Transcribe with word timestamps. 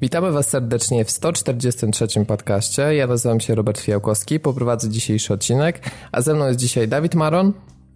Witamy 0.00 0.32
Was 0.32 0.48
serdecznie 0.48 1.04
w 1.04 1.10
143 1.10 2.24
podcaście. 2.26 2.94
Ja 2.94 3.06
nazywam 3.06 3.40
się 3.40 3.54
Robert 3.54 3.80
Fiałkowski, 3.80 4.40
poprowadzę 4.40 4.88
dzisiejszy 4.88 5.34
odcinek, 5.34 5.80
a 6.12 6.20
ze 6.20 6.34
mną 6.34 6.46
jest 6.46 6.58
dzisiaj 6.58 6.88
Dawid 6.88 7.14
Maron. 7.14 7.52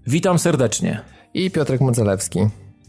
Witam 0.07 0.39
serdecznie. 0.39 1.01
I 1.35 1.51
Piotrek 1.51 1.81
Modzelewski. 1.81 2.41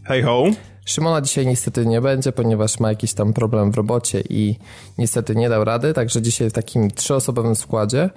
Hej 0.04 0.22
ho. 0.22 0.44
Szymona 0.84 1.20
dzisiaj 1.20 1.46
niestety 1.46 1.86
nie 1.86 2.00
będzie, 2.00 2.32
ponieważ 2.32 2.80
ma 2.80 2.88
jakiś 2.88 3.14
tam 3.14 3.32
problem 3.32 3.72
w 3.72 3.76
robocie 3.76 4.20
i 4.20 4.58
niestety 4.98 5.36
nie 5.36 5.48
dał 5.48 5.64
rady, 5.64 5.94
także 5.94 6.22
dzisiaj 6.22 6.50
w 6.50 6.52
takim 6.52 6.90
trzyosobowym 6.90 7.56
składzie. 7.56 8.10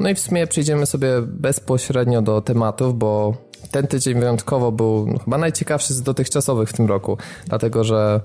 No 0.00 0.08
i 0.08 0.14
w 0.14 0.20
sumie 0.20 0.46
przejdziemy 0.46 0.86
sobie 0.86 1.22
bezpośrednio 1.22 2.22
do 2.22 2.40
tematów, 2.40 2.98
bo 2.98 3.34
ten 3.70 3.86
tydzień 3.86 4.20
wyjątkowo 4.20 4.72
był 4.72 5.06
no, 5.06 5.18
chyba 5.18 5.38
najciekawszy 5.38 5.94
z 5.94 6.02
dotychczasowych 6.02 6.68
w 6.68 6.72
tym 6.72 6.86
roku, 6.86 7.18
dlatego 7.46 7.84
że 7.84 8.20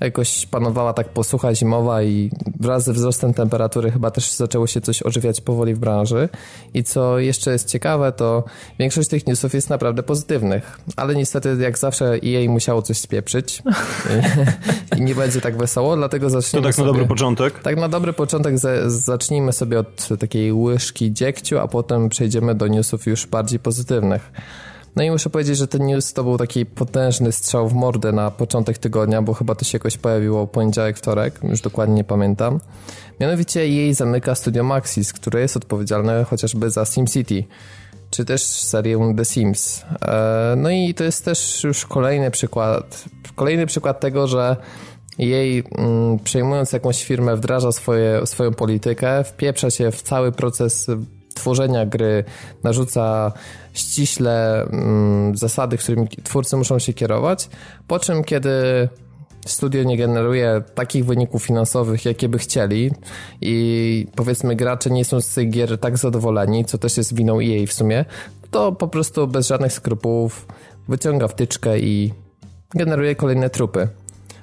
jakoś 0.00 0.46
panowała 0.46 0.92
tak 0.92 1.08
posłucha 1.08 1.54
zimowa 1.54 2.02
i 2.02 2.30
wraz 2.60 2.84
ze 2.84 2.92
wzrostem 2.92 3.34
temperatury 3.34 3.90
chyba 3.90 4.10
też 4.10 4.32
zaczęło 4.32 4.66
się 4.66 4.80
coś 4.80 5.02
ożywiać 5.02 5.40
powoli 5.40 5.74
w 5.74 5.78
branży. 5.78 6.28
I 6.74 6.84
co 6.84 7.18
jeszcze 7.18 7.52
jest 7.52 7.68
ciekawe, 7.68 8.12
to 8.12 8.44
większość 8.78 9.08
tych 9.08 9.26
newsów 9.26 9.54
jest 9.54 9.70
naprawdę 9.70 10.02
pozytywnych, 10.02 10.80
ale 10.96 11.14
niestety 11.14 11.56
jak 11.60 11.78
zawsze 11.78 12.18
EA 12.26 12.50
musiało 12.50 12.82
coś 12.82 12.98
spieprzyć 12.98 13.62
i, 14.98 15.00
nie 15.00 15.14
będzie 15.14 15.40
tak 15.40 15.56
wesoło, 15.56 15.96
dlatego 15.96 16.30
zacznijmy 16.30 16.62
To 16.62 16.68
tak 16.68 16.74
sobie, 16.74 16.86
na 16.86 16.92
dobry 16.92 17.08
początek. 17.08 17.58
Tak 17.58 17.76
na 17.76 17.88
dobry 17.88 18.12
początek 18.12 18.58
za, 18.58 18.90
zacznijmy 18.90 19.52
sobie 19.52 19.78
od 19.78 20.08
takiej 20.18 20.52
łyżki 20.52 21.12
dziegciu, 21.12 21.58
a 21.58 21.68
potem 21.68 22.08
przejdziemy 22.08 22.54
do 22.54 22.66
newsów 22.66 23.06
już 23.06 23.26
bardziej 23.26 23.58
pozytywnych. 23.58 24.32
No 24.96 25.02
i 25.02 25.10
muszę 25.10 25.30
powiedzieć, 25.30 25.56
że 25.56 25.68
ten 25.68 25.86
news 25.86 26.12
to 26.12 26.24
był 26.24 26.38
taki 26.38 26.66
potężny 26.66 27.32
strzał 27.32 27.68
w 27.68 27.74
mordę 27.74 28.12
na 28.12 28.30
początek 28.30 28.78
tygodnia, 28.78 29.22
bo 29.22 29.34
chyba 29.34 29.54
to 29.54 29.64
się 29.64 29.76
jakoś 29.76 29.98
pojawiło 29.98 30.46
poniedziałek, 30.46 30.98
wtorek, 30.98 31.40
już 31.42 31.60
dokładnie 31.60 31.94
nie 31.94 32.04
pamiętam. 32.04 32.60
Mianowicie 33.20 33.68
jej 33.68 33.94
zamyka 33.94 34.34
studio 34.34 34.64
Maxis, 34.64 35.12
które 35.12 35.40
jest 35.40 35.56
odpowiedzialne 35.56 36.24
chociażby 36.24 36.70
za 36.70 36.84
SimCity, 36.84 37.44
czy 38.10 38.24
też 38.24 38.42
serię 38.42 39.14
The 39.16 39.24
Sims. 39.24 39.84
E, 40.02 40.54
no 40.56 40.70
i 40.70 40.94
to 40.94 41.04
jest 41.04 41.24
też 41.24 41.64
już 41.64 41.86
kolejny 41.86 42.30
przykład, 42.30 43.04
kolejny 43.36 43.66
przykład 43.66 44.00
tego, 44.00 44.26
że 44.26 44.56
jej 45.18 45.64
mm, 45.78 46.18
przejmując 46.18 46.72
jakąś 46.72 47.04
firmę 47.04 47.36
wdraża 47.36 47.72
swoje, 47.72 48.26
swoją 48.26 48.54
politykę, 48.54 49.24
wpieprza 49.24 49.70
się 49.70 49.90
w 49.90 50.02
cały 50.02 50.32
proces 50.32 50.86
tworzenia 51.34 51.86
gry, 51.86 52.24
narzuca 52.62 53.32
ściśle 53.72 54.62
mm, 54.62 55.36
zasady, 55.36 55.76
którymi 55.76 56.08
twórcy 56.08 56.56
muszą 56.56 56.78
się 56.78 56.92
kierować, 56.92 57.48
po 57.86 57.98
czym 57.98 58.24
kiedy 58.24 58.50
studio 59.46 59.82
nie 59.82 59.96
generuje 59.96 60.62
takich 60.74 61.04
wyników 61.04 61.44
finansowych, 61.44 62.04
jakie 62.04 62.28
by 62.28 62.38
chcieli 62.38 62.90
i 63.40 64.06
powiedzmy 64.16 64.56
gracze 64.56 64.90
nie 64.90 65.04
są 65.04 65.20
z 65.20 65.34
tych 65.34 65.50
gier 65.50 65.78
tak 65.78 65.98
zadowoleni, 65.98 66.64
co 66.64 66.78
też 66.78 66.96
jest 66.96 67.14
winą 67.14 67.38
EA 67.40 67.66
w 67.66 67.72
sumie, 67.72 68.04
to 68.50 68.72
po 68.72 68.88
prostu 68.88 69.26
bez 69.26 69.48
żadnych 69.48 69.72
skrupułów 69.72 70.46
wyciąga 70.88 71.28
wtyczkę 71.28 71.78
i 71.78 72.12
generuje 72.74 73.14
kolejne 73.14 73.50
trupy. 73.50 73.88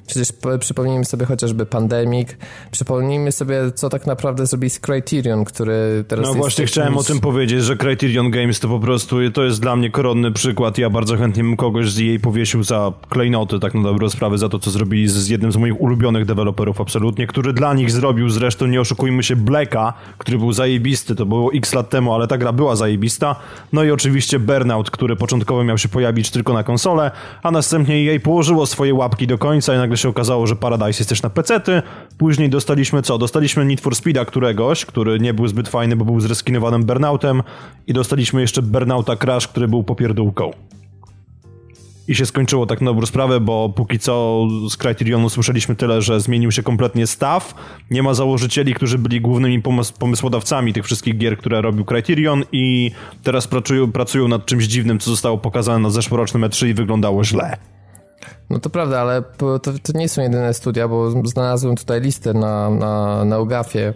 Przecież 0.07 0.27
przypomnijmy 0.59 1.05
sobie 1.05 1.25
chociażby 1.25 1.65
Pandemic, 1.65 2.29
przypomnijmy 2.71 3.31
sobie, 3.31 3.71
co 3.75 3.89
tak 3.89 4.07
naprawdę 4.07 4.45
zrobi 4.45 4.69
z 4.69 4.79
Criterion, 4.79 5.45
który 5.45 6.03
teraz 6.07 6.23
No 6.23 6.29
jest 6.29 6.37
właśnie 6.39 6.61
jakimś... 6.61 6.71
chciałem 6.71 6.97
o 6.97 7.03
tym 7.03 7.19
powiedzieć, 7.19 7.63
że 7.63 7.75
Criterion 7.75 8.31
Games 8.31 8.59
to 8.59 8.67
po 8.67 8.79
prostu, 8.79 9.17
to 9.33 9.43
jest 9.43 9.61
dla 9.61 9.75
mnie 9.75 9.91
koronny 9.91 10.31
przykład. 10.31 10.77
Ja 10.77 10.89
bardzo 10.89 11.17
chętnie 11.17 11.43
bym 11.43 11.57
kogoś 11.57 11.91
z 11.91 11.97
jej 11.97 12.19
powiesił 12.19 12.63
za 12.63 12.93
klejnoty, 13.09 13.59
tak 13.59 13.73
na 13.73 13.83
dobrą 13.83 14.09
sprawę, 14.09 14.37
za 14.37 14.49
to, 14.49 14.59
co 14.59 14.71
zrobili 14.71 15.07
z, 15.07 15.13
z 15.13 15.27
jednym 15.27 15.51
z 15.51 15.57
moich 15.57 15.81
ulubionych 15.81 16.25
deweloperów 16.25 16.81
absolutnie, 16.81 17.27
który 17.27 17.53
dla 17.53 17.73
nich 17.73 17.91
zrobił 17.91 18.29
zresztą, 18.29 18.65
nie 18.67 18.81
oszukujmy 18.81 19.23
się, 19.23 19.35
Blacka, 19.35 19.93
który 20.17 20.37
był 20.37 20.53
zajebisty, 20.53 21.15
to 21.15 21.25
było 21.25 21.53
x 21.53 21.73
lat 21.73 21.89
temu, 21.89 22.13
ale 22.13 22.27
ta 22.27 22.37
gra 22.37 22.53
była 22.53 22.75
zajebista. 22.75 23.35
No 23.73 23.83
i 23.83 23.91
oczywiście 23.91 24.39
Burnout, 24.39 24.91
który 24.91 25.15
początkowo 25.15 25.63
miał 25.63 25.77
się 25.77 25.89
pojawić 25.89 26.31
tylko 26.31 26.53
na 26.53 26.63
konsolę, 26.63 27.11
a 27.43 27.51
następnie 27.51 28.03
jej 28.03 28.19
położyło 28.19 28.65
swoje 28.65 28.93
łapki 28.93 29.27
do 29.27 29.37
końca 29.37 29.75
i 29.75 29.77
nagle 29.77 29.96
się 29.97 30.09
okazało, 30.09 30.47
że 30.47 30.55
Paradise 30.55 30.99
jest 30.99 31.09
też 31.09 31.21
na 31.21 31.29
pecety. 31.29 31.81
Później 32.17 32.49
dostaliśmy 32.49 33.01
co? 33.01 33.17
Dostaliśmy 33.17 33.65
Need 33.65 33.81
for 33.81 33.95
Speeda 33.95 34.25
któregoś, 34.25 34.85
który 34.85 35.19
nie 35.19 35.33
był 35.33 35.47
zbyt 35.47 35.69
fajny, 35.69 35.95
bo 35.95 36.05
był 36.05 36.19
zreskinowanym 36.19 36.83
Burnoutem 36.83 37.43
i 37.87 37.93
dostaliśmy 37.93 38.41
jeszcze 38.41 38.61
Burnouta 38.61 39.15
Crash, 39.15 39.47
który 39.47 39.67
był 39.67 39.83
popierdółką. 39.83 40.51
I 42.07 42.15
się 42.15 42.25
skończyło 42.25 42.65
tak 42.65 42.81
na 42.81 42.85
dobrą 42.85 43.05
sprawę, 43.05 43.39
bo 43.39 43.69
póki 43.69 43.99
co 43.99 44.43
z 44.69 44.77
Criterionu 44.77 45.29
słyszeliśmy 45.29 45.75
tyle, 45.75 46.01
że 46.01 46.21
zmienił 46.21 46.51
się 46.51 46.63
kompletnie 46.63 47.07
staw. 47.07 47.53
Nie 47.91 48.03
ma 48.03 48.13
założycieli, 48.13 48.73
którzy 48.73 48.97
byli 48.97 49.21
głównymi 49.21 49.61
pomysłodawcami 49.99 50.73
tych 50.73 50.85
wszystkich 50.85 51.17
gier, 51.17 51.37
które 51.37 51.61
robił 51.61 51.85
Criterion 51.85 52.43
i 52.51 52.91
teraz 53.23 53.47
pracują, 53.47 53.91
pracują 53.91 54.27
nad 54.27 54.45
czymś 54.45 54.65
dziwnym, 54.65 54.99
co 54.99 55.09
zostało 55.09 55.37
pokazane 55.37 55.79
na 55.79 55.89
zeszłorocznym 55.89 56.41
E3 56.43 56.67
i 56.67 56.73
wyglądało 56.73 57.23
źle. 57.23 57.57
No 58.49 58.59
to 58.59 58.69
prawda, 58.69 58.99
ale 58.99 59.23
to, 59.37 59.59
to 59.59 59.71
nie 59.95 60.09
są 60.09 60.21
jedyne 60.21 60.53
studia, 60.53 60.87
bo 60.87 61.27
znalazłem 61.27 61.75
tutaj 61.75 62.01
listę 62.01 62.33
na, 62.33 62.69
na, 62.69 63.25
na 63.25 63.39
UGAFie. 63.39 63.93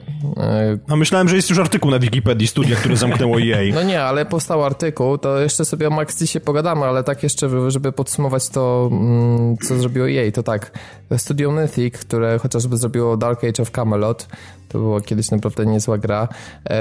A 0.88 0.96
myślałem, 0.96 1.30
że 1.30 1.36
jest 1.36 1.50
już 1.50 1.60
artykuł 1.60 1.92
na 1.92 2.00
Wikipedii 2.00 2.48
studia, 2.48 2.76
które 2.76 2.98
zamknęło 2.98 3.42
EA. 3.42 3.62
No 3.76 3.84
nie, 3.84 4.04
ale 4.04 4.26
powstał 4.26 4.64
artykuł, 4.64 5.18
to 5.18 5.40
jeszcze 5.40 5.66
sobie 5.66 5.88
o 5.88 5.90
Maxisie 5.90 6.40
pogadamy, 6.40 6.86
ale 6.86 7.04
tak 7.04 7.24
jeszcze, 7.24 7.72
żeby 7.72 7.92
podsumować 7.92 8.50
to, 8.50 8.90
mm, 8.92 9.58
co 9.58 9.76
zrobiło 9.76 10.10
EA, 10.10 10.32
to 10.32 10.44
tak, 10.44 10.80
studio 11.18 11.52
Mythic, 11.52 11.98
które 11.98 12.40
chociażby 12.40 12.78
zrobiło 12.78 13.18
Dark 13.18 13.44
Age 13.44 13.64
of 13.64 13.72
Camelot, 13.72 14.28
to 14.72 14.80
było 14.80 15.02
kiedyś 15.02 15.32
naprawdę 15.32 15.66
niezła 15.66 15.98
gra. 15.98 16.28
E, 16.70 16.80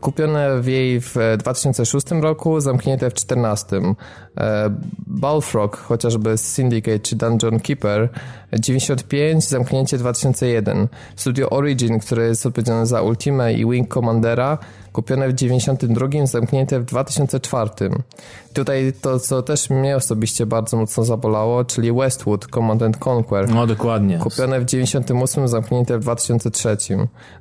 kupione 0.00 0.60
w 0.60 0.66
jej 0.66 1.00
w 1.00 1.14
2006 1.38 2.10
roku, 2.10 2.60
zamknięte 2.60 3.10
w 3.10 3.14
2014. 3.14 3.94
E, 4.40 4.70
Balfrog, 5.06 5.76
chociażby 5.76 6.38
Syndicate 6.38 6.98
czy 6.98 7.16
Dungeon 7.16 7.60
Keeper, 7.60 8.08
95, 8.52 9.44
zamknięcie 9.44 9.98
2001. 9.98 10.88
Studio 11.16 11.50
Origin, 11.50 11.98
które 11.98 12.26
jest 12.26 12.46
odpowiedzialne 12.46 12.86
za 12.86 13.02
Ultimate 13.02 13.52
i 13.52 13.66
Wing 13.66 13.94
Commandera, 13.94 14.58
kupione 14.96 15.28
w 15.28 15.32
92, 15.32 16.26
zamknięte 16.26 16.80
w 16.80 16.84
2004. 16.84 17.70
Tutaj 18.52 18.92
to, 19.00 19.18
co 19.18 19.42
też 19.42 19.70
mnie 19.70 19.96
osobiście 19.96 20.46
bardzo 20.46 20.76
mocno 20.76 21.04
zabolało, 21.04 21.64
czyli 21.64 21.92
Westwood 21.92 22.46
Command 22.46 22.82
and 22.82 23.06
Conquer. 23.06 23.48
No 23.48 23.66
dokładnie. 23.66 24.18
Kupione 24.18 24.60
w 24.60 24.64
98, 24.64 25.48
zamknięte 25.48 25.98
w 25.98 26.00
2003. 26.00 26.76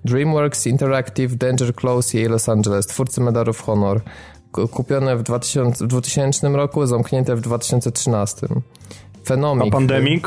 DreamWorks 0.06 0.68
Interactive, 0.68 1.36
Danger 1.36 1.76
Close 1.76 2.18
i 2.18 2.26
Los 2.26 2.50
Angeles, 2.50 2.88
twórcy 2.88 3.22
Medal 3.22 3.50
of 3.50 3.62
Honor. 3.62 4.02
Kupione 4.72 5.18
w 5.18 5.24
2000, 5.24 5.86
w 5.86 5.88
2000 5.88 6.50
roku, 6.50 6.86
zamknięte 6.86 7.36
w 7.36 7.42
2013. 7.42 8.48
Fenomik. 9.26 9.68
A 9.68 9.72
Pandemic? 9.72 10.24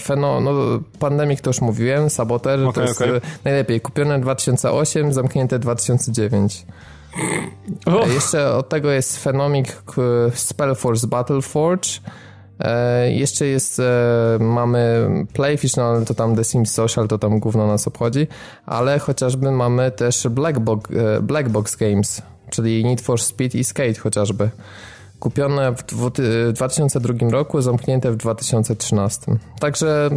Feno, 0.00 0.40
no, 0.40 0.52
Pandemic 0.98 1.40
to 1.40 1.50
już 1.50 1.60
mówiłem, 1.60 2.10
Saboter 2.10 2.60
okay, 2.60 2.72
to 2.72 2.82
jest 2.82 3.02
okay. 3.02 3.20
najlepiej. 3.44 3.80
Kupione 3.80 4.20
2008, 4.20 5.12
zamknięte 5.12 5.58
2009. 5.58 6.66
Oh. 7.86 8.06
Jeszcze 8.06 8.54
od 8.54 8.68
tego 8.68 8.90
jest 8.90 9.24
Phenomic 9.24 9.68
Spellforce 10.34 11.06
Battleforge. 11.06 11.88
E, 12.60 13.12
jeszcze 13.12 13.46
jest, 13.46 13.80
e, 13.80 14.38
mamy 14.40 15.10
Playfish, 15.32 15.76
no 15.76 15.82
ale 15.82 16.04
to 16.04 16.14
tam 16.14 16.36
The 16.36 16.44
Sims 16.44 16.72
Social, 16.72 17.08
to 17.08 17.18
tam 17.18 17.38
gówno 17.38 17.66
nas 17.66 17.88
obchodzi, 17.88 18.26
ale 18.66 18.98
chociażby 18.98 19.50
mamy 19.50 19.90
też 19.90 20.28
Black 20.28 20.58
Box, 20.58 20.90
e, 20.90 21.20
Black 21.20 21.48
Box 21.48 21.76
Games, 21.76 22.22
czyli 22.50 22.84
Need 22.84 23.00
for 23.00 23.20
Speed 23.20 23.58
i 23.58 23.64
Skate 23.64 23.94
chociażby. 23.94 24.50
Kupione 25.20 25.72
w 25.72 26.10
2002 26.52 27.30
roku, 27.30 27.62
zamknięte 27.62 28.12
w 28.12 28.16
2013. 28.16 29.32
Także 29.60 30.10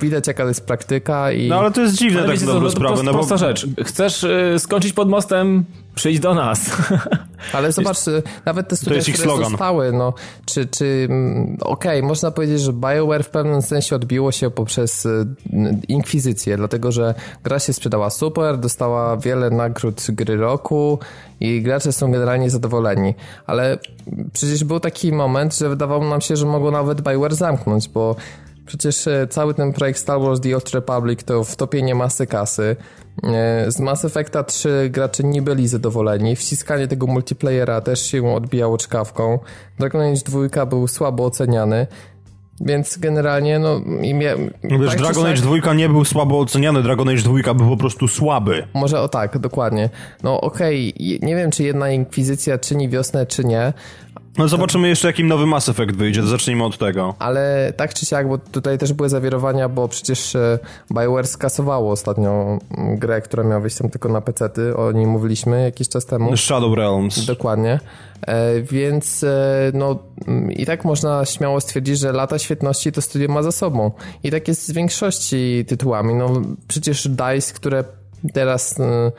widać 0.00 0.26
jaka 0.26 0.42
to 0.42 0.48
jest 0.48 0.66
praktyka 0.66 1.32
i... 1.32 1.48
No 1.48 1.58
ale 1.58 1.70
to 1.70 1.80
jest 1.80 1.94
dziwne 1.94 2.24
tak 2.24 2.40
na 2.40 2.46
dobrą 2.46 2.70
sprawę. 2.70 3.02
No, 3.02 3.12
prosta 3.12 3.34
bo... 3.34 3.38
rzecz. 3.38 3.66
Chcesz 3.84 4.24
y, 4.24 4.54
skończyć 4.58 4.92
pod 4.92 5.08
mostem, 5.08 5.64
przyjdź 5.94 6.20
do 6.20 6.34
nas. 6.34 6.70
Ale 7.52 7.72
zobacz, 7.72 7.96
nawet 8.44 8.68
te 8.68 8.76
studia, 8.76 9.00
które 9.00 9.16
slogan. 9.16 9.50
zostały, 9.50 9.92
no, 9.92 10.14
czy, 10.46 10.66
czy 10.66 11.08
okej, 11.60 11.98
okay, 11.98 12.08
można 12.08 12.30
powiedzieć, 12.30 12.60
że 12.60 12.72
BioWare 12.72 13.24
w 13.24 13.30
pewnym 13.30 13.62
sensie 13.62 13.96
odbiło 13.96 14.32
się 14.32 14.50
poprzez 14.50 15.08
inkwizycję, 15.88 16.56
dlatego, 16.56 16.92
że 16.92 17.14
gra 17.42 17.58
się 17.58 17.72
sprzedała 17.72 18.10
super, 18.10 18.58
dostała 18.58 19.16
wiele 19.16 19.50
nagród 19.50 20.06
gry 20.08 20.36
roku 20.36 20.98
i 21.40 21.62
gracze 21.62 21.92
są 21.92 22.12
generalnie 22.12 22.50
zadowoleni. 22.50 23.14
Ale 23.46 23.78
przecież 24.32 24.64
był 24.64 24.80
taki 24.80 25.12
moment, 25.12 25.56
że 25.56 25.68
wydawało 25.68 26.04
nam 26.04 26.20
się, 26.20 26.36
że 26.36 26.46
mogło 26.46 26.70
nawet 26.70 27.00
BioWare 27.00 27.34
zamknąć, 27.34 27.88
bo 27.88 28.16
Przecież 28.66 29.08
cały 29.30 29.54
ten 29.54 29.72
projekt 29.72 29.98
Star 29.98 30.20
Wars 30.20 30.40
The 30.40 30.54
Old 30.54 30.70
Republic 30.70 31.24
to 31.24 31.44
wtopienie 31.44 31.94
masy 31.94 32.26
kasy. 32.26 32.76
Z 33.68 33.80
Mass 33.80 34.04
Effecta 34.04 34.44
3 34.44 34.88
gracze 34.90 35.24
nie 35.24 35.42
byli 35.42 35.68
zadowoleni. 35.68 36.36
Wciskanie 36.36 36.88
tego 36.88 37.06
multiplayera 37.06 37.80
też 37.80 38.06
się 38.06 38.34
odbijało 38.34 38.78
czkawką. 38.78 39.38
Dragon 39.78 40.00
Age 40.00 40.20
2 40.50 40.66
był 40.66 40.88
słabo 40.88 41.24
oceniany. 41.24 41.86
Więc 42.60 42.98
generalnie, 42.98 43.58
no... 43.58 43.80
I 44.02 44.14
mia... 44.14 44.34
No 44.62 44.78
wiesz, 44.78 44.90
tak 44.90 44.98
Dragon 44.98 45.26
Age 45.26 45.36
siak- 45.36 45.60
2 45.60 45.74
nie 45.74 45.88
był 45.88 46.04
słabo 46.04 46.40
oceniany, 46.40 46.82
Dragon 46.82 47.08
Age 47.08 47.22
2 47.22 47.54
był 47.54 47.68
po 47.68 47.76
prostu 47.76 48.08
słaby. 48.08 48.66
Może 48.74 49.00
o 49.00 49.08
tak, 49.08 49.38
dokładnie. 49.38 49.90
No 50.22 50.40
okej, 50.40 50.94
je- 50.96 51.18
nie 51.18 51.36
wiem, 51.36 51.50
czy 51.50 51.62
jedna 51.64 51.90
inkwizycja 51.90 52.58
czyni 52.58 52.88
wiosnę, 52.88 53.26
czy 53.26 53.44
nie, 53.44 53.72
No 54.38 54.48
zobaczymy 54.48 54.88
jeszcze 54.88 55.06
jakim 55.06 55.26
nowy 55.26 55.46
Mass 55.46 55.68
Effect 55.68 55.92
wyjdzie, 55.92 56.22
zacznijmy 56.22 56.64
od 56.64 56.78
tego. 56.78 57.14
ale 57.18 57.72
tak 57.76 57.94
czy 57.94 58.06
siak, 58.06 58.28
bo 58.28 58.38
tutaj 58.38 58.78
też 58.78 58.92
były 58.92 59.08
zawirowania, 59.08 59.68
bo 59.68 59.88
przecież 59.88 60.36
e, 60.36 60.58
BioWare 60.94 61.26
skasowało 61.26 61.92
ostatnio 61.92 62.58
mm, 62.78 62.98
grę, 62.98 63.20
która 63.20 63.44
miała 63.44 63.60
wyjść 63.60 63.78
tam 63.78 63.90
tylko 63.90 64.08
na 64.08 64.20
PC-ty, 64.20 64.76
o 64.76 64.92
niej 64.92 65.06
mówiliśmy 65.06 65.62
jakiś 65.62 65.88
czas 65.88 66.06
temu. 66.06 66.36
Shadow 66.36 66.76
Realms. 66.76 67.26
Dokładnie. 67.26 67.80
E, 68.26 68.60
więc 68.60 69.24
e, 69.24 69.70
no 69.74 69.98
mm, 70.28 70.52
i 70.52 70.66
tak 70.66 70.84
można 70.84 71.24
śmiało 71.24 71.60
stwierdzić, 71.60 71.98
że 71.98 72.12
lata 72.12 72.38
świetności 72.38 72.92
to 72.92 73.02
studio 73.02 73.28
ma 73.28 73.42
za 73.42 73.52
sobą. 73.52 73.90
I 74.22 74.30
tak 74.30 74.48
jest 74.48 74.66
z 74.66 74.72
większości 74.72 75.64
tytułami. 75.68 76.14
No 76.14 76.42
przecież 76.68 77.08
DICE, 77.08 77.54
które 77.54 77.84
teraz 78.32 78.80
e, 78.80 79.12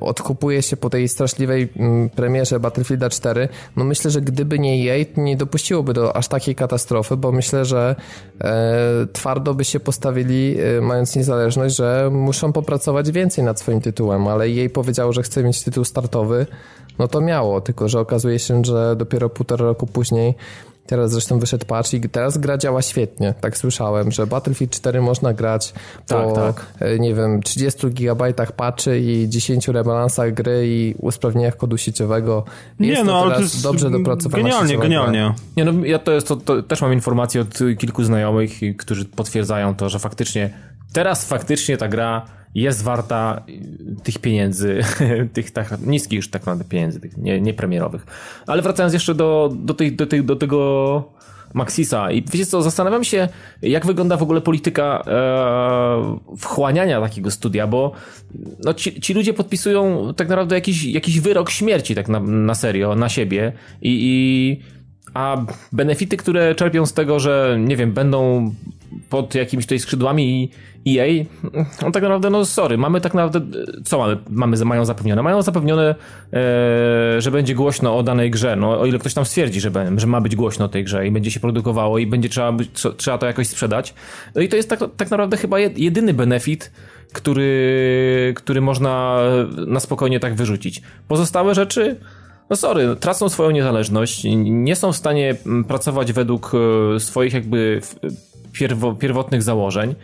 odkupuje 0.00 0.62
się 0.62 0.76
po 0.76 0.90
tej 0.90 1.08
straszliwej 1.08 1.68
mm, 1.76 2.10
premierze 2.10 2.60
Battlefielda 2.60 3.10
4, 3.10 3.48
no 3.76 3.84
myślę, 3.84 4.10
że 4.10 4.20
gdyby 4.20 4.58
nie 4.58 4.84
jej, 4.84 5.06
nie 5.16 5.36
dopuściłoby 5.36 5.92
do 5.92 6.16
aż 6.16 6.28
takiej 6.28 6.54
katastrofy, 6.54 7.16
bo 7.16 7.32
myślę, 7.32 7.64
że 7.64 7.96
e, 8.40 9.06
twardo 9.12 9.54
by 9.54 9.64
się 9.64 9.80
postawili, 9.80 10.56
e, 10.60 10.80
mając 10.80 11.16
niezależność, 11.16 11.76
że 11.76 12.08
muszą 12.12 12.52
popracować 12.52 13.10
więcej 13.10 13.44
nad 13.44 13.60
swoim 13.60 13.80
tytułem, 13.80 14.28
ale 14.28 14.48
jej 14.50 14.70
powiedział, 14.70 15.12
że 15.12 15.22
chce 15.22 15.42
mieć 15.42 15.62
tytuł 15.62 15.84
startowy, 15.84 16.46
no 16.98 17.08
to 17.08 17.20
miało, 17.20 17.60
tylko 17.60 17.88
że 17.88 18.00
okazuje 18.00 18.38
się, 18.38 18.64
że 18.64 18.96
dopiero 18.96 19.28
półtora 19.28 19.64
roku 19.64 19.86
później 19.86 20.34
Teraz 20.86 21.10
zresztą 21.10 21.38
wyszedł 21.38 21.66
patch 21.66 21.94
i 21.94 22.00
teraz 22.00 22.38
gra 22.38 22.58
działa 22.58 22.82
świetnie. 22.82 23.34
Tak 23.40 23.58
słyszałem, 23.58 24.12
że 24.12 24.26
Battlefield 24.26 24.72
4 24.72 25.00
można 25.00 25.32
grać 25.32 25.72
Tak, 26.06 26.28
po, 26.28 26.32
tak. 26.32 26.66
e, 26.80 26.98
nie 26.98 27.14
wiem, 27.14 27.42
30 27.42 27.86
gigabajtach 27.90 28.52
patchy 28.52 29.00
i 29.00 29.28
10 29.28 29.68
rebalansach 29.68 30.34
gry 30.34 30.62
i 30.66 30.94
usprawnieniach 30.98 31.56
kodu 31.56 31.76
sieciowego. 31.76 32.44
Jest 32.80 32.98
Nie 32.98 33.04
no, 33.04 33.22
ale 33.22 33.34
to 33.34 33.40
jest 33.40 33.62
dobrze 33.62 33.90
dopracowana 33.90 34.42
genialnie, 34.42 34.78
genialnie. 34.78 35.34
Nie 35.56 35.64
no, 35.64 35.84
ja 35.84 35.98
to 35.98 36.12
jest, 36.12 36.28
to, 36.28 36.36
to 36.36 36.62
też 36.62 36.82
mam 36.82 36.92
informację 36.92 37.40
od 37.40 37.58
kilku 37.78 38.04
znajomych, 38.04 38.50
którzy 38.78 39.04
potwierdzają 39.04 39.74
to, 39.74 39.88
że 39.88 39.98
faktycznie, 39.98 40.50
teraz 40.92 41.24
faktycznie 41.24 41.76
ta 41.76 41.88
gra 41.88 42.26
jest 42.54 42.82
warta 42.82 43.42
y, 43.48 44.02
tych 44.02 44.18
pieniędzy, 44.18 44.80
tych 45.34 45.50
tak, 45.50 45.80
niskich 45.86 46.16
już 46.16 46.30
tak 46.30 46.42
naprawdę 46.42 46.64
pieniędzy, 46.64 47.00
tych 47.00 47.16
nie, 47.16 47.40
niepremierowych. 47.40 48.06
Ale 48.46 48.62
wracając 48.62 48.92
jeszcze 48.92 49.14
do, 49.14 49.52
do, 49.54 49.74
tej, 49.74 49.92
do, 49.92 50.06
tej, 50.06 50.24
do 50.24 50.36
tego 50.36 51.14
Maxisa 51.54 52.10
i 52.10 52.22
wiecie 52.22 52.46
co, 52.46 52.62
zastanawiam 52.62 53.04
się, 53.04 53.28
jak 53.62 53.86
wygląda 53.86 54.16
w 54.16 54.22
ogóle 54.22 54.40
polityka 54.40 55.02
e, 55.06 56.36
wchłaniania 56.38 57.00
takiego 57.00 57.30
studia, 57.30 57.66
bo 57.66 57.92
no, 58.64 58.74
ci, 58.74 59.00
ci 59.00 59.14
ludzie 59.14 59.34
podpisują 59.34 60.14
tak 60.16 60.28
naprawdę 60.28 60.54
jakiś, 60.54 60.84
jakiś 60.84 61.20
wyrok 61.20 61.50
śmierci 61.50 61.94
tak 61.94 62.08
na, 62.08 62.20
na 62.20 62.54
serio, 62.54 62.94
na 62.94 63.08
siebie 63.08 63.52
i, 63.82 63.98
i 64.02 64.60
a 65.14 65.36
benefity, 65.72 66.16
które 66.16 66.54
czerpią 66.54 66.86
z 66.86 66.92
tego, 66.92 67.20
że 67.20 67.56
nie 67.60 67.76
wiem, 67.76 67.92
będą 67.92 68.52
pod 69.10 69.34
jakimiś 69.34 69.66
tutaj 69.66 69.78
skrzydłami 69.78 70.50
EA, 70.88 71.24
no 71.82 71.90
tak 71.90 72.02
naprawdę, 72.02 72.30
no 72.30 72.44
sorry, 72.44 72.78
mamy 72.78 73.00
tak 73.00 73.14
naprawdę, 73.14 73.58
co 73.84 73.98
mamy, 73.98 74.16
mamy 74.30 74.56
mają 74.64 74.84
zapewnione? 74.84 75.22
Mają 75.22 75.42
zapewnione, 75.42 75.94
e, 76.32 77.20
że 77.20 77.30
będzie 77.30 77.54
głośno 77.54 77.98
o 77.98 78.02
danej 78.02 78.30
grze, 78.30 78.56
no 78.56 78.80
o 78.80 78.86
ile 78.86 78.98
ktoś 78.98 79.14
tam 79.14 79.24
stwierdzi, 79.24 79.60
że, 79.60 79.70
że 79.96 80.06
ma 80.06 80.20
być 80.20 80.36
głośno 80.36 80.64
o 80.64 80.68
tej 80.68 80.84
grze 80.84 81.06
i 81.06 81.10
będzie 81.10 81.30
się 81.30 81.40
produkowało 81.40 81.98
i 81.98 82.06
będzie 82.06 82.28
trzeba, 82.28 82.52
być, 82.52 82.70
trzeba 82.96 83.18
to 83.18 83.26
jakoś 83.26 83.46
sprzedać. 83.46 83.94
No 84.34 84.42
i 84.42 84.48
to 84.48 84.56
jest 84.56 84.68
tak, 84.68 84.80
tak 84.96 85.10
naprawdę 85.10 85.36
chyba 85.36 85.56
jed- 85.56 85.78
jedyny 85.78 86.14
benefit, 86.14 86.72
który, 87.12 88.32
który 88.36 88.60
można 88.60 89.20
na 89.66 89.80
spokojnie 89.80 90.20
tak 90.20 90.34
wyrzucić. 90.34 90.82
Pozostałe 91.08 91.54
rzeczy, 91.54 91.96
no 92.50 92.56
sorry, 92.56 92.96
tracą 92.96 93.28
swoją 93.28 93.50
niezależność, 93.50 94.22
nie 94.44 94.76
są 94.76 94.92
w 94.92 94.96
stanie 94.96 95.36
pracować 95.68 96.12
według 96.12 96.52
e, 96.96 97.00
swoich 97.00 97.34
jakby 97.34 97.80
pierwo, 98.54 98.94
pierwotnych 98.94 99.42
założeń. 99.42 99.94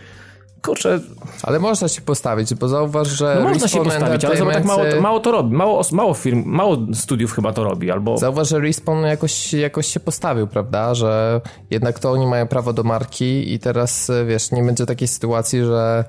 Kurczę, 0.62 1.00
Ale 1.42 1.58
można 1.58 1.88
się 1.88 2.00
postawić, 2.00 2.54
bo 2.54 2.68
zauważ, 2.68 3.08
że 3.08 3.36
no 3.42 3.48
można 3.48 3.68
się 3.68 3.84
postawić, 3.84 4.24
ale 4.24 4.36
zobacz, 4.36 4.54
tak 4.54 4.64
mało, 4.64 4.82
mało 5.00 5.20
to 5.20 5.32
robi, 5.32 5.56
mało, 5.56 5.82
mało 5.92 6.14
firm, 6.14 6.42
mało 6.46 6.76
studiów 6.94 7.32
chyba 7.32 7.52
to 7.52 7.64
robi, 7.64 7.90
albo... 7.90 8.18
Zauważ, 8.18 8.48
że 8.48 8.58
Respawn 8.58 9.04
jakoś, 9.04 9.52
jakoś 9.52 9.86
się 9.86 10.00
postawił, 10.00 10.46
prawda? 10.46 10.94
Że 10.94 11.40
jednak 11.70 11.98
to 11.98 12.12
oni 12.12 12.26
mają 12.26 12.46
prawo 12.46 12.72
do 12.72 12.82
marki 12.82 13.54
i 13.54 13.58
teraz, 13.58 14.10
e, 14.10 14.24
wiesz, 14.24 14.52
nie 14.52 14.62
będzie 14.62 14.86
takiej 14.86 15.08
sytuacji, 15.08 15.64
że 15.64 16.04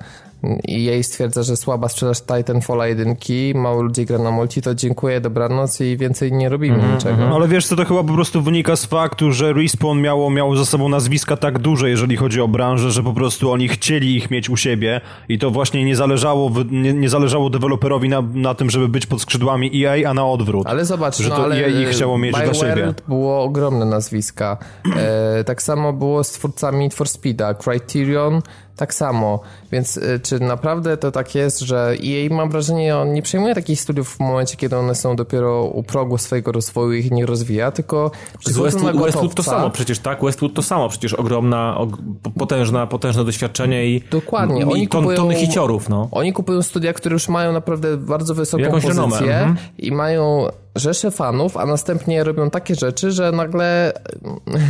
jej 0.64 1.04
stwierdza, 1.04 1.42
że 1.42 1.56
słaba 1.56 1.88
sprzedaż 1.88 2.18
Titanfalla 2.22 2.86
1, 2.86 3.16
mało 3.54 3.82
ludzi 3.82 4.06
gra 4.06 4.18
na 4.18 4.30
multi, 4.30 4.62
to 4.62 4.74
dziękuję, 4.74 5.20
dobranoc 5.20 5.80
i 5.80 5.96
więcej 5.96 6.32
nie 6.32 6.48
robimy 6.48 6.74
Mhm, 6.74 6.94
niczego. 6.94 7.28
Ale 7.36 7.48
wiesz 7.48 7.66
co, 7.66 7.76
to 7.76 7.84
chyba 7.84 8.04
po 8.04 8.12
prostu 8.14 8.42
wynika 8.42 8.76
z 8.76 8.84
faktu, 8.86 9.32
że 9.32 9.52
Respawn 9.52 10.00
miało, 10.00 10.30
miało 10.30 10.56
za 10.56 10.64
sobą 10.64 10.88
nazwiska 10.88 11.36
tak 11.36 11.58
duże, 11.58 11.90
jeżeli 11.90 12.16
chodzi 12.16 12.40
o 12.40 12.48
branżę, 12.48 12.90
że 12.90 13.02
po 13.02 13.12
prostu 13.12 13.50
oni 13.50 13.68
chcieli 13.68 14.16
ich 14.16 14.30
mieć 14.30 14.50
u 14.50 14.56
siebie 14.56 15.00
i 15.28 15.38
to 15.38 15.50
właśnie 15.50 15.84
nie 15.84 15.96
zależało, 15.96 16.50
nie, 16.70 16.92
nie 16.92 17.08
zależało 17.08 17.50
deweloperowi 17.50 18.08
na, 18.08 18.22
na 18.34 18.54
tym, 18.54 18.70
żeby 18.70 18.88
być 18.88 19.06
pod 19.06 19.20
skrzydłami 19.22 19.84
EA, 19.84 20.10
a 20.10 20.14
na 20.14 20.26
odwrót. 20.26 20.66
Ale 20.66 20.84
zobacz, 20.84 21.16
Że 21.18 21.28
no, 21.28 21.36
to 21.36 21.44
ale 21.44 21.56
EA 21.56 21.68
ich 21.68 21.88
chciało 21.88 22.18
mieć 22.18 22.36
dla 22.36 22.54
siebie. 22.54 22.94
było 23.08 23.42
ogromne 23.42 23.84
nazwiska. 23.84 24.58
E, 24.96 25.44
tak 25.44 25.62
samo 25.62 25.92
było 25.92 26.24
z 26.24 26.30
twórcami 26.30 26.78
Need 26.78 26.94
for 26.94 27.08
Speeda, 27.08 27.54
Criterion 27.54 28.40
tak 28.82 28.94
samo. 28.94 29.40
Więc 29.72 29.96
e, 29.96 30.18
czy 30.18 30.40
naprawdę 30.40 30.96
to 30.96 31.10
tak 31.10 31.34
jest, 31.34 31.60
że 31.60 31.94
EA 32.04 32.34
mam 32.34 32.50
wrażenie, 32.50 32.96
on 32.96 33.12
nie 33.12 33.22
przejmuje 33.22 33.54
takich 33.54 33.80
studiów 33.80 34.08
w 34.08 34.20
momencie, 34.20 34.56
kiedy 34.56 34.76
one 34.76 34.94
są 34.94 35.16
dopiero 35.16 35.64
u 35.64 35.82
progu 35.82 36.18
swojego 36.18 36.52
rozwoju 36.52 36.92
i 36.92 36.98
ich 36.98 37.10
nie 37.10 37.26
rozwija, 37.26 37.70
tylko 37.70 38.10
Z 38.40 38.58
Westwood, 38.58 38.96
Westwood 38.96 39.34
to 39.34 39.42
samo 39.42 39.70
przecież, 39.70 39.98
tak? 39.98 40.24
Westwood 40.24 40.54
to 40.54 40.62
samo, 40.62 40.88
przecież 40.88 41.14
ogromna, 41.14 41.78
og, 41.78 41.96
potężna, 42.38 42.86
potężne 42.86 43.24
doświadczenie 43.24 43.86
i, 43.86 44.02
Dokładnie, 44.10 44.60
i 44.60 44.64
oni 44.64 44.88
ton, 44.88 45.04
kupują- 45.04 45.16
tony 45.16 45.34
hiciorów, 45.34 45.88
no. 45.88 46.08
Oni 46.10 46.32
kupują 46.32 46.62
studia, 46.62 46.92
które 46.92 47.12
już 47.12 47.28
mają 47.28 47.52
naprawdę 47.52 47.96
bardzo 47.96 48.34
wysoką 48.34 48.62
Jakąś 48.62 48.82
pozycję 48.82 49.36
mhm. 49.36 49.56
i 49.78 49.92
mają 49.92 50.48
rzesze 50.74 51.10
fanów, 51.10 51.56
a 51.56 51.66
następnie 51.66 52.24
robią 52.24 52.50
takie 52.50 52.74
rzeczy, 52.74 53.10
że 53.10 53.32
nagle 53.32 53.92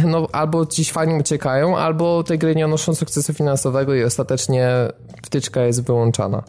no, 0.05 0.27
albo 0.33 0.67
ci 0.67 0.85
fani 0.85 1.15
uciekają, 1.15 1.79
albo 1.79 2.23
te 2.23 2.39
gry 2.39 2.55
nie 2.55 2.67
noszą 2.67 2.95
sukcesu 2.95 3.33
finansowego 3.33 3.95
i 3.95 4.05
ostatecznie 4.05 4.69
wtyczka 5.23 5.63
jest 5.63 5.85
wyłączana. 5.85 6.43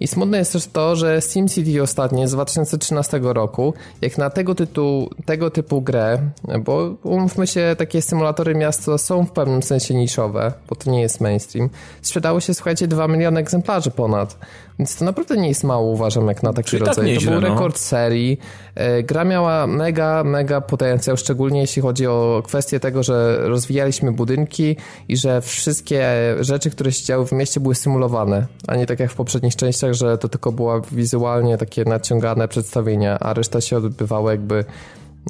I 0.00 0.06
smutne 0.06 0.38
jest 0.38 0.52
też 0.52 0.66
to, 0.66 0.96
że 0.96 1.20
SimCity 1.20 1.82
ostatnie 1.82 2.28
z 2.28 2.32
2013 2.32 3.20
roku, 3.22 3.74
jak 4.00 4.18
na 4.18 4.30
tego 4.30 4.54
typu, 4.54 5.10
tego 5.24 5.50
typu 5.50 5.82
grę, 5.82 6.18
bo 6.64 6.94
umówmy 7.02 7.46
się, 7.46 7.76
takie 7.78 8.02
symulatory 8.02 8.54
miasta 8.54 8.98
są 8.98 9.26
w 9.26 9.30
pewnym 9.30 9.62
sensie 9.62 9.94
niszowe, 9.94 10.52
bo 10.68 10.76
to 10.76 10.90
nie 10.90 11.00
jest 11.00 11.20
mainstream, 11.20 11.70
sprzedało 12.02 12.40
się, 12.40 12.54
słuchajcie, 12.54 12.88
2 12.88 13.08
miliony 13.08 13.40
egzemplarzy 13.40 13.90
ponad. 13.90 14.38
Więc 14.78 14.96
to 14.96 15.04
naprawdę 15.04 15.36
nie 15.36 15.48
jest 15.48 15.64
mało, 15.64 15.90
uważam, 15.90 16.28
jak 16.28 16.42
na 16.42 16.52
taki 16.52 16.70
Czyli 16.70 16.80
tak 16.80 16.88
rodzaj. 16.88 17.06
nieźle, 17.06 17.32
to 17.32 17.40
był 17.40 17.48
no. 17.48 17.54
rekord 17.54 17.78
serii. 17.78 18.38
E, 18.74 19.02
Gra 19.02 19.24
miała 19.24 19.66
mega, 19.66 20.24
mega 20.24 20.60
potencjał, 20.60 21.16
szczególnie 21.16 21.60
jeśli 21.60 21.82
chodzi 21.82 22.06
o 22.06 22.42
kwestię 22.46 22.80
tego, 22.80 23.02
że 23.02 23.38
rozwijaliśmy 23.48 24.12
budynki 24.12 24.76
i 25.08 25.16
że 25.16 25.40
wszystkie 25.40 26.06
rzeczy, 26.40 26.70
które 26.70 26.92
się 26.92 27.04
działy 27.04 27.26
w 27.26 27.32
mieście 27.32 27.60
były 27.60 27.74
symulowane, 27.74 28.46
a 28.66 28.76
nie 28.76 28.86
tak 28.86 29.00
jak 29.00 29.10
w 29.10 29.14
poprzednich 29.14 29.56
częściach, 29.56 29.92
że 29.92 30.18
to 30.18 30.28
tylko 30.28 30.52
było 30.52 30.80
wizualnie 30.92 31.58
takie 31.58 31.84
naciągane 31.84 32.48
przedstawienia, 32.48 33.18
a 33.18 33.34
reszta 33.34 33.60
się 33.60 33.76
odbywała 33.76 34.30
jakby 34.30 34.64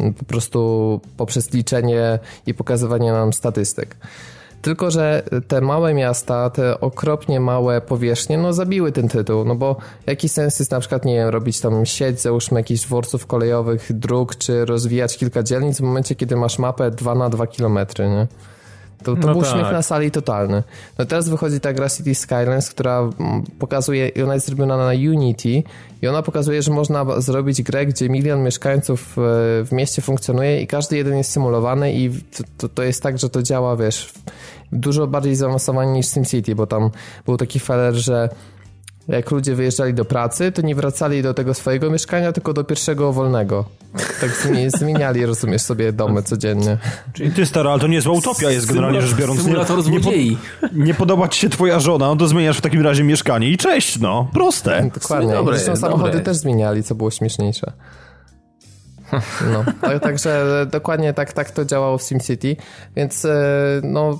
mm, 0.00 0.14
po 0.14 0.24
prostu 0.24 1.00
poprzez 1.16 1.52
liczenie 1.52 2.18
i 2.46 2.54
pokazywanie 2.54 3.12
nam 3.12 3.32
statystyk. 3.32 3.96
Tylko, 4.64 4.90
że 4.90 5.22
te 5.48 5.60
małe 5.60 5.94
miasta, 5.94 6.50
te 6.50 6.80
okropnie 6.80 7.40
małe 7.40 7.80
powierzchnie, 7.80 8.38
no 8.38 8.52
zabiły 8.52 8.92
ten 8.92 9.08
tytuł, 9.08 9.44
no 9.44 9.54
bo 9.54 9.76
jaki 10.06 10.28
sens 10.28 10.58
jest 10.58 10.70
na 10.70 10.80
przykład, 10.80 11.04
nie 11.04 11.14
wiem, 11.14 11.28
robić 11.28 11.60
tam 11.60 11.86
sieć, 11.86 12.20
załóżmy 12.20 12.60
jakichś 12.60 12.80
dworców 12.80 13.26
kolejowych, 13.26 13.98
dróg, 13.98 14.36
czy 14.36 14.64
rozwijać 14.64 15.18
kilka 15.18 15.42
dzielnic 15.42 15.78
w 15.78 15.80
momencie, 15.80 16.14
kiedy 16.14 16.36
masz 16.36 16.58
mapę 16.58 16.90
2 16.90 17.14
na 17.14 17.30
2 17.30 17.46
kilometry, 17.46 18.08
nie? 18.08 18.26
To, 19.04 19.16
to 19.16 19.26
No 19.26 19.32
był 19.32 19.42
tak. 19.42 19.52
śmiech 19.52 19.72
na 19.72 19.82
sali 19.82 20.10
totalny. 20.10 20.62
No 20.98 21.04
teraz 21.04 21.28
wychodzi 21.28 21.60
ta 21.60 21.72
gra 21.72 21.88
City 21.88 22.14
Skylines, 22.14 22.70
która 22.70 23.10
pokazuje, 23.58 24.10
ona 24.24 24.34
jest 24.34 24.46
zrobiona 24.46 24.76
na 24.76 24.90
Unity 24.90 25.62
i 26.02 26.08
ona 26.08 26.22
pokazuje, 26.22 26.62
że 26.62 26.70
można 26.72 27.20
zrobić 27.20 27.62
grę, 27.62 27.86
gdzie 27.86 28.08
milion 28.08 28.42
mieszkańców 28.42 29.18
e, 29.18 29.20
w 29.64 29.68
mieście 29.72 30.02
funkcjonuje 30.02 30.60
i 30.62 30.66
każdy 30.66 30.96
jeden 30.96 31.16
jest 31.16 31.30
symulowany 31.30 31.92
i 31.92 32.10
to, 32.10 32.44
to, 32.58 32.68
to 32.68 32.82
jest 32.82 33.02
tak, 33.02 33.18
że 33.18 33.30
to 33.30 33.42
działa, 33.42 33.76
wiesz, 33.76 34.12
dużo 34.72 35.06
bardziej 35.06 35.34
zaawansowanie 35.36 35.92
niż 35.92 36.06
SimCity, 36.06 36.54
bo 36.54 36.66
tam 36.66 36.90
był 37.26 37.36
taki 37.36 37.60
feller, 37.60 37.94
że 37.94 38.28
jak 39.08 39.30
ludzie 39.30 39.54
wyjeżdżali 39.54 39.94
do 39.94 40.04
pracy, 40.04 40.52
to 40.52 40.62
nie 40.62 40.74
wracali 40.74 41.22
do 41.22 41.34
tego 41.34 41.54
swojego 41.54 41.90
mieszkania, 41.90 42.32
tylko 42.32 42.52
do 42.52 42.64
pierwszego 42.64 43.12
wolnego. 43.12 43.64
Tak 44.20 44.30
zmieniali, 44.78 45.26
rozumiesz, 45.26 45.62
sobie 45.62 45.92
domy 45.92 46.22
codziennie. 46.22 46.78
Czyli 47.12 47.32
ty 47.32 47.46
stara, 47.46 47.70
ale 47.70 47.80
to 47.80 47.86
niezła 47.86 48.12
utopia 48.12 48.50
jest 48.50 48.66
generalnie 48.66 49.02
rzecz 49.02 49.14
biorąc. 49.14 49.42
Symulator 49.42 49.90
nie, 49.90 49.98
nie, 49.98 50.36
nie 50.72 50.94
podoba 50.94 51.28
ci 51.28 51.40
się 51.40 51.48
twoja 51.48 51.80
żona, 51.80 52.06
no 52.06 52.16
to 52.16 52.28
zmieniasz 52.28 52.58
w 52.58 52.60
takim 52.60 52.82
razie 52.82 53.04
mieszkanie 53.04 53.48
i 53.50 53.56
cześć, 53.56 53.98
no. 54.00 54.28
Proste. 54.32 54.90
Dokładnie. 54.94 55.32
Dobre, 55.32 55.58
Zresztą 55.58 55.76
samochody 55.76 56.10
dobre. 56.10 56.24
też 56.24 56.36
zmieniali, 56.36 56.82
co 56.82 56.94
było 56.94 57.10
śmieszniejsze. 57.10 57.72
No, 59.52 59.64
tak, 59.80 60.02
także 60.02 60.66
dokładnie 60.70 61.12
tak, 61.12 61.32
tak 61.32 61.50
to 61.50 61.64
działało 61.64 61.98
w 61.98 62.02
SimCity, 62.02 62.56
więc 62.96 63.24
e, 63.24 63.36
no 63.82 64.18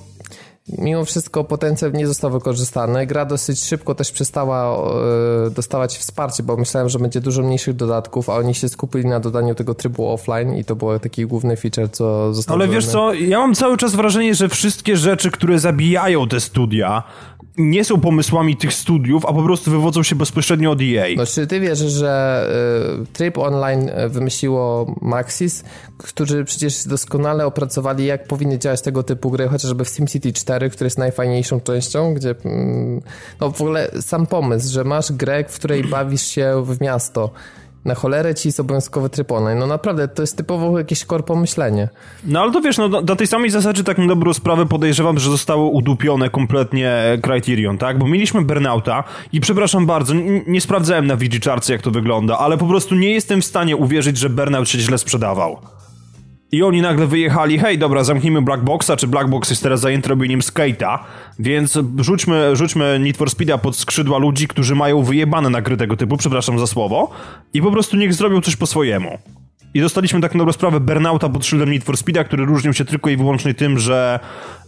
mimo 0.67 1.05
wszystko 1.05 1.43
potencjał 1.43 1.91
nie 1.91 2.07
został 2.07 2.31
wykorzystany. 2.31 3.05
Gra 3.05 3.25
dosyć 3.25 3.63
szybko 3.63 3.95
też 3.95 4.11
przestała 4.11 4.87
e, 5.47 5.49
dostawać 5.49 5.97
wsparcie, 5.97 6.43
bo 6.43 6.57
myślałem, 6.57 6.89
że 6.89 6.99
będzie 6.99 7.21
dużo 7.21 7.41
mniejszych 7.41 7.75
dodatków, 7.75 8.29
a 8.29 8.33
oni 8.35 8.55
się 8.55 8.69
skupili 8.69 9.05
na 9.05 9.19
dodaniu 9.19 9.55
tego 9.55 9.75
trybu 9.75 10.13
offline 10.13 10.53
i 10.53 10.65
to 10.65 10.75
był 10.75 10.99
taki 10.99 11.25
główny 11.25 11.57
feature, 11.57 11.91
co 11.91 12.33
został 12.33 12.55
Ale 12.55 12.67
wiesz 12.67 12.85
co, 12.85 13.13
ja 13.13 13.39
mam 13.39 13.55
cały 13.55 13.77
czas 13.77 13.95
wrażenie, 13.95 14.35
że 14.35 14.49
wszystkie 14.49 14.97
rzeczy, 14.97 15.31
które 15.31 15.59
zabijają 15.59 16.27
te 16.27 16.39
studia, 16.39 17.03
nie 17.57 17.85
są 17.85 18.01
pomysłami 18.01 18.57
tych 18.57 18.73
studiów, 18.73 19.25
a 19.25 19.33
po 19.33 19.43
prostu 19.43 19.71
wywodzą 19.71 20.03
się 20.03 20.15
bezpośrednio 20.15 20.71
od 20.71 20.79
EA. 20.81 21.05
No, 21.17 21.25
czy 21.25 21.47
ty 21.47 21.59
wierzysz, 21.59 21.91
że 21.91 22.47
y, 23.03 23.05
tryb 23.13 23.37
online 23.37 23.89
y, 23.89 24.09
wymyśliło 24.09 24.95
Maxis, 25.01 25.63
którzy 25.97 26.45
przecież 26.45 26.87
doskonale 26.87 27.45
opracowali, 27.45 28.05
jak 28.05 28.27
powinny 28.27 28.59
działać 28.59 28.81
tego 28.81 29.03
typu 29.03 29.31
gry, 29.31 29.47
chociażby 29.47 29.85
w 29.85 29.89
SimCity 29.89 30.33
4, 30.33 30.69
który 30.69 30.85
jest 30.85 30.97
najfajniejszą 30.97 31.59
częścią, 31.59 32.13
gdzie 32.13 32.35
mm, 32.45 33.01
no 33.39 33.51
w 33.51 33.61
ogóle 33.61 33.91
sam 34.01 34.27
pomysł, 34.27 34.73
że 34.73 34.83
masz 34.83 35.11
grę, 35.11 35.43
w 35.47 35.55
której 35.55 35.83
bawisz 35.83 36.27
się 36.27 36.63
w 36.65 36.81
miasto, 36.81 37.31
na 37.85 37.95
cholerę 37.95 38.35
ci 38.35 38.47
jest 38.47 38.59
obowiązkowy 38.59 39.09
tryb 39.09 39.31
online. 39.31 39.59
No 39.59 39.67
naprawdę, 39.67 40.07
to 40.07 40.23
jest 40.23 40.37
typowo 40.37 40.77
jakieś 40.77 41.05
korpo 41.05 41.35
myślenie. 41.35 41.89
No 42.23 42.41
ale 42.41 42.51
to 42.51 42.61
wiesz, 42.61 42.77
no 42.77 42.89
do 43.01 43.15
tej 43.15 43.27
samej 43.27 43.49
zasadzie 43.49 43.83
tak 43.83 43.97
na 43.97 44.07
dobrą 44.07 44.33
sprawę 44.33 44.65
podejrzewam, 44.65 45.19
że 45.19 45.29
zostało 45.29 45.69
udupione 45.69 46.29
kompletnie 46.29 47.17
Criterion, 47.21 47.77
tak? 47.77 47.99
Bo 47.99 48.07
mieliśmy 48.07 48.41
Burnouta 48.41 49.03
i 49.33 49.41
przepraszam 49.41 49.85
bardzo, 49.85 50.13
nie, 50.13 50.41
nie 50.47 50.61
sprawdzałem 50.61 51.07
na 51.07 51.15
VG 51.15 51.69
jak 51.69 51.81
to 51.81 51.91
wygląda, 51.91 52.37
ale 52.37 52.57
po 52.57 52.65
prostu 52.65 52.95
nie 52.95 53.13
jestem 53.13 53.41
w 53.41 53.45
stanie 53.45 53.75
uwierzyć, 53.75 54.17
że 54.17 54.29
Burnout 54.29 54.69
się 54.69 54.79
źle 54.79 54.97
sprzedawał. 54.97 55.57
I 56.51 56.63
oni 56.63 56.81
nagle 56.81 57.07
wyjechali, 57.07 57.59
hej, 57.59 57.77
dobra, 57.77 58.03
zamknijmy 58.03 58.41
Black 58.41 58.63
Boxa, 58.63 58.91
czy 58.97 59.07
Black 59.07 59.29
Box 59.29 59.49
jest 59.49 59.63
teraz 59.63 59.79
zajęty 59.79 60.09
robieniem 60.09 60.39
skate'a, 60.39 60.99
więc 61.39 61.79
rzućmy, 61.99 62.55
rzućmy 62.55 62.99
Need 62.99 63.17
for 63.17 63.27
Speed'a 63.27 63.59
pod 63.59 63.75
skrzydła 63.75 64.17
ludzi, 64.17 64.47
którzy 64.47 64.75
mają 64.75 65.03
wyjebane 65.03 65.49
na 65.49 65.61
gry 65.61 65.77
tego 65.77 65.97
typu, 65.97 66.17
przepraszam 66.17 66.59
za 66.59 66.67
słowo, 66.67 67.11
i 67.53 67.61
po 67.61 67.71
prostu 67.71 67.97
niech 67.97 68.13
zrobią 68.13 68.41
coś 68.41 68.55
po 68.55 68.65
swojemu. 68.65 69.17
I 69.73 69.81
dostaliśmy 69.81 70.21
tak 70.21 70.35
na 70.35 70.51
sprawę 70.53 70.79
Burnouta 70.79 71.29
pod 71.29 71.45
szyldem 71.45 71.71
Need 71.71 71.83
for 71.83 71.95
Speed'a, 71.95 72.25
który 72.25 72.45
różnił 72.45 72.73
się 72.73 72.85
tylko 72.85 73.09
i 73.09 73.17
wyłącznie 73.17 73.53
tym, 73.53 73.79
że 73.79 74.19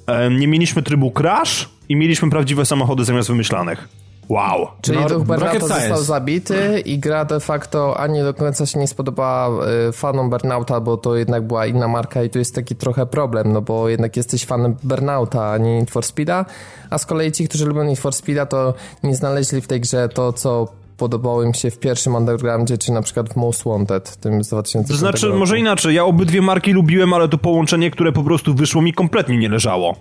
e, 0.07 0.29
nie 0.29 0.48
mieliśmy 0.48 0.84
trybu 0.84 1.12
Crash 1.12 1.69
i 1.89 1.96
mieliśmy 1.96 2.29
prawdziwe 2.29 2.65
samochody 2.65 3.05
zamiast 3.05 3.29
wymyślanych. 3.29 4.06
Wow. 4.29 4.67
Czyli 4.81 5.00
no, 5.00 5.10
duch 5.10 5.60
został 5.60 6.03
zabity 6.03 6.79
i 6.86 7.00
gra 7.00 7.25
de 7.25 7.39
facto 7.39 8.00
ani 8.00 8.22
do 8.22 8.34
końca 8.34 8.65
się 8.65 8.79
nie 8.79 8.88
spodobała 8.88 9.65
y, 9.89 9.91
fanom 9.91 10.29
Burnouta, 10.29 10.79
bo 10.79 10.98
to 10.98 11.15
jednak 11.15 11.48
była 11.48 11.65
inna 11.65 11.88
marka 11.88 12.24
i 12.24 12.29
tu 12.29 12.39
jest 12.39 12.55
taki 12.55 12.75
trochę 12.75 13.05
problem, 13.05 13.53
no 13.53 13.62
bo 13.62 13.89
jednak 13.89 14.17
jesteś 14.17 14.46
fanem 14.46 14.75
Burnouta, 14.84 15.51
a 15.51 15.57
nie 15.57 15.79
Need 15.79 15.91
for 15.91 16.05
Speeda, 16.05 16.46
a 16.89 16.98
z 16.98 17.05
kolei 17.05 17.31
ci, 17.31 17.48
którzy 17.48 17.65
lubią 17.65 17.84
Need 17.84 18.00
for 18.00 18.13
Speeda, 18.13 18.46
to 18.46 18.74
nie 19.03 19.15
znaleźli 19.15 19.62
w 19.62 19.67
tej 19.67 19.81
grze 19.81 20.10
to, 20.10 20.34
co 20.34 20.67
podobało 20.98 21.43
im 21.43 21.53
się 21.53 21.72
w 21.72 21.79
pierwszym 21.79 22.15
Undergroundzie, 22.15 22.77
czy 22.77 22.91
na 22.91 23.01
przykład 23.01 23.34
w 23.34 23.36
Most 23.36 23.63
Wanted, 23.63 24.15
tym 24.15 24.43
z 24.43 24.50
2000 24.50 24.93
To 24.93 25.00
znaczy, 25.00 25.27
roku. 25.27 25.39
może 25.39 25.60
inaczej, 25.60 25.96
ja 25.96 26.05
obydwie 26.05 26.41
marki 26.41 26.74
lubiłem, 26.74 27.13
ale 27.13 27.27
to 27.27 27.38
połączenie, 27.38 27.91
które 27.91 28.12
po 28.12 28.24
prostu 28.24 28.53
wyszło 28.53 28.81
mi 28.81 28.93
kompletnie 28.93 29.38
nie 29.38 29.50
leżało. 29.50 29.96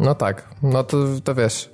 No 0.00 0.14
tak, 0.14 0.48
no 0.62 0.84
to, 0.84 0.96
to 1.24 1.34
wiesz... 1.34 1.70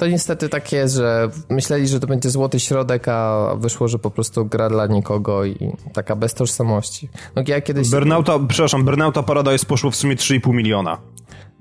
To 0.00 0.06
niestety 0.06 0.48
tak 0.48 0.72
jest, 0.72 0.94
że 0.94 1.28
myśleli, 1.48 1.88
że 1.88 2.00
to 2.00 2.06
będzie 2.06 2.30
złoty 2.30 2.60
środek, 2.60 3.08
a 3.08 3.48
wyszło, 3.56 3.88
że 3.88 3.98
po 3.98 4.10
prostu 4.10 4.46
gra 4.46 4.68
dla 4.68 4.86
nikogo 4.86 5.44
i 5.44 5.72
taka 5.92 6.16
bez 6.16 6.34
tożsamości. 6.34 7.08
No 7.36 7.42
ja 7.46 7.60
kiedyś... 7.60 7.90
Burnouta, 7.90 8.38
przepraszam, 8.48 8.84
Burnouta 8.84 9.22
Paradise 9.22 9.66
poszło 9.66 9.90
w 9.90 9.96
sumie 9.96 10.16
3,5 10.16 10.54
miliona. 10.54 10.98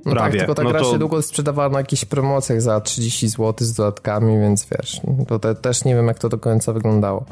No 0.05 0.15
tak, 0.15 0.31
tylko 0.31 0.55
ta 0.55 0.63
no 0.63 0.69
gra 0.69 0.79
to... 0.79 0.91
się 0.91 0.99
długo 0.99 1.21
sprzedawała 1.21 1.69
na 1.69 1.77
jakichś 1.77 2.05
promocjach 2.05 2.61
za 2.61 2.81
30 2.81 3.27
zł 3.29 3.53
z 3.59 3.73
dodatkami, 3.73 4.39
więc 4.39 4.67
wiesz, 4.71 5.01
to 5.27 5.39
te, 5.39 5.55
też 5.55 5.85
nie 5.85 5.95
wiem 5.95 6.07
jak 6.07 6.19
to 6.19 6.29
do 6.29 6.37
końca 6.37 6.73
wyglądało. 6.73 7.25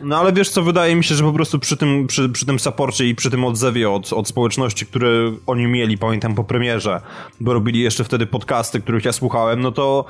No 0.00 0.18
ale 0.18 0.32
wiesz 0.32 0.50
co, 0.50 0.62
wydaje 0.62 0.96
mi 0.96 1.04
się, 1.04 1.14
że 1.14 1.24
po 1.24 1.32
prostu 1.32 1.58
przy 1.58 1.76
tym, 1.76 2.06
przy, 2.06 2.28
przy 2.28 2.46
tym 2.46 2.58
saporcie 2.58 3.08
i 3.08 3.14
przy 3.14 3.30
tym 3.30 3.44
odzewie 3.44 3.90
od, 3.90 4.12
od 4.12 4.28
społeczności, 4.28 4.86
które 4.86 5.08
oni 5.46 5.66
mieli, 5.66 5.98
pamiętam 5.98 6.34
po 6.34 6.44
premierze, 6.44 7.00
bo 7.40 7.52
robili 7.52 7.80
jeszcze 7.80 8.04
wtedy 8.04 8.26
podcasty, 8.26 8.80
których 8.80 9.04
ja 9.04 9.12
słuchałem, 9.12 9.60
no 9.60 9.72
to 9.72 10.04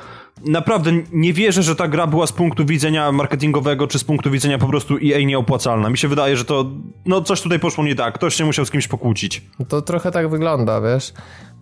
naprawdę 0.45 0.93
nie 1.13 1.33
wierzę, 1.33 1.63
że 1.63 1.77
ta 1.77 1.89
gra 1.89 2.07
była 2.07 2.27
z 2.27 2.33
punktu 2.33 2.65
widzenia 2.65 3.13
marketingowego, 3.13 3.87
czy 3.87 3.99
z 3.99 4.05
punktu 4.05 4.31
widzenia 4.31 4.59
po 4.59 4.67
prostu 4.67 4.95
EA 4.95 5.21
nieopłacalna. 5.21 5.91
Mi 5.91 5.99
się 5.99 6.09
wydaje, 6.09 6.37
że 6.37 6.45
to, 6.45 6.71
no 7.07 7.23
coś 7.23 7.41
tutaj 7.41 7.59
poszło 7.59 7.85
nie 7.85 7.95
tak, 7.95 8.15
ktoś 8.15 8.35
się 8.35 8.45
musiał 8.45 8.67
z 8.67 8.71
kimś 8.71 8.89
pokłócić. 8.89 9.43
To 9.69 9.83
trochę 9.83 10.11
tak 10.11 10.31
wygląda, 10.31 10.81
wiesz. 10.81 11.13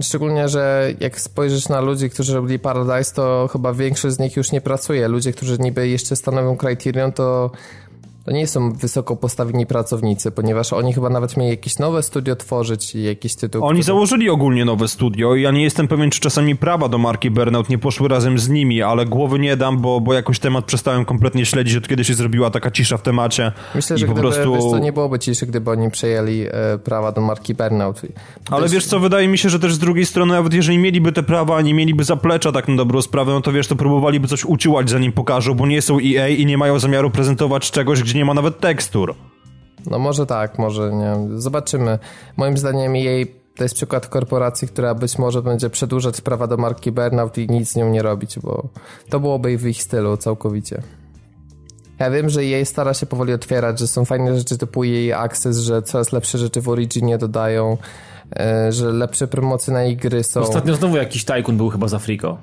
Szczególnie, 0.03 0.49
że 0.49 0.95
jak 1.01 1.21
spojrzysz 1.21 1.69
na 1.69 1.81
ludzi, 1.81 2.11
którzy 2.11 2.35
robili 2.35 2.59
Paradise, 2.59 3.15
to 3.15 3.49
chyba 3.53 3.73
większość 3.73 4.15
z 4.15 4.19
nich 4.19 4.37
już 4.37 4.53
nie 4.53 4.61
pracuje. 4.61 5.09
Ludzie, 5.09 5.33
którzy 5.33 5.59
niby 5.59 5.89
jeszcze 5.89 6.17
stanowią 6.17 6.57
Criterion, 6.57 7.13
to 7.13 7.51
to 8.25 8.33
nie 8.33 8.47
są 8.47 8.73
wysoko 8.73 9.17
postawieni 9.17 9.67
pracownicy, 9.67 10.31
ponieważ 10.31 10.73
oni 10.73 10.93
chyba 10.93 11.11
nawet 11.11 11.37
mieli 11.37 11.51
jakieś 11.51 11.79
nowe 11.79 12.03
studio 12.03 12.37
tworzyć 12.37 12.95
i 12.95 13.03
jakiś 13.03 13.35
tytuł. 13.35 13.65
Oni 13.65 13.71
który... 13.73 13.83
założyli 13.83 14.31
ogólnie 14.31 14.65
nowe 14.65 14.89
studio 14.89 15.35
i 15.35 15.43
ja 15.43 15.51
nie 15.51 15.63
jestem 15.63 15.89
pewien, 15.89 16.11
czy 16.11 16.21
czasami 16.21 16.57
prawa 16.57 16.89
do 16.89 16.99
marki 16.99 17.31
Burnout 17.31 17.69
nie 17.69 17.79
poszły 17.79 18.09
razem 18.09 18.39
z 18.39 18.49
nimi, 18.49 18.83
ale 18.83 19.07
głowy 19.07 19.39
nie 19.39 19.57
dam, 19.57 19.81
bo, 19.81 20.01
bo 20.01 20.15
jakoś 20.15 20.39
temat 20.39 20.65
przestałem 20.65 21.05
kompletnie 21.05 21.47
śledzić, 21.47 21.77
od 21.77 21.89
kiedy 21.89 22.05
się 22.05 22.15
zrobiła 22.15 22.51
taka 22.51 22.71
cisza 22.71 22.97
w 22.97 23.03
temacie. 23.03 23.53
Myślę, 23.75 23.99
że 23.99 24.07
po 24.07 24.13
gdyby, 24.13 24.29
prostu... 24.29 24.55
wiesz, 24.55 24.65
to 24.71 24.79
nie 24.79 24.93
byłoby 24.93 25.19
ciszy, 25.19 25.47
gdyby 25.47 25.71
oni 25.71 25.91
przejęli 25.91 26.47
e, 26.51 26.79
prawa 26.79 27.13
do 27.13 27.21
marki 27.21 27.55
Burnout. 27.55 28.03
Ale 28.51 28.63
też... 28.63 28.73
wiesz 28.73 28.87
co, 28.87 29.01
wydaje 29.01 29.29
mi 29.29 29.39
się, 29.39 29.49
że 29.49 29.59
też 29.59 29.75
z 29.75 29.79
drugiej 29.79 30.07
strony, 30.07 30.33
nawet 30.33 30.55
jeżeli 30.55 30.79
mieliby 30.79 31.13
te 31.13 31.23
prawa, 31.23 31.61
nie 31.61 31.75
mieliby 31.75 32.05
zaplecza 32.05 32.53
tak 32.53 32.69
na 32.69 32.77
dobrą 32.77 33.03
sprawę, 33.03 33.33
no 33.33 33.41
to 33.41 33.53
wiesz, 33.53 33.69
to 33.69 33.77
próbowaliby 33.77 34.29
coś 34.29 34.45
uciłać 34.45 34.91
zanim 34.91 35.13
pokażą, 35.13 35.55
bo 35.55 35.67
nie 35.67 35.83
są 35.83 35.99
EA 35.99 36.29
i 36.29 36.47
nie 36.47 36.59
mają 36.59 36.79
zamiaru 36.79 37.11
prezentować 37.11 37.71
czegoś, 37.71 38.03
gdzie 38.03 38.14
nie 38.15 38.25
ma 38.25 38.35
nawet 38.35 38.61
tekstu 38.61 38.85
tekstur. 38.85 39.15
No 39.91 39.99
może 39.99 40.27
tak, 40.27 40.59
może 40.59 40.93
nie. 40.93 41.41
Zobaczymy. 41.41 41.99
Moim 42.37 42.59
zdaniem 42.59 42.97
jej 42.97 43.35
to 43.57 43.63
jest 43.63 43.75
przykład 43.75 44.07
korporacji, 44.07 44.69
która 44.69 44.95
być 44.95 45.19
może 45.19 45.43
będzie 45.43 45.71
przedłużać 45.71 46.21
prawa 46.21 46.47
do 46.47 46.57
marki 46.57 46.93
Burnout 46.93 47.39
i 47.39 47.49
nic 47.49 47.71
z 47.71 47.77
nią 47.77 47.91
nie 47.91 48.03
robić, 48.03 48.39
bo 48.39 48.69
to 49.09 49.21
byłoby 49.21 49.59
w 49.59 49.67
ich 49.67 49.83
stylu 49.83 50.17
całkowicie. 50.17 50.83
Ja 51.99 52.11
wiem, 52.11 52.29
że 52.29 52.45
jej 52.45 52.67
stara 52.67 52.95
się 52.95 53.07
powoli 53.07 53.33
otwierać, 53.33 53.79
że 53.79 53.87
są 53.87 54.05
fajne 54.05 54.39
rzeczy 54.39 54.59
typu 54.59 54.85
jej 54.85 55.13
Access, 55.13 55.59
że 55.59 55.83
coraz 55.83 56.13
lepsze 56.13 56.39
rzeczy 56.39 56.61
w 56.61 56.69
Originie 56.69 57.19
dodają, 57.19 57.77
e, 58.37 58.73
że 58.73 58.93
lepsze 58.93 59.27
promocje 59.27 59.73
na 59.73 59.83
jej 59.83 59.97
gry 59.97 60.25
są. 60.25 60.41
Ostatnio 60.41 60.75
znowu 60.75 60.97
jakiś 60.97 61.25
Tycoon 61.25 61.57
był 61.57 61.71
chyba 61.71 61.89
z 61.89 61.95
Afriko. 61.95 62.39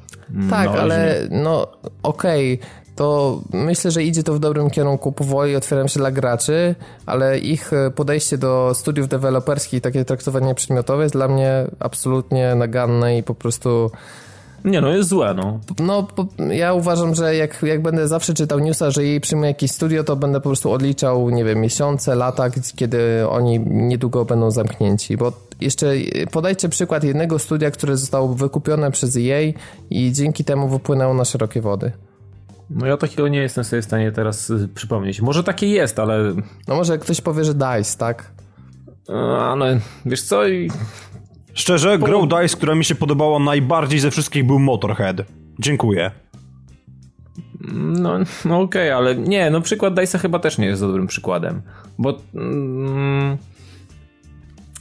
Tak, 0.49 0.69
no, 0.73 0.79
ale 0.79 1.27
no 1.31 1.67
okej, 2.03 2.53
okay 2.53 2.80
to 3.01 3.41
myślę, 3.53 3.91
że 3.91 4.03
idzie 4.03 4.23
to 4.23 4.33
w 4.33 4.39
dobrym 4.39 4.69
kierunku 4.69 5.11
powoli, 5.11 5.55
otwieram 5.55 5.87
się 5.87 5.99
dla 5.99 6.11
graczy, 6.11 6.75
ale 7.05 7.39
ich 7.39 7.73
e, 7.73 7.91
podejście 7.91 8.37
do 8.37 8.71
studiów 8.73 9.07
deweloperskich, 9.07 9.81
takie 9.81 10.05
traktowanie 10.05 10.55
przedmiotowe 10.55 11.03
jest 11.03 11.15
dla 11.15 11.27
mnie 11.27 11.67
absolutnie 11.79 12.55
naganne 12.55 13.17
i 13.17 13.23
po 13.23 13.35
prostu... 13.35 13.91
Nie 14.65 14.81
no, 14.81 14.89
jest 14.89 15.09
złe, 15.09 15.33
no. 15.33 15.59
No, 15.79 16.07
ja 16.49 16.73
uważam, 16.73 17.15
że 17.15 17.35
jak, 17.35 17.63
jak 17.63 17.81
będę 17.81 18.07
zawsze 18.07 18.33
czytał 18.33 18.59
newsa, 18.59 18.91
że 18.91 19.03
jej 19.03 19.21
przyjmuje 19.21 19.49
jakieś 19.49 19.71
studio, 19.71 20.03
to 20.03 20.15
będę 20.15 20.39
po 20.39 20.49
prostu 20.49 20.71
odliczał, 20.71 21.29
nie 21.29 21.43
wiem, 21.43 21.61
miesiące, 21.61 22.15
lata, 22.15 22.49
kiedy 22.75 23.29
oni 23.29 23.59
niedługo 23.59 24.25
będą 24.25 24.51
zamknięci, 24.51 25.17
bo 25.17 25.31
jeszcze 25.61 25.93
podajcie 26.31 26.69
przykład 26.69 27.03
jednego 27.03 27.39
studia, 27.39 27.71
które 27.71 27.97
zostało 27.97 28.27
wykupione 28.27 28.91
przez 28.91 29.17
EA 29.17 29.53
i 29.89 30.11
dzięki 30.11 30.43
temu 30.43 30.67
wypłynęło 30.67 31.13
na 31.13 31.25
szerokie 31.25 31.61
wody. 31.61 31.91
No 32.75 32.85
ja 32.85 32.97
takiego 32.97 33.27
nie 33.27 33.39
jestem 33.39 33.63
sobie 33.63 33.81
w 33.81 33.85
stanie 33.85 34.11
teraz 34.11 34.49
y, 34.49 34.67
przypomnieć. 34.67 35.21
Może 35.21 35.43
takie 35.43 35.67
jest, 35.67 35.99
ale... 35.99 36.33
No 36.67 36.75
może 36.75 36.97
ktoś 36.97 37.21
powie, 37.21 37.43
że 37.43 37.53
DICE, 37.53 37.97
tak? 37.97 38.31
Ale 39.39 39.79
wiesz 40.05 40.21
co... 40.21 40.47
I... 40.47 40.71
Szczerze, 41.53 41.99
po... 41.99 42.05
grą 42.05 42.27
DICE, 42.27 42.57
która 42.57 42.75
mi 42.75 42.85
się 42.85 42.95
podobała 42.95 43.39
najbardziej 43.39 43.99
ze 43.99 44.11
wszystkich 44.11 44.45
był 44.45 44.59
Motorhead. 44.59 45.21
Dziękuję. 45.59 46.11
No, 47.73 48.19
no 48.45 48.61
okej, 48.61 48.91
okay, 48.91 48.95
ale 48.95 49.15
nie, 49.15 49.49
no 49.49 49.61
przykład 49.61 49.93
DICE'a 49.93 50.19
chyba 50.19 50.39
też 50.39 50.57
nie 50.57 50.65
jest 50.65 50.81
dobrym 50.81 51.07
przykładem, 51.07 51.61
bo 51.97 52.17
mm, 52.35 53.37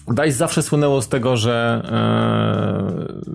DICE 0.08 0.32
zawsze 0.32 0.62
słynęło 0.62 1.02
z 1.02 1.08
tego, 1.08 1.36
że, 1.36 1.82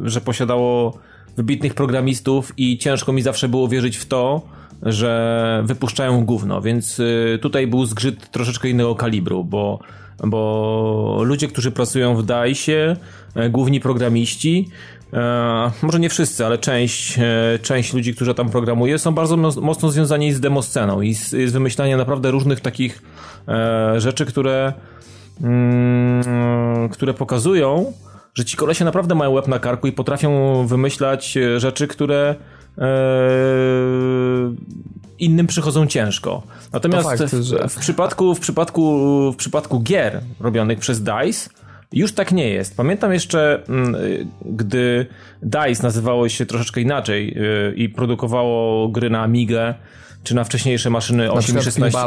e, 0.04 0.10
że 0.10 0.22
posiadało 0.22 0.98
wybitnych 1.38 1.74
programistów 1.74 2.54
i 2.58 2.78
ciężko 2.78 3.14
mi 3.14 3.22
zawsze 3.22 3.50
było 3.50 3.68
wierzyć 3.68 3.98
w 3.98 4.06
to, 4.06 4.42
że 4.84 5.64
wypuszczają 5.66 6.26
gówno, 6.26 6.62
więc 6.62 7.00
y, 7.00 7.40
tutaj 7.42 7.68
był 7.68 7.86
zgrzyt 7.86 8.32
troszeczkę 8.32 8.70
innego 8.70 8.96
kalibru, 8.96 9.44
bo, 9.44 9.80
bo 10.24 11.22
ludzie, 11.24 11.48
którzy 11.48 11.72
pracują 11.72 12.16
w 12.16 12.26
DICE, 12.26 12.96
e, 13.36 13.50
główni 13.50 13.80
programiści, 13.80 14.70
e, 15.14 15.72
może 15.82 16.00
nie 16.00 16.10
wszyscy, 16.10 16.46
ale 16.46 16.58
część, 16.58 17.20
e, 17.20 17.60
część 17.62 17.94
ludzi, 17.94 18.16
którzy 18.16 18.34
tam 18.34 18.50
programuje, 18.50 19.00
są 19.00 19.12
bardzo 19.12 19.38
mocno 19.38 19.92
związani 19.92 20.34
z 20.34 20.40
demosceną 20.40 21.02
i 21.02 21.14
z, 21.14 21.30
z 21.30 21.52
wymyślaniem 21.52 21.98
naprawdę 21.98 22.32
różnych 22.32 22.60
takich 22.60 23.02
rzeczy, 23.98 24.26
które, 24.26 24.74
mm, 25.42 26.90
które 26.90 27.14
pokazują, 27.14 27.94
że 28.36 28.46
ci 28.46 28.58
kolesie 28.58 28.86
naprawdę 28.86 29.16
mają 29.16 29.32
łeb 29.32 29.48
na 29.48 29.60
karku 29.60 29.88
i 29.88 29.92
potrafią 29.92 30.68
wymyślać 30.68 31.38
rzeczy, 31.58 31.88
które 31.88 32.36
Eee, 32.78 34.56
innym 35.20 35.48
przychodzą 35.48 35.88
ciężko. 35.88 36.44
Natomiast 36.74 37.10
fakt, 37.10 37.24
w, 37.24 37.44
że... 37.44 37.68
w, 37.68 37.76
przypadku, 37.80 38.36
w, 38.36 38.40
przypadku, 38.40 39.32
w 39.32 39.36
przypadku 39.36 39.80
gier 39.80 40.22
robionych 40.40 40.80
przez 40.80 41.04
DICE 41.04 41.50
już 41.92 42.14
tak 42.14 42.32
nie 42.32 42.50
jest. 42.50 42.78
Pamiętam 42.78 43.14
jeszcze, 43.14 43.64
mm, 43.70 43.96
gdy 44.46 45.06
DICE 45.44 45.84
nazywało 45.84 46.30
się 46.30 46.46
troszeczkę 46.46 46.82
inaczej 46.82 47.28
yy, 47.28 47.74
i 47.76 47.90
produkowało 47.90 48.88
gry 48.88 49.10
na 49.10 49.22
Amigę, 49.22 49.74
czy 50.26 50.36
na 50.36 50.44
wcześniejsze 50.44 50.90
maszyny 50.90 51.32
8 51.32 51.60
i 51.60 51.62
16. 51.62 52.00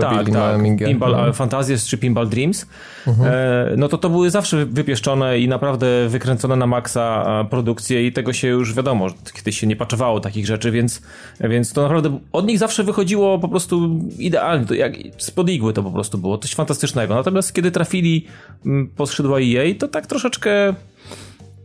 tak, 0.00 0.30
tak, 0.30 0.62
Pinball 0.86 1.14
mhm. 1.14 1.32
Fantasies 1.32 1.86
czy 1.86 1.98
Pinball 1.98 2.28
Dreams. 2.28 2.66
Mhm. 3.06 3.32
E, 3.32 3.76
no 3.76 3.88
to 3.88 3.98
to 3.98 4.10
były 4.10 4.30
zawsze 4.30 4.66
wypieszczone 4.66 5.38
i 5.38 5.48
naprawdę 5.48 6.08
wykręcone 6.08 6.56
na 6.56 6.66
maksa 6.66 7.26
produkcje 7.50 8.06
i 8.06 8.12
tego 8.12 8.32
się 8.32 8.48
już 8.48 8.74
wiadomo, 8.74 9.06
kiedyś 9.34 9.60
się 9.60 9.66
nie 9.66 9.76
paczowało 9.76 10.20
takich 10.20 10.46
rzeczy, 10.46 10.70
więc, 10.70 11.02
więc 11.40 11.72
to 11.72 11.82
naprawdę 11.82 12.18
od 12.32 12.46
nich 12.46 12.58
zawsze 12.58 12.84
wychodziło 12.84 13.38
po 13.38 13.48
prostu 13.48 14.00
idealnie, 14.18 14.66
to 14.66 14.74
jak 14.74 14.92
spod 15.18 15.48
igły 15.50 15.72
to 15.72 15.82
po 15.82 15.90
prostu 15.90 16.18
było, 16.18 16.38
coś 16.38 16.54
fantastycznego. 16.54 17.14
Natomiast 17.14 17.52
kiedy 17.52 17.70
trafili 17.70 18.26
mm, 18.66 18.88
po 18.96 19.06
skrzydła 19.06 19.38
EA, 19.40 19.74
to 19.78 19.88
tak 19.88 20.06
troszeczkę 20.06 20.74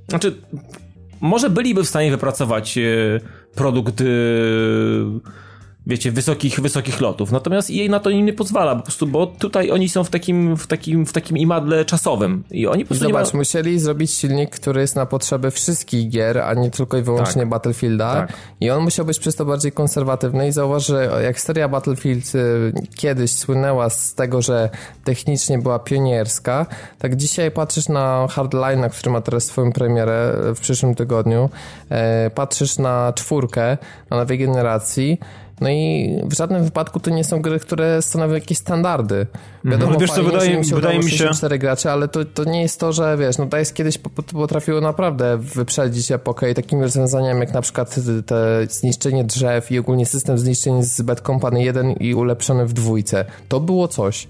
znaczy 0.08 0.36
może 1.22 1.50
byliby 1.50 1.84
w 1.84 1.88
stanie 1.88 2.12
wypracować 2.12 2.78
e, 2.78 2.82
produkt 3.56 4.02
e, 4.02 4.06
wiecie, 5.88 6.12
wysokich, 6.12 6.60
wysokich 6.60 7.02
lotów. 7.02 7.32
Natomiast 7.32 7.70
jej 7.70 7.90
na 7.90 8.00
to 8.00 8.10
im 8.10 8.26
nie 8.26 8.34
pozwala, 8.34 8.76
po 8.76 8.82
prostu, 8.82 9.08
bo 9.08 9.28
tutaj 9.28 9.72
oni 9.72 9.90
są 9.90 10.04
w 10.04 10.10
takim, 10.10 10.58
w 10.58 10.68
takim, 10.68 11.06
w 11.06 11.14
takim 11.14 11.38
imadle 11.38 11.86
czasowym 11.86 12.44
i 12.52 12.68
oni 12.68 12.84
po 12.84 12.88
prostu 12.88 13.06
Zobacz, 13.06 13.34
musieli 13.34 13.80
zrobić 13.80 14.12
silnik, 14.12 14.50
który 14.50 14.82
jest 14.82 14.96
na 14.96 15.06
potrzeby 15.06 15.52
wszystkich 15.52 16.10
gier, 16.10 16.38
a 16.38 16.54
nie 16.54 16.72
tylko 16.72 16.98
i 16.98 17.02
wyłącznie 17.02 17.42
tak. 17.42 17.50
Battlefielda 17.50 18.14
tak. 18.14 18.34
i 18.60 18.70
on 18.70 18.84
musiał 18.84 19.06
być 19.06 19.20
przez 19.20 19.36
to 19.36 19.46
bardziej 19.46 19.72
konserwatywny 19.72 20.48
i 20.48 20.52
zauważ, 20.52 20.88
że 20.88 21.22
jak 21.24 21.40
seria 21.42 21.68
Battlefield 21.68 22.36
y, 22.36 22.74
kiedyś 22.96 23.32
słynęła 23.32 23.90
z 23.90 24.16
tego, 24.16 24.42
że 24.42 24.70
technicznie 25.04 25.60
była 25.60 25.80
pionierska, 25.80 26.66
tak 27.00 27.16
dzisiaj 27.16 27.52
patrzysz 27.52 27.90
na 27.90 28.28
Hardline, 28.30 28.90
który 28.90 29.12
ma 29.12 29.22
teraz 29.22 29.44
swoją 29.44 29.72
premierę 29.72 30.34
w 30.56 30.60
przyszłym 30.60 30.96
tygodniu, 30.96 31.50
e, 31.90 32.30
patrzysz 32.30 32.78
na 32.78 33.14
czwórkę, 33.16 33.78
na 34.10 34.18
nowej 34.18 34.38
generacji 34.38 35.20
no 35.62 35.70
i 35.70 36.10
w 36.24 36.34
żadnym 36.34 36.64
wypadku 36.64 37.00
to 37.00 37.10
nie 37.10 37.24
są 37.24 37.42
gry, 37.42 37.60
które 37.60 38.02
stanowią 38.02 38.34
jakieś 38.34 38.58
standardy. 38.58 39.28
Wiadomo, 39.66 39.92
no, 39.92 40.00
wiesz 40.00 40.12
co, 40.12 40.24
wydaje, 40.24 40.64
się 40.64 40.76
wydaje 40.76 41.00
mi 41.00 41.12
się... 41.12 41.30
cztery 41.30 41.58
gracze, 41.58 41.92
ale 41.92 42.08
to, 42.08 42.26
to 42.26 42.44
nie 42.44 42.62
jest 42.62 42.80
to, 42.80 42.94
że 42.94 43.18
wiesz, 43.18 43.38
no 43.38 43.46
DICE 43.46 43.74
kiedyś 43.74 43.98
potrafiło 44.34 44.82
naprawdę 44.82 45.38
wyprzedzić 45.38 46.12
epokę 46.12 46.52
i 46.52 46.54
takimi 46.54 46.82
rozwiązaniami 46.82 47.40
jak 47.40 47.54
na 47.54 47.62
przykład 47.62 47.96
te 48.26 48.68
zniszczenie 48.70 49.24
drzew 49.24 49.72
i 49.72 49.80
ogólnie 49.80 50.06
system 50.06 50.38
zniszczeń 50.38 50.84
z 50.84 51.02
Bad 51.02 51.22
Company 51.22 51.64
1 51.64 51.92
i 51.92 52.14
ulepszony 52.14 52.66
w 52.66 52.74
dwójce. 52.74 53.26
To 53.48 53.60
było 53.60 53.88
coś. 53.88 54.28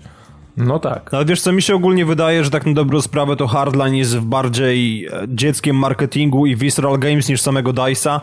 No 0.58 0.80
tak. 0.80 1.14
Ale 1.14 1.26
wiesz 1.26 1.42
co, 1.42 1.52
mi 1.52 1.62
się 1.62 1.76
ogólnie 1.76 2.06
wydaje, 2.06 2.44
że 2.44 2.50
tak 2.50 2.66
na 2.66 2.74
dobrą 2.74 3.02
sprawę 3.02 3.36
to 3.36 3.48
Hardline 3.48 3.96
jest 3.96 4.20
bardziej 4.20 5.06
e, 5.06 5.12
dzieckiem 5.28 5.76
marketingu 5.76 6.46
i 6.46 6.56
Visceral 6.56 7.00
Games 7.00 7.30
niż 7.30 7.42
samego 7.42 7.74
DICE'a. 7.74 8.20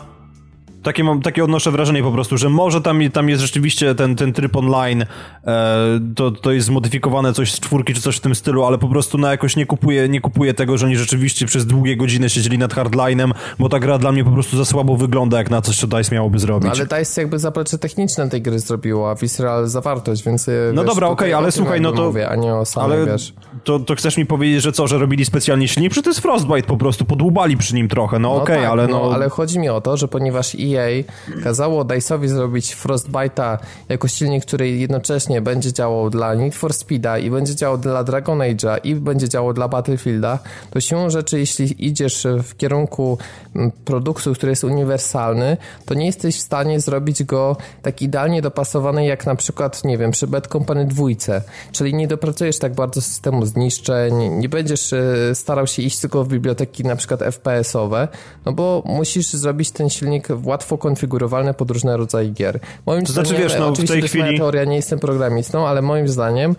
Takie, 0.83 1.03
mam, 1.03 1.21
takie 1.21 1.43
odnoszę 1.43 1.71
wrażenie 1.71 2.03
po 2.03 2.11
prostu, 2.11 2.37
że 2.37 2.49
może 2.49 2.81
tam, 2.81 2.99
tam 3.13 3.29
jest 3.29 3.41
rzeczywiście 3.41 3.95
ten, 3.95 4.15
ten 4.15 4.33
tryb 4.33 4.55
online, 4.55 5.05
e, 5.47 5.99
to, 6.15 6.31
to 6.31 6.51
jest 6.51 6.67
zmodyfikowane 6.67 7.33
coś 7.33 7.53
z 7.53 7.59
czwórki 7.59 7.93
czy 7.93 8.01
coś 8.01 8.17
w 8.17 8.19
tym 8.19 8.35
stylu, 8.35 8.65
ale 8.65 8.77
po 8.77 8.87
prostu 8.87 9.17
na 9.17 9.31
jakoś 9.31 9.55
nie 9.55 9.65
kupuję, 9.65 10.09
nie 10.09 10.21
kupuję 10.21 10.53
tego, 10.53 10.77
że 10.77 10.85
oni 10.85 10.95
rzeczywiście 10.95 11.45
przez 11.45 11.65
długie 11.65 11.97
godziny 11.97 12.29
siedzieli 12.29 12.57
nad 12.57 12.73
hardlinem, 12.73 13.33
bo 13.59 13.69
ta 13.69 13.79
gra 13.79 13.97
dla 13.97 14.11
mnie 14.11 14.23
po 14.23 14.31
prostu 14.31 14.57
za 14.57 14.65
słabo 14.65 14.97
wygląda 14.97 15.37
jak 15.37 15.49
na 15.49 15.61
coś, 15.61 15.77
co 15.77 15.87
DICE 15.87 16.15
miałoby 16.15 16.39
zrobić. 16.39 16.79
No, 16.79 16.85
ale 16.91 16.99
DICE 16.99 17.21
jakby 17.21 17.39
zaplecze 17.39 17.77
techniczne 17.77 18.29
tej 18.29 18.41
gry 18.41 18.59
zrobiło, 18.59 19.11
a 19.11 19.15
Visceral 19.15 19.67
zawartość, 19.67 20.23
więc 20.23 20.49
e, 20.49 20.51
No 20.73 20.81
wiesz, 20.81 20.89
dobra, 20.89 21.07
okej, 21.07 21.33
okay, 21.33 21.37
ale 21.37 21.51
słuchaj, 21.51 21.81
no 21.81 21.91
to... 21.91 22.05
Mówię, 22.05 22.29
a 22.29 22.35
nie 22.35 22.55
o 22.55 22.65
samej, 22.65 22.97
ale 22.97 23.05
wiesz. 23.05 23.33
To, 23.63 23.79
to 23.79 23.95
chcesz 23.95 24.17
mi 24.17 24.25
powiedzieć, 24.25 24.63
że 24.63 24.71
co, 24.71 24.87
że 24.87 24.97
robili 24.97 25.25
specjalnie 25.25 25.67
silnik? 25.67 25.91
Przecież 25.91 26.03
to 26.03 26.09
jest 26.09 26.19
Frostbite 26.19 26.63
po 26.63 26.77
prostu, 26.77 27.05
podłubali 27.05 27.57
przy 27.57 27.75
nim 27.75 27.87
trochę, 27.87 28.19
no, 28.19 28.29
no 28.29 28.35
okej, 28.35 28.55
okay, 28.55 28.63
tak, 28.63 28.71
ale 28.71 28.87
no... 28.87 28.99
no... 28.99 29.13
ale 29.13 29.29
chodzi 29.29 29.59
mi 29.59 29.69
o 29.69 29.81
to, 29.81 29.97
że 29.97 30.07
ponieważ 30.07 30.55
EA 30.75 31.03
kazało 31.43 31.85
DICE'owi 31.85 32.27
zrobić 32.27 32.75
Frostbite'a 32.75 33.57
jako 33.89 34.07
silnik, 34.07 34.45
który 34.45 34.69
jednocześnie 34.69 35.41
będzie 35.41 35.73
działał 35.73 36.09
dla 36.09 36.33
Need 36.33 36.55
for 36.55 36.71
Speed'a 36.71 37.21
i 37.21 37.31
będzie 37.31 37.55
działał 37.55 37.77
dla 37.77 38.03
Dragon 38.03 38.39
Age'a 38.39 38.77
i 38.83 38.95
będzie 38.95 39.29
działał 39.29 39.53
dla 39.53 39.67
Battlefielda, 39.67 40.39
to 40.69 40.79
siłą 40.79 41.09
rzeczy, 41.09 41.39
jeśli 41.39 41.85
idziesz 41.87 42.27
w 42.43 42.57
kierunku 42.57 43.17
mm, 43.55 43.71
produktu, 43.85 44.33
który 44.33 44.51
jest 44.51 44.63
uniwersalny, 44.63 45.57
to 45.85 45.93
nie 45.93 46.05
jesteś 46.05 46.35
w 46.35 46.41
stanie 46.41 46.79
zrobić 46.79 47.23
go 47.23 47.57
tak 47.81 48.01
idealnie 48.01 48.41
dopasowany 48.41 49.05
jak 49.05 49.25
na 49.25 49.35
przykład, 49.35 49.83
nie 49.83 49.97
wiem, 49.97 50.11
przy 50.11 50.27
Bad 50.27 50.47
Company 50.47 50.85
2, 50.85 51.05
czyli 51.71 51.93
nie 51.93 52.07
dopracujesz 52.07 52.59
tak 52.59 52.73
bardzo 52.73 53.01
systemu 53.01 53.45
zniszczeń, 53.45 54.13
nie 54.39 54.49
będziesz 54.49 54.93
e, 54.93 55.35
starał 55.35 55.67
się 55.67 55.81
iść 55.81 55.99
tylko 55.99 56.23
w 56.23 56.27
biblioteki 56.27 56.83
na 56.83 56.95
przykład 56.95 57.21
FPS-owe, 57.21 58.07
no 58.45 58.53
bo 58.53 58.83
musisz 58.85 59.29
zrobić 59.29 59.71
ten 59.71 59.89
silnik 59.89 60.27
łatwo 60.59 60.77
konfigurowany 60.77 61.53
pod 61.53 61.71
różne 61.71 61.97
rodzaje 61.97 62.29
gier. 62.29 62.59
Moim 62.85 63.05
to 63.05 63.13
znaczy, 63.13 63.35
wiesz, 63.35 63.55
no, 63.59 63.73
w 63.73 63.87
tej 63.87 64.01
chwili... 64.01 64.37
teoria, 64.37 64.65
nie 64.65 64.75
jestem 64.75 64.99
programistą, 64.99 65.67
ale 65.67 65.81
moim 65.81 66.07
zdaniem 66.07 66.55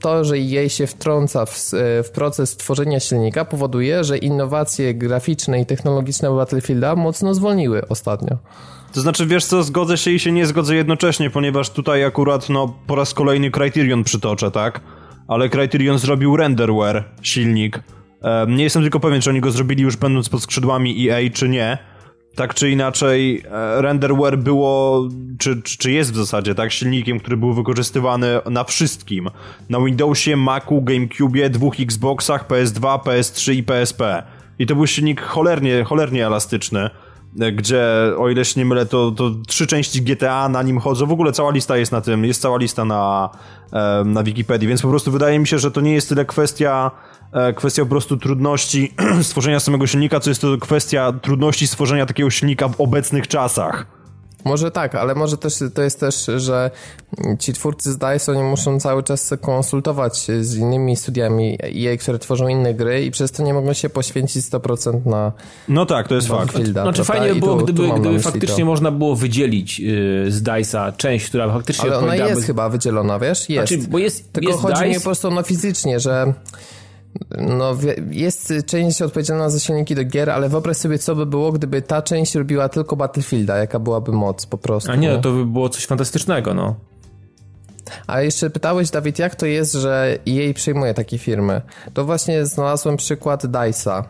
to, 0.00 0.24
że 0.24 0.38
jej 0.38 0.70
się 0.70 0.86
wtrąca 0.86 1.46
w, 1.46 1.70
w, 2.04 2.10
proces 2.14 2.56
tworzenia 2.56 3.00
silnika 3.00 3.44
powoduje, 3.44 4.04
że 4.04 4.18
innowacje 4.18 4.94
graficzne 4.94 5.60
i 5.60 5.66
technologiczne 5.66 6.30
Battlefielda 6.30 6.96
mocno 6.96 7.34
zwolniły 7.34 7.88
ostatnio. 7.88 8.36
To 8.94 9.00
znaczy, 9.00 9.26
wiesz 9.26 9.44
co, 9.44 9.62
zgodzę 9.62 9.96
się 9.96 10.10
i 10.10 10.18
się 10.18 10.32
nie 10.32 10.46
zgodzę 10.46 10.74
jednocześnie, 10.74 11.30
ponieważ 11.30 11.70
tutaj 11.70 12.04
akurat, 12.04 12.48
no, 12.48 12.74
po 12.86 12.94
raz 12.94 13.14
kolejny 13.14 13.50
Criterion 13.50 14.04
przytoczę, 14.04 14.50
tak? 14.50 14.80
Ale 15.28 15.48
Criterion 15.48 15.98
zrobił 15.98 16.36
renderware 16.36 17.04
silnik. 17.22 17.80
Nie 18.48 18.64
jestem 18.64 18.82
tylko 18.82 19.00
pewien, 19.00 19.20
czy 19.20 19.30
oni 19.30 19.40
go 19.40 19.50
zrobili 19.50 19.82
już 19.82 19.96
będąc 19.96 20.28
pod 20.28 20.42
skrzydłami 20.42 21.08
EA, 21.10 21.30
czy 21.34 21.48
nie 21.48 21.78
tak 22.36 22.54
czy 22.54 22.70
inaczej 22.70 23.42
e, 23.50 23.82
renderware 23.82 24.38
było, 24.38 25.02
czy, 25.38 25.62
czy 25.62 25.92
jest 25.92 26.12
w 26.12 26.16
zasadzie, 26.16 26.54
tak, 26.54 26.72
silnikiem, 26.72 27.20
który 27.20 27.36
był 27.36 27.54
wykorzystywany 27.54 28.40
na 28.50 28.64
wszystkim. 28.64 29.28
Na 29.70 29.80
Windowsie, 29.80 30.36
Macu, 30.36 30.82
GameCube, 30.82 31.50
dwóch 31.50 31.80
Xboxach, 31.80 32.48
PS2, 32.48 32.98
PS3 32.98 33.52
i 33.52 33.62
PSP. 33.62 34.22
I 34.58 34.66
to 34.66 34.74
był 34.74 34.86
silnik 34.86 35.20
cholernie, 35.20 35.84
cholernie 35.84 36.26
elastyczny, 36.26 36.90
e, 37.40 37.52
gdzie, 37.52 37.84
o 38.18 38.28
ile 38.28 38.44
się 38.44 38.60
nie 38.60 38.66
mylę, 38.66 38.86
to, 38.86 39.10
to 39.10 39.30
trzy 39.46 39.66
części 39.66 40.02
GTA 40.02 40.48
na 40.48 40.62
nim 40.62 40.80
chodzą. 40.80 41.06
W 41.06 41.12
ogóle 41.12 41.32
cała 41.32 41.50
lista 41.50 41.76
jest 41.76 41.92
na 41.92 42.00
tym, 42.00 42.24
jest 42.24 42.42
cała 42.42 42.58
lista 42.58 42.84
na, 42.84 43.30
e, 43.72 44.04
na 44.04 44.22
Wikipedii, 44.22 44.68
więc 44.68 44.82
po 44.82 44.88
prostu 44.88 45.10
wydaje 45.10 45.38
mi 45.38 45.46
się, 45.46 45.58
że 45.58 45.70
to 45.70 45.80
nie 45.80 45.92
jest 45.92 46.08
tyle 46.08 46.24
kwestia 46.24 46.90
kwestia 47.56 47.82
po 47.82 47.88
prostu 47.88 48.16
trudności 48.16 48.94
stworzenia 49.22 49.60
samego 49.60 49.86
silnika, 49.86 50.20
co 50.20 50.30
jest 50.30 50.40
to 50.40 50.58
kwestia 50.58 51.12
trudności 51.22 51.66
stworzenia 51.66 52.06
takiego 52.06 52.30
silnika 52.30 52.68
w 52.68 52.80
obecnych 52.80 53.28
czasach. 53.28 53.96
Może 54.46 54.70
tak, 54.70 54.94
ale 54.94 55.14
może 55.14 55.36
też 55.36 55.54
to 55.74 55.82
jest 55.82 56.00
też, 56.00 56.30
że 56.36 56.70
ci 57.38 57.52
twórcy 57.52 57.92
z 57.92 57.98
DICE 57.98 58.32
oni 58.32 58.42
muszą 58.42 58.80
cały 58.80 59.02
czas 59.02 59.34
konsultować 59.40 60.26
z 60.40 60.56
innymi 60.56 60.96
studiami 60.96 61.58
EA, 61.62 61.96
które 61.96 62.18
tworzą 62.18 62.48
inne 62.48 62.74
gry 62.74 63.04
i 63.04 63.10
przez 63.10 63.32
to 63.32 63.42
nie 63.42 63.54
mogą 63.54 63.72
się 63.72 63.88
poświęcić 63.88 64.44
100% 64.44 65.06
na 65.06 65.32
No 65.68 65.86
tak, 65.86 66.08
to 66.08 66.14
jest 66.14 66.28
fakt. 66.28 66.56
Fielda, 66.56 66.82
znaczy 66.82 67.04
fajnie 67.04 67.34
by 67.34 67.40
było, 67.40 67.56
tu, 67.56 67.64
gdyby, 67.64 67.88
tu 67.88 67.94
gdyby 67.94 68.20
faktycznie 68.20 68.64
to. 68.64 68.64
można 68.64 68.90
było 68.90 69.16
wydzielić 69.16 69.80
yy, 69.80 70.30
z 70.30 70.42
DICE'a 70.42 70.96
część, 70.96 71.28
która 71.28 71.52
faktycznie 71.52 71.84
Ale 71.84 71.98
ona 71.98 72.16
jest 72.16 72.42
chyba 72.42 72.68
wydzielona, 72.68 73.18
wiesz? 73.18 73.50
Jest. 73.50 73.68
Znaczy, 73.68 73.88
bo 73.88 73.98
jest 73.98 74.32
Tylko 74.32 74.50
jest 74.50 74.62
chodzi 74.62 74.74
DICE... 74.74 74.88
mi 74.88 74.94
po 74.94 75.04
prostu 75.04 75.30
no 75.30 75.42
fizycznie, 75.42 76.00
że 76.00 76.32
no, 77.38 77.76
jest 78.10 78.52
część 78.66 79.02
odpowiedzialna 79.02 79.50
za 79.50 79.58
silniki 79.58 79.94
do 79.94 80.04
gier, 80.04 80.30
ale 80.30 80.48
wyobraź 80.48 80.76
sobie, 80.76 80.98
co 80.98 81.14
by 81.14 81.26
było, 81.26 81.52
gdyby 81.52 81.82
ta 81.82 82.02
część 82.02 82.34
robiła 82.34 82.68
tylko 82.68 82.96
Battlefielda, 82.96 83.56
jaka 83.56 83.78
byłaby 83.78 84.12
moc 84.12 84.46
po 84.46 84.58
prostu. 84.58 84.92
A 84.92 84.96
nie, 84.96 85.18
to 85.18 85.32
by 85.32 85.46
było 85.46 85.68
coś 85.68 85.86
fantastycznego, 85.86 86.54
no. 86.54 86.74
A 88.06 88.20
jeszcze 88.20 88.50
pytałeś, 88.50 88.90
Dawid, 88.90 89.18
jak 89.18 89.34
to 89.34 89.46
jest, 89.46 89.72
że 89.72 90.18
EA 90.28 90.54
przejmuje 90.54 90.94
takie 90.94 91.18
firmy? 91.18 91.60
To 91.94 92.04
właśnie 92.04 92.46
znalazłem 92.46 92.96
przykład 92.96 93.44
DICE'a. 93.44 94.02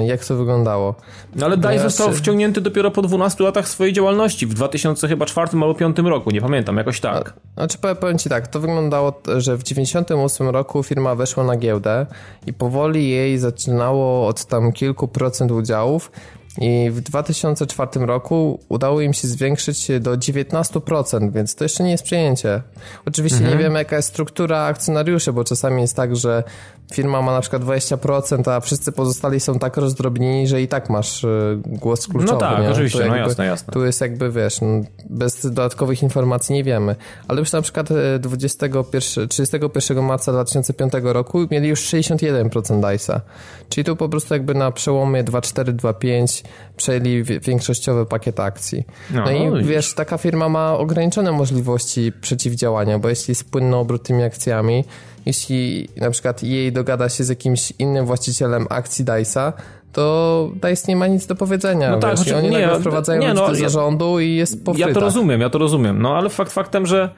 Y, 0.00 0.06
jak 0.06 0.24
to 0.24 0.36
wyglądało? 0.36 0.94
No 1.36 1.46
ale 1.46 1.56
DICE 1.56 1.82
został 1.82 2.12
wciągnięty 2.12 2.60
dopiero 2.60 2.90
po 2.90 3.02
12 3.02 3.44
latach 3.44 3.68
swojej 3.68 3.92
działalności, 3.92 4.46
w 4.46 4.54
2004 4.54 5.48
albo 5.52 5.74
2005 5.74 5.98
roku, 5.98 6.30
nie 6.30 6.40
pamiętam, 6.40 6.76
jakoś 6.76 7.00
tak. 7.00 7.32
Znaczy 7.54 7.78
powiem 8.00 8.18
ci 8.18 8.28
tak, 8.28 8.48
to 8.48 8.60
wyglądało, 8.60 9.20
że 9.36 9.56
w 9.56 9.62
98 9.62 10.48
roku 10.48 10.82
firma 10.82 11.14
weszła 11.14 11.44
na 11.44 11.56
giełdę 11.56 12.06
i 12.46 12.52
powoli 12.52 13.10
jej 13.10 13.38
zaczynało 13.38 14.26
od 14.26 14.44
tam 14.44 14.72
kilku 14.72 15.08
procent 15.08 15.52
udziałów 15.52 16.10
i 16.58 16.90
w 16.90 17.00
2004 17.00 18.06
roku 18.06 18.60
udało 18.68 19.00
im 19.00 19.12
się 19.12 19.28
zwiększyć 19.28 19.88
do 20.00 20.16
19%, 20.16 21.32
więc 21.32 21.54
to 21.54 21.64
jeszcze 21.64 21.84
nie 21.84 21.90
jest 21.90 22.04
przejęcie. 22.04 22.62
Oczywiście 23.06 23.38
mhm. 23.38 23.58
nie 23.58 23.64
wiem, 23.64 23.74
jaka 23.74 23.96
jest 23.96 24.08
struktura 24.08 24.62
akcjonariuszy, 24.62 25.32
bo 25.32 25.44
czasami 25.44 25.80
jest 25.80 25.96
tak, 25.96 26.16
że 26.16 26.44
firma 26.92 27.22
ma 27.22 27.32
na 27.32 27.40
przykład 27.40 27.62
20%, 27.62 28.50
a 28.50 28.60
wszyscy 28.60 28.92
pozostali 28.92 29.40
są 29.40 29.58
tak 29.58 29.76
rozdrobnieni, 29.76 30.48
że 30.48 30.62
i 30.62 30.68
tak 30.68 30.90
masz 30.90 31.24
y, 31.24 31.58
głos 31.66 32.06
kluczowy. 32.06 32.32
No 32.32 32.38
tak, 32.38 32.62
nie? 32.62 32.70
oczywiście, 32.70 32.98
no 32.98 33.04
jakby, 33.04 33.20
no 33.20 33.28
jasne, 33.28 33.46
jasne. 33.46 33.72
Tu 33.72 33.84
jest 33.84 34.00
jakby, 34.00 34.30
wiesz, 34.30 34.60
no, 34.60 34.68
bez 35.10 35.46
dodatkowych 35.46 36.02
informacji 36.02 36.54
nie 36.54 36.64
wiemy. 36.64 36.96
Ale 37.28 37.40
już 37.40 37.52
na 37.52 37.62
przykład 37.62 37.88
21, 38.20 39.24
y, 39.24 39.28
31 39.28 40.02
marca 40.02 40.32
2005 40.32 40.92
roku 41.02 41.46
mieli 41.50 41.68
już 41.68 41.80
61% 41.80 42.80
DICE'a. 42.80 43.20
Czyli 43.68 43.84
tu 43.84 43.96
po 43.96 44.08
prostu 44.08 44.34
jakby 44.34 44.54
na 44.54 44.70
przełomie 44.70 45.24
2.4, 45.24 45.72
2.5 45.72 46.43
przejęli 46.76 47.22
większościowy 47.22 48.06
pakiet 48.06 48.40
akcji. 48.40 48.84
No, 49.10 49.24
no 49.24 49.30
i 49.30 49.64
wiesz, 49.64 49.94
taka 49.94 50.18
firma 50.18 50.48
ma 50.48 50.78
ograniczone 50.78 51.32
możliwości 51.32 52.12
przeciwdziałania, 52.20 52.98
bo 52.98 53.08
jeśli 53.08 53.34
spłynną 53.34 53.80
obrót 53.80 54.02
tymi 54.02 54.22
akcjami, 54.22 54.84
jeśli 55.26 55.88
na 55.96 56.10
przykład 56.10 56.42
jej 56.42 56.72
dogada 56.72 57.08
się 57.08 57.24
z 57.24 57.28
jakimś 57.28 57.72
innym 57.78 58.06
właścicielem 58.06 58.66
akcji 58.70 59.04
DICE'a, 59.04 59.52
to 59.92 60.50
DICE 60.54 60.84
nie 60.88 60.96
ma 60.96 61.06
nic 61.06 61.26
do 61.26 61.34
powiedzenia. 61.34 61.90
No 61.90 61.98
tak, 61.98 62.16
znaczy, 62.16 62.36
oni 62.36 62.50
nie, 62.50 62.68
wprowadzają 62.80 63.20
nie, 63.20 63.34
no, 63.34 63.48
do 63.48 63.54
zarządu 63.54 64.20
i 64.20 64.34
jest 64.34 64.64
pofryta. 64.64 64.88
Ja 64.88 64.94
to 64.94 65.00
rozumiem, 65.00 65.40
ja 65.40 65.50
to 65.50 65.58
rozumiem. 65.58 66.02
No 66.02 66.16
ale 66.16 66.30
fakt 66.30 66.52
faktem, 66.52 66.86
że 66.86 67.10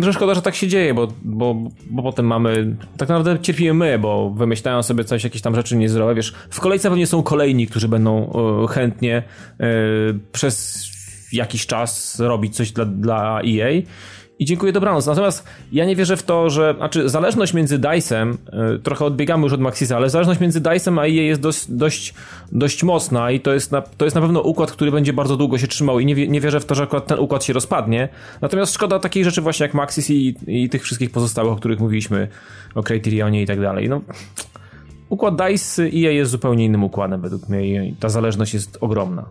że 0.00 0.12
szkoda, 0.12 0.34
że 0.34 0.42
tak 0.42 0.54
się 0.54 0.68
dzieje, 0.68 0.94
bo, 0.94 1.08
bo, 1.22 1.56
bo 1.90 2.02
potem 2.02 2.26
mamy, 2.26 2.76
tak 2.96 3.08
naprawdę 3.08 3.38
cierpimy 3.40 3.74
my, 3.74 3.98
bo 3.98 4.30
wymyślają 4.30 4.82
sobie 4.82 5.04
coś, 5.04 5.24
jakieś 5.24 5.42
tam 5.42 5.54
rzeczy 5.54 5.76
niezdrowe, 5.76 6.14
wiesz, 6.14 6.34
w 6.50 6.60
kolejce 6.60 6.88
pewnie 6.88 7.06
są 7.06 7.22
kolejni, 7.22 7.66
którzy 7.66 7.88
będą 7.88 8.32
e, 8.64 8.68
chętnie 8.68 9.22
e, 9.60 9.66
przez 10.32 10.84
jakiś 11.32 11.66
czas 11.66 12.20
robić 12.20 12.56
coś 12.56 12.72
dla, 12.72 12.84
dla 12.84 13.40
EA 13.40 13.82
i 14.38 14.44
dziękuję, 14.44 14.72
dobranoc. 14.72 15.06
Natomiast 15.06 15.44
ja 15.72 15.84
nie 15.84 15.96
wierzę 15.96 16.16
w 16.16 16.22
to, 16.22 16.50
że. 16.50 16.74
Znaczy, 16.76 17.08
zależność 17.08 17.54
między 17.54 17.78
DICE'em, 17.78 18.34
y, 18.76 18.78
trochę 18.78 19.04
odbiegamy 19.04 19.42
już 19.42 19.52
od 19.52 19.60
Maxisa, 19.60 19.96
ale 19.96 20.10
zależność 20.10 20.40
między 20.40 20.60
DICE'em 20.60 21.00
a 21.00 21.02
EA 21.02 21.06
jest 21.06 21.40
dość, 21.40 21.70
dość, 21.70 22.14
dość 22.52 22.82
mocna 22.82 23.30
i 23.30 23.40
to 23.40 23.54
jest, 23.54 23.72
na, 23.72 23.82
to 23.82 24.04
jest 24.04 24.14
na 24.14 24.20
pewno 24.22 24.40
układ, 24.40 24.72
który 24.72 24.90
będzie 24.90 25.12
bardzo 25.12 25.36
długo 25.36 25.58
się 25.58 25.66
trzymał 25.66 26.00
i 26.00 26.06
nie, 26.06 26.28
nie 26.28 26.40
wierzę 26.40 26.60
w 26.60 26.64
to, 26.64 26.74
że 26.74 26.82
akurat 26.82 27.06
ten 27.06 27.18
układ 27.18 27.44
się 27.44 27.52
rozpadnie. 27.52 28.08
Natomiast 28.40 28.74
szkoda 28.74 28.98
takich 28.98 29.24
rzeczy 29.24 29.40
właśnie 29.40 29.66
jak 29.66 29.74
Maxis 29.74 30.10
i, 30.10 30.34
i 30.46 30.68
tych 30.68 30.82
wszystkich 30.82 31.10
pozostałych, 31.10 31.52
o 31.52 31.56
których 31.56 31.80
mówiliśmy, 31.80 32.28
o 32.74 32.82
Criterionie 32.82 33.42
i 33.42 33.46
tak 33.46 33.60
dalej. 33.60 33.88
No. 33.88 34.00
Układ 35.08 35.42
DICE 35.42 35.82
EA 35.82 36.10
jest 36.10 36.30
zupełnie 36.30 36.64
innym 36.64 36.84
układem 36.84 37.20
według 37.20 37.48
mnie 37.48 37.88
i 37.88 37.94
ta 38.00 38.08
zależność 38.08 38.54
jest 38.54 38.78
ogromna. 38.80 39.24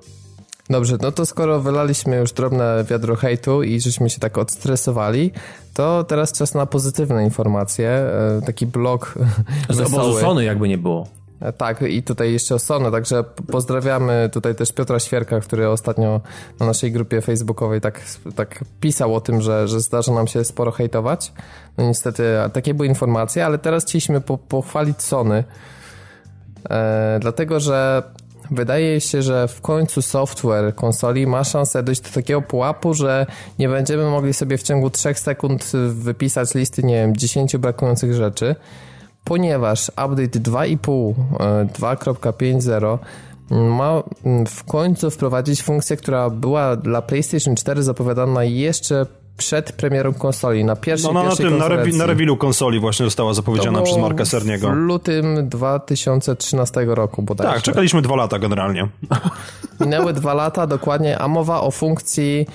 Dobrze, 0.69 0.97
no 1.01 1.11
to 1.11 1.25
skoro 1.25 1.59
wylaliśmy 1.59 2.15
już 2.15 2.31
drobne 2.31 2.85
wiadro 2.89 3.15
hejtu 3.15 3.63
i 3.63 3.79
żeśmy 3.79 4.09
się 4.09 4.19
tak 4.19 4.37
odstresowali, 4.37 5.31
to 5.73 6.03
teraz 6.03 6.31
czas 6.31 6.53
na 6.53 6.65
pozytywne 6.65 7.23
informacje. 7.23 7.89
E, 7.89 8.41
taki 8.45 8.65
blog 8.65 9.15
Z 9.69 9.79
obozu 9.79 10.19
Sony 10.19 10.43
jakby 10.43 10.67
nie 10.67 10.77
było. 10.77 11.07
E, 11.39 11.53
tak, 11.53 11.81
i 11.81 12.03
tutaj 12.03 12.33
jeszcze 12.33 12.55
o 12.55 12.59
Sony, 12.59 12.91
także 12.91 13.23
pozdrawiamy 13.51 14.29
tutaj 14.33 14.55
też 14.55 14.71
Piotra 14.71 14.99
Świerka, 14.99 15.39
który 15.39 15.69
ostatnio 15.69 16.21
na 16.59 16.65
naszej 16.65 16.91
grupie 16.91 17.21
facebookowej 17.21 17.81
tak, 17.81 18.01
tak 18.35 18.63
pisał 18.79 19.15
o 19.15 19.21
tym, 19.21 19.41
że, 19.41 19.67
że 19.67 19.79
zdarza 19.79 20.13
nam 20.13 20.27
się 20.27 20.43
sporo 20.43 20.71
hejtować. 20.71 21.33
No 21.77 21.87
niestety 21.87 22.23
takie 22.53 22.73
były 22.73 22.87
informacje, 22.87 23.45
ale 23.45 23.57
teraz 23.57 23.83
chcieliśmy 23.83 24.21
po, 24.21 24.37
pochwalić 24.37 25.01
Sony, 25.01 25.43
e, 26.69 27.17
dlatego 27.21 27.59
że 27.59 28.03
Wydaje 28.51 29.01
się, 29.01 29.21
że 29.21 29.47
w 29.47 29.61
końcu 29.61 30.01
software 30.01 30.75
konsoli 30.75 31.27
ma 31.27 31.43
szansę 31.43 31.83
dojść 31.83 32.01
do 32.01 32.09
takiego 32.09 32.41
pułapu, 32.41 32.93
że 32.93 33.25
nie 33.59 33.69
będziemy 33.69 34.09
mogli 34.09 34.33
sobie 34.33 34.57
w 34.57 34.63
ciągu 34.63 34.89
3 34.89 35.13
sekund 35.13 35.71
wypisać 35.89 36.55
listy, 36.55 36.83
nie 36.83 36.93
wiem, 36.93 37.15
10 37.15 37.57
brakujących 37.57 38.13
rzeczy, 38.13 38.55
ponieważ 39.23 39.89
update 39.89 40.39
2.5 40.39 41.13
2.5.0 41.73 42.97
e, 43.51 43.55
ma 43.55 44.03
w 44.47 44.63
końcu 44.63 45.11
wprowadzić 45.11 45.63
funkcję, 45.63 45.97
która 45.97 46.29
była 46.29 46.75
dla 46.75 47.01
PlayStation 47.01 47.55
4 47.55 47.83
zapowiadana 47.83 48.43
jeszcze 48.43 49.05
przed 49.37 49.71
premierą 49.71 50.13
konsoli, 50.13 50.65
na 50.65 50.75
pierwszej, 50.75 51.13
no, 51.13 51.23
no, 51.23 51.29
na 51.29 51.35
tym, 51.35 51.57
na, 51.57 51.67
rewi 51.67 51.97
na 51.97 52.05
rewilu 52.05 52.37
konsoli 52.37 52.79
właśnie 52.79 53.05
została 53.05 53.33
zapowiedziana 53.33 53.81
przez 53.81 53.97
Marka 53.97 54.25
Serniego. 54.25 54.69
w 54.69 54.73
lutym 54.73 55.49
2013 55.49 56.85
roku 56.87 57.21
bodajże. 57.21 57.53
Tak, 57.53 57.63
czekaliśmy 57.63 58.01
dwa 58.01 58.15
lata 58.15 58.39
generalnie. 58.39 58.87
Minęły 59.79 60.13
dwa 60.13 60.33
lata 60.33 60.67
dokładnie, 60.67 61.19
a 61.19 61.27
mowa 61.27 61.61
o 61.61 61.71
funkcji 61.71 62.47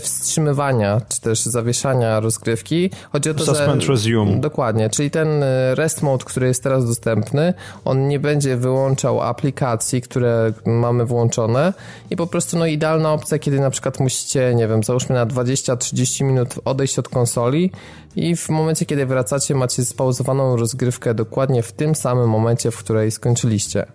wstrzymywania, 0.00 1.00
czy 1.08 1.20
też 1.20 1.42
zawieszania 1.42 2.20
rozgrywki. 2.20 2.90
Chodzi 3.12 3.30
o 3.30 3.34
to, 3.34 3.44
Suspend 3.44 3.82
że... 3.82 3.92
resume. 3.92 4.40
Dokładnie, 4.40 4.90
czyli 4.90 5.10
ten 5.10 5.42
e, 5.42 5.74
rest 5.74 6.02
mode, 6.02 6.24
który 6.24 6.46
jest 6.46 6.62
teraz 6.62 6.86
dostępny, 6.86 7.54
on 7.84 8.08
nie 8.08 8.18
będzie 8.18 8.56
wyłączał 8.56 9.20
aplikacji, 9.22 10.02
które 10.02 10.52
mamy 10.66 11.06
włączone 11.06 11.72
i 12.10 12.16
po 12.16 12.26
prostu 12.26 12.58
no 12.58 12.66
idealna 12.66 13.12
opcja, 13.12 13.38
kiedy 13.38 13.60
na 13.60 13.70
przykład 13.70 14.00
musicie, 14.00 14.54
nie 14.54 14.68
wiem, 14.68 14.82
załóżmy 14.82 15.14
na 15.14 15.26
20-30 15.26 16.24
minut 16.24 16.54
odejść 16.64 16.98
od 16.98 17.08
konsoli 17.08 17.70
i 18.16 18.36
w 18.36 18.48
momencie, 18.48 18.86
kiedy 18.86 19.06
wracacie, 19.06 19.54
macie 19.54 19.84
spauzowaną 19.84 20.56
rozgrywkę 20.56 21.14
dokładnie 21.14 21.62
w 21.62 21.72
tym 21.72 21.94
samym 21.94 22.28
momencie, 22.30 22.70
w 22.70 22.78
której 22.78 23.10
skończyliście. 23.10 23.86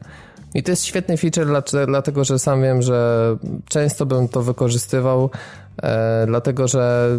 I 0.56 0.64
to 0.64 0.72
jest 0.72 0.86
świetny 0.86 1.18
feature, 1.18 1.48
dlatego 1.88 2.24
że 2.24 2.40
sam 2.40 2.62
wiem, 2.62 2.82
że 2.82 3.38
często 3.70 4.06
bym 4.06 4.28
to 4.28 4.44
wykorzystywał, 4.44 5.30
e, 5.84 6.26
dlatego 6.28 6.68
że 6.68 7.10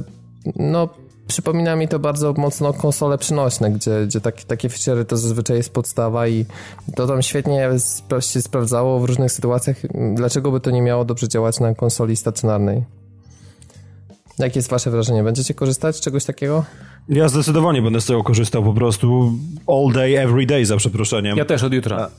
no, 0.57 0.89
przypomina 1.27 1.77
mi 1.77 1.89
to 1.89 1.99
bardzo 1.99 2.33
mocno 2.33 2.73
konsole 2.73 3.19
przynośne, 3.19 3.71
gdzie, 3.71 4.07
gdzie 4.07 4.21
tak, 4.21 4.43
takie 4.43 4.69
feature 4.69 5.07
to 5.07 5.17
zazwyczaj 5.17 5.57
jest 5.57 5.73
podstawa 5.73 6.29
i 6.29 6.47
to 6.97 7.07
tam 7.07 7.23
świetnie 7.23 7.69
się 8.21 8.43
sprawdzało 8.43 9.01
w 9.01 9.05
różnych 9.05 9.33
sytuacjach. 9.33 9.77
Dlaczego 10.15 10.51
by 10.51 10.61
to 10.61 10.71
nie 10.71 10.83
miało 10.83 11.05
dobrze 11.05 11.29
działać 11.29 11.61
na 11.61 11.75
konsoli 11.75 12.17
stacjonarnej? 12.17 12.85
Jakie 14.39 14.59
jest 14.59 14.71
wasze 14.71 14.91
wrażenie? 14.91 15.23
Będziecie 15.23 15.55
korzystać 15.55 15.97
z 15.97 16.01
czegoś 16.01 16.25
takiego? 16.25 16.65
Ja 17.09 17.29
zdecydowanie 17.29 17.83
będę 17.83 18.01
z 18.01 18.07
tego 18.07 18.23
korzystał 18.23 18.65
po 18.65 18.73
prostu 18.73 19.33
all 19.67 19.93
day, 19.93 20.21
every 20.21 20.47
day, 20.47 20.67
za 20.67 20.77
przeproszeniem. 20.77 21.37
Ja 21.37 21.45
też 21.45 21.63
od 21.63 21.73
jutra. 21.73 22.11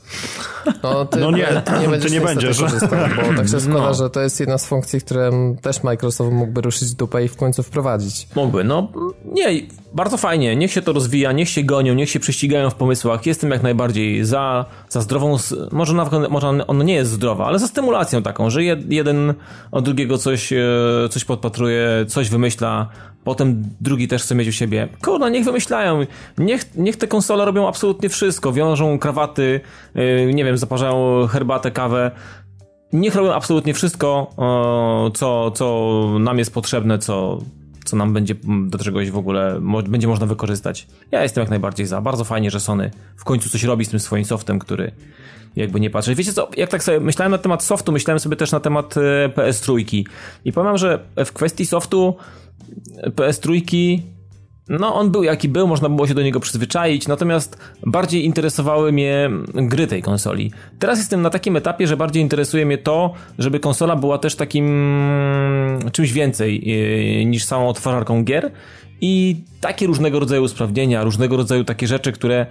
No, 0.82 1.04
ty, 1.04 1.20
no 1.20 1.30
nie, 1.30 1.46
ty 1.64 1.72
nie 1.80 1.88
będziesz, 1.88 2.10
ty 2.10 2.18
nie 2.18 2.24
będziesz. 2.24 2.60
korzystał, 2.60 2.98
bo 3.16 3.36
tak 3.36 3.48
się 3.48 3.60
składa, 3.70 3.88
no. 3.88 3.94
że 3.94 4.10
to 4.10 4.20
jest 4.20 4.40
jedna 4.40 4.58
z 4.58 4.66
funkcji, 4.66 5.00
które 5.00 5.30
też 5.62 5.82
Microsoft 5.82 6.32
mógłby 6.32 6.60
ruszyć 6.60 6.94
dupę 6.94 7.24
i 7.24 7.28
w 7.28 7.36
końcu 7.36 7.62
wprowadzić. 7.62 8.28
Mógłby, 8.36 8.64
no 8.64 8.88
nie, 9.24 9.60
bardzo 9.94 10.16
fajnie, 10.16 10.56
niech 10.56 10.72
się 10.72 10.82
to 10.82 10.92
rozwija, 10.92 11.32
niech 11.32 11.48
się 11.48 11.62
gonią, 11.62 11.94
niech 11.94 12.10
się 12.10 12.20
prześcigają 12.20 12.70
w 12.70 12.74
pomysłach. 12.74 13.26
Jestem 13.26 13.50
jak 13.50 13.62
najbardziej 13.62 14.24
za, 14.24 14.64
za 14.88 15.00
zdrową, 15.00 15.36
może 15.72 15.94
nawet 15.94 16.30
może 16.30 16.48
ono 16.48 16.84
nie 16.84 16.94
jest 16.94 17.10
zdrowa, 17.10 17.46
ale 17.46 17.58
za 17.58 17.66
stymulacją 17.66 18.22
taką, 18.22 18.50
że 18.50 18.64
jeden 18.64 19.34
od 19.72 19.84
drugiego 19.84 20.18
coś, 20.18 20.52
e, 20.52 20.58
coś 21.10 21.24
podpatruje, 21.24 22.04
coś 22.08 22.30
wymyśla, 22.30 22.88
potem 23.26 23.62
drugi 23.80 24.08
też 24.08 24.22
chce 24.22 24.34
mieć 24.34 24.48
u 24.48 24.52
siebie. 24.52 24.88
Kurna, 25.02 25.28
niech 25.28 25.44
wymyślają, 25.44 26.06
niech, 26.38 26.76
niech 26.76 26.96
te 26.96 27.06
konsole 27.06 27.44
robią 27.44 27.68
absolutnie 27.68 28.08
wszystko, 28.08 28.52
wiążą 28.52 28.98
krawaty, 28.98 29.60
e, 29.94 30.34
nie 30.34 30.44
wiem, 30.44 30.58
zaparzają 30.58 31.26
herbatę, 31.26 31.70
kawę, 31.70 32.10
niech 32.92 33.14
robią 33.14 33.32
absolutnie 33.32 33.74
wszystko, 33.74 34.30
co, 35.14 35.50
co 35.50 36.06
nam 36.20 36.38
jest 36.38 36.54
potrzebne, 36.54 36.98
co, 36.98 37.38
co 37.84 37.96
nam 37.96 38.12
będzie 38.12 38.34
do 38.66 38.78
czegoś 38.78 39.10
w 39.10 39.18
ogóle 39.18 39.60
mo 39.60 39.82
będzie 39.82 40.08
można 40.08 40.26
wykorzystać. 40.26 40.86
Ja 41.10 41.22
jestem 41.22 41.42
jak 41.42 41.50
najbardziej 41.50 41.86
za. 41.86 42.00
Bardzo 42.00 42.24
fajnie, 42.24 42.50
że 42.50 42.60
Sony 42.60 42.90
w 43.16 43.24
końcu 43.24 43.48
coś 43.48 43.64
robi 43.64 43.84
z 43.84 43.88
tym 43.88 44.00
swoim 44.00 44.24
softem, 44.24 44.58
który 44.58 44.92
jakby 45.56 45.80
nie 45.80 45.90
patrzy. 45.90 46.14
Wiecie 46.14 46.32
co, 46.32 46.48
jak 46.56 46.70
tak 46.70 46.82
sobie 46.82 47.00
myślałem 47.00 47.32
na 47.32 47.38
temat 47.38 47.62
softu, 47.62 47.92
myślałem 47.92 48.20
sobie 48.20 48.36
też 48.36 48.52
na 48.52 48.60
temat 48.60 48.94
e, 48.96 49.28
PS3 49.28 50.04
i 50.44 50.52
powiem, 50.52 50.78
że 50.78 50.98
w 51.24 51.32
kwestii 51.32 51.66
softu 51.66 52.16
e, 53.02 53.10
PS3 53.10 53.62
no, 54.68 54.94
on 54.94 55.10
był 55.10 55.22
jaki 55.22 55.48
był, 55.48 55.66
można 55.68 55.88
było 55.88 56.06
się 56.06 56.14
do 56.14 56.22
niego 56.22 56.40
przyzwyczaić, 56.40 57.08
natomiast 57.08 57.58
bardziej 57.86 58.24
interesowały 58.24 58.92
mnie 58.92 59.30
gry 59.54 59.86
tej 59.86 60.02
konsoli. 60.02 60.52
Teraz 60.78 60.98
jestem 60.98 61.22
na 61.22 61.30
takim 61.30 61.56
etapie, 61.56 61.86
że 61.86 61.96
bardziej 61.96 62.22
interesuje 62.22 62.66
mnie 62.66 62.78
to, 62.78 63.12
żeby 63.38 63.60
konsola 63.60 63.96
była 63.96 64.18
też 64.18 64.34
takim 64.34 64.66
mm, 64.66 65.90
czymś 65.90 66.12
więcej 66.12 66.68
yy, 66.68 67.24
niż 67.24 67.44
samą 67.44 67.68
odtwarzarką 67.68 68.24
gier 68.24 68.52
i 69.00 69.44
takie 69.60 69.86
różnego 69.86 70.20
rodzaju 70.20 70.42
usprawnienia, 70.42 71.04
różnego 71.04 71.36
rodzaju 71.36 71.64
takie 71.64 71.86
rzeczy, 71.86 72.12
które 72.12 72.46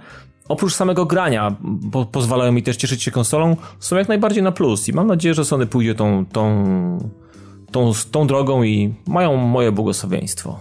oprócz 0.48 0.74
samego 0.74 1.06
grania 1.06 1.56
po, 1.92 2.04
pozwalają 2.04 2.52
mi 2.52 2.62
też 2.62 2.76
cieszyć 2.76 3.02
się 3.02 3.10
konsolą, 3.10 3.56
są 3.80 3.96
jak 3.96 4.08
najbardziej 4.08 4.42
na 4.42 4.52
plus 4.52 4.88
i 4.88 4.92
mam 4.92 5.06
nadzieję, 5.06 5.34
że 5.34 5.44
Sony 5.44 5.66
pójdzie 5.66 5.94
tą, 5.94 6.26
tą, 6.26 6.64
tą, 7.76 7.92
tą 8.10 8.26
drogą 8.26 8.62
i 8.62 8.94
mają 9.06 9.36
moje 9.36 9.72
błogosławieństwo. 9.72 10.60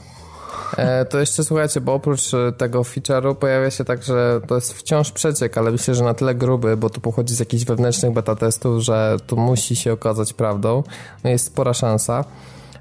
E, 0.77 1.05
to 1.05 1.19
jeszcze 1.19 1.43
słuchajcie, 1.43 1.81
bo 1.81 1.93
oprócz 1.93 2.33
e, 2.33 2.51
tego 2.51 2.81
feature'u 2.81 3.35
pojawia 3.35 3.71
się 3.71 3.85
tak, 3.85 4.03
że 4.03 4.41
to 4.47 4.55
jest 4.55 4.73
wciąż 4.73 5.11
przeciek, 5.11 5.57
ale 5.57 5.71
myślę, 5.71 5.95
że 5.95 6.03
na 6.03 6.13
tyle 6.13 6.35
gruby, 6.35 6.77
bo 6.77 6.89
to 6.89 7.01
pochodzi 7.01 7.35
z 7.35 7.39
jakichś 7.39 7.63
wewnętrznych 7.63 8.11
beta 8.11 8.35
testów, 8.35 8.81
że 8.81 9.17
to 9.27 9.35
musi 9.35 9.75
się 9.75 9.93
okazać 9.93 10.33
prawdą. 10.33 10.83
No 11.23 11.29
jest 11.29 11.45
spora 11.45 11.73
szansa. 11.73 12.25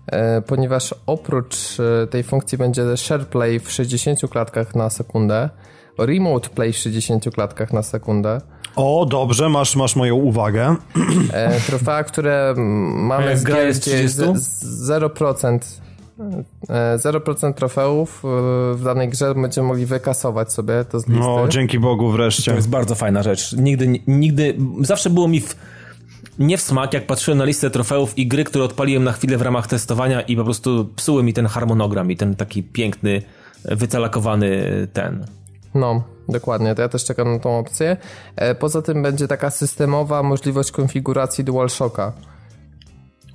E, 0.06 0.42
ponieważ 0.42 0.94
oprócz 1.06 1.56
tej 2.10 2.22
funkcji 2.22 2.58
będzie 2.58 2.96
SharePlay 2.96 3.60
w 3.60 3.72
60 3.72 4.20
klatkach 4.30 4.74
na 4.74 4.90
sekundę, 4.90 5.50
Remote 5.98 6.48
Play 6.48 6.72
w 6.72 6.76
60 6.76 7.24
klatkach 7.34 7.72
na 7.72 7.82
sekundę. 7.82 8.40
O, 8.76 9.06
dobrze, 9.06 9.48
masz, 9.48 9.76
masz 9.76 9.96
moją 9.96 10.14
uwagę. 10.14 10.76
E, 11.32 11.60
trofea, 11.60 12.04
które 12.04 12.54
mamy 12.94 13.38
z 13.38 13.44
gier, 13.44 13.74
gdzie 13.74 14.02
jest 14.02 14.20
0%. 14.20 15.58
0% 16.96 17.48
e, 17.48 17.52
trofeów 17.54 18.22
e, 18.24 18.28
w 18.74 18.82
danej 18.84 19.08
grze 19.08 19.34
będziemy 19.34 19.68
mogli 19.68 19.86
wykasować 19.86 20.52
sobie 20.52 20.84
to 20.84 21.00
z 21.00 21.08
listy. 21.08 21.24
No, 21.24 21.48
dzięki 21.48 21.78
Bogu 21.78 22.10
wreszcie. 22.10 22.50
To 22.50 22.56
jest 22.56 22.68
bardzo 22.68 22.94
fajna 22.94 23.22
rzecz. 23.22 23.52
Nigdy, 23.52 24.00
nigdy, 24.06 24.56
zawsze 24.80 25.10
było 25.10 25.28
mi 25.28 25.40
w, 25.40 25.56
nie 26.38 26.58
w 26.58 26.60
smak, 26.60 26.94
jak 26.94 27.06
patrzyłem 27.06 27.38
na 27.38 27.44
listę 27.44 27.70
trofeów 27.70 28.18
i 28.18 28.26
gry, 28.26 28.44
które 28.44 28.64
odpaliłem 28.64 29.04
na 29.04 29.12
chwilę 29.12 29.36
w 29.36 29.42
ramach 29.42 29.66
testowania 29.66 30.20
i 30.20 30.36
po 30.36 30.44
prostu 30.44 30.88
psuły 30.96 31.22
mi 31.22 31.32
ten 31.32 31.46
harmonogram 31.46 32.10
i 32.10 32.16
ten 32.16 32.36
taki 32.36 32.62
piękny, 32.62 33.22
wytalakowany 33.64 34.66
ten 34.92 35.26
no, 35.74 36.13
dokładnie, 36.28 36.74
to 36.74 36.82
ja 36.82 36.88
też 36.88 37.04
czekam 37.04 37.32
na 37.32 37.38
tą 37.38 37.58
opcję. 37.58 37.96
E, 38.36 38.54
poza 38.54 38.82
tym 38.82 39.02
będzie 39.02 39.28
taka 39.28 39.50
systemowa 39.50 40.22
możliwość 40.22 40.70
konfiguracji 40.70 41.44
DualShocka. 41.44 42.12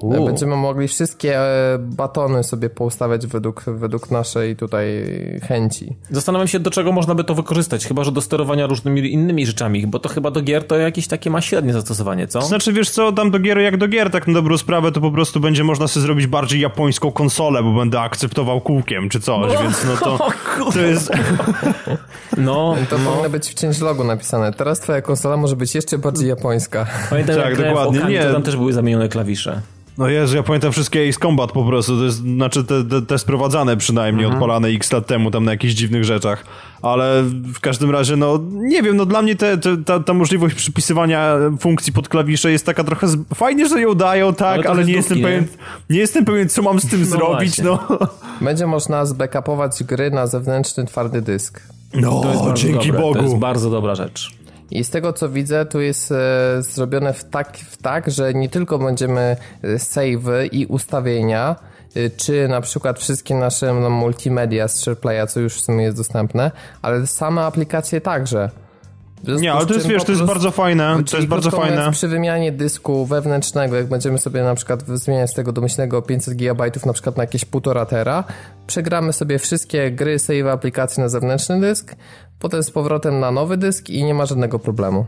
U. 0.01 0.25
Będziemy 0.25 0.55
mogli 0.55 0.88
wszystkie 0.88 1.39
e, 1.39 1.77
batony 1.79 2.43
sobie 2.43 2.69
poustawiać 2.69 3.27
według, 3.27 3.63
według 3.67 4.12
naszej 4.12 4.55
tutaj 4.55 5.05
chęci. 5.43 5.95
Zastanawiam 6.12 6.47
się, 6.47 6.59
do 6.59 6.71
czego 6.71 6.91
można 6.91 7.15
by 7.15 7.23
to 7.23 7.35
wykorzystać, 7.35 7.88
chyba, 7.88 8.03
że 8.03 8.12
do 8.12 8.21
sterowania 8.21 8.67
różnymi 8.67 9.13
innymi 9.13 9.45
rzeczami, 9.45 9.88
bo 9.88 9.99
to 9.99 10.09
chyba 10.09 10.31
do 10.31 10.41
gier 10.41 10.67
to 10.67 10.77
jakieś 10.77 11.07
takie 11.07 11.29
ma 11.29 11.41
średnie 11.41 11.73
zastosowanie, 11.73 12.27
co? 12.27 12.41
Znaczy, 12.41 12.73
wiesz 12.73 12.89
co, 12.89 13.12
tam 13.12 13.31
do 13.31 13.39
gier 13.39 13.57
jak 13.57 13.77
do 13.77 13.88
gier, 13.88 14.09
tak 14.09 14.27
na 14.27 14.33
dobrą 14.33 14.57
sprawę, 14.57 14.91
to 14.91 15.01
po 15.01 15.12
prostu 15.12 15.39
będzie 15.39 15.63
można 15.63 15.88
sobie 15.88 16.01
zrobić 16.01 16.27
bardziej 16.27 16.62
japońską 16.62 17.12
konsolę, 17.12 17.63
bo 17.63 17.73
będę 17.73 18.01
akceptował 18.01 18.62
kółkiem 18.62 19.09
czy 19.09 19.19
coś, 19.19 19.53
no. 19.53 19.62
więc 19.63 19.85
no 19.85 19.97
to, 19.97 20.29
to 20.73 20.79
jest... 20.79 21.12
No, 22.38 22.75
to 22.89 22.97
no. 22.97 23.09
powinno 23.09 23.29
być 23.29 23.47
w 23.47 23.62
changelogu 23.62 24.03
napisane. 24.03 24.53
Teraz 24.53 24.79
twoja 24.79 25.01
konsola 25.01 25.38
może 25.38 25.55
być 25.55 25.75
jeszcze 25.75 25.97
bardziej 25.97 26.29
japońska. 26.29 26.85
Pamiętam, 27.09 27.35
tak, 27.35 27.45
jak 27.45 27.67
dokładnie. 27.67 27.99
Okami, 27.99 28.13
nie. 28.13 28.23
to 28.23 28.33
tam 28.33 28.43
też 28.43 28.55
były 28.55 28.73
zamienione 28.73 29.09
klawisze. 29.09 29.62
No 29.99 30.07
Jezu, 30.07 30.35
ja 30.35 30.43
pamiętam 30.43 30.71
wszystkie 30.71 31.09
Ace 31.09 31.19
Combat 31.19 31.51
po 31.51 31.63
prostu, 31.63 31.97
to 31.97 32.03
jest, 32.03 32.17
znaczy 32.17 32.63
te, 32.63 32.83
te, 32.83 33.01
te 33.01 33.19
sprowadzane 33.19 33.77
przynajmniej, 33.77 34.25
mhm. 34.25 34.43
odpalane 34.43 34.67
x 34.67 34.91
lat 34.91 35.07
temu 35.07 35.31
tam 35.31 35.45
na 35.45 35.51
jakichś 35.51 35.73
dziwnych 35.73 36.03
rzeczach, 36.03 36.45
ale 36.81 37.23
w 37.53 37.59
każdym 37.59 37.91
razie, 37.91 38.15
no 38.15 38.39
nie 38.51 38.83
wiem, 38.83 38.97
no 38.97 39.05
dla 39.05 39.21
mnie 39.21 39.35
te, 39.35 39.57
te, 39.57 39.77
ta, 39.77 39.99
ta 39.99 40.13
możliwość 40.13 40.55
przypisywania 40.55 41.35
funkcji 41.59 41.93
pod 41.93 42.09
klawisze 42.09 42.51
jest 42.51 42.65
taka 42.65 42.83
trochę, 42.83 43.07
z... 43.07 43.17
fajnie, 43.33 43.67
że 43.67 43.81
ją 43.81 43.95
dają, 43.95 44.33
tak, 44.33 44.59
ale, 44.59 44.69
ale 44.69 44.85
nie, 44.85 44.93
jestem 44.93 45.21
pewien, 45.21 45.47
nie 45.89 45.99
jestem 45.99 46.25
pewien, 46.25 46.49
co 46.49 46.62
mam 46.62 46.79
z 46.79 46.89
tym 46.89 46.99
no 46.99 47.05
zrobić, 47.05 47.62
właśnie. 47.62 47.63
no. 47.63 47.99
Będzie 48.41 48.67
można 48.67 49.05
zbackupować 49.05 49.83
gry 49.83 50.12
na 50.12 50.27
zewnętrzny 50.27 50.85
twardy 50.85 51.21
dysk. 51.21 51.62
No, 51.93 52.53
dzięki 52.53 52.88
dobre. 52.88 53.01
Bogu. 53.01 53.15
To 53.15 53.23
jest 53.23 53.38
bardzo 53.38 53.69
dobra 53.69 53.95
rzecz. 53.95 54.31
I 54.71 54.84
z 54.84 54.89
tego 54.89 55.13
co 55.13 55.29
widzę, 55.29 55.65
tu 55.65 55.82
jest 55.82 56.12
e, 56.12 56.15
zrobione 56.60 57.13
w 57.13 57.23
tak, 57.23 57.58
w 57.58 57.77
tak, 57.77 58.12
że 58.12 58.34
nie 58.34 58.49
tylko 58.49 58.79
będziemy 58.79 59.38
e, 59.63 59.79
save 59.79 60.45
i 60.51 60.65
ustawienia, 60.65 61.55
e, 61.95 62.10
czy 62.10 62.47
na 62.47 62.62
przykład 62.62 62.99
wszystkie 62.99 63.36
nasze 63.36 63.73
no, 63.73 63.89
multimedia 63.89 64.67
z 64.67 64.84
SharePlaya, 64.84 65.27
co 65.27 65.39
już 65.39 65.53
w 65.53 65.62
sumie 65.62 65.84
jest 65.84 65.97
dostępne, 65.97 66.51
ale 66.82 67.08
same 67.08 67.41
aplikacje 67.41 68.01
także. 68.01 68.49
Nie, 69.23 69.53
ale 69.53 69.65
to 69.65 69.73
jest, 69.73 69.88
wiesz, 69.88 70.03
to 70.03 70.12
jest 70.12 70.23
bardzo 70.23 70.51
fajne, 70.51 71.03
to 71.12 71.17
jest 71.17 71.29
bardzo 71.29 71.51
fajne. 71.51 71.91
Przy 71.91 72.08
wymianie 72.08 72.51
dysku 72.51 73.05
wewnętrznego, 73.05 73.75
jak 73.75 73.88
będziemy 73.88 74.17
sobie 74.17 74.43
na 74.43 74.55
przykład 74.55 74.88
zmieniać 74.88 75.29
z 75.29 75.34
tego 75.34 75.51
domyślnego 75.51 76.01
500 76.01 76.34
GB 76.34 76.71
na 76.86 76.93
przykład 76.93 77.17
na 77.17 77.23
jakieś 77.23 77.45
1,5 77.45 77.86
tera, 77.86 78.23
przegramy 78.67 79.13
sobie 79.13 79.39
wszystkie 79.39 79.91
gry, 79.91 80.19
save 80.19 80.47
aplikacje 80.47 81.03
na 81.03 81.10
zewnętrzny 81.10 81.62
dysk, 81.62 81.95
potem 82.39 82.63
z 82.63 82.71
powrotem 82.71 83.19
na 83.19 83.32
nowy 83.32 83.58
dysk 83.58 83.89
i 83.89 84.04
nie 84.04 84.13
ma 84.13 84.25
żadnego 84.25 84.60
problemu. 84.60 85.06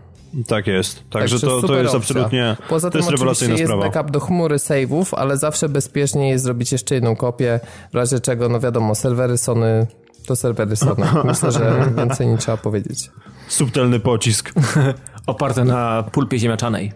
Tak 0.47 0.67
jest. 0.67 1.09
Także 1.09 1.39
to, 1.39 1.61
to 1.61 1.81
jest 1.81 1.95
absolutnie 1.95 2.57
Poza 2.69 2.87
to 2.87 2.91
tym 2.91 3.01
jest 3.01 3.13
oczywiście 3.13 3.45
jest 3.45 3.63
sprawa. 3.63 3.89
backup 3.89 4.11
do 4.11 4.19
chmury 4.19 4.57
save'ów, 4.57 5.13
ale 5.17 5.37
zawsze 5.37 5.69
bezpiecznie 5.69 6.29
jest 6.29 6.43
zrobić 6.43 6.71
jeszcze 6.71 6.95
jedną 6.95 7.15
kopię, 7.15 7.59
w 7.91 7.95
razie 7.95 8.19
czego, 8.19 8.49
no 8.49 8.59
wiadomo, 8.59 8.95
serwery 8.95 9.37
Sony 9.37 9.87
to 10.25 10.35
serwery 10.35 10.75
Sony. 10.75 11.05
Myślę, 11.25 11.51
że 11.51 11.91
więcej 11.97 12.27
nie 12.27 12.37
trzeba 12.37 12.57
powiedzieć. 12.57 13.11
Subtelny 13.47 13.99
pocisk. 13.99 14.53
Oparty 15.27 15.63
na 15.63 16.03
pulpie 16.11 16.39
ziemniaczanej. 16.39 16.91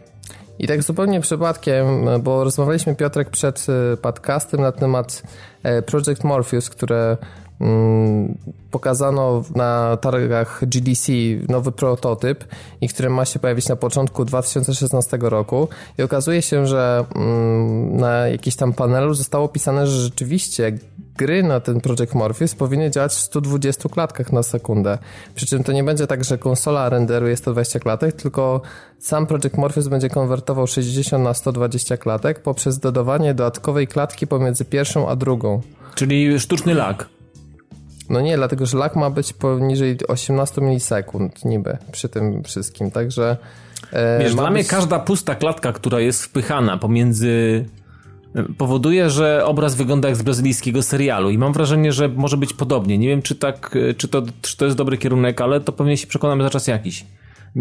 I 0.60 0.67
tak 0.67 0.84
zupełnie 0.84 1.21
przypadkiem, 1.21 1.86
bo 2.24 2.43
rozmawialiśmy 2.43 2.95
Piotrek 2.95 3.30
przed 3.30 3.67
e, 3.93 3.98
podcastem 3.98 4.62
na 4.62 4.71
temat 4.71 5.24
e, 5.63 5.82
Project 5.82 6.24
Morpheus, 6.24 6.69
które 6.69 7.17
pokazano 8.72 9.44
na 9.56 9.98
targach 9.98 10.62
GDC 10.68 11.12
nowy 11.50 11.72
prototyp 11.72 12.46
i 12.82 12.89
który 12.89 13.10
ma 13.10 13.26
się 13.26 13.39
pojawić 13.39 13.70
na 13.70 13.76
początku 13.76 14.26
2016 14.26 15.18
roku 15.22 15.68
i 15.98 16.04
okazuje 16.04 16.41
się, 16.41 16.68
że 16.68 17.06
mm, 17.15 17.98
na 17.98 18.28
jakimś 18.28 18.56
tam 18.56 18.74
panelu 18.74 19.13
zostało 19.13 19.48
pisane, 19.48 19.88
że 19.88 20.02
rzeczywiście 20.02 20.78
gry 21.18 21.44
na 21.44 21.60
ten 21.60 21.82
Project 21.82 22.15
Morpheus 22.15 22.56
powinny 22.56 22.91
działać 22.91 23.12
w 23.12 23.20
120 23.20 23.89
klatkach 23.89 24.34
na 24.34 24.44
sekundę. 24.44 24.98
Przy 25.36 25.46
czym 25.46 25.63
to 25.63 25.72
nie 25.72 25.84
będzie 25.84 26.08
tak, 26.08 26.24
że 26.24 26.38
konsola 26.38 26.89
renderuje 26.89 27.38
120 27.38 27.80
klatek, 27.80 28.15
tylko 28.15 28.62
sam 29.00 29.28
Project 29.28 29.58
Morpheus 29.58 29.88
będzie 29.88 30.10
konwertował 30.10 30.68
60 30.68 31.24
na 31.24 31.34
120 31.34 31.98
klatek 31.98 32.39
poprzez 32.39 32.80
dodawanie 32.80 33.34
dodatkowej 33.34 33.88
klatki 33.88 34.28
pomiędzy 34.28 34.65
pierwszą 34.65 35.10
a 35.10 35.15
drugą. 35.15 35.62
Czyli 35.96 36.39
sztuczny 36.39 36.74
lag. 36.74 37.14
No 38.10 38.22
nie, 38.22 38.38
dlatego 38.38 38.65
że 38.65 38.78
lag 38.78 38.96
ma 38.96 39.10
być 39.10 39.34
poniżej 39.34 39.98
18 40.08 40.62
milisekund 40.62 41.46
niby 41.46 41.78
przy 41.91 42.10
tym 42.10 42.44
wszystkim, 42.44 42.91
także... 42.91 43.38
E, 43.91 44.20
Wiesz, 44.20 44.36
dla 44.36 44.44
być... 44.44 44.54
mnie 44.54 44.63
każda 44.63 45.00
pusta 45.00 45.36
klatka, 45.36 45.74
która 45.74 46.00
jest 46.00 46.24
wpychana 46.24 46.78
pomiędzy 46.78 47.65
powoduje, 48.58 49.10
że 49.10 49.46
obraz 49.46 49.76
wygląda 49.76 50.10
jak 50.10 50.18
z 50.18 50.22
brazylijskiego 50.22 50.84
serialu 50.84 51.30
i 51.30 51.38
mam 51.38 51.54
wrażenie, 51.54 51.91
że 51.91 52.08
może 52.08 52.38
być 52.38 52.54
podobnie. 52.54 52.98
Nie 52.98 53.08
wiem, 53.08 53.22
czy 53.22 53.36
tak, 53.36 53.78
czy 53.98 54.08
to, 54.08 54.22
czy 54.41 54.58
to 54.58 54.65
jest 54.65 54.78
dobry 54.78 54.98
kierunek, 54.98 55.41
ale 55.41 55.62
to 55.62 55.72
pewnie 55.72 55.98
się 55.98 56.08
przekonamy 56.08 56.44
za 56.44 56.50
czas 56.50 56.68
jakiś. 56.68 57.06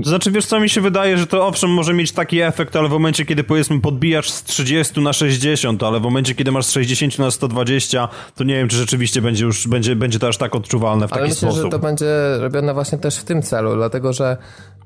To 0.02 0.08
znaczy, 0.08 0.30
wiesz 0.30 0.46
co, 0.46 0.60
mi 0.60 0.68
się 0.68 0.80
wydaje, 0.80 1.18
że 1.18 1.26
to 1.26 1.46
owszem 1.46 1.70
może 1.70 1.94
mieć 1.94 2.12
taki 2.12 2.40
efekt, 2.40 2.76
ale 2.76 2.88
w 2.88 2.92
momencie, 2.92 3.24
kiedy 3.24 3.44
powiedzmy 3.44 3.80
podbijasz 3.80 4.30
z 4.30 4.42
30 4.42 5.00
na 5.00 5.12
60, 5.12 5.82
ale 5.82 6.00
w 6.00 6.02
momencie, 6.02 6.34
kiedy 6.34 6.52
masz 6.52 6.66
z 6.66 6.70
60 6.70 7.18
na 7.18 7.30
120, 7.30 8.08
to 8.34 8.44
nie 8.44 8.54
wiem, 8.54 8.68
czy 8.68 8.76
rzeczywiście 8.76 9.22
będzie 9.22 9.44
już, 9.44 9.68
będzie, 9.68 9.96
będzie 9.96 10.18
to 10.18 10.28
aż 10.28 10.36
tak 10.36 10.54
odczuwalne 10.54 11.08
w 11.08 11.12
ale 11.12 11.22
taki 11.22 11.32
myślę, 11.32 11.48
sposób. 11.48 11.64
że 11.64 11.70
to 11.70 11.78
będzie 11.78 12.06
robione 12.38 12.74
właśnie 12.74 12.98
też 12.98 13.16
w 13.16 13.24
tym 13.24 13.42
celu, 13.42 13.76
dlatego 13.76 14.12
że 14.12 14.36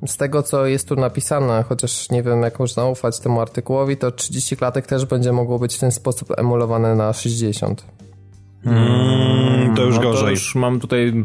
z 0.06 0.16
tego, 0.16 0.42
co 0.42 0.66
jest 0.66 0.88
tu 0.88 0.96
napisane, 0.96 1.64
chociaż 1.68 2.10
nie 2.10 2.22
wiem, 2.22 2.42
jak 2.42 2.58
można 2.58 2.84
ufać 2.84 3.20
temu 3.20 3.40
artykułowi, 3.40 3.96
to 3.96 4.10
30 4.10 4.56
klatek 4.56 4.86
też 4.86 5.06
będzie 5.06 5.32
mogło 5.32 5.58
być 5.58 5.76
w 5.76 5.78
ten 5.78 5.92
sposób 5.92 6.28
emulowane 6.38 6.94
na 6.94 7.12
60. 7.12 7.84
Mm, 8.64 9.76
to 9.76 9.82
już 9.82 9.96
no 9.96 10.02
gorzej. 10.02 10.24
To 10.24 10.30
już 10.30 10.54
mam 10.54 10.80
tutaj 10.80 11.24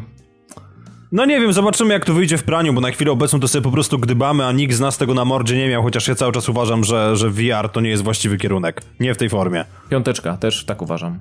no 1.14 1.26
nie 1.26 1.40
wiem, 1.40 1.54
zobaczymy 1.54 1.94
jak 1.94 2.06
to 2.06 2.14
wyjdzie 2.14 2.38
w 2.38 2.44
praniu, 2.44 2.74
bo 2.74 2.82
na 2.82 2.92
chwilę 2.92 3.12
obecną 3.12 3.40
to 3.40 3.48
sobie 3.48 3.64
po 3.64 3.72
prostu 3.72 4.00
gdybamy, 4.00 4.46
a 4.46 4.52
nikt 4.52 4.74
z 4.74 4.80
nas 4.80 4.98
tego 4.98 5.14
na 5.14 5.26
mordzie 5.26 5.58
nie 5.58 5.70
miał, 5.70 5.84
chociaż 5.84 6.08
ja 6.08 6.16
cały 6.16 6.32
czas 6.32 6.50
uważam, 6.50 6.84
że, 6.84 7.16
że 7.16 7.30
VR 7.30 7.70
to 7.70 7.82
nie 7.82 7.90
jest 7.90 8.04
właściwy 8.04 8.38
kierunek. 8.38 8.82
Nie 9.00 9.14
w 9.14 9.18
tej 9.18 9.30
formie. 9.30 9.66
Piąteczka, 9.90 10.38
też 10.38 10.66
tak 10.66 10.82
uważam. 10.82 11.20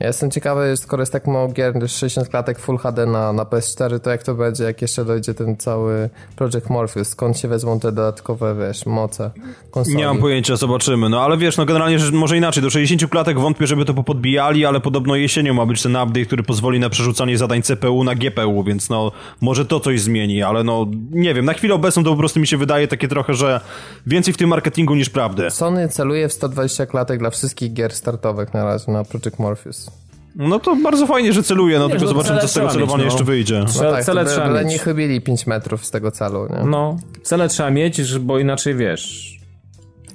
Ja 0.00 0.06
jestem 0.06 0.30
ciekawy, 0.30 0.76
skoro 0.76 1.02
jest 1.02 1.12
tak 1.12 1.26
mało 1.26 1.48
gier, 1.48 1.88
60 1.88 2.28
klatek 2.28 2.58
Full 2.58 2.78
HD 2.78 3.06
na, 3.06 3.32
na 3.32 3.44
PS4, 3.44 4.00
to 4.00 4.10
jak 4.10 4.22
to 4.22 4.34
będzie, 4.34 4.64
jak 4.64 4.82
jeszcze 4.82 5.04
dojdzie 5.04 5.34
ten 5.34 5.56
cały 5.56 6.10
Project 6.36 6.70
Morpheus, 6.70 7.08
skąd 7.08 7.38
się 7.38 7.48
wezmą 7.48 7.80
te 7.80 7.92
dodatkowe, 7.92 8.54
wiesz, 8.54 8.86
moce 8.86 9.30
konsoli? 9.70 9.96
Nie 9.96 10.06
mam 10.06 10.18
pojęcia, 10.18 10.56
zobaczymy. 10.56 11.08
No 11.08 11.20
ale 11.20 11.38
wiesz, 11.38 11.56
no 11.56 11.66
generalnie 11.66 11.98
że 11.98 12.12
może 12.12 12.36
inaczej, 12.36 12.62
do 12.62 12.70
60 12.70 13.10
klatek 13.10 13.38
wątpię, 13.38 13.66
żeby 13.66 13.84
to 13.84 13.94
popodbijali, 13.94 14.66
ale 14.66 14.80
podobno 14.80 15.16
jesienią 15.16 15.54
ma 15.54 15.66
być 15.66 15.82
ten 15.82 15.96
update, 15.96 16.24
który 16.26 16.42
pozwoli 16.42 16.80
na 16.80 16.90
przerzucanie 16.90 17.38
zadań 17.38 17.62
CPU 17.62 18.04
na 18.04 18.14
GPU, 18.14 18.64
więc 18.64 18.90
no 18.90 19.12
może 19.40 19.66
to 19.66 19.80
coś 19.80 20.00
zmieni, 20.00 20.42
ale 20.42 20.64
no 20.64 20.86
nie 21.10 21.34
wiem, 21.34 21.44
na 21.44 21.52
chwilę 21.52 21.74
obecną 21.74 22.04
to 22.04 22.10
po 22.10 22.16
prostu 22.16 22.40
mi 22.40 22.46
się 22.46 22.56
wydaje 22.56 22.88
takie 22.88 23.08
trochę, 23.08 23.34
że 23.34 23.60
więcej 24.06 24.34
w 24.34 24.36
tym 24.36 24.48
marketingu 24.48 24.94
niż 24.94 25.10
prawdy. 25.10 25.50
Sony 25.50 25.88
celuje 25.88 26.28
w 26.28 26.32
120 26.32 26.86
klatek 26.86 27.18
dla 27.18 27.30
wszystkich 27.30 27.72
gier 27.72 27.92
startowych 27.92 28.54
na 28.54 28.64
razie 28.64 28.92
na 28.92 29.04
Project 29.04 29.38
Morpheus. 29.38 29.89
No 30.36 30.58
to 30.58 30.76
bardzo 30.76 31.06
fajnie, 31.06 31.32
że 31.32 31.42
celuje, 31.42 31.78
no 31.78 31.84
Nie, 31.84 31.90
tylko 31.90 32.04
no 32.04 32.10
zobaczymy, 32.10 32.40
co 32.40 32.48
z 32.48 32.52
tego 32.52 32.68
celowania 32.68 33.04
mieć, 33.04 33.04
no. 33.04 33.04
jeszcze 33.04 33.24
wyjdzie. 33.24 33.64
No 33.82 33.90
tak, 33.90 34.04
cele 34.04 34.24
by, 34.24 34.30
trzeba 34.30 34.48
byle 34.48 34.64
mieć. 34.64 34.72
nie 34.72 34.78
chybili 34.78 35.20
5 35.20 35.46
metrów 35.46 35.84
z 35.84 35.90
tego 35.90 36.10
celu, 36.10 36.48
nie? 36.50 36.64
No, 36.64 36.96
cele 37.22 37.48
trzeba 37.48 37.70
mieć, 37.70 38.18
bo 38.18 38.38
inaczej 38.38 38.74
wiesz. 38.74 39.36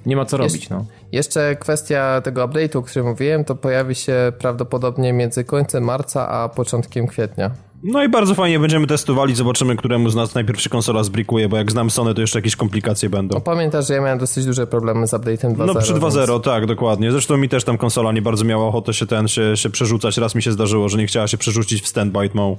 Nie 0.06 0.16
ma 0.16 0.26
co 0.26 0.38
robić, 0.38 0.70
no. 0.70 0.86
Jeszcze 1.12 1.56
kwestia 1.56 2.22
tego 2.22 2.48
update'u, 2.48 2.78
o 2.78 2.82
którym 2.82 3.08
mówiłem, 3.08 3.46
to 3.46 3.56
pojawi 3.56 3.96
się 3.96 4.34
prawdopodobnie 4.40 5.14
między 5.14 5.44
końcem 5.44 5.84
marca 5.84 6.30
a 6.30 6.50
początkiem 6.50 7.08
kwietnia. 7.08 7.52
No 7.88 8.04
i 8.04 8.10
bardzo 8.10 8.36
fajnie 8.36 8.60
będziemy 8.60 8.88
testowali, 8.88 9.36
zobaczymy, 9.36 9.76
któremu 9.76 10.10
z 10.10 10.16
nas 10.16 10.36
najpierw 10.36 10.62
się 10.62 10.70
konsola 10.70 11.04
zbrikuje, 11.04 11.50
bo 11.50 11.58
jak 11.58 11.72
znam 11.72 11.90
Sony, 11.90 12.14
to 12.14 12.22
jeszcze 12.22 12.40
jakieś 12.40 12.56
komplikacje 12.56 13.10
będą. 13.10 13.36
No 13.36 13.42
pamiętasz, 13.42 13.88
że 13.88 13.94
ja 13.94 14.02
miałem 14.02 14.20
dosyć 14.20 14.46
duże 14.46 14.68
problemy 14.68 15.08
z 15.08 15.12
update'em 15.14 15.56
2.0. 15.56 15.66
No 15.66 15.76
przy 15.76 15.94
2.0, 15.94 16.28
więc- 16.34 16.44
tak, 16.46 16.66
dokładnie. 16.66 17.12
Zresztą 17.12 17.38
mi 17.38 17.50
też 17.50 17.64
tam 17.64 17.78
konsola 17.78 18.12
nie 18.12 18.22
bardzo 18.22 18.46
miała 18.46 18.68
ochotę 18.68 18.94
się 18.94 19.06
ten, 19.06 19.28
się, 19.28 19.58
się 19.58 19.70
przerzucać. 19.70 20.18
Raz 20.18 20.36
mi 20.36 20.42
się 20.42 20.52
zdarzyło, 20.52 20.90
że 20.90 20.98
nie 20.98 21.08
chciała 21.08 21.28
się 21.28 21.38
przerzucić 21.38 21.82
w 21.82 21.88
standby 21.88 22.30
mo- 22.34 22.58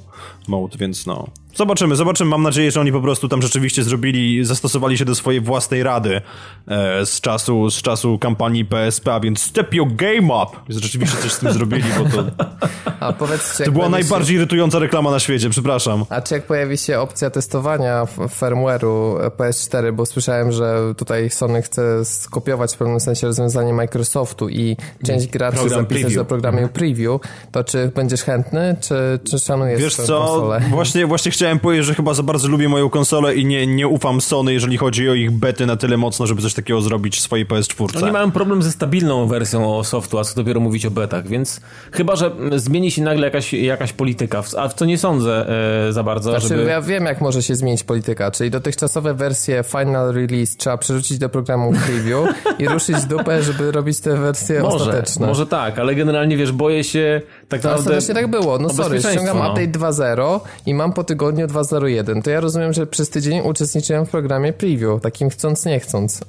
mode, 0.48 0.78
więc 0.78 1.06
no. 1.06 1.26
Zobaczymy, 1.56 1.96
zobaczymy. 1.96 2.30
Mam 2.30 2.42
nadzieję, 2.42 2.70
że 2.70 2.80
oni 2.80 2.92
po 2.92 3.00
prostu 3.00 3.28
tam 3.28 3.42
rzeczywiście 3.42 3.82
zrobili, 3.82 4.44
zastosowali 4.44 4.98
się 4.98 5.04
do 5.04 5.14
swojej 5.14 5.40
własnej 5.40 5.82
rady 5.82 6.20
e, 6.68 7.06
z 7.06 7.20
czasu, 7.20 7.70
z 7.70 7.82
czasu 7.82 8.18
kampanii 8.18 8.64
PSP, 8.64 9.14
a 9.14 9.20
więc 9.20 9.42
step 9.42 9.74
your 9.74 9.88
game 9.94 10.34
up! 10.42 10.56
Rzeczywiście 10.68 11.16
coś 11.22 11.32
z 11.32 11.38
tym 11.38 11.52
zrobili, 11.52 11.84
bo 11.98 12.04
to, 12.10 12.24
A 13.00 13.12
powiedzcie, 13.12 13.64
to 13.64 13.72
była 13.72 13.84
się- 13.84 13.90
najbardziej 13.90 14.36
irytująca 14.36 14.78
reklama 14.78 15.10
na 15.10 15.18
świecie, 15.20 15.50
przepraszam. 15.50 16.04
A 16.10 16.20
czy 16.20 16.34
jak 16.34 16.46
pojawi 16.46 16.78
się 16.78 17.00
opcja 17.00 17.30
testowania 17.30 18.04
firmware'u 18.40 19.16
PS4, 19.36 19.92
bo 19.92 20.06
słyszałem, 20.06 20.52
że 20.52 20.94
tutaj 20.96 21.30
Sony 21.30 21.62
chce 21.62 22.04
skopiować 22.04 22.74
w 22.74 22.76
pewnym 22.78 23.00
sensie 23.00 23.26
rozwiązanie 23.26 23.72
Microsoftu 23.72 24.48
i 24.48 24.76
część 25.06 25.26
graczy 25.26 25.56
Program 25.58 25.80
zapisać 25.80 26.02
preview. 26.02 26.18
do 26.18 26.24
programu 26.24 26.68
preview, 26.68 27.20
to 27.52 27.64
czy 27.64 27.92
będziesz 27.94 28.22
chętny, 28.22 28.76
czy, 28.80 29.20
czy 29.30 29.38
szanujesz 29.38 29.80
Wiesz 29.80 29.94
co, 29.96 30.18
konsolę? 30.18 30.60
właśnie, 30.70 31.06
właśnie 31.06 31.30
chciałem 31.30 31.45
powiedzieć, 31.62 31.86
że 31.86 31.94
chyba 31.94 32.14
za 32.14 32.22
bardzo 32.22 32.48
lubię 32.48 32.68
moją 32.68 32.90
konsolę 32.90 33.34
i 33.34 33.46
nie, 33.46 33.66
nie 33.66 33.88
ufam 33.88 34.20
Sony, 34.20 34.52
jeżeli 34.52 34.76
chodzi 34.76 35.08
o 35.08 35.14
ich 35.14 35.30
bety 35.30 35.66
na 35.66 35.76
tyle 35.76 35.96
mocno, 35.96 36.26
żeby 36.26 36.42
coś 36.42 36.54
takiego 36.54 36.80
zrobić 36.80 37.16
w 37.16 37.20
swojej 37.20 37.46
PS4. 37.46 38.02
Oni 38.02 38.12
mają 38.12 38.30
problem 38.30 38.62
ze 38.62 38.72
stabilną 38.72 39.26
wersją 39.26 39.84
softu, 39.84 40.18
a 40.18 40.24
co 40.24 40.34
dopiero 40.34 40.60
mówić 40.60 40.86
o 40.86 40.90
betach, 40.90 41.28
więc 41.28 41.60
chyba, 41.92 42.16
że 42.16 42.30
zmieni 42.56 42.90
się 42.90 43.02
nagle 43.02 43.26
jakaś, 43.26 43.52
jakaś 43.52 43.92
polityka, 43.92 44.42
a 44.58 44.68
w 44.68 44.74
co 44.74 44.84
nie 44.84 44.98
sądzę 44.98 45.46
e, 45.88 45.92
za 45.92 46.02
bardzo, 46.02 46.30
Znaczy, 46.30 46.48
żeby... 46.48 46.64
ja 46.64 46.82
wiem, 46.82 47.04
jak 47.04 47.20
może 47.20 47.42
się 47.42 47.54
zmienić 47.54 47.84
polityka, 47.84 48.30
czyli 48.30 48.50
dotychczasowe 48.50 49.14
wersje 49.14 49.64
Final 49.64 50.12
Release 50.12 50.56
trzeba 50.56 50.78
przerzucić 50.78 51.18
do 51.18 51.28
programu 51.28 51.72
preview 51.86 52.18
i 52.58 52.68
ruszyć 52.68 53.04
dupę, 53.04 53.42
żeby 53.42 53.72
robić 53.72 54.00
te 54.00 54.16
wersje 54.16 54.62
Może, 54.62 54.76
ostateczne. 54.76 55.26
może 55.26 55.46
tak, 55.46 55.78
ale 55.78 55.94
generalnie 55.94 56.36
wiesz, 56.36 56.52
boję 56.52 56.84
się 56.84 57.22
tak 57.48 57.64
naprawdę... 57.64 57.78
ostatecznie 57.78 58.14
tak 58.14 58.30
było. 58.30 58.58
No 58.58 58.68
sorry, 58.68 59.00
ściągam 59.00 59.38
no. 59.38 59.50
update 59.50 59.68
2.0 59.68 60.40
i 60.66 60.74
mam 60.74 60.92
po 60.92 61.04
tygodniu 61.04 61.46
2.01. 61.46 62.22
To 62.22 62.30
ja 62.30 62.40
rozumiem, 62.40 62.72
że 62.72 62.86
przez 62.86 63.10
tydzień 63.10 63.40
uczestniczyłem 63.40 64.06
w 64.06 64.10
programie 64.10 64.52
preview, 64.52 65.00
takim 65.02 65.30
chcąc, 65.30 65.64
nie 65.64 65.80
chcąc. 65.80 66.20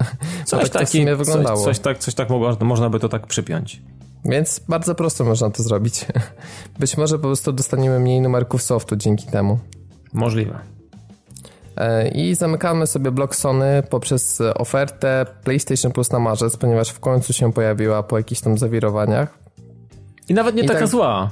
Coś, 0.46 0.70
tak 0.70 0.82
taki, 0.82 1.06
wyglądało. 1.06 1.58
coś, 1.58 1.66
coś 1.66 1.80
tak, 1.80 1.98
coś 1.98 2.14
tak 2.14 2.30
mogło, 2.30 2.58
można 2.62 2.90
by 2.90 3.00
to 3.00 3.10
tak 3.10 3.28
przypiąć. 3.28 3.82
Więc 4.26 4.62
bardzo 4.70 4.96
prosto 4.96 5.24
można 5.24 5.50
to 5.50 5.64
zrobić. 5.64 6.06
Być 6.80 6.98
może 6.98 7.16
po 7.16 7.22
prostu 7.22 7.52
dostaniemy 7.52 8.00
mniej 8.00 8.22
numerków 8.22 8.62
softu 8.62 8.96
dzięki 8.96 9.28
temu. 9.28 9.60
Możliwe. 10.14 10.60
E, 11.78 12.08
I 12.08 12.36
zamykamy 12.36 12.88
sobie 12.88 13.12
blok 13.12 13.36
Sony 13.36 13.84
poprzez 13.90 14.42
ofertę 14.56 15.26
PlayStation 15.44 15.92
Plus 15.92 16.12
na 16.12 16.20
marzec, 16.20 16.58
ponieważ 16.58 16.90
w 16.90 17.00
końcu 17.00 17.34
się 17.34 17.54
pojawiła 17.54 18.04
po 18.04 18.18
jakichś 18.18 18.42
tam 18.42 18.58
zawirowaniach. 18.58 19.47
I 20.30 20.34
nawet 20.34 20.56
nie 20.56 20.64
I 20.64 20.68
taka 20.68 20.80
tak- 20.80 20.88
zła. 20.90 21.30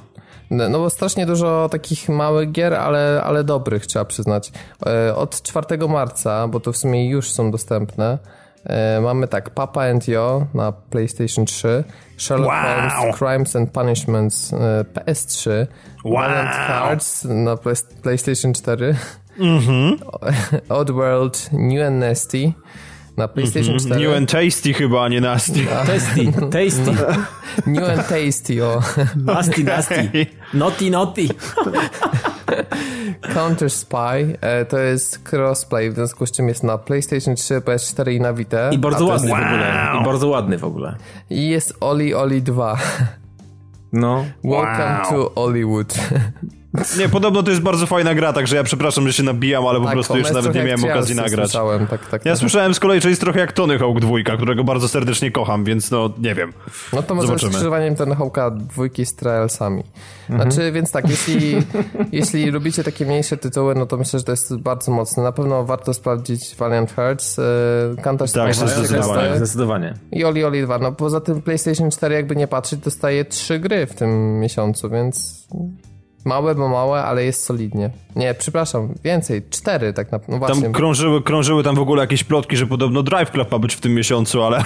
No 0.49 0.69
no 0.69 0.79
bo 0.79 0.89
strasznie 0.89 1.25
dużo 1.25 1.69
takich 1.71 2.09
małych 2.09 2.51
gier, 2.51 2.73
ale, 2.73 3.21
ale 3.23 3.43
dobrych 3.43 3.87
trzeba 3.87 4.05
przyznać. 4.05 4.51
E, 4.85 5.15
Od 5.15 5.41
4 5.41 5.87
marca, 5.87 6.47
bo 6.47 6.59
to 6.59 6.71
w 6.73 6.77
sumie 6.77 7.09
już 7.09 7.31
są 7.31 7.51
dostępne, 7.51 8.17
e, 8.65 9.01
mamy 9.01 9.27
tak 9.27 9.49
Papa 9.49 9.83
and 9.89 10.07
Yo 10.07 10.45
na 10.53 10.71
PlayStation 10.71 11.45
3, 11.45 11.83
Sherlock 12.17 12.49
Wow! 12.51 12.91
Holmes 12.91 13.15
Crimes 13.17 13.55
and 13.55 13.71
Punishments 13.71 14.53
e, 14.53 14.57
PS3, 14.93 15.67
Wow! 16.05 16.13
Valiant 16.13 16.49
Hearts 16.49 17.23
na 17.29 17.55
Play- 17.55 18.01
PlayStation 18.03 18.53
4, 18.53 18.95
Mhm. 19.39 19.97
Oddworld 20.69 21.49
New 21.51 21.87
and 21.87 21.99
Nasty 21.99 22.53
na 23.17 23.27
PlayStation 23.27 23.79
4. 23.79 23.99
New 23.99 24.17
and 24.17 24.31
tasty 24.31 24.73
chyba, 24.73 25.03
a 25.03 25.07
nie 25.09 25.21
nasty. 25.21 25.65
Tasty, 25.85 26.31
tasty, 26.51 26.91
New 27.67 27.89
and 27.89 28.07
Tasty, 28.07 28.63
o. 28.63 28.81
nasty, 29.25 29.63
nasty, 29.63 30.25
naughty, 30.53 30.91
naughty. 30.91 31.27
Counter 33.33 33.69
Spy 33.69 34.37
e, 34.41 34.65
to 34.65 34.77
jest 34.79 35.19
crossplay, 35.31 35.91
w 35.91 35.95
związku 35.95 36.25
z 36.25 36.31
czym 36.31 36.47
jest 36.47 36.63
na 36.63 36.77
PlayStation 36.77 37.35
3, 37.35 37.59
PS4 37.59 38.11
i 38.13 38.19
na 38.19 38.33
Vita. 38.33 38.69
I 38.69 38.77
bardzo 38.77 39.05
ładny 39.05 39.29
jest, 39.29 39.41
w 39.41 39.45
ogóle. 39.45 39.87
I 40.01 40.05
bardzo 40.05 40.27
ładny 40.27 40.57
w 40.57 40.63
ogóle. 40.63 40.95
I 41.29 41.49
jest 41.49 41.73
Oli 41.81 42.13
Oli 42.13 42.41
2. 42.41 42.77
No. 43.93 44.25
Welcome 44.43 45.01
Wow. 45.03 45.09
to 45.09 45.31
Hollywood. 45.41 45.93
Nie, 46.97 47.09
podobno 47.09 47.43
to 47.43 47.49
jest 47.51 47.61
bardzo 47.63 47.85
fajna 47.87 48.15
gra, 48.15 48.33
także 48.33 48.55
ja 48.55 48.63
przepraszam, 48.63 49.07
że 49.07 49.13
się 49.13 49.23
nabijam, 49.23 49.67
ale 49.67 49.81
po 49.81 49.87
prostu 49.87 50.13
ona 50.13 50.19
jeszcze 50.19 50.33
jest 50.33 50.45
nawet 50.47 50.55
nie 50.63 50.63
miałem 50.69 50.83
okazji 50.83 51.15
nagrać. 51.15 51.49
Słyszałem, 51.51 51.87
tak, 51.87 52.07
tak, 52.07 52.25
Ja 52.25 52.31
tak. 52.31 52.39
słyszałem 52.39 52.73
z 52.73 52.79
kolei, 52.79 53.01
że 53.01 53.09
jest 53.09 53.21
trochę 53.21 53.39
jak 53.39 53.51
Tony 53.53 53.79
Hawk 53.79 53.99
2, 53.99 54.35
którego 54.37 54.63
bardzo 54.63 54.87
serdecznie 54.87 55.31
kocham, 55.31 55.63
więc 55.63 55.91
no, 55.91 56.09
nie 56.17 56.35
wiem. 56.35 56.53
No 56.93 57.03
to 57.03 57.15
może 57.15 57.27
Zobaczymy. 57.27 57.51
skrzyżowaniem 57.51 57.95
ten 57.95 58.11
Hawka 58.15 58.51
dwójki 58.51 59.05
z 59.05 59.15
Trialsami. 59.15 59.83
Mhm. 60.29 60.51
Znaczy, 60.51 60.71
więc 60.71 60.91
tak, 60.91 61.09
jeśli, 61.09 61.55
jeśli 62.11 62.45
lubicie 62.51 62.83
takie 62.83 63.05
mniejsze 63.05 63.37
tytuły, 63.37 63.75
no 63.75 63.85
to 63.85 63.97
myślę, 63.97 64.19
że 64.19 64.25
to 64.25 64.31
jest 64.31 64.57
bardzo 64.57 64.91
mocne. 64.91 65.23
Na 65.23 65.31
pewno 65.31 65.65
warto 65.65 65.93
sprawdzić 65.93 66.55
Valiant 66.55 66.91
Hearts, 66.91 67.39
e, 67.39 67.43
Counter 68.03 68.27
Spy 68.27 68.39
Tak, 68.39 68.55
zdecydowanie. 68.55 69.27
Quest 69.27 69.37
Zdecydowanie. 69.37 69.93
i 70.11 70.23
Oli 70.25 70.43
Oli 70.45 70.63
2. 70.63 70.77
No 70.79 70.91
poza 70.91 71.21
tym 71.21 71.41
PlayStation 71.41 71.91
4 71.91 72.15
jakby 72.15 72.35
nie 72.35 72.47
patrzeć, 72.47 72.79
dostaje 72.79 73.25
trzy 73.25 73.59
gry 73.59 73.85
w 73.87 73.95
tym 73.95 74.39
miesiącu, 74.39 74.89
więc 74.89 75.47
małe, 76.25 76.55
bo 76.55 76.67
małe, 76.67 77.03
ale 77.03 77.25
jest 77.25 77.43
solidnie. 77.43 77.89
Nie, 78.15 78.33
przepraszam, 78.33 78.93
więcej, 79.03 79.43
cztery 79.49 79.93
tak 79.93 80.11
naprawdę. 80.11 80.33
No 80.33 80.39
właśnie. 80.47 80.63
Tam 80.63 80.73
krążyły, 80.73 81.23
krążyły 81.23 81.63
tam 81.63 81.75
w 81.75 81.79
ogóle 81.79 82.01
jakieś 82.01 82.23
plotki, 82.23 82.57
że 82.57 82.67
podobno 82.67 83.03
Drive 83.03 83.31
Club 83.31 83.51
ma 83.51 83.59
być 83.59 83.75
w 83.75 83.81
tym 83.81 83.93
miesiącu, 83.93 84.43
ale 84.43 84.63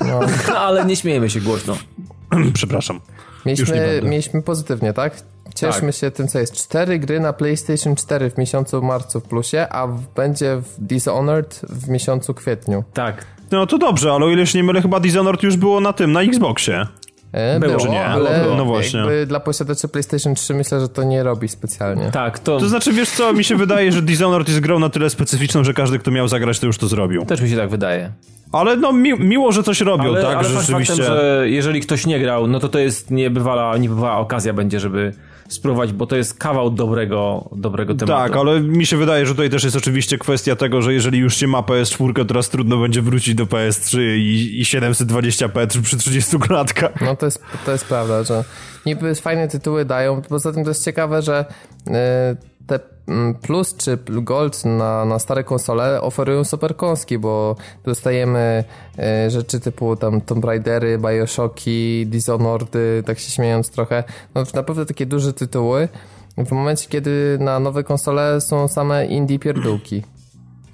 No, 0.00 0.20
ale 0.66 0.84
nie 0.84 0.96
śmiejemy 0.96 1.30
się 1.30 1.40
głośno. 1.40 1.76
przepraszam. 2.54 3.00
Już 3.46 3.68
nie 3.70 3.74
Mieliśmy, 3.80 4.10
mieliśmy 4.10 4.42
pozytywnie, 4.42 4.92
tak? 4.92 5.22
Cieszmy 5.54 5.92
Tak. 5.92 6.00
się 6.00 6.10
tym, 6.10 6.28
co 6.28 6.38
jest. 6.38 6.54
Cztery 6.54 6.98
gry 6.98 7.20
na 7.20 7.32
PlayStation 7.32 7.96
4 7.96 8.30
w 8.30 8.38
miesiącu 8.38 8.82
marcu 8.82 9.20
w 9.20 9.22
plusie, 9.22 9.66
a 9.70 9.86
w, 9.86 10.14
będzie 10.14 10.56
w 10.56 10.74
Dishonored 10.78 11.60
w 11.68 11.88
miesiącu 11.88 12.34
kwietniu. 12.34 12.84
Tak. 12.94 13.26
No 13.50 13.66
to 13.66 13.78
dobrze, 13.78 14.12
ale 14.12 14.24
o 14.26 14.30
ile 14.30 14.46
się 14.46 14.58
nie 14.58 14.64
mylę, 14.64 14.82
chyba 14.82 15.00
Dishonored 15.00 15.42
już 15.42 15.56
było 15.56 15.80
na 15.80 15.92
tym, 15.92 16.12
na 16.12 16.22
Xboxie. 16.22 16.86
E, 17.32 17.60
Było, 17.60 17.76
było, 17.76 17.92
nie? 17.92 18.04
ale 18.04 18.40
Było. 18.40 18.56
No 18.56 18.64
właśnie. 18.64 18.98
jakby 19.00 19.26
dla 19.26 19.40
posiadaczy 19.40 19.88
PlayStation 19.88 20.34
3 20.34 20.54
myślę, 20.54 20.80
że 20.80 20.88
to 20.88 21.02
nie 21.04 21.22
robi 21.22 21.48
specjalnie. 21.48 22.10
Tak, 22.10 22.38
to, 22.38 22.58
To 22.58 22.68
znaczy, 22.68 22.92
wiesz 22.92 23.10
co, 23.10 23.32
mi 23.32 23.44
się 23.44 23.56
wydaje, 23.56 23.92
że 23.92 24.02
Dishonored 24.02 24.48
jest 24.48 24.60
grą 24.60 24.78
na 24.78 24.88
tyle 24.88 25.10
specyficzną, 25.10 25.64
że 25.64 25.74
każdy, 25.74 25.98
kto 25.98 26.10
miał 26.10 26.28
zagrać, 26.28 26.58
to 26.58 26.66
już 26.66 26.78
to 26.78 26.88
zrobił. 26.88 27.26
też 27.26 27.40
mi 27.40 27.48
się 27.48 27.56
tak 27.56 27.68
wydaje. 27.70 28.12
Ale 28.52 28.76
no 28.76 28.92
mi, 28.92 29.12
miło, 29.18 29.52
że 29.52 29.62
coś 29.62 29.80
robią, 29.80 30.04
Ale, 30.04 30.22
tak, 30.22 30.36
ale 30.36 30.48
rzeczywiście... 30.48 30.94
faktem, 30.96 31.06
że 31.16 31.44
jeżeli 31.48 31.80
ktoś 31.80 32.06
nie 32.06 32.20
grał, 32.20 32.46
no 32.46 32.60
to 32.60 32.68
to 32.68 32.78
jest 32.78 33.10
niebywala, 33.10 33.76
niebywała 33.76 34.16
okazja 34.18 34.52
będzie, 34.52 34.80
żeby 34.80 35.12
spróbować, 35.48 35.92
bo 35.92 36.06
to 36.06 36.16
jest 36.16 36.34
kawał 36.34 36.70
dobrego, 36.70 37.48
dobrego 37.56 37.94
tematu. 37.94 38.22
Tak, 38.22 38.36
ale 38.36 38.60
mi 38.60 38.86
się 38.86 38.96
wydaje, 38.96 39.26
że 39.26 39.32
tutaj 39.32 39.50
też 39.50 39.64
jest 39.64 39.76
oczywiście 39.76 40.18
kwestia 40.18 40.56
tego, 40.56 40.82
że 40.82 40.94
jeżeli 40.94 41.18
już 41.18 41.36
się 41.36 41.46
ma 41.46 41.60
PS4, 41.60 42.14
to 42.14 42.24
teraz 42.24 42.48
trudno 42.48 42.76
będzie 42.76 43.02
wrócić 43.02 43.34
do 43.34 43.46
PS3 43.46 43.98
i, 44.00 44.60
i 44.60 44.64
720p 44.64 45.82
przy 45.82 45.96
30 45.96 46.38
klatkach. 46.38 47.00
No 47.00 47.16
to 47.16 47.26
jest, 47.26 47.42
to 47.66 47.72
jest 47.72 47.84
prawda, 47.84 48.24
że 48.24 48.44
niby 48.86 49.14
fajne 49.14 49.48
tytuły 49.48 49.84
dają, 49.84 50.22
poza 50.22 50.52
tym 50.52 50.64
to 50.64 50.70
jest 50.70 50.84
ciekawe, 50.84 51.22
że 51.22 51.44
e, 51.86 52.36
te 52.68 52.80
mm, 53.08 53.34
Plus 53.34 53.76
czy 53.76 53.98
Gold 54.06 54.64
na, 54.64 55.04
na 55.04 55.18
stare 55.18 55.44
konsole 55.44 56.02
oferują 56.02 56.44
super 56.44 56.76
kąski, 56.76 57.18
bo 57.18 57.56
dostajemy 57.84 58.64
e, 58.98 59.30
rzeczy 59.30 59.60
typu 59.60 59.96
tam 59.96 60.20
Tomb 60.20 60.44
Raidery, 60.44 60.98
Bioshocki, 60.98 62.06
Dishonored, 62.06 62.76
tak 63.06 63.18
się 63.18 63.30
śmiejąc 63.30 63.70
trochę. 63.70 64.04
No 64.34 64.42
naprawdę 64.54 64.86
takie 64.86 65.06
duże 65.06 65.32
tytuły. 65.32 65.88
W 66.36 66.52
momencie, 66.52 66.88
kiedy 66.88 67.38
na 67.40 67.60
nowe 67.60 67.84
konsole 67.84 68.40
są 68.40 68.68
same 68.68 69.06
indie 69.06 69.38
pierdółki. 69.38 70.02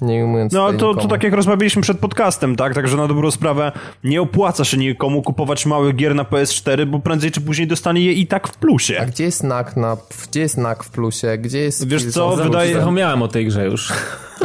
Nie 0.04 0.24
ujmując 0.24 0.52
No 0.52 0.72
to, 0.72 0.94
to 0.94 1.08
tak 1.08 1.22
jak 1.22 1.32
rozmawialiśmy 1.32 1.82
przed 1.82 1.98
podcastem, 1.98 2.56
tak? 2.56 2.74
Także 2.74 2.96
na 2.96 3.08
dobrą 3.08 3.30
sprawę 3.30 3.72
nie 4.04 4.22
opłaca 4.22 4.64
się 4.64 4.76
nikomu 4.76 5.22
kupować 5.22 5.66
małych 5.66 5.96
gier 5.96 6.14
na 6.14 6.24
PS4, 6.24 6.86
bo 6.86 6.98
prędzej 6.98 7.30
czy 7.30 7.40
później 7.40 7.68
dostanie 7.68 8.00
je 8.00 8.12
i 8.12 8.26
tak 8.26 8.48
w 8.48 8.56
A 8.56 8.58
plusie. 8.60 9.04
gdzie 9.08 9.24
jest 9.24 9.42
NAK 9.42 9.76
na, 9.76 9.96
gdzie 10.28 10.40
jest 10.40 10.56
NAK 10.58 10.84
w 10.84 10.90
plusie? 10.90 11.38
Gdzie 11.38 11.58
jest 11.58 11.88
Wiesz 11.88 12.04
co, 12.04 12.10
Zapomniałem 12.10 12.50
wydaje- 12.52 12.74
Zapomniałem 12.74 13.22
o 13.22 13.28
tej 13.28 13.46
grze 13.46 13.64
już. 13.64 13.92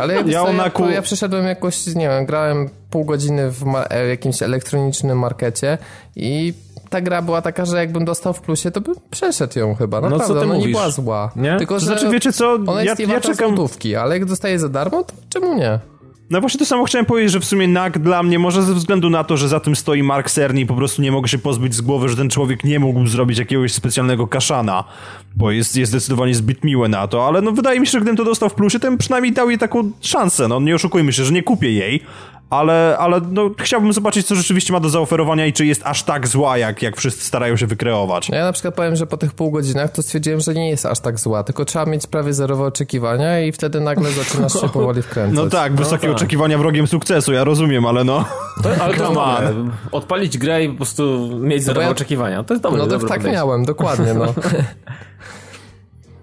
Ale 0.01 0.14
ja, 0.14 0.22
Ja 0.28 0.43
o 0.43 0.47
ja, 0.51 0.53
NAKu- 0.70 0.89
ja 0.89 1.01
przeszedłem 1.01 1.45
jakoś, 1.45 1.86
nie 1.88 2.10
wiem, 2.10 2.26
grałem 2.26 2.70
pół 2.89 3.05
godziny 3.05 3.51
w 3.51 3.64
jakimś 4.10 4.41
elektronicznym 4.43 5.20
markecie 5.20 5.78
i 6.16 6.53
ta 6.90 7.02
gra 7.02 7.22
była 7.22 7.42
taka, 7.42 7.66
że 7.66 7.78
jakbym 7.78 8.06
dostał 8.06 8.34
w 8.34 8.42
plusie, 8.42 8.72
to 8.72 8.82
bym 8.82 8.96
przeszedł 9.10 9.60
ją 9.60 9.76
chyba. 9.76 10.02
co 10.02 10.10
Naprawdę, 10.10 10.34
ty 10.34 10.40
ona 10.40 10.54
nie 10.54 10.60
mówisz? 10.60 10.72
była 10.72 10.90
zła. 10.90 11.32
Nie? 11.36 11.58
Tylko, 11.58 11.80
że 11.80 11.86
znaczy, 11.86 12.10
wiecie 12.10 12.34
co, 12.34 12.54
ona 12.54 12.84
ja, 12.84 12.90
jest 12.90 13.00
nie 13.00 13.14
ja 13.14 13.22
czekam... 13.22 13.56
złotówki, 13.56 13.96
ale 13.96 14.20
jak 14.20 14.26
dostaję 14.26 14.60
za 14.60 14.70
darmo, 14.70 15.04
to 15.04 15.14
czemu 15.30 15.58
nie? 15.58 15.80
No 16.30 16.42
właśnie 16.42 16.60
to 16.60 16.66
samo 16.66 16.84
chciałem 16.84 17.06
powiedzieć, 17.06 17.32
że 17.32 17.40
w 17.40 17.46
sumie 17.46 17.68
NAK 17.68 18.00
dla 18.00 18.24
mnie, 18.24 18.40
może 18.40 18.64
ze 18.64 18.74
względu 18.74 19.10
na 19.10 19.24
to, 19.24 19.38
że 19.38 19.48
za 19.48 19.60
tym 19.60 19.76
stoi 19.76 20.04
Mark 20.04 20.30
Cerny 20.32 20.62
i 20.62 20.66
po 20.66 20.74
prostu 20.74 21.02
nie 21.02 21.12
mogę 21.12 21.28
się 21.28 21.38
pozbyć 21.38 21.76
z 21.76 21.82
głowy, 21.82 22.10
że 22.10 22.16
ten 22.16 22.30
człowiek 22.30 22.64
nie 22.64 22.80
mógł 22.80 23.08
zrobić 23.08 23.40
jakiegoś 23.40 23.74
specjalnego 23.74 24.28
kaszana, 24.28 24.84
bo 25.36 25.52
jest, 25.52 25.76
jest 25.76 25.92
zdecydowanie 25.92 26.36
zbyt 26.36 26.64
miłe 26.64 26.90
na 26.90 27.08
to, 27.08 27.28
ale 27.28 27.42
no 27.42 27.52
wydaje 27.52 27.80
mi 27.80 27.88
się, 27.88 27.92
że 27.92 27.98
gdybym 27.98 28.18
to 28.18 28.24
dostał 28.24 28.50
w 28.50 28.54
plusie, 28.54 28.80
to 28.80 28.88
bym 28.88 28.98
przynajmniej 28.98 29.34
dał 29.34 29.50
jej 29.50 29.60
taką 29.60 29.92
szansę, 30.02 30.48
no 30.48 30.60
nie 30.60 30.76
oszukujmy 30.76 31.14
się, 31.14 31.24
że 31.24 31.34
nie 31.34 31.44
kupię 31.44 31.72
jej, 31.72 32.04
ale, 32.50 32.95
ale 33.00 33.22
no, 33.32 33.50
chciałbym 33.60 33.93
zobaczyć, 33.93 34.28
co 34.28 34.36
rzeczywiście 34.36 34.74
ma 34.74 34.80
do 34.80 34.89
zaoferowania 34.89 35.45
i 35.45 35.54
czy 35.54 35.66
jest 35.66 35.82
aż 35.86 36.04
tak 36.04 36.28
zła, 36.28 36.58
jak, 36.58 36.82
jak 36.82 36.97
wszyscy 36.97 37.26
starają 37.26 37.58
się 37.58 37.68
wykreować. 37.68 38.30
No 38.30 38.38
Ja 38.38 38.43
na 38.43 38.52
przykład 38.54 38.76
powiem, 38.76 38.95
że 38.95 39.08
po 39.08 39.18
tych 39.18 39.34
pół 39.34 39.52
godzinach 39.52 39.91
to 39.91 40.02
stwierdziłem, 40.04 40.39
że 40.39 40.54
nie 40.54 40.70
jest 40.70 40.86
aż 40.86 41.00
tak 41.00 41.20
zła, 41.20 41.43
tylko 41.43 41.66
trzeba 41.66 41.86
mieć 41.86 42.08
prawie 42.08 42.34
zerowe 42.34 42.64
oczekiwania 42.64 43.39
i 43.39 43.52
wtedy 43.52 43.80
nagle 43.82 44.12
zaczynasz 44.12 44.54
się 44.54 44.70
powoli 44.80 45.02
wkręcać. 45.02 45.36
No 45.36 45.47
tak, 45.50 45.76
wysokie 45.76 46.08
tak. 46.08 46.16
oczekiwania 46.16 46.58
wrogiem 46.58 46.88
sukcesu, 46.88 47.34
ja 47.34 47.43
rozumiem, 47.43 47.86
ale 47.86 48.04
no... 48.04 48.26
To, 48.64 48.70
ale 48.84 48.93
to 48.97 49.04
dobre. 49.14 49.54
Odpalić 49.91 50.38
grę 50.38 50.64
i 50.64 50.70
po 50.70 50.76
prostu 50.76 51.30
mieć 51.39 51.64
zerowe 51.64 51.86
ja- 51.86 51.91
oczekiwania. 51.91 52.43
To 52.43 52.54
jest 52.54 52.64
dobre, 52.64 52.80
No 52.80 52.88
to 52.88 52.91
tak 53.00 53.02
podejście. 53.02 53.32
miałem, 53.32 53.66
dokładnie, 53.66 54.14
no. 54.14 54.26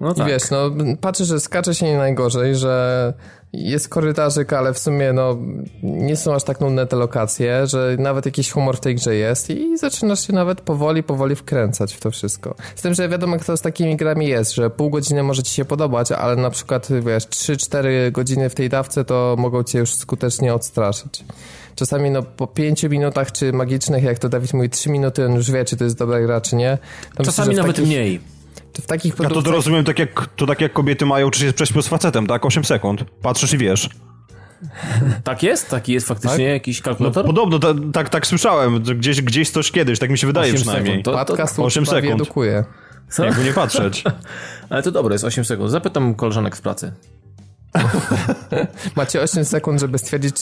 No 0.01 0.13
I 0.13 0.15
tak. 0.15 0.29
wiesz, 0.29 0.51
no 0.51 0.71
patrzę, 1.01 1.25
że 1.25 1.41
skacze 1.41 1.75
się 1.75 1.87
nie 1.87 1.99
najgorzej, 1.99 2.57
że 2.57 3.15
jest 3.53 3.89
korytarzyk, 3.89 4.53
ale 4.53 4.75
w 4.75 4.79
sumie 4.79 5.13
no 5.13 5.37
nie 5.83 6.17
są 6.17 6.35
aż 6.35 6.45
tak 6.45 6.61
nudne 6.61 6.87
te 6.87 6.97
lokacje, 6.97 7.67
że 7.67 7.97
nawet 7.99 8.27
jakiś 8.27 8.51
humor 8.51 8.77
w 8.77 8.81
tej 8.81 8.95
grze 8.95 9.15
jest 9.15 9.51
i 9.51 9.79
zaczynasz 9.79 10.27
się 10.27 10.33
nawet 10.33 10.61
powoli, 10.61 11.03
powoli 11.03 11.37
wkręcać 11.37 11.95
w 11.95 12.01
to 12.01 12.11
wszystko. 12.11 12.55
Z 12.77 12.83
tym, 12.83 12.95
że 12.95 13.09
wiadomo, 13.09 13.39
kto 13.39 13.57
z 13.57 13.61
takimi 13.61 13.97
grami 13.97 14.27
jest, 14.29 14.55
że 14.55 14.71
pół 14.71 14.91
godziny 14.91 15.23
może 15.23 15.43
ci 15.43 15.55
się 15.55 15.65
podobać, 15.65 16.13
ale 16.13 16.37
na 16.37 16.51
przykład, 16.51 16.89
wiesz, 17.07 17.25
3-4 17.25 18.13
godziny 18.13 18.51
w 18.51 18.55
tej 18.55 18.69
dawce 18.69 19.05
to 19.05 19.37
mogą 19.39 19.63
cię 19.63 19.79
już 19.79 19.95
skutecznie 19.95 20.55
odstraszyć. 20.55 21.25
Czasami 21.75 22.11
no 22.11 22.23
po 22.23 22.47
5 22.47 22.83
minutach, 22.83 23.33
czy 23.33 23.53
magicznych, 23.53 24.05
jak 24.05 24.19
to 24.19 24.29
Dawid 24.29 24.55
mówi, 24.55 24.71
3 24.71 24.91
minuty, 24.91 25.27
on 25.27 25.35
już 25.35 25.51
wie, 25.51 25.65
czy 25.65 25.77
to 25.77 25.85
jest 25.85 25.99
dobra 25.99 26.21
gra, 26.21 26.41
czy 26.41 26.57
nie. 26.57 26.79
Czasami 27.25 27.49
myślę, 27.49 27.63
nawet 27.63 27.77
takich, 27.77 27.91
mniej. 27.91 28.36
W 28.83 28.87
takich 28.87 29.13
A 29.13 29.17
to, 29.17 29.23
produktach... 29.23 29.45
to 29.45 29.57
rozumiem 29.57 29.85
tak 29.85 29.99
jak, 29.99 30.27
to 30.37 30.47
tak 30.47 30.61
jak 30.61 30.73
kobiety 30.73 31.07
mają, 31.07 31.31
czy 31.31 31.41
się 31.41 31.53
prześpią 31.53 31.83
z 31.83 31.89
facetem, 31.89 32.27
tak? 32.27 32.45
8 32.47 32.65
sekund. 32.65 33.05
Patrzysz 33.23 33.53
i 33.53 33.59
wiesz. 33.59 33.91
Tak 35.25 35.43
jest? 35.43 35.71
Taki 35.71 35.93
jest 35.93 36.09
faktycznie 36.09 36.45
jakiś 36.45 36.81
kalkulator? 36.81 37.27
Podobno, 37.27 37.59
ta, 37.59 37.69
tak, 37.93 38.09
tak 38.09 38.27
słyszałem, 38.27 38.83
gdzieś, 38.83 39.23
gdzieś 39.23 39.51
coś 39.51 39.71
kiedyś, 39.71 39.99
tak 39.99 40.11
mi 40.11 40.19
się 40.19 40.27
wydaje 40.27 40.47
Osiem 40.53 40.63
przynajmniej. 40.63 40.93
sekund. 40.93 41.05
To- 41.05 41.13
Podcast 41.13 41.53
osiem 41.59 41.65
osiem 41.67 41.87
sekund. 41.87 42.23
edukuje. 42.23 42.65
Jakby 43.19 43.45
nie 43.45 43.53
patrzeć. 43.53 44.05
Ale 44.71 44.83
to 44.83 44.91
dobre, 44.93 45.15
jest 45.15 45.25
8 45.25 45.45
sekund. 45.45 45.71
Zapytam 45.71 46.15
koleżanek 46.15 46.57
z 46.57 46.61
pracy. 46.61 46.93
Macie 48.97 49.21
8 49.23 49.45
sekund, 49.45 49.81
żeby 49.81 49.99
stwierdzić, 49.99 50.37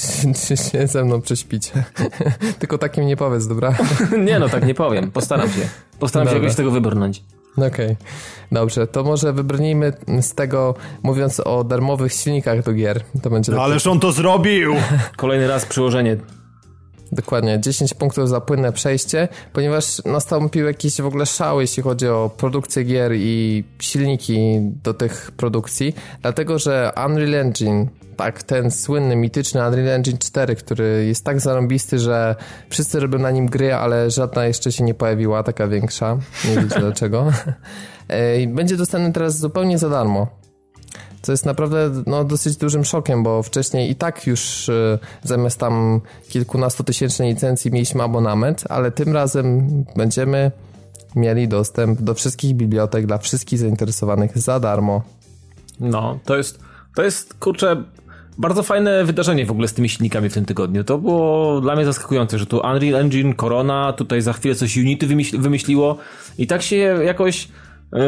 czy, 0.49 0.57
się 0.57 0.87
ze 0.87 1.05
mną 1.05 1.20
prześpicie. 1.20 1.85
Tylko 2.59 2.78
takim 2.78 3.07
nie 3.07 3.16
powiedz, 3.16 3.47
dobra? 3.47 3.74
Nie 4.18 4.39
no, 4.39 4.49
tak 4.49 4.66
nie 4.66 4.74
powiem. 4.74 5.11
Postaram 5.11 5.49
się. 5.49 5.68
Postaram 5.99 6.26
się 6.26 6.30
Dobra. 6.30 6.43
jakoś 6.43 6.53
z 6.53 6.57
tego 6.57 6.70
wybrnąć. 6.70 7.22
Okej, 7.57 7.96
dobrze. 8.52 8.86
To 8.86 9.05
może 9.05 9.32
wybronijmy 9.32 9.92
z 10.20 10.34
tego, 10.34 10.74
mówiąc 11.02 11.40
o 11.40 11.64
darmowych 11.64 12.12
silnikach 12.12 12.62
do 12.62 12.72
gier. 12.72 13.00
To 13.22 13.30
będzie 13.30 13.52
No, 13.52 13.62
ależ 13.62 13.86
on 13.86 14.00
to 14.00 14.12
zrobił! 14.12 14.74
Kolejny 15.16 15.48
raz 15.48 15.66
przyłożenie. 15.66 16.16
dokładnie 17.12 17.61
10 17.61 17.94
punktów 17.94 18.28
za 18.28 18.40
płynne 18.40 18.72
przejście, 18.72 19.28
ponieważ 19.52 20.05
nastąpił 20.05 20.66
jakiś 20.66 21.00
w 21.00 21.07
ogóle 21.07 21.26
szał, 21.26 21.61
jeśli 21.61 21.82
chodzi 21.82 22.09
o 22.09 22.30
produkcję 22.36 22.84
gier 22.84 23.12
i 23.14 23.64
silniki 23.80 24.59
do 24.82 24.94
tych 24.94 25.30
produkcji, 25.36 25.94
dlatego 26.22 26.59
że 26.59 26.92
Unreal 27.07 27.34
Engine 27.34 27.86
tak, 28.14 28.42
ten 28.42 28.70
słynny, 28.70 29.16
mityczny 29.16 29.68
Unreal 29.68 29.88
Engine 29.88 30.18
4, 30.18 30.56
który 30.56 31.04
jest 31.06 31.24
tak 31.24 31.40
zarąbisty, 31.40 31.98
że 31.98 32.36
wszyscy 32.70 33.00
robią 33.00 33.18
na 33.18 33.30
nim 33.30 33.46
gry, 33.46 33.74
ale 33.74 34.10
żadna 34.10 34.46
jeszcze 34.46 34.72
się 34.72 34.84
nie 34.84 34.94
pojawiła, 34.94 35.42
taka 35.42 35.66
większa. 35.66 36.18
Nie 36.48 36.62
wiecie 36.62 36.80
dlaczego. 36.86 37.32
Będzie 38.48 38.76
dostępny 38.76 39.12
teraz 39.12 39.38
zupełnie 39.38 39.78
za 39.78 39.88
darmo. 39.88 40.26
Co 41.22 41.32
jest 41.32 41.46
naprawdę 41.46 42.02
no, 42.06 42.24
dosyć 42.24 42.56
dużym 42.56 42.84
szokiem, 42.84 43.22
bo 43.22 43.42
wcześniej 43.42 43.90
i 43.90 43.94
tak 43.94 44.26
już 44.26 44.68
y, 44.68 44.98
zamiast 45.22 45.60
tam 45.60 46.00
kilkunastotysięcznej 46.28 47.28
licencji 47.28 47.70
mieliśmy 47.70 48.02
abonament, 48.02 48.64
ale 48.68 48.90
tym 48.90 49.12
razem 49.12 49.68
będziemy 49.96 50.50
mieli 51.16 51.48
dostęp 51.48 52.02
do 52.02 52.14
wszystkich 52.14 52.54
bibliotek 52.54 53.06
dla 53.06 53.18
wszystkich 53.18 53.58
zainteresowanych 53.58 54.38
za 54.38 54.60
darmo. 54.60 55.02
No, 55.80 56.18
to 56.24 56.36
jest, 56.36 56.58
to 56.96 57.02
jest, 57.02 57.34
kurczę, 57.34 57.84
bardzo 58.39 58.62
fajne 58.62 59.05
wydarzenie 59.05 59.47
w 59.47 59.51
ogóle 59.51 59.68
z 59.68 59.74
tymi 59.74 59.89
silnikami 59.89 60.28
w 60.28 60.35
tym 60.35 60.45
tygodniu. 60.45 60.85
To 60.85 60.99
było 60.99 61.61
dla 61.61 61.76
mnie 61.76 61.85
zaskakujące, 61.85 62.39
że 62.39 62.47
tu 62.47 62.57
Unreal 62.57 62.95
Engine, 62.95 63.35
Corona, 63.35 63.93
tutaj 63.93 64.22
za 64.22 64.32
chwilę 64.32 64.55
coś 64.55 64.76
Unity 64.76 65.07
wymyśl, 65.07 65.39
wymyśliło 65.39 65.99
i 66.39 66.47
tak 66.47 66.62
się 66.62 66.76
jakoś 66.76 67.49
yy, 67.93 68.01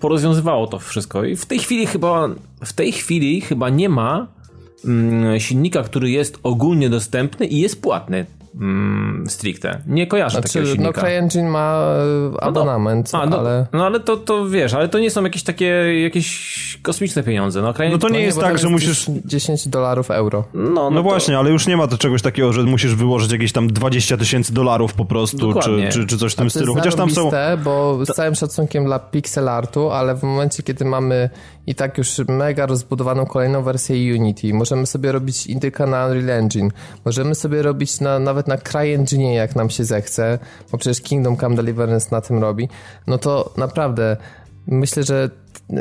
porozwiązywało 0.00 0.66
to 0.66 0.78
wszystko. 0.78 1.24
I 1.24 1.36
w 1.36 1.46
tej 1.46 1.58
chwili 1.58 1.86
chyba, 1.86 2.28
w 2.64 2.72
tej 2.72 2.92
chwili 2.92 3.40
chyba 3.40 3.68
nie 3.68 3.88
ma 3.88 4.26
mm, 4.84 5.40
silnika, 5.40 5.82
który 5.82 6.10
jest 6.10 6.38
ogólnie 6.42 6.90
dostępny 6.90 7.46
i 7.46 7.60
jest 7.60 7.82
płatny. 7.82 8.26
Mm, 8.54 9.24
stricte. 9.28 9.82
Nie 9.86 10.06
kojarzę 10.06 10.42
takiego 10.42 10.66
Znaczy, 10.66 10.80
no 10.80 10.84
silnika. 10.84 11.00
CryEngine 11.00 11.48
ma 11.50 11.82
e, 12.36 12.44
abonament, 12.44 13.10
A, 13.12 13.26
no, 13.26 13.38
ale... 13.38 13.66
no 13.72 13.86
ale 13.86 14.00
to, 14.00 14.16
to 14.16 14.48
wiesz, 14.48 14.74
ale 14.74 14.88
to 14.88 14.98
nie 14.98 15.10
są 15.10 15.24
jakieś 15.24 15.42
takie 15.42 15.66
jakieś 16.02 16.78
kosmiczne 16.82 17.22
pieniądze. 17.22 17.62
No, 17.62 17.74
No 17.90 17.98
to 17.98 18.08
nie 18.08 18.20
jest 18.20 18.40
tak, 18.40 18.58
że 18.58 18.68
jest 18.68 18.70
musisz... 18.70 19.06
10 19.24 19.68
dolarów 19.68 20.10
euro. 20.10 20.44
no, 20.54 20.70
no, 20.70 20.90
No 20.90 20.96
to- 20.96 21.02
właśnie, 21.02 21.38
ale 21.38 21.50
już 21.50 21.66
nie 21.66 21.76
ma 21.76 21.86
to 21.86 21.98
czegoś 21.98 22.22
takiego, 22.22 22.52
że 22.52 22.62
musisz 22.62 22.94
wyłożyć 22.94 23.32
jakieś 23.32 23.52
tam 23.52 23.72
20 23.72 24.16
tysięcy 24.16 24.54
dolarów 24.54 24.94
po 24.94 25.04
prostu, 25.04 25.54
czy, 25.54 25.88
czy, 25.92 26.06
czy 26.06 26.18
coś 26.18 26.32
w 26.32 26.36
tym 26.36 26.50
stylu. 26.50 26.74
Chociaż 26.74 26.94
tam 26.94 27.10
są... 27.10 27.30
bo 27.64 28.04
z 28.04 28.08
całym 28.08 28.34
szacunkiem 28.34 28.84
dla 28.84 28.98
pixel 28.98 29.48
artu, 29.48 29.90
ale 29.90 30.14
w 30.14 30.22
momencie, 30.22 30.62
kiedy 30.62 30.84
mamy 30.84 31.30
i 31.66 31.74
tak 31.74 31.98
już 31.98 32.18
mega 32.28 32.66
rozbudowaną 32.66 33.26
kolejną 33.26 33.62
wersję 33.62 34.14
Unity, 34.14 34.54
możemy 34.54 34.86
sobie 34.86 35.12
robić 35.12 35.46
indyka 35.46 35.86
na 35.86 36.06
Unreal 36.06 36.30
Engine, 36.30 36.70
możemy 37.04 37.34
sobie 37.34 37.62
robić 37.62 38.00
na, 38.00 38.18
nawet 38.18 38.48
na 38.48 38.58
CryEngine, 38.58 39.34
jak 39.34 39.56
nam 39.56 39.70
się 39.70 39.84
zechce, 39.84 40.38
bo 40.72 40.78
przecież 40.78 41.00
Kingdom 41.02 41.36
Come 41.36 41.56
Deliverance 41.56 42.08
na 42.12 42.20
tym 42.20 42.38
robi, 42.38 42.68
no 43.06 43.18
to 43.18 43.52
naprawdę 43.56 44.16
myślę, 44.66 45.02
że 45.02 45.30
y, 45.70 45.76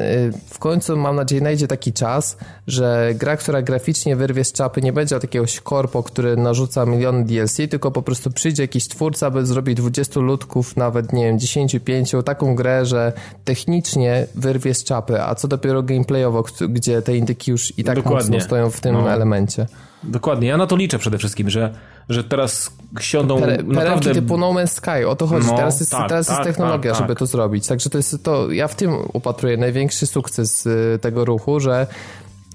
w 0.50 0.60
końcu 0.60 0.98
mam 0.98 1.16
nadzieję 1.16 1.42
najdzie 1.42 1.68
taki 1.68 1.94
czas, 1.94 2.38
że 2.68 3.12
gra, 3.16 3.38
która 3.38 3.62
graficznie 3.62 4.16
wyrwie 4.16 4.44
z 4.44 4.52
czapy 4.54 4.82
nie 4.82 4.94
będzie 4.94 5.16
od 5.18 5.24
jakiegoś 5.24 5.60
korpo, 5.60 6.04
który 6.04 6.38
narzuca 6.38 6.86
miliony 6.86 7.26
DLC, 7.26 7.58
tylko 7.70 7.92
po 7.92 8.02
prostu 8.02 8.32
przyjdzie 8.32 8.64
jakiś 8.64 8.88
twórca, 8.88 9.32
by 9.32 9.46
zrobić 9.46 9.78
20 9.78 10.20
ludków, 10.20 10.78
nawet 10.78 11.14
nie 11.14 11.24
wiem, 11.26 11.40
10, 11.40 11.76
5, 11.86 12.12
taką 12.26 12.56
grę, 12.56 12.86
że 12.86 13.14
technicznie 13.46 14.28
wyrwie 14.36 14.74
z 14.74 14.84
czapy, 14.84 15.22
a 15.24 15.36
co 15.36 15.48
dopiero 15.48 15.84
gameplayowo, 15.84 16.44
gdzie 16.70 17.02
te 17.02 17.18
indyki 17.18 17.52
już 17.52 17.80
i 17.80 17.84
tak 17.84 17.96
Dokładnie. 17.96 18.30
mocno 18.38 18.42
stoją 18.46 18.70
w 18.70 18.82
tym 18.82 18.94
No. 18.94 19.12
elemencie. 19.12 19.68
Dokładnie, 20.04 20.48
ja 20.48 20.58
na 20.58 20.68
to 20.68 20.76
liczę 20.76 21.00
przede 21.00 21.18
wszystkim, 21.18 21.50
że, 21.50 21.74
że 22.10 22.24
teraz 22.24 22.72
siądą 23.00 23.42
perełki 23.42 23.74
naprawdę... 23.74 24.14
typu 24.14 24.38
No 24.38 24.54
Man's 24.54 24.68
Sky, 24.68 25.08
o 25.08 25.16
to 25.16 25.28
chodzi. 25.28 25.48
No, 25.48 25.56
teraz 25.56 25.80
jest, 25.80 25.92
tak, 25.92 26.10
teraz 26.10 26.28
jest 26.28 26.38
tak, 26.38 26.48
technologia, 26.48 26.92
tak, 26.92 27.02
żeby 27.02 27.14
tak. 27.14 27.20
to 27.20 27.26
zrobić. 27.26 27.68
Także 27.68 27.90
to 27.90 27.98
jest 27.98 28.24
to, 28.24 28.52
ja 28.52 28.68
w 28.68 28.76
tym 28.76 28.98
upatruję 29.14 29.58
największy 29.58 30.08
sukces 30.08 30.66
y, 30.66 31.00
tego 31.02 31.26
ruchu, 31.26 31.60
że 31.60 31.88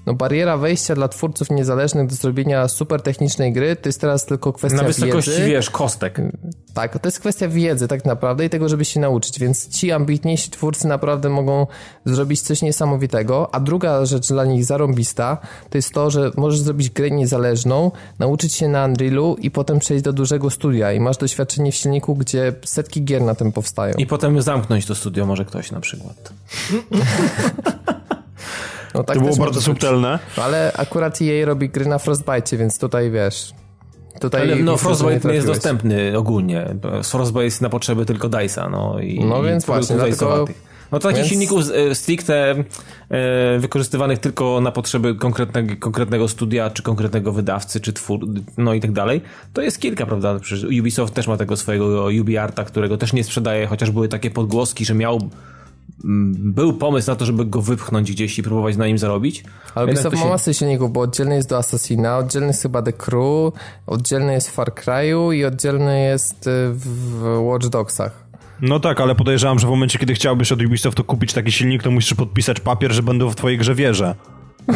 no 0.05 0.13
bariera 0.13 0.57
wejścia 0.57 0.95
dla 0.95 1.07
twórców 1.07 1.49
niezależnych 1.51 2.07
do 2.07 2.15
zrobienia 2.15 2.67
super 2.67 3.01
technicznej 3.01 3.53
gry 3.53 3.75
to 3.75 3.89
jest 3.89 4.01
teraz 4.01 4.25
tylko 4.25 4.53
kwestia 4.53 4.77
Na 4.77 4.83
wysokości, 4.83 5.31
wiedzy. 5.31 5.45
wiesz, 5.45 5.69
kostek. 5.69 6.21
Tak, 6.73 6.99
to 6.99 7.07
jest 7.07 7.19
kwestia 7.19 7.47
wiedzy 7.47 7.87
tak 7.87 8.05
naprawdę 8.05 8.45
i 8.45 8.49
tego, 8.49 8.69
żeby 8.69 8.85
się 8.85 8.99
nauczyć, 8.99 9.39
więc 9.39 9.69
ci 9.69 9.91
ambitniejsi 9.91 10.49
twórcy 10.51 10.87
naprawdę 10.87 11.29
mogą 11.29 11.67
zrobić 12.05 12.41
coś 12.41 12.61
niesamowitego, 12.61 13.55
a 13.55 13.59
druga 13.59 14.05
rzecz 14.05 14.27
dla 14.27 14.45
nich 14.45 14.65
zarąbista 14.65 15.37
to 15.69 15.77
jest 15.77 15.93
to, 15.93 16.09
że 16.09 16.31
możesz 16.37 16.59
zrobić 16.59 16.89
grę 16.89 17.11
niezależną, 17.11 17.91
nauczyć 18.19 18.53
się 18.53 18.67
na 18.67 18.85
Unrealu 18.85 19.35
i 19.39 19.51
potem 19.51 19.79
przejść 19.79 20.03
do 20.03 20.13
dużego 20.13 20.49
studia 20.49 20.93
i 20.93 20.99
masz 20.99 21.17
doświadczenie 21.17 21.71
w 21.71 21.75
silniku, 21.75 22.15
gdzie 22.15 22.53
setki 22.65 23.03
gier 23.03 23.21
na 23.21 23.35
tym 23.35 23.51
powstają. 23.51 23.93
I 23.97 24.05
potem 24.05 24.41
zamknąć 24.41 24.85
to 24.85 24.95
studio 24.95 25.25
może 25.25 25.45
ktoś 25.45 25.71
na 25.71 25.79
przykład. 25.79 26.33
No, 28.95 29.03
tak 29.03 29.15
To 29.15 29.21
było 29.21 29.35
bardzo 29.35 29.41
może 29.41 29.51
być. 29.53 29.63
subtelne. 29.63 30.19
Ale 30.37 30.71
akurat 30.77 31.19
EA 31.21 31.45
robi 31.45 31.69
gry 31.69 31.85
na 31.85 31.97
Frostbite, 31.97 32.57
więc 32.57 32.79
tutaj 32.79 33.11
wiesz... 33.11 33.51
Tutaj 34.19 34.41
Ale 34.41 34.55
no, 34.55 34.77
Frostbite 34.77 35.27
nie 35.27 35.33
jest 35.33 35.47
dostępny 35.47 36.17
ogólnie. 36.17 36.65
Frostbite 37.03 37.43
jest 37.45 37.61
na 37.61 37.69
potrzeby 37.69 38.05
tylko 38.05 38.29
DICE'a. 38.29 38.71
No, 38.71 38.99
i, 38.99 39.19
No 39.25 39.43
i 39.43 39.45
więc 39.45 39.65
produktów 39.65 39.97
właśnie, 39.97 40.15
dlatego-. 40.17 40.47
No 40.91 40.99
to 40.99 41.07
takich 41.07 41.17
więc- 41.17 41.29
silników 41.29 41.61
e, 41.91 41.95
stricte 41.95 42.55
e, 43.09 43.59
wykorzystywanych 43.59 44.19
tylko 44.19 44.61
na 44.61 44.71
potrzeby 44.71 45.15
konkretnego, 45.15 45.75
konkretnego 45.79 46.27
studia, 46.27 46.69
czy 46.69 46.83
konkretnego 46.83 47.31
wydawcy, 47.31 47.79
czy 47.79 47.93
twór, 47.93 48.19
no 48.57 48.73
i 48.73 48.81
tak 48.81 48.91
dalej, 48.91 49.21
to 49.53 49.61
jest 49.61 49.79
kilka, 49.79 50.05
prawda? 50.05 50.39
Przecież 50.39 50.79
Ubisoft 50.79 51.13
też 51.13 51.27
ma 51.27 51.37
tego 51.37 51.57
swojego 51.57 52.07
UbiArta, 52.21 52.63
którego 52.63 52.97
też 52.97 53.13
nie 53.13 53.23
sprzedaje, 53.23 53.67
chociaż 53.67 53.91
były 53.91 54.07
takie 54.07 54.31
podgłoski, 54.31 54.85
że 54.85 54.93
miał 54.93 55.19
był 56.37 56.73
pomysł 56.73 57.11
na 57.11 57.15
to, 57.15 57.25
żeby 57.25 57.45
go 57.45 57.61
wypchnąć 57.61 58.11
gdzieś 58.11 58.39
i 58.39 58.43
próbować 58.43 58.77
na 58.77 58.87
nim 58.87 58.97
zarobić. 58.97 59.43
Ale 59.75 59.85
Ubisoft 59.85 60.17
to 60.17 60.23
ma 60.23 60.29
masę 60.31 60.53
silników, 60.53 60.93
bo 60.93 61.01
oddzielny 61.01 61.35
jest 61.35 61.49
do 61.49 61.57
Assassina, 61.57 62.17
oddzielny 62.17 62.47
jest 62.47 62.61
chyba 62.61 62.81
The 62.81 62.93
Crew, 62.93 63.53
oddzielny 63.87 64.33
jest 64.33 64.49
w 64.49 64.51
Far 64.51 64.71
Cry'u 64.73 65.35
i 65.35 65.45
oddzielny 65.45 66.01
jest 66.01 66.47
y, 66.47 66.51
w 66.73 67.23
Watch 67.41 67.67
Dogsach. 67.67 68.25
No 68.61 68.79
tak, 68.79 69.01
ale 69.01 69.15
podejrzewam, 69.15 69.59
że 69.59 69.67
w 69.67 69.69
momencie, 69.69 69.99
kiedy 69.99 70.13
chciałbyś 70.13 70.51
od 70.51 70.61
Ubisoftu 70.61 71.03
kupić 71.03 71.33
taki 71.33 71.51
silnik, 71.51 71.83
to 71.83 71.91
musisz 71.91 72.13
podpisać 72.13 72.59
papier, 72.59 72.91
że 72.91 73.03
będą 73.03 73.29
w 73.29 73.35
twojej 73.35 73.57
grze 73.57 73.75
wieże. 73.75 74.15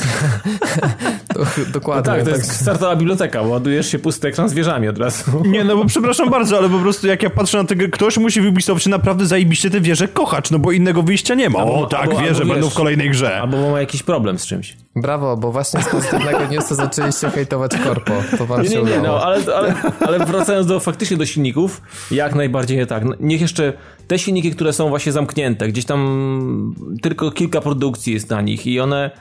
To, 1.33 1.45
dokładnie. 1.73 2.03
Tak, 2.13 2.23
to 2.23 2.29
jest 2.29 2.61
startowa 2.61 2.95
biblioteka, 2.95 3.43
bo 3.43 3.49
ładujesz 3.49 3.91
się 3.91 3.99
pusty 3.99 4.27
ekran 4.27 4.49
z 4.49 4.53
wieżami 4.53 4.87
od 4.87 4.97
razu. 4.97 5.23
Nie, 5.45 5.63
no 5.63 5.75
bo 5.77 5.85
przepraszam 5.85 6.29
bardzo, 6.29 6.57
ale 6.57 6.69
po 6.69 6.79
prostu 6.79 7.07
jak 7.07 7.23
ja 7.23 7.29
patrzę 7.29 7.57
na 7.57 7.63
tego, 7.63 7.85
ktoś 7.91 8.17
musi 8.17 8.41
w 8.41 8.45
Ubisoftie 8.45 8.89
naprawdę 8.89 9.25
zajebiście 9.25 9.69
te 9.69 9.81
wieże 9.81 10.07
kochać, 10.07 10.51
no 10.51 10.59
bo 10.59 10.71
innego 10.71 11.03
wyjścia 11.03 11.35
nie 11.35 11.49
ma. 11.49 11.59
Albo- 11.59 11.81
o 11.83 11.85
tak, 11.87 12.01
albo- 12.01 12.19
wieże 12.19 12.41
albo 12.41 12.53
będą 12.53 12.67
wiesz- 12.67 12.73
w 12.73 12.77
kolejnej 12.77 13.09
grze. 13.09 13.41
Albo 13.41 13.71
ma 13.71 13.79
jakiś 13.79 14.03
problem 14.03 14.39
z 14.39 14.45
czymś. 14.45 14.77
Brawo, 14.95 15.37
bo 15.37 15.51
właśnie 15.51 15.81
z 15.83 15.89
pozytywnego 15.89 16.39
newsa 16.51 16.75
zaczęliście 16.75 17.29
hejtować 17.29 17.71
korpo. 17.77 18.13
To 18.37 18.45
wam 18.45 18.61
Nie, 18.61 18.69
się 18.69 18.83
nie, 18.83 18.91
nie, 18.91 18.99
no, 19.01 19.23
ale, 19.23 19.55
ale, 19.55 19.73
ale 19.99 20.25
wracając 20.25 20.67
do 20.67 20.79
faktycznie 20.79 21.17
do 21.17 21.25
silników, 21.25 21.81
jak 22.11 22.35
najbardziej 22.35 22.77
nie 22.77 22.85
tak. 22.85 23.03
Niech 23.19 23.41
jeszcze 23.41 23.73
te 24.07 24.19
silniki, 24.19 24.51
które 24.51 24.73
są 24.73 24.89
właśnie 24.89 25.11
zamknięte, 25.11 25.67
gdzieś 25.67 25.85
tam 25.85 26.75
tylko 27.01 27.31
kilka 27.31 27.61
produkcji 27.61 28.13
jest 28.13 28.29
na 28.29 28.41
nich 28.41 28.67
i 28.67 28.79
one 28.79 29.11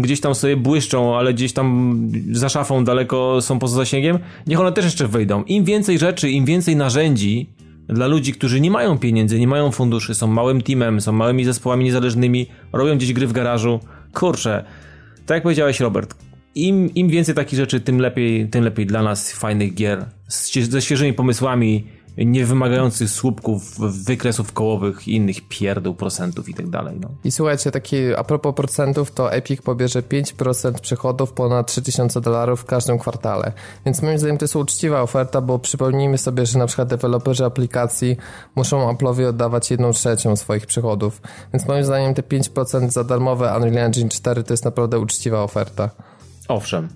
gdzieś 0.00 0.20
tam 0.20 0.34
sobie 0.34 0.56
błyszczą, 0.56 1.16
ale 1.16 1.34
gdzieś 1.34 1.52
tam 1.52 1.98
za 2.32 2.48
szafą 2.48 2.84
daleko 2.84 3.40
są 3.40 3.58
poza 3.58 3.76
zasięgiem, 3.76 4.18
niech 4.46 4.60
one 4.60 4.72
też 4.72 4.84
jeszcze 4.84 5.08
wejdą. 5.08 5.44
Im 5.44 5.64
więcej 5.64 5.98
rzeczy, 5.98 6.30
im 6.30 6.44
więcej 6.44 6.76
narzędzi 6.76 7.50
dla 7.88 8.06
ludzi, 8.06 8.32
którzy 8.32 8.60
nie 8.60 8.70
mają 8.70 8.98
pieniędzy, 8.98 9.40
nie 9.40 9.48
mają 9.48 9.70
funduszy, 9.70 10.14
są 10.14 10.26
małym 10.26 10.62
teamem, 10.62 11.00
są 11.00 11.12
małymi 11.12 11.44
zespołami 11.44 11.84
niezależnymi, 11.84 12.46
robią 12.72 12.96
gdzieś 12.96 13.12
gry 13.12 13.26
w 13.26 13.32
garażu. 13.32 13.80
Kurczę, 14.14 14.64
tak 15.26 15.34
jak 15.34 15.42
powiedziałeś 15.42 15.80
Robert, 15.80 16.14
im, 16.54 16.94
im 16.94 17.08
więcej 17.08 17.34
takich 17.34 17.58
rzeczy, 17.58 17.80
tym 17.80 17.98
lepiej, 17.98 18.48
tym 18.48 18.64
lepiej 18.64 18.86
dla 18.86 19.02
nas 19.02 19.32
fajnych 19.32 19.74
gier 19.74 20.04
z, 20.28 20.54
ze 20.54 20.82
świeżymi 20.82 21.12
pomysłami, 21.12 21.84
nie 22.16 22.44
wymagających 22.44 23.10
słupków, 23.10 23.78
wykresów 24.04 24.52
kołowych 24.52 25.08
i 25.08 25.14
innych 25.14 25.48
pierdół, 25.48 25.94
procentów 25.94 26.48
i 26.48 26.54
tak 26.54 26.68
dalej. 26.68 26.96
No. 27.00 27.08
I 27.24 27.30
słuchajcie, 27.30 27.70
taki 27.70 28.14
a 28.14 28.24
propos 28.24 28.54
procentów, 28.54 29.10
to 29.10 29.32
Epic 29.32 29.62
pobierze 29.62 30.02
5% 30.02 30.72
przychodów 30.80 31.32
ponad 31.32 31.66
3000 31.66 32.20
dolarów 32.20 32.60
w 32.60 32.64
każdym 32.64 32.98
kwartale. 32.98 33.52
Więc 33.86 34.02
moim 34.02 34.18
zdaniem 34.18 34.38
to 34.38 34.44
jest 34.44 34.56
uczciwa 34.56 35.02
oferta, 35.02 35.40
bo 35.40 35.58
przypomnijmy 35.58 36.18
sobie, 36.18 36.46
że 36.46 36.58
na 36.58 36.66
przykład 36.66 36.88
deweloperzy 36.88 37.44
aplikacji 37.44 38.16
muszą 38.54 38.92
Apple'owi 38.92 39.28
oddawać 39.28 39.70
1 39.70 39.92
trzecią 39.92 40.36
swoich 40.36 40.66
przychodów. 40.66 41.20
Więc 41.52 41.68
moim 41.68 41.84
zdaniem 41.84 42.14
te 42.14 42.22
5% 42.22 42.90
za 42.90 43.04
darmowe 43.04 43.56
Unreal 43.56 43.78
Engine 43.78 44.08
4 44.08 44.44
to 44.44 44.52
jest 44.52 44.64
naprawdę 44.64 44.98
uczciwa 44.98 45.42
oferta. 45.42 45.90
Owszem, 46.48 46.88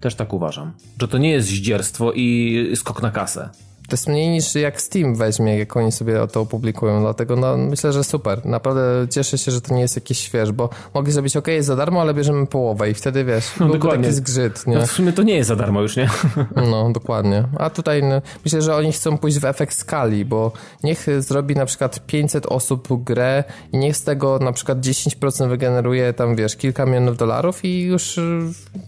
też 0.00 0.14
tak 0.14 0.32
uważam, 0.32 0.72
że 1.00 1.08
to 1.08 1.18
nie 1.18 1.30
jest 1.30 1.48
zdzierstwo 1.48 2.12
i 2.12 2.72
skok 2.76 3.02
na 3.02 3.10
kasę. 3.10 3.50
To 3.88 3.94
jest 3.94 4.08
mniej 4.08 4.28
niż 4.28 4.54
jak 4.54 4.80
Steam 4.80 5.14
weźmie, 5.14 5.58
jak 5.58 5.76
oni 5.76 5.92
sobie 5.92 6.26
to 6.32 6.40
opublikują, 6.40 7.00
dlatego 7.00 7.36
no, 7.36 7.56
myślę, 7.56 7.92
że 7.92 8.04
super. 8.04 8.46
Naprawdę 8.46 9.06
cieszę 9.10 9.38
się, 9.38 9.50
że 9.52 9.60
to 9.60 9.74
nie 9.74 9.80
jest 9.80 9.96
jakiś 9.96 10.18
śwież, 10.18 10.52
bo 10.52 10.68
mogli 10.94 11.12
zrobić 11.12 11.36
ok, 11.36 11.46
jest 11.48 11.68
za 11.68 11.76
darmo, 11.76 12.00
ale 12.00 12.14
bierzemy 12.14 12.46
połowę 12.46 12.90
i 12.90 12.94
wtedy 12.94 13.24
wiesz, 13.24 13.44
No, 13.60 13.68
dokładnie. 13.68 14.04
taki 14.04 14.14
zgrzyt, 14.16 14.66
nie? 14.66 14.74
No 14.74 14.86
w 14.86 14.92
sumie 14.92 15.12
to 15.12 15.22
nie 15.22 15.34
jest 15.34 15.48
za 15.48 15.56
darmo 15.56 15.82
już, 15.82 15.96
nie? 15.96 16.08
No, 16.70 16.90
dokładnie. 16.92 17.44
A 17.58 17.70
tutaj 17.70 18.02
no, 18.02 18.22
myślę, 18.44 18.62
że 18.62 18.76
oni 18.76 18.92
chcą 18.92 19.18
pójść 19.18 19.38
w 19.38 19.44
efekt 19.44 19.76
skali, 19.76 20.24
bo 20.24 20.52
niech 20.82 21.06
zrobi 21.18 21.54
na 21.54 21.66
przykład 21.66 22.06
500 22.06 22.46
osób 22.46 23.04
grę 23.04 23.44
i 23.72 23.78
niech 23.78 23.96
z 23.96 24.02
tego 24.04 24.38
na 24.38 24.52
przykład 24.52 24.78
10% 24.78 25.48
wygeneruje 25.48 26.12
tam, 26.12 26.36
wiesz, 26.36 26.56
kilka 26.56 26.86
milionów 26.86 27.16
dolarów 27.16 27.64
i 27.64 27.82
już 27.82 28.18
y, 28.18 28.40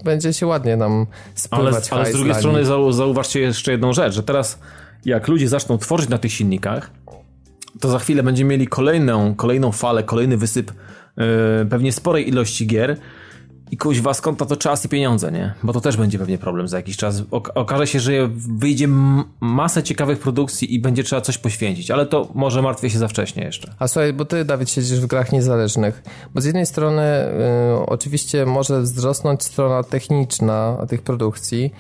będzie 0.05 0.33
się 0.33 0.47
ładnie 0.47 0.75
Ale, 0.75 1.07
spływać 1.35 1.75
ale 1.75 1.85
z 1.85 1.89
hajs 1.89 2.17
drugiej 2.17 2.35
strony 2.35 2.65
zau, 2.65 2.93
zauważcie 2.93 3.41
jeszcze 3.41 3.73
jedną 3.73 3.93
rzecz, 3.93 4.15
że 4.15 4.23
teraz 4.23 4.59
jak 5.05 5.29
ludzie 5.29 5.49
zaczną 5.49 5.79
tworzyć 5.79 6.09
na 6.09 6.19
tych 6.19 6.33
silnikach, 6.33 6.91
to 7.81 7.91
za 7.91 7.99
chwilę 7.99 8.23
będziemy 8.23 8.51
mieli 8.51 8.67
kolejną, 8.67 9.35
kolejną 9.35 9.73
falę, 9.73 10.03
kolejny 10.03 10.37
wysyp 10.37 10.73
yy, 11.17 11.25
pewnie 11.71 11.93
sporej 11.93 12.29
ilości 12.29 12.67
gier 12.67 12.97
i 13.71 13.77
kuźwa 13.77 14.15
skąd 14.15 14.41
na 14.41 14.47
to 14.47 14.57
czas 14.57 14.85
i 14.85 14.89
pieniądze, 14.89 15.33
nie? 15.33 15.55
Bo 15.63 15.73
to 15.73 15.81
też 15.81 15.97
będzie 15.97 16.19
pewnie 16.19 16.39
problem 16.39 16.69
za 16.69 16.77
jakiś 16.77 16.97
czas. 16.97 17.23
Ok 17.31 17.51
okaże 17.55 17.87
się, 17.87 18.01
że 18.01 18.13
wyjdzie 18.59 18.89
masę 19.41 19.83
ciekawych 19.83 20.19
produkcji 20.19 20.75
i 20.75 20.81
będzie 20.81 21.05
trzeba 21.05 21.23
coś 21.23 21.39
poświęcić, 21.39 21.91
ale 21.91 22.07
to 22.07 22.29
może 22.35 22.63
martwię 22.63 22.91
się 22.91 22.99
za 22.99 23.09
wcześnie 23.09 23.45
jeszcze. 23.45 23.75
A 23.79 23.89
słuchaj, 23.89 24.13
bo 24.13 24.25
ty, 24.25 24.45
Dawid, 24.45 24.71
siedzisz 24.71 25.01
w 25.01 25.07
grach 25.07 25.33
niezależnych. 25.33 26.03
Bo 26.35 26.41
z 26.41 26.45
jednej 26.45 26.67
strony 26.67 27.03
y, 27.03 27.87
oczywiście 27.87 28.47
może 28.47 28.81
wzrosnąć 28.81 29.43
strona 29.45 29.83
techniczna 29.83 30.87
tych 30.89 31.03
produkcji. 31.03 31.73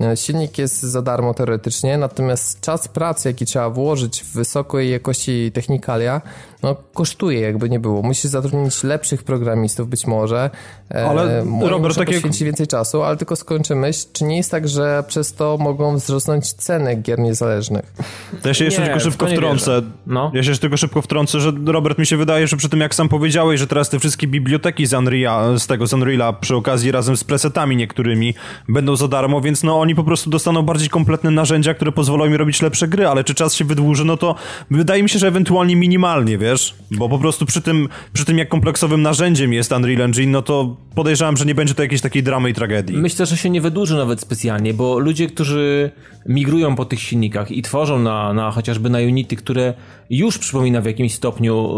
Y, 0.00 0.16
Silnik 0.16 0.58
jest 0.58 0.80
za 0.80 1.02
darmo 1.02 1.34
teoretycznie, 1.34 1.98
natomiast 1.98 2.60
czas 2.60 2.88
pracy, 2.88 3.28
jaki 3.28 3.46
trzeba 3.46 3.70
włożyć 3.70 4.22
w 4.22 4.32
wysokiej 4.32 4.90
jakości 4.90 5.52
technikalia, 5.54 6.20
no 6.62 6.76
kosztuje 6.94 7.40
jakby 7.40 7.70
nie 7.70 7.80
było. 7.80 8.02
Musisz 8.02 8.30
zatrudnić 8.30 8.82
lepszych 8.84 9.22
programistów 9.22 9.88
być 9.88 10.06
może. 10.06 10.50
E, 10.94 11.08
Ale, 11.08 11.40
oni 11.42 11.68
Robert, 11.68 11.96
takie- 11.96 12.12
poświęcić 12.12 12.42
więcej 12.42 12.66
czasu, 12.66 13.02
ale 13.02 13.16
tylko 13.16 13.36
skończę 13.36 13.74
myśl, 13.74 14.06
czy 14.12 14.24
nie 14.24 14.36
jest 14.36 14.50
tak, 14.50 14.68
że 14.68 15.04
przez 15.08 15.34
to 15.34 15.56
mogą 15.60 15.96
wzrosnąć 15.96 16.52
ceny 16.52 16.96
gier 16.96 17.18
niezależnych? 17.18 17.94
To 18.42 18.48
ja 18.48 18.54
się 18.54 18.64
jeszcze 18.64 18.80
Nie, 18.80 18.86
tylko 18.86 19.00
szybko 19.00 19.26
wtrącę. 19.26 19.82
No. 20.06 20.30
Ja 20.34 20.42
się 20.42 20.48
jeszcze 20.48 20.60
tylko 20.60 20.76
szybko 20.76 21.02
wtrącę, 21.02 21.40
że 21.40 21.52
Robert 21.66 21.98
mi 21.98 22.06
się 22.06 22.16
wydaje, 22.16 22.46
że 22.46 22.56
przy 22.56 22.68
tym 22.68 22.80
jak 22.80 22.94
sam 22.94 23.08
powiedziałeś, 23.08 23.60
że 23.60 23.66
teraz 23.66 23.88
te 23.88 23.98
wszystkie 23.98 24.26
biblioteki 24.26 24.86
z 24.86 24.92
Unreal, 24.92 25.60
z 25.60 25.66
tego 25.66 25.86
z 25.86 25.92
Unreala 25.92 26.32
przy 26.32 26.56
okazji 26.56 26.92
razem 26.92 27.16
z 27.16 27.24
presetami 27.24 27.76
niektórymi 27.76 28.34
będą 28.68 28.96
za 28.96 29.08
darmo, 29.08 29.40
więc 29.40 29.62
no 29.62 29.80
oni 29.80 29.94
po 29.94 30.04
prostu 30.04 30.30
dostaną 30.30 30.62
bardziej 30.62 30.88
kompletne 30.88 31.30
narzędzia, 31.30 31.74
które 31.74 31.92
pozwolą 31.92 32.26
im 32.26 32.34
robić 32.34 32.62
lepsze 32.62 32.88
gry, 32.88 33.06
ale 33.08 33.24
czy 33.24 33.34
czas 33.34 33.54
się 33.54 33.64
wydłuży, 33.64 34.04
no 34.04 34.16
to 34.16 34.34
wydaje 34.70 35.02
mi 35.02 35.08
się, 35.08 35.18
że 35.18 35.28
ewentualnie 35.28 35.76
minimalnie, 35.76 36.38
wiesz? 36.38 36.47
Bo 36.90 37.08
po 37.08 37.18
prostu 37.18 37.46
przy 37.46 37.62
tym, 37.62 37.88
przy 38.12 38.24
tym 38.24 38.38
jak 38.38 38.48
kompleksowym 38.48 39.02
narzędziem 39.02 39.52
jest 39.52 39.72
Unreal 39.72 40.02
Engine, 40.02 40.30
no 40.30 40.42
to 40.42 40.76
podejrzewam, 40.94 41.36
że 41.36 41.44
nie 41.44 41.54
będzie 41.54 41.74
to 41.74 41.82
jakiejś 41.82 42.00
takiej 42.00 42.22
dramy 42.22 42.50
i 42.50 42.54
tragedii. 42.54 42.96
Myślę, 42.96 43.26
że 43.26 43.36
się 43.36 43.50
nie 43.50 43.60
wydłuży 43.60 43.96
nawet 43.96 44.20
specjalnie, 44.20 44.74
bo 44.74 44.98
ludzie, 44.98 45.26
którzy 45.26 45.90
migrują 46.26 46.76
po 46.76 46.84
tych 46.84 47.00
silnikach 47.00 47.50
i 47.50 47.62
tworzą 47.62 47.98
na, 47.98 48.32
na 48.32 48.50
chociażby 48.50 48.90
na 48.90 48.98
Unity, 48.98 49.36
które 49.36 49.74
już 50.10 50.38
przypomina 50.38 50.80
w 50.80 50.86
jakimś 50.86 51.14
stopniu 51.14 51.70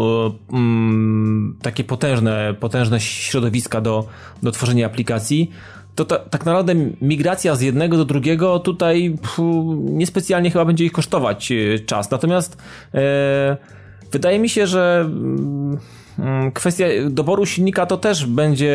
e, 0.51 0.55
mm, 0.55 1.57
takie 1.61 1.83
potężne, 1.83 2.55
potężne 2.59 2.99
środowiska 2.99 3.81
do, 3.81 4.07
do 4.43 4.51
tworzenia 4.51 4.85
aplikacji, 4.85 5.51
to 5.95 6.05
ta, 6.05 6.19
tak 6.19 6.45
naprawdę 6.45 6.75
migracja 7.01 7.55
z 7.55 7.61
jednego 7.61 7.97
do 7.97 8.05
drugiego 8.05 8.59
tutaj 8.59 9.15
pfu, 9.21 9.75
niespecjalnie 9.89 10.51
chyba 10.51 10.65
będzie 10.65 10.85
ich 10.85 10.91
kosztować 10.91 11.51
e, 11.51 11.79
czas. 11.79 12.11
Natomiast 12.11 12.57
e, 12.93 13.57
wydaje 14.11 14.39
mi 14.39 14.49
się, 14.49 14.67
że 14.67 15.01
mm, 15.05 15.77
mm, 16.19 16.51
kwestia 16.51 16.85
doboru 17.09 17.45
silnika 17.45 17.85
to 17.85 17.97
też 17.97 18.25
będzie 18.25 18.73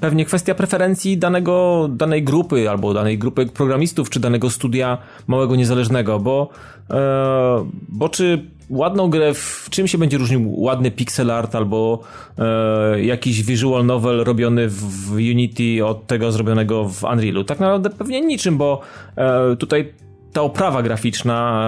pewnie 0.00 0.24
kwestia 0.24 0.54
preferencji 0.54 1.18
danego, 1.18 1.88
danej 1.92 2.22
grupy 2.22 2.70
albo 2.70 2.94
danej 2.94 3.18
grupy 3.18 3.46
programistów 3.46 4.10
czy 4.10 4.20
danego 4.20 4.50
studia 4.50 4.98
małego 5.26 5.56
niezależnego, 5.56 6.18
bo, 6.18 6.48
e, 6.90 7.68
bo 7.88 8.08
czy 8.08 8.44
ładną 8.70 9.10
grę, 9.10 9.34
w 9.34 9.66
czym 9.70 9.88
się 9.88 9.98
będzie 9.98 10.18
różnił 10.18 10.60
ładny 10.60 10.90
pixel 10.90 11.30
art 11.30 11.54
albo 11.54 12.00
e, 12.38 13.04
jakiś 13.04 13.42
visual 13.42 13.86
novel 13.86 14.24
robiony 14.24 14.68
w, 14.68 15.12
Unity 15.12 15.86
od 15.86 16.06
tego 16.06 16.32
zrobionego 16.32 16.88
w 16.88 17.04
Unrealu? 17.04 17.44
Tak 17.44 17.60
naprawdę 17.60 17.90
pewnie 17.90 18.20
niczym, 18.20 18.58
bo 18.58 18.80
e, 19.16 19.56
tutaj 19.56 19.92
ta 20.32 20.42
oprawa 20.42 20.82
graficzna 20.82 21.62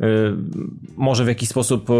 e, 0.00 0.06
e 0.06 0.08
może 0.96 1.24
w 1.24 1.28
jakiś 1.28 1.48
sposób 1.48 1.90
e, 1.90 1.94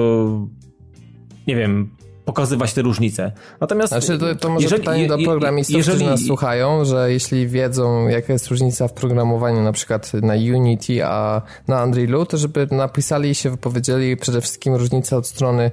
nie 1.47 1.57
wiem, 1.57 1.91
pokazywać 2.29 2.75
te 2.75 2.83
różnice. 2.83 3.33
Natomiast 3.61 3.89
znaczy 3.89 4.19
to, 4.19 4.35
to 4.35 4.49
może 4.49 4.65
jeżeli, 4.65 4.81
pytanie 4.81 5.09
do 5.09 5.19
programistów, 5.19 5.77
jeżeli, 5.77 5.97
którzy 5.97 6.11
nas 6.11 6.21
słuchają, 6.21 6.85
że 6.85 7.13
jeśli 7.13 7.49
wiedzą, 7.49 8.09
jaka 8.09 8.33
jest 8.33 8.47
różnica 8.47 8.89
w 8.89 8.93
programowaniu 8.93 9.63
na 9.63 9.73
przykład 9.73 10.13
na 10.15 10.35
Unity, 10.35 11.05
a 11.05 11.43
na 11.69 11.85
Unrealu, 11.85 12.27
to 12.27 12.37
żeby 12.37 12.67
napisali 12.71 13.31
i 13.31 13.35
się 13.35 13.51
wypowiedzieli 13.51 14.17
przede 14.17 14.41
wszystkim 14.41 14.75
różnica 14.75 15.17
od 15.17 15.27
strony 15.27 15.71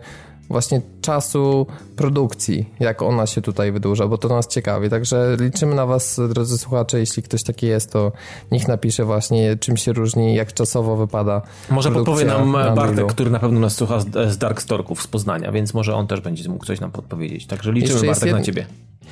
właśnie 0.50 0.82
czasu 1.02 1.68
produkcji, 1.96 2.70
jak 2.80 3.02
ona 3.02 3.26
się 3.28 3.42
tutaj 3.42 3.72
wydłuża, 3.72 4.08
bo 4.08 4.18
to 4.18 4.28
nas 4.28 4.48
ciekawi. 4.48 4.90
Także 4.90 5.38
liczymy 5.40 5.76
na 5.76 5.86
Was, 5.86 6.22
drodzy 6.30 6.58
słuchacze, 6.58 7.00
jeśli 7.00 7.24
ktoś 7.24 7.44
taki 7.44 7.68
jest, 7.68 7.92
to 7.92 8.12
niech 8.52 8.68
napisze 8.68 9.06
właśnie, 9.06 9.58
czym 9.58 9.78
się 9.78 9.94
różni, 9.94 10.36
jak 10.36 10.54
czasowo 10.54 10.96
wypada. 10.96 11.42
Może 11.70 11.92
podpowie 11.92 12.26
nam 12.26 12.52
na 12.52 12.72
Bartek, 12.72 13.06
który 13.08 13.30
na 13.30 13.40
pewno 13.40 13.60
nas 13.60 13.76
słucha 13.76 14.00
z 14.30 14.38
Dark 14.38 14.62
Storków 14.62 15.02
z 15.02 15.08
Poznania, 15.08 15.52
więc 15.52 15.74
może 15.74 15.96
on 15.96 16.08
też 16.08 16.22
będzie 16.22 16.50
mógł 16.50 16.66
coś 16.66 16.80
nam 16.80 16.92
podpowiedzieć. 16.92 17.48
Także 17.48 17.72
liczymy, 17.72 18.08
Bartek, 18.08 18.26
jed... 18.26 18.36
na 18.36 18.44
Ciebie. 18.44 18.66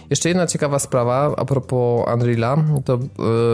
Jeszcze 0.09 0.29
jedna 0.29 0.47
ciekawa 0.47 0.79
sprawa 0.79 1.35
a 1.37 1.45
propos 1.45 2.07
Unreala, 2.13 2.57
to 2.85 2.93
e, 2.93 2.99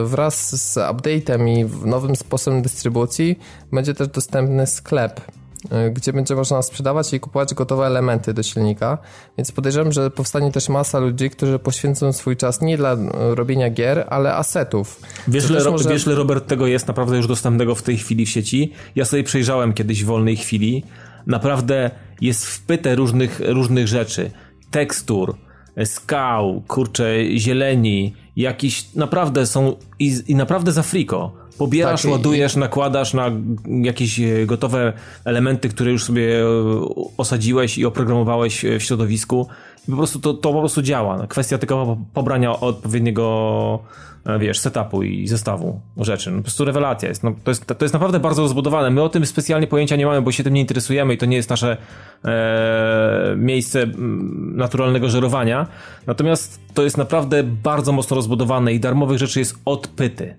wraz 0.05 0.61
z 0.61 0.77
update'em 0.77 1.47
i 1.49 1.87
nowym 1.87 2.15
sposobem 2.15 2.61
dystrybucji 2.61 3.39
będzie 3.71 3.93
też 3.93 4.07
dostępny 4.07 4.67
sklep 4.67 5.21
Y, 5.21 5.48
gdzie 5.91 6.13
będzie 6.13 6.35
można 6.35 6.61
sprzedawać 6.61 7.13
i 7.13 7.19
kupować 7.19 7.53
gotowe 7.53 7.85
elementy 7.85 8.33
do 8.33 8.43
silnika. 8.43 8.97
Więc 9.37 9.51
podejrzewam, 9.51 9.91
że 9.91 10.11
powstanie 10.11 10.51
też 10.51 10.69
masa 10.69 10.99
ludzi, 10.99 11.29
którzy 11.29 11.59
poświęcą 11.59 12.13
swój 12.13 12.37
czas 12.37 12.61
nie 12.61 12.77
dla 12.77 12.93
y, 12.93 12.97
robienia 13.35 13.69
gier, 13.69 14.07
ale 14.09 14.33
asetów. 14.33 15.01
Wiesz, 15.27 15.49
le, 15.49 15.71
może... 15.71 15.89
wiesz, 15.89 16.05
Robert, 16.05 16.47
tego 16.47 16.67
jest 16.67 16.87
naprawdę 16.87 17.17
już 17.17 17.27
dostępnego 17.27 17.75
w 17.75 17.83
tej 17.83 17.97
chwili 17.97 18.25
w 18.25 18.29
sieci. 18.29 18.73
Ja 18.95 19.05
sobie 19.05 19.23
przejrzałem 19.23 19.73
kiedyś 19.73 20.03
w 20.03 20.07
wolnej 20.07 20.37
chwili. 20.37 20.83
Naprawdę 21.27 21.91
jest 22.21 22.45
wpyte 22.45 22.95
różnych, 22.95 23.41
różnych 23.45 23.87
rzeczy. 23.87 24.31
Tekstur, 24.71 25.35
skał, 25.85 26.63
kurcze, 26.67 27.37
zieleni, 27.37 28.15
jakiś 28.35 28.95
naprawdę 28.95 29.45
są 29.45 29.75
i, 29.99 30.21
i 30.27 30.35
naprawdę 30.35 30.71
za 30.71 30.83
friko. 30.83 31.38
Pobierasz, 31.59 32.01
tak, 32.01 32.11
ładujesz, 32.11 32.55
i... 32.55 32.59
nakładasz 32.59 33.13
na 33.13 33.31
jakieś 33.67 34.19
e, 34.19 34.45
gotowe 34.45 34.93
elementy, 35.25 35.69
które 35.69 35.91
już 35.91 36.03
sobie 36.03 36.41
e, 36.41 36.45
osadziłeś 37.17 37.77
i 37.77 37.85
oprogramowałeś 37.85 38.65
e, 38.65 38.79
w 38.79 38.83
środowisku. 38.83 39.47
I 39.87 39.91
po 39.91 39.97
prostu 39.97 40.19
to, 40.19 40.33
to 40.33 40.53
po 40.53 40.59
prostu 40.59 40.81
działa. 40.81 41.17
No, 41.17 41.27
kwestia 41.27 41.57
tylko 41.57 41.97
pobrania 42.13 42.59
odpowiedniego 42.59 43.79
wiesz, 44.39 44.59
setupu 44.59 45.03
i 45.03 45.27
zestawu 45.27 45.79
rzeczy. 45.97 46.31
No, 46.31 46.37
po 46.37 46.43
prostu 46.43 46.65
rewelacja 46.65 47.09
jest. 47.09 47.23
No, 47.23 47.33
to, 47.43 47.51
jest 47.51 47.65
to 47.65 47.85
jest 47.85 47.93
naprawdę 47.93 48.19
bardzo 48.19 48.41
rozbudowane. 48.41 48.89
My 48.89 49.01
o 49.01 49.09
tym 49.09 49.25
specjalnie 49.25 49.67
pojęcia 49.67 49.95
nie 49.95 50.05
mamy, 50.05 50.21
bo 50.21 50.31
się 50.31 50.43
tym 50.43 50.53
nie 50.53 50.61
interesujemy 50.61 51.13
i 51.13 51.17
to 51.17 51.25
nie 51.25 51.37
jest 51.37 51.49
nasze 51.49 51.77
e, 52.25 53.35
miejsce 53.37 53.87
naturalnego 54.55 55.09
żerowania. 55.09 55.67
Natomiast 56.07 56.59
to 56.73 56.83
jest 56.83 56.97
naprawdę 56.97 57.43
bardzo 57.43 57.91
mocno 57.91 58.15
rozbudowane 58.15 58.73
i 58.73 58.79
darmowych 58.79 59.17
rzeczy 59.17 59.39
jest 59.39 59.55
odpyty. 59.65 60.35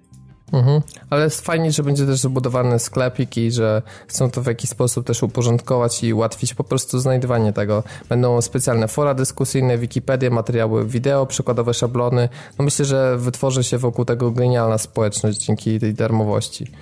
Mhm. 0.52 0.82
Ale 1.10 1.24
jest 1.24 1.40
fajnie, 1.40 1.72
że 1.72 1.82
będzie 1.82 2.06
też 2.06 2.20
zbudowany 2.20 2.78
sklepik 2.78 3.36
i 3.36 3.52
że 3.52 3.82
chcą 4.06 4.30
to 4.30 4.42
w 4.42 4.46
jakiś 4.46 4.70
sposób 4.70 5.06
też 5.06 5.22
uporządkować 5.22 6.04
i 6.04 6.14
ułatwić 6.14 6.54
po 6.54 6.64
prostu 6.64 6.98
znajdywanie 6.98 7.52
tego. 7.52 7.82
Będą 8.08 8.42
specjalne 8.42 8.88
fora 8.88 9.14
dyskusyjne, 9.14 9.78
Wikipedia, 9.78 10.30
materiały 10.30 10.86
wideo, 10.86 11.26
przykładowe 11.26 11.74
szablony. 11.74 12.28
No 12.58 12.64
myślę, 12.64 12.84
że 12.84 13.16
wytworzy 13.18 13.64
się 13.64 13.78
wokół 13.78 14.04
tego 14.04 14.30
genialna 14.30 14.78
społeczność 14.78 15.38
dzięki 15.38 15.80
tej 15.80 15.94
darmowości. 15.94 16.72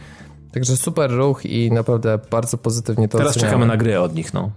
Także 0.53 0.77
super 0.77 1.11
ruch 1.11 1.47
i 1.47 1.73
naprawdę 1.73 2.19
bardzo 2.31 2.59
pozytywnie 2.59 3.09
to 3.09 3.19
Teraz 3.19 3.31
oceniamy. 3.31 3.51
czekamy 3.51 3.67
na 3.67 3.77
gry 3.77 4.01
od 4.01 4.15
nich, 4.15 4.35
no. 4.35 4.51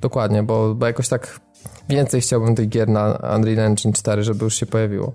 Dokładnie, 0.00 0.42
bo, 0.42 0.74
bo 0.74 0.86
jakoś 0.86 1.08
tak 1.08 1.40
więcej 1.88 2.20
chciałbym 2.20 2.54
tych 2.54 2.68
gier 2.68 2.88
na 2.88 3.18
Unreal 3.36 3.58
Engine 3.58 3.92
4, 3.92 4.22
żeby 4.22 4.44
już 4.44 4.54
się 4.54 4.66
pojawiło. 4.66 5.12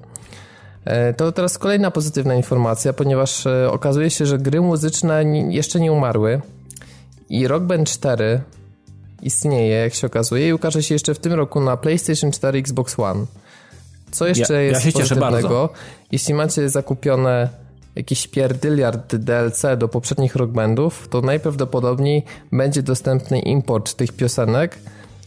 E, 0.86 1.13
to 1.13 1.32
teraz 1.32 1.57
kolejna 1.57 1.91
pozytywna 1.91 2.36
informacja, 2.36 2.93
ponieważ 2.93 3.47
e, 3.47 3.71
okazuje 3.71 4.09
się, 4.09 4.25
że 4.25 4.38
gry 4.38 4.61
muzyczne 4.61 5.23
jeszcze 5.49 5.79
nie 5.79 5.91
umarły 5.91 6.41
i 7.29 7.47
Rock 7.47 7.63
Band 7.63 7.89
4 7.89 8.41
istnieje, 9.21 9.75
jak 9.75 9.93
się 9.93 10.07
okazuje, 10.07 10.47
i 10.47 10.53
ukaże 10.53 10.84
się 10.84 10.95
jeszcze 10.95 11.13
w 11.13 11.19
tym 11.19 11.34
roku 11.34 11.61
na 11.61 11.77
PlayStation 11.77 12.32
4 12.32 12.59
Xbox 12.59 12.99
One. 12.99 13.25
Co 14.11 14.27
jeszcze 14.27 14.53
ja, 14.53 14.61
jest 14.61 14.86
ja 14.86 14.91
pozytywnego? 14.91 15.69
Jeśli 16.11 16.34
macie 16.34 16.69
zakupione 16.69 17.49
jakiś 17.95 18.27
pierdyliard 18.27 19.15
DLC 19.15 19.61
do 19.77 19.88
poprzednich 19.88 20.36
Rock 20.36 20.51
Bandów, 20.51 21.07
to 21.07 21.21
najprawdopodobniej 21.21 22.23
będzie 22.51 22.84
dostępny 22.84 23.39
import 23.39 23.93
tych 23.93 24.13
piosenek 24.13 24.77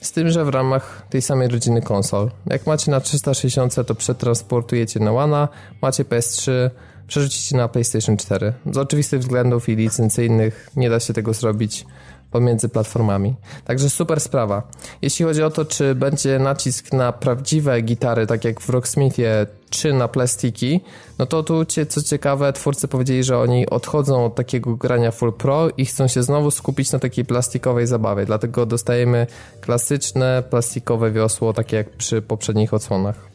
z 0.05 0.13
tym, 0.13 0.31
że 0.31 0.45
w 0.45 0.49
ramach 0.49 1.07
tej 1.11 1.23
samej 1.23 1.49
rodziny 1.49 1.83
konsol. 1.83 2.31
Jak 2.47 2.67
macie 2.67 2.91
na 2.91 3.01
360, 3.01 3.75
to 3.87 3.95
przetransportujecie 3.95 5.01
na 5.01 5.13
One, 5.13 5.49
macie 5.83 6.05
PS3, 6.05 6.71
przerzucicie 7.07 7.57
na 7.57 7.69
PlayStation 7.69 8.17
4. 8.17 8.53
Z 8.73 8.79
oczywistych 8.79 9.21
względów 9.21 9.69
i 9.69 9.77
licencyjnych 9.77 10.71
nie 10.77 10.91
da 10.91 11.01
się 11.01 11.13
tego 11.13 11.35
zrobić 11.35 11.87
pomiędzy 12.35 12.69
platformami. 12.69 13.35
Także 13.65 13.91
super 13.91 14.21
sprawa. 14.21 14.63
Jeśli 15.03 15.25
chodzi 15.25 15.43
o 15.43 15.51
to, 15.51 15.65
czy 15.65 15.95
będzie 15.95 16.39
nacisk 16.39 16.93
na 16.93 17.13
prawdziwe 17.13 17.83
gitary, 17.83 18.27
tak 18.27 18.45
jak 18.45 18.61
w 18.61 18.69
Rocksmithie, 18.69 19.47
czy 19.71 19.93
na 19.93 20.09
plastiki, 20.09 20.81
no 21.19 21.27
to 21.27 21.43
tu, 21.43 21.65
co 21.89 22.03
ciekawe, 22.03 22.53
twórcy 22.53 22.89
powiedzieli, 22.89 23.25
że 23.25 23.39
oni 23.39 23.71
odchodzą 23.71 24.25
od 24.25 24.35
takiego 24.35 24.77
grania 24.77 25.11
full 25.11 25.33
pro 25.33 25.69
i 25.77 25.87
chcą 25.87 26.09
się 26.09 26.23
znowu 26.23 26.51
skupić 26.51 26.93
na 26.93 26.99
takiej 26.99 27.25
plastikowej 27.25 27.87
zabawie. 27.87 28.27
Dlatego 28.27 28.67
dostajemy 28.67 29.27
klasyczne 29.61 30.43
plastikowe 30.51 31.11
wiosło, 31.11 31.53
takie 31.53 31.77
jak 31.77 31.91
przy 31.91 32.23
poprzednich 32.23 32.75
odsłonach. 32.75 33.29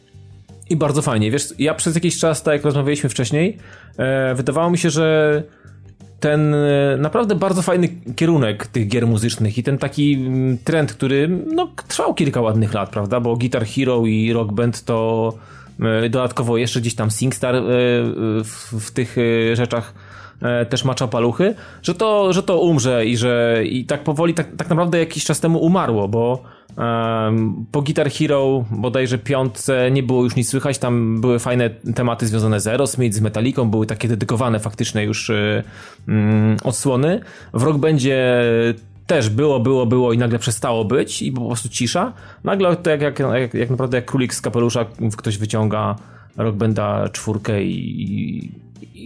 I 0.70 0.76
bardzo 0.76 1.02
fajnie. 1.02 1.30
Wiesz, 1.30 1.54
ja 1.58 1.74
przez 1.74 1.94
jakiś 1.94 2.18
czas, 2.18 2.42
tak 2.42 2.54
jak 2.54 2.64
rozmawialiśmy 2.64 3.08
wcześniej, 3.08 3.58
e, 3.98 4.34
wydawało 4.34 4.70
mi 4.70 4.78
się, 4.78 4.90
że 4.90 5.42
ten 6.20 6.54
e, 6.54 6.96
naprawdę 6.98 7.34
bardzo 7.34 7.62
fajny 7.62 7.88
kierunek 8.16 8.66
tych 8.66 8.88
gier 8.88 9.06
muzycznych 9.06 9.58
i 9.58 9.62
ten 9.62 9.78
taki 9.78 10.14
mm, 10.14 10.58
trend, 10.58 10.92
który 10.92 11.28
no, 11.54 11.68
trwał 11.88 12.14
kilka 12.14 12.40
ładnych 12.40 12.74
lat, 12.74 12.90
prawda? 12.90 13.20
Bo 13.20 13.36
Guitar 13.36 13.66
Hero 13.66 14.06
i 14.06 14.32
Rock 14.32 14.52
Band 14.52 14.84
to 14.84 15.32
e, 15.80 16.08
dodatkowo 16.08 16.56
jeszcze 16.56 16.80
gdzieś 16.80 16.94
tam 16.94 17.10
SingStar 17.10 17.54
e, 17.54 17.60
w, 18.44 18.74
w 18.80 18.90
tych 18.90 19.16
rzeczach 19.52 19.94
też 20.68 20.84
macza 20.84 21.08
paluchy, 21.08 21.54
że 21.82 21.94
to, 21.94 22.32
że 22.32 22.42
to 22.42 22.60
umrze 22.60 23.06
i 23.06 23.16
że 23.16 23.62
i 23.64 23.84
tak 23.84 24.04
powoli, 24.04 24.34
tak, 24.34 24.56
tak 24.56 24.68
naprawdę 24.68 24.98
jakiś 24.98 25.24
czas 25.24 25.40
temu 25.40 25.58
umarło, 25.58 26.08
bo 26.08 26.42
po 27.72 27.82
Guitar 27.82 28.10
Hero 28.10 28.64
bodajże 28.70 29.18
piątce 29.18 29.90
nie 29.90 30.02
było 30.02 30.24
już 30.24 30.36
nic 30.36 30.48
słychać, 30.48 30.78
tam 30.78 31.20
były 31.20 31.38
fajne 31.38 31.70
tematy 31.70 32.26
związane 32.26 32.60
z 32.60 32.66
Aerosmith, 32.66 33.16
z 33.16 33.20
Metallicą, 33.20 33.70
były 33.70 33.86
takie 33.86 34.08
dedykowane 34.08 34.60
faktycznie 34.60 35.04
już 35.04 35.30
y, 35.30 35.62
mm, 36.08 36.56
odsłony. 36.64 37.20
W 37.54 37.62
Rock 37.62 37.78
będzie 37.78 38.42
też 39.06 39.30
było, 39.30 39.60
było, 39.60 39.86
było 39.86 40.12
i 40.12 40.18
nagle 40.18 40.38
przestało 40.38 40.84
być 40.84 41.22
i 41.22 41.32
po 41.32 41.46
prostu 41.46 41.68
cisza. 41.68 42.12
Nagle 42.44 42.76
to 42.76 42.90
jak, 42.90 43.00
jak, 43.00 43.18
jak, 43.18 43.54
jak 43.54 43.70
naprawdę 43.70 43.96
jak 43.96 44.04
królik 44.04 44.34
z 44.34 44.40
kapelusza 44.40 44.84
ktoś 45.16 45.38
wyciąga 45.38 45.96
Rock 46.36 46.56
Benda 46.56 47.08
czwórkę 47.08 47.62
i, 47.62 48.02
i 48.02 48.52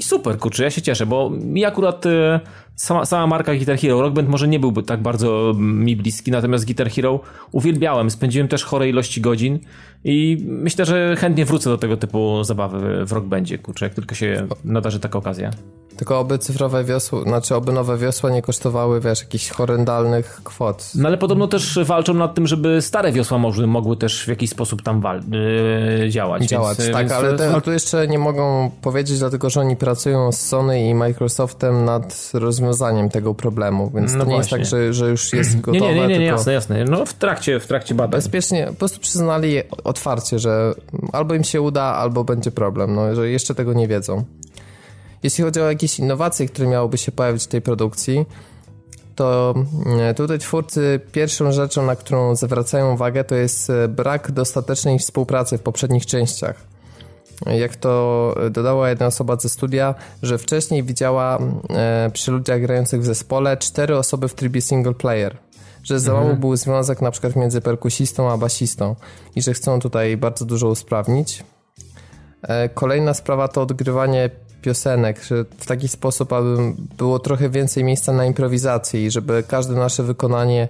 super, 0.03 0.39
kurczę, 0.39 0.65
ja 0.65 0.71
się 0.71 0.83
cieszę, 0.83 1.07
bo 1.07 1.31
mi 1.31 1.65
akurat 1.65 2.07
y, 2.07 2.41
sama, 2.77 3.05
sama 3.05 3.27
marka 3.27 3.55
Guitar 3.55 3.79
Hero, 3.79 4.01
Rock 4.01 4.15
Band 4.15 4.29
może 4.29 4.49
nie 4.49 4.61
byłby 4.61 4.83
tak 4.83 5.03
bardzo 5.03 5.55
mi 5.59 5.97
bliski, 5.97 6.31
natomiast 6.31 6.67
Guitar 6.67 6.91
Hero 6.91 7.21
uwielbiałem, 7.53 8.11
spędziłem 8.11 8.49
też 8.49 8.65
chore 8.65 8.89
ilości 8.89 9.21
godzin 9.21 9.59
i 10.05 10.45
myślę, 10.49 10.85
że 10.85 11.17
chętnie 11.17 11.45
wrócę 11.45 11.71
do 11.71 11.79
tego 11.79 11.97
typu 11.97 12.45
zabawy 12.45 13.07
w 13.07 13.13
Rock 13.13 13.27
Bandzie, 13.27 13.59
kurczę, 13.59 13.87
jak 13.87 13.95
tylko 13.95 14.15
się 14.15 14.47
nadarzy 14.65 15.01
taka 15.01 15.19
okazja. 15.19 15.51
Tylko 15.97 16.19
oby 16.19 16.39
cyfrowe 16.39 16.85
wiosła, 16.85 17.23
znaczy 17.23 17.55
oby 17.55 17.73
nowe 17.73 17.99
wiosła 17.99 18.31
nie 18.31 18.43
kosztowały, 18.43 19.01
wiesz, 19.01 19.21
jakichś 19.21 19.51
horrendalnych 19.51 20.41
kwot. 20.45 20.91
No 20.95 21.09
ale 21.09 21.19
podobno 21.19 21.49
też 21.49 21.79
walczą 21.85 22.15
nad 22.15 22.35
tym, 22.35 22.47
żeby 22.47 22.83
stare 22.83 23.13
wiosła 23.13 23.39
mogły, 23.39 23.67
mogły 23.67 23.97
też 23.97 24.25
w 24.25 24.29
jakiś 24.29 24.51
sposób 24.51 24.83
tam 24.83 25.01
wal- 25.01 25.23
yy, 26.01 26.11
działać. 26.11 26.45
Działać, 26.45 26.79
więc, 26.79 26.93
tak, 26.93 27.01
więc... 27.01 27.13
ale 27.13 27.37
te, 27.37 27.61
tu 27.61 27.73
jeszcze 27.73 28.09
nie 28.09 28.19
mogą 28.19 28.71
powiedzieć, 28.83 29.19
dlatego 29.19 29.51
że 29.51 29.61
oni 29.61 29.77
pracują 29.77 30.33
z 30.33 30.41
Sony 30.41 30.89
i 30.89 30.95
Microsoftem 30.95 31.85
nad 31.85 32.31
rozwiązaniem 32.35 33.09
tego 33.11 33.35
problemu, 33.35 33.91
więc 33.95 34.13
no 34.13 34.19
to 34.19 34.31
nie 34.31 34.35
właśnie. 34.35 34.59
jest 34.59 34.71
tak, 34.71 34.81
że, 34.81 34.93
że 34.93 35.11
już 35.11 35.33
jest 35.33 35.61
gotowe. 35.61 35.87
Nie, 35.87 35.95
nie, 35.95 36.01
nie, 36.01 36.09
nie, 36.09 36.19
nie 36.19 36.25
jasne, 36.25 36.53
jasne. 36.53 36.85
No 36.85 37.07
w 37.07 37.15
trakcie, 37.15 37.61
w 37.61 37.67
trakcie 37.67 37.95
badań. 37.95 38.21
Bezpiecznie, 38.21 38.67
po 38.67 38.75
prostu 38.75 39.01
przyznali 39.01 39.63
otwarcie, 39.85 40.39
że 40.39 40.75
albo 41.13 41.35
im 41.35 41.45
się 41.45 41.61
uda, 41.61 41.83
albo 41.83 42.25
będzie 42.25 42.51
problem, 42.51 42.95
no, 42.95 43.15
że 43.15 43.31
jeszcze 43.31 43.55
tego 43.55 43.73
nie 43.73 43.89
wiedzą. 43.89 44.25
Jeśli 45.25 45.45
chodzi 45.45 45.61
o 45.61 45.69
jakieś 45.71 45.99
innowacje, 45.99 46.47
które 46.47 46.69
miałyby 46.69 46.99
się 46.99 47.13
pojawić 47.13 47.45
w 47.45 47.47
tej 47.47 47.63
produkcji, 47.63 48.25
to 49.15 49.55
e, 50.01 50.15
tutaj 50.15 50.39
twórcy 50.39 51.01
pierwszą 51.13 51.53
rzeczą, 51.53 51.87
na 51.87 51.97
którą 51.97 52.37
zwracają 52.37 52.95
uwagę, 52.95 53.25
to 53.25 53.35
jest 53.35 53.71
e, 53.71 53.89
brak 53.89 54.33
dostatecznej 54.33 54.99
współpracy 54.99 55.59
w 55.59 55.63
poprzednich 55.63 56.07
częściach. 56.07 56.57
Jak 57.47 57.77
to 57.77 58.35
dodała 58.51 58.91
jedna 58.91 59.07
osoba 59.07 59.37
ze 59.37 59.49
studia, 59.49 59.95
że 60.23 60.39
wcześniej 60.39 60.83
widziała 60.83 61.39
e, 61.71 62.11
przy 62.13 62.31
ludziach 62.31 62.61
grających 62.61 63.01
w 63.01 63.05
zespole 63.05 63.57
cztery 63.57 63.97
osoby 63.97 64.29
w 64.29 64.35
trybie 64.35 64.61
single 64.61 64.95
player. 64.95 65.37
Że 65.83 66.01
za 66.01 66.13
mało 66.13 66.35
był 66.35 66.57
związek 66.57 67.03
na 67.03 67.11
przykład 67.11 67.37
między 67.37 67.61
perkusistą 67.61 68.31
a 68.31 68.37
basistą 68.37 68.97
i 69.37 69.43
że 69.43 69.55
chcą 69.55 69.81
tutaj 69.81 70.17
bardzo 70.17 70.45
dużo 70.45 70.69
usprawnić. 70.69 71.45
Kolejna 72.75 73.15
sprawa 73.15 73.49
to 73.49 73.63
odgrywanie 73.63 74.31
piosenek, 74.65 75.21
w 75.59 75.67
taki 75.67 75.89
sposób, 75.89 76.33
aby 76.33 76.57
było 76.99 77.19
trochę 77.19 77.51
więcej 77.51 77.85
miejsca 77.85 78.13
na 78.13 78.25
improwizację 78.25 79.07
i 79.07 79.11
żeby 79.11 79.45
każde 79.49 79.75
nasze 79.75 80.03
wykonanie 80.03 80.69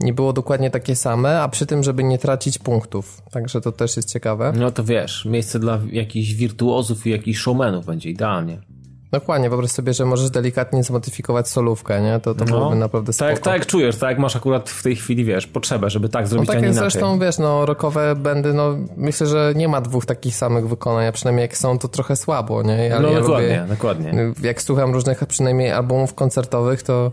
nie 0.00 0.12
było 0.12 0.32
dokładnie 0.32 0.70
takie 0.70 0.96
same, 0.96 1.40
a 1.40 1.48
przy 1.48 1.66
tym, 1.66 1.82
żeby 1.82 2.04
nie 2.04 2.18
tracić 2.18 2.58
punktów. 2.58 3.22
Także 3.30 3.60
to 3.60 3.72
też 3.72 3.96
jest 3.96 4.12
ciekawe. 4.12 4.52
No 4.56 4.70
to 4.70 4.84
wiesz, 4.84 5.24
miejsce 5.24 5.58
dla 5.58 5.80
jakichś 5.92 6.32
wirtuozów 6.32 7.06
i 7.06 7.10
jakichś 7.10 7.40
showmenów 7.40 7.86
będzie 7.86 8.10
idealnie. 8.10 8.60
Dokładnie, 9.14 9.50
wyobraź 9.50 9.70
sobie, 9.70 9.92
że 9.92 10.04
możesz 10.04 10.30
delikatnie 10.30 10.84
zmodyfikować 10.84 11.48
solówkę, 11.48 12.02
nie? 12.02 12.20
To, 12.20 12.34
to 12.34 12.44
no, 12.44 12.46
byłoby 12.46 12.76
naprawdę 12.76 13.12
spoko. 13.12 13.30
Tak, 13.30 13.40
tak 13.40 13.54
jak 13.54 13.66
czujesz, 13.66 13.96
tak 13.96 14.10
jak 14.10 14.18
masz 14.18 14.36
akurat 14.36 14.70
w 14.70 14.82
tej 14.82 14.96
chwili, 14.96 15.24
wiesz, 15.24 15.46
potrzebę, 15.46 15.90
żeby 15.90 16.08
tak 16.08 16.28
zrobić, 16.28 16.48
no 16.48 16.54
tak 16.54 16.62
a 16.62 16.66
nie 16.66 16.72
inaczej. 16.72 16.90
zresztą, 16.90 17.18
wiesz, 17.18 17.38
no 17.38 17.66
rockowe 17.66 18.14
bendy, 18.16 18.54
no 18.54 18.76
myślę, 18.96 19.26
że 19.26 19.52
nie 19.56 19.68
ma 19.68 19.80
dwóch 19.80 20.06
takich 20.06 20.36
samych 20.36 20.68
wykonań, 20.68 21.06
a 21.06 21.12
przynajmniej 21.12 21.42
jak 21.42 21.56
są, 21.56 21.78
to 21.78 21.88
trochę 21.88 22.16
słabo, 22.16 22.62
nie? 22.62 22.86
Ja, 22.86 23.00
no 23.00 23.10
ja 23.10 23.20
dokładnie, 23.20 23.60
lubię, 23.60 23.74
dokładnie. 23.74 24.32
Jak 24.42 24.62
słucham 24.62 24.92
różnych 24.92 25.24
przynajmniej 25.26 25.70
albumów 25.70 26.14
koncertowych, 26.14 26.82
to 26.82 27.12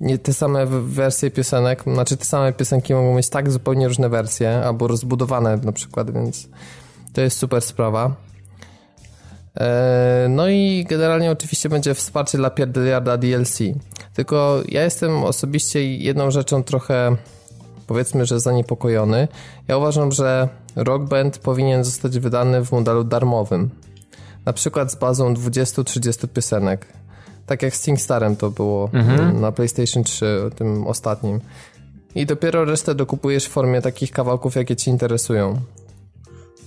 nie 0.00 0.18
te 0.18 0.32
same 0.32 0.66
wersje 0.66 1.30
piosenek, 1.30 1.82
znaczy 1.82 2.16
te 2.16 2.24
same 2.24 2.52
piosenki 2.52 2.94
mogą 2.94 3.14
mieć 3.14 3.28
tak 3.28 3.50
zupełnie 3.50 3.88
różne 3.88 4.08
wersje, 4.08 4.62
albo 4.64 4.88
rozbudowane 4.88 5.56
na 5.56 5.72
przykład, 5.72 6.10
więc 6.10 6.48
to 7.12 7.20
jest 7.20 7.38
super 7.38 7.62
sprawa. 7.62 8.14
E, 9.56 10.26
no 10.30 10.48
i 10.48 10.86
generalnie 10.88 11.30
oczywiście 11.30 11.68
będzie 11.68 11.94
wsparcie 11.94 12.38
dla 12.38 12.50
pierdyliarda 12.50 13.16
DLC. 13.16 13.58
Tylko 14.14 14.62
ja 14.68 14.84
jestem 14.84 15.24
osobiście 15.24 15.96
jedną 15.96 16.30
rzeczą 16.30 16.62
trochę 16.62 17.16
powiedzmy, 17.86 18.26
że 18.26 18.40
zaniepokojony. 18.40 19.28
Ja 19.68 19.76
uważam, 19.76 20.12
że 20.12 20.48
Rock 20.76 21.08
Band 21.08 21.38
powinien 21.38 21.84
zostać 21.84 22.18
wydany 22.18 22.64
w 22.64 22.72
modelu 22.72 23.04
darmowym. 23.04 23.70
Na 24.44 24.52
przykład 24.52 24.92
z 24.92 24.96
bazą 24.96 25.34
20-30 25.34 26.28
piosenek. 26.28 26.86
Tak 27.46 27.62
jak 27.62 27.76
z 27.76 27.82
SingStarem 27.82 28.36
to 28.36 28.50
było 28.50 28.90
mhm. 28.92 29.40
na 29.40 29.52
PlayStation 29.52 30.04
3, 30.04 30.50
tym 30.56 30.86
ostatnim. 30.86 31.40
I 32.14 32.26
dopiero 32.26 32.64
resztę 32.64 32.94
dokupujesz 32.94 33.46
w 33.46 33.50
formie 33.50 33.82
takich 33.82 34.10
kawałków, 34.10 34.54
jakie 34.54 34.76
ci 34.76 34.90
interesują. 34.90 35.60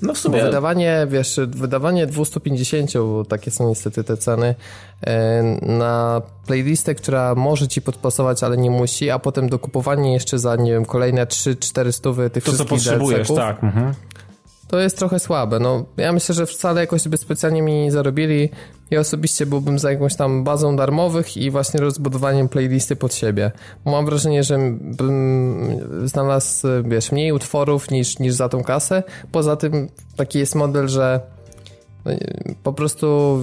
No 0.02 0.14
w 0.14 0.18
sumie. 0.18 0.39
Bo 0.39 0.45
wydawanie, 0.45 1.08
wiesz, 1.10 1.39
wydawanie 1.47 2.08
250, 2.08 2.91
takie 3.28 3.52
są 3.52 3.70
niestety 3.70 4.04
te 4.04 4.18
ceny, 4.18 4.56
e, 5.02 5.43
na 5.62 6.22
playlistę, 6.45 6.95
która 6.95 7.36
może 7.36 7.68
ci 7.68 7.82
podpasować, 7.82 8.43
ale 8.43 8.58
nie 8.58 8.72
musi, 8.72 9.10
a 9.10 9.20
potem 9.20 9.49
dokupowanie 9.49 10.14
jeszcze 10.14 10.39
za, 10.39 10.56
nie 10.56 10.72
wiem, 10.72 10.86
kolejne 10.86 11.26
3-4 11.26 11.91
stówy 11.91 12.30
tych 12.30 12.43
to, 12.43 12.52
wszystkich 12.52 12.70
co 12.70 12.76
potrzebujesz, 12.76 13.28
tak. 13.28 13.64
Mhm 13.64 13.93
to 14.72 14.80
jest 14.80 14.97
trochę 14.97 15.19
słabe. 15.19 15.59
No, 15.59 15.86
ja 15.97 16.13
myślę, 16.13 16.36
że 16.36 16.45
wcale 16.45 16.82
jakoś 16.82 17.07
by 17.07 17.17
specjalnie 17.17 17.61
mi 17.61 17.74
nie 17.74 17.91
zarobili. 17.91 18.49
Ja 18.91 18.99
osobiście 18.99 19.45
byłbym 19.45 19.80
za 19.80 19.91
jakąś 19.91 20.15
tam 20.15 20.43
bazą 20.43 20.76
darmowych 20.76 21.38
i 21.38 21.51
właśnie 21.51 21.80
rozbudowaniem 21.80 22.49
playlisty 22.49 22.95
pod 22.95 23.13
siebie. 23.13 23.51
Mam 23.86 24.05
wrażenie, 24.05 24.43
że 24.43 24.57
bym 24.82 25.67
znalazł, 26.05 26.67
wiesz, 26.86 27.11
mniej 27.11 27.32
utworów 27.32 27.91
niż, 27.91 28.19
niż 28.19 28.34
za 28.34 28.49
tą 28.49 28.63
kasę. 28.63 29.03
Poza 29.32 29.55
tym 29.55 29.89
taki 30.15 30.39
jest 30.39 30.55
model, 30.55 30.88
że 30.88 31.19
no, 32.05 32.11
po 32.63 32.74
prostu 32.74 33.39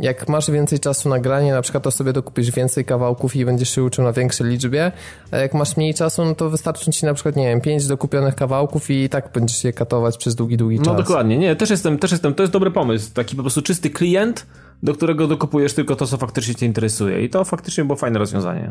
jak 0.00 0.28
masz 0.28 0.50
więcej 0.50 0.80
czasu 0.80 1.08
na 1.08 1.18
granie, 1.18 1.52
na 1.52 1.62
przykład 1.62 1.84
to 1.84 1.90
sobie 1.90 2.12
dokupisz 2.12 2.50
więcej 2.50 2.84
kawałków 2.84 3.36
i 3.36 3.44
będziesz 3.44 3.70
się 3.74 3.82
uczył 3.82 4.04
na 4.04 4.12
większej 4.12 4.46
liczbie, 4.46 4.92
a 5.30 5.36
jak 5.36 5.54
masz 5.54 5.76
mniej 5.76 5.94
czasu, 5.94 6.24
no 6.24 6.34
to 6.34 6.50
wystarczy 6.50 6.90
ci 6.90 7.06
na 7.06 7.14
przykład, 7.14 7.36
nie 7.36 7.44
wiem, 7.44 7.60
pięć 7.60 7.86
dokupionych 7.86 8.34
kawałków 8.34 8.90
i 8.90 9.08
tak 9.08 9.32
będziesz 9.34 9.64
je 9.64 9.72
katować 9.72 10.16
przez 10.16 10.34
długi, 10.34 10.56
długi 10.56 10.78
no 10.78 10.84
czas. 10.84 10.92
No 10.92 10.98
dokładnie, 10.98 11.38
nie, 11.38 11.56
też 11.56 11.70
jestem, 11.70 11.98
też 11.98 12.10
jestem, 12.10 12.34
to 12.34 12.42
jest 12.42 12.52
dobry 12.52 12.70
pomysł, 12.70 13.10
taki 13.14 13.36
po 13.36 13.42
prostu 13.42 13.62
czysty 13.62 13.90
klient, 13.90 14.46
do 14.82 14.94
którego 14.94 15.26
dokupujesz 15.26 15.74
tylko 15.74 15.96
to, 15.96 16.06
co 16.06 16.16
faktycznie 16.16 16.54
cię 16.54 16.66
interesuje 16.66 17.24
i 17.24 17.30
to 17.30 17.44
faktycznie 17.44 17.84
było 17.84 17.96
fajne 17.96 18.18
rozwiązanie. 18.18 18.70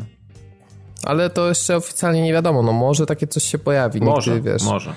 Ale 1.04 1.30
to 1.30 1.48
jeszcze 1.48 1.76
oficjalnie 1.76 2.22
nie 2.22 2.32
wiadomo, 2.32 2.62
no 2.62 2.72
może 2.72 3.06
takie 3.06 3.26
coś 3.26 3.44
się 3.44 3.58
pojawi. 3.58 4.00
Może, 4.00 4.34
Nigdy, 4.34 4.50
wiesz. 4.50 4.62
może. 4.62 4.92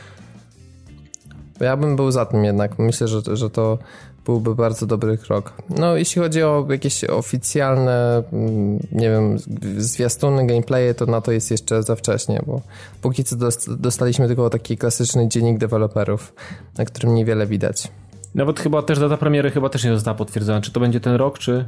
Ja 1.59 1.78
bym 1.78 1.95
był 1.95 2.11
za 2.11 2.26
tym 2.26 2.43
jednak. 2.43 2.80
Myślę, 2.80 3.07
że, 3.07 3.22
że 3.34 3.49
to 3.49 3.78
byłby 4.26 4.55
bardzo 4.55 4.86
dobry 4.86 5.17
krok. 5.17 5.53
No, 5.70 5.95
jeśli 5.95 6.22
chodzi 6.22 6.43
o 6.43 6.67
jakieś 6.70 7.03
oficjalne, 7.03 8.24
mm, 8.34 8.80
nie 8.91 9.09
wiem, 9.09 9.38
zwiastuny, 9.78 10.47
gameplaye, 10.47 10.93
to 10.93 11.05
na 11.05 11.22
to 11.22 11.32
jest 11.32 11.51
jeszcze 11.51 11.84
za 11.84 11.95
wcześnie, 11.95 12.41
bo 12.47 12.61
póki 13.01 13.24
co 13.24 13.36
dostaliśmy 13.78 14.28
tylko 14.28 14.49
taki 14.49 14.78
klasyczny 14.78 15.28
dziennik 15.28 15.57
deweloperów, 15.57 16.34
na 16.78 16.86
którym 16.86 17.15
niewiele 17.15 17.47
widać. 17.47 17.88
Nawet 18.36 18.59
chyba 18.59 18.82
też 18.82 18.99
data 18.99 19.17
premiery 19.17 19.51
chyba 19.51 19.70
też 19.70 19.84
nie 19.84 19.93
została 19.93 20.17
potwierdzona. 20.17 20.61
Czy 20.61 20.72
to 20.72 20.80
będzie 20.80 20.99
ten 20.99 21.15
rok, 21.15 21.39
czy... 21.39 21.65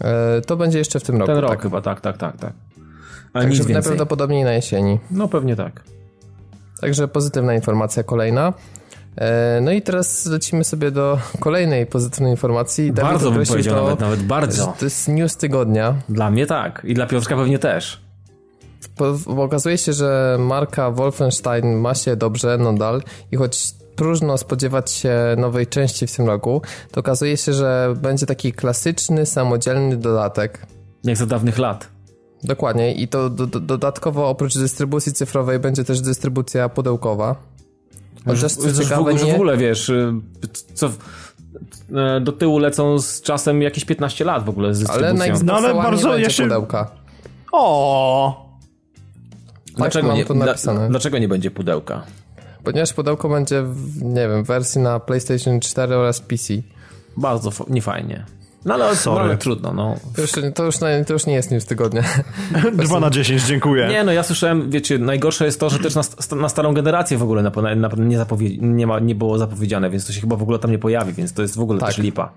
E, 0.00 0.40
to 0.40 0.56
będzie 0.56 0.78
jeszcze 0.78 1.00
w 1.00 1.02
tym 1.02 1.16
roku. 1.16 1.26
Ten 1.26 1.38
rok 1.38 1.50
tak. 1.50 1.62
chyba, 1.62 1.80
tak, 1.80 2.00
tak, 2.00 2.18
tak, 2.18 2.36
tak. 2.36 2.52
Ale 3.32 3.44
Także 3.44 3.64
najprawdopodobniej 3.64 4.44
na 4.44 4.52
jesieni. 4.52 4.98
No 5.10 5.28
pewnie 5.28 5.56
tak. 5.56 5.84
Także 6.80 7.08
pozytywna 7.08 7.54
informacja 7.54 8.02
kolejna. 8.02 8.52
E, 9.18 9.60
no 9.62 9.72
i 9.72 9.82
teraz 9.82 10.26
lecimy 10.26 10.64
sobie 10.64 10.90
do 10.90 11.18
kolejnej 11.40 11.86
pozytywnej 11.86 12.30
informacji. 12.30 12.92
Dawid 12.92 13.10
bardzo 13.10 13.30
bym 13.30 13.46
powiedział, 13.46 13.74
to, 13.74 13.82
nawet, 13.82 14.00
nawet 14.00 14.22
bardzo. 14.22 14.74
To 14.78 14.84
jest 14.84 15.08
news 15.08 15.36
tygodnia. 15.36 15.94
Dla 16.08 16.30
mnie 16.30 16.46
tak 16.46 16.82
i 16.84 16.94
dla 16.94 17.06
Piotrka 17.06 17.36
pewnie 17.36 17.58
też. 17.58 18.00
Bo 19.26 19.42
okazuje 19.42 19.78
się, 19.78 19.92
że 19.92 20.36
marka 20.40 20.90
Wolfenstein 20.90 21.76
ma 21.76 21.94
się 21.94 22.16
dobrze 22.16 22.58
nadal 22.58 23.02
i 23.32 23.36
choć 23.36 23.74
próżno 23.96 24.38
spodziewać 24.38 24.90
się 24.90 25.14
nowej 25.38 25.66
części 25.66 26.06
w 26.06 26.16
tym 26.16 26.26
roku, 26.26 26.62
to 26.90 27.00
okazuje 27.00 27.36
się, 27.36 27.52
że 27.52 27.94
będzie 28.02 28.26
taki 28.26 28.52
klasyczny, 28.52 29.26
samodzielny 29.26 29.96
dodatek. 29.96 30.66
Jak 31.04 31.16
za 31.16 31.26
dawnych 31.26 31.58
lat. 31.58 31.88
Dokładnie 32.44 32.94
i 32.94 33.08
to 33.08 33.30
do, 33.30 33.46
do, 33.46 33.60
dodatkowo 33.60 34.28
oprócz 34.28 34.58
dystrybucji 34.58 35.12
cyfrowej 35.12 35.58
będzie 35.58 35.84
też 35.84 36.00
dystrybucja 36.00 36.68
pudełkowa. 36.68 37.47
Chociaż 38.28 38.52
co 38.52 38.68
już, 38.68 38.78
ciekawe, 38.78 39.12
już 39.12 39.24
w 39.24 39.34
ogóle 39.34 39.56
wiesz, 39.56 39.88
y, 39.88 40.12
co 40.74 40.90
do 42.20 42.32
tyłu 42.32 42.58
lecą 42.58 42.98
z 42.98 43.22
czasem 43.22 43.62
jakieś 43.62 43.84
15 43.84 44.24
lat 44.24 44.44
w 44.44 44.48
ogóle 44.48 44.74
z 44.74 44.78
dystrybucją. 44.78 45.22
Ale 45.22 45.32
na 45.32 45.42
no, 45.44 45.54
ale 45.54 45.74
bardzo 45.74 46.18
nie 46.18 46.30
się... 46.30 46.42
pudełka. 46.42 46.90
O. 47.52 48.48
Dlaczego, 49.76 50.08
tak, 50.08 50.16
nie, 50.16 50.24
dla, 50.24 50.54
dlaczego 50.88 51.18
nie 51.18 51.28
będzie 51.28 51.50
pudełka? 51.50 52.02
Ponieważ 52.64 52.92
pudełko 52.92 53.28
będzie 53.28 53.62
w, 53.62 54.02
nie 54.02 54.28
wiem, 54.28 54.44
wersji 54.44 54.80
na 54.80 55.00
PlayStation 55.00 55.60
4 55.60 55.96
oraz 55.96 56.20
PC. 56.20 56.54
Bardzo 57.16 57.50
niefajnie. 57.68 58.24
No 58.64 58.74
ale, 58.74 58.96
Sorry. 58.96 59.18
No, 59.18 59.24
ale 59.24 59.36
trudno, 59.36 59.72
no. 59.72 59.96
To 60.16 60.22
już, 60.22 60.32
to, 60.54 60.64
już, 60.64 60.76
to 61.06 61.12
już 61.12 61.26
nie 61.26 61.34
jest 61.34 61.50
news 61.50 61.64
tygodnia. 61.64 62.02
2 62.72 63.00
na 63.00 63.10
10, 63.10 63.42
dziękuję. 63.42 63.88
Nie, 63.88 64.04
no 64.04 64.12
ja 64.12 64.22
słyszałem, 64.22 64.70
wiecie, 64.70 64.98
najgorsze 64.98 65.44
jest 65.44 65.60
to, 65.60 65.70
że 65.70 65.78
też 65.78 65.94
na, 65.94 66.02
na 66.36 66.48
starą 66.48 66.74
generację 66.74 67.18
w 67.18 67.22
ogóle 67.22 67.42
na, 67.42 67.50
na, 67.50 67.74
na 67.74 67.90
nie, 67.98 68.18
nie, 68.58 68.86
ma, 68.86 68.98
nie 68.98 69.14
było 69.14 69.38
zapowiedziane, 69.38 69.90
więc 69.90 70.06
to 70.06 70.12
się 70.12 70.20
chyba 70.20 70.36
w 70.36 70.42
ogóle 70.42 70.58
tam 70.58 70.70
nie 70.70 70.78
pojawi, 70.78 71.12
więc 71.12 71.32
to 71.32 71.42
jest 71.42 71.56
w 71.56 71.60
ogóle 71.60 71.80
tak. 71.80 71.88
też 71.88 71.98
lipa. 71.98 72.32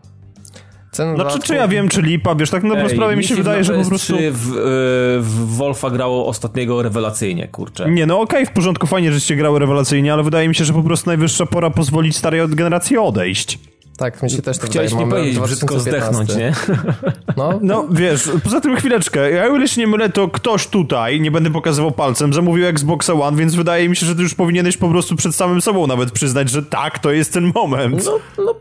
Cen 0.91 1.15
znaczy, 1.15 1.39
czy 1.39 1.55
ja 1.55 1.67
wiem, 1.67 1.89
czy 1.89 2.01
lipa, 2.01 2.35
wiesz, 2.35 2.49
tak 2.49 2.63
na 2.63 2.89
sprawę 2.89 3.15
mi 3.15 3.23
się 3.23 3.35
wydaje, 3.35 3.63
że 3.63 3.73
po 3.73 3.85
prostu... 3.85 4.15
w, 4.31 4.51
e, 4.51 4.61
w 5.19 5.55
Wolfa 5.57 5.89
grało 5.89 6.27
ostatniego 6.27 6.81
rewelacyjnie, 6.81 7.47
kurczę. 7.47 7.91
Nie, 7.91 8.05
no 8.05 8.19
okej, 8.19 8.43
okay, 8.43 8.53
w 8.53 8.55
porządku, 8.55 8.87
fajnie, 8.87 9.11
żeście 9.11 9.35
grały 9.35 9.59
rewelacyjnie, 9.59 10.13
ale 10.13 10.23
wydaje 10.23 10.47
mi 10.47 10.55
się, 10.55 10.65
że 10.65 10.73
po 10.73 10.83
prostu 10.83 11.09
najwyższa 11.09 11.45
pora 11.45 11.69
pozwolić 11.69 12.17
starej 12.17 12.47
generacji 12.47 12.97
odejść. 12.97 13.59
Tak, 13.97 14.23
mi 14.23 14.29
się 14.29 14.41
też 14.41 14.57
to 14.57 14.67
Chciałeś 14.67 14.93
mi 14.93 15.09
powiedzieć, 15.09 15.39
brzydko 15.39 15.79
zdechnąć, 15.79 16.35
nie? 16.35 16.53
No. 17.37 17.59
no, 17.61 17.87
wiesz, 17.91 18.29
poza 18.43 18.61
tym 18.61 18.75
chwileczkę, 18.75 19.31
ja 19.31 19.45
o 19.45 19.55
ile 19.55 19.67
się 19.67 19.81
nie 19.81 19.87
mylę, 19.87 20.09
to 20.09 20.27
ktoś 20.27 20.67
tutaj, 20.67 21.21
nie 21.21 21.31
będę 21.31 21.51
pokazywał 21.51 21.91
palcem, 21.91 22.33
zamówił 22.33 22.65
Xboxa 22.65 23.13
One, 23.13 23.37
więc 23.37 23.55
wydaje 23.55 23.89
mi 23.89 23.95
się, 23.95 24.05
że 24.05 24.15
ty 24.15 24.21
już 24.21 24.35
powinieneś 24.35 24.77
po 24.77 24.89
prostu 24.89 25.15
przed 25.15 25.35
samym 25.35 25.61
sobą 25.61 25.87
nawet 25.87 26.11
przyznać, 26.11 26.49
że 26.49 26.63
tak, 26.63 26.99
to 26.99 27.11
jest 27.11 27.33
ten 27.33 27.51
moment. 27.55 28.05
No, 28.05 28.19
no 28.45 28.55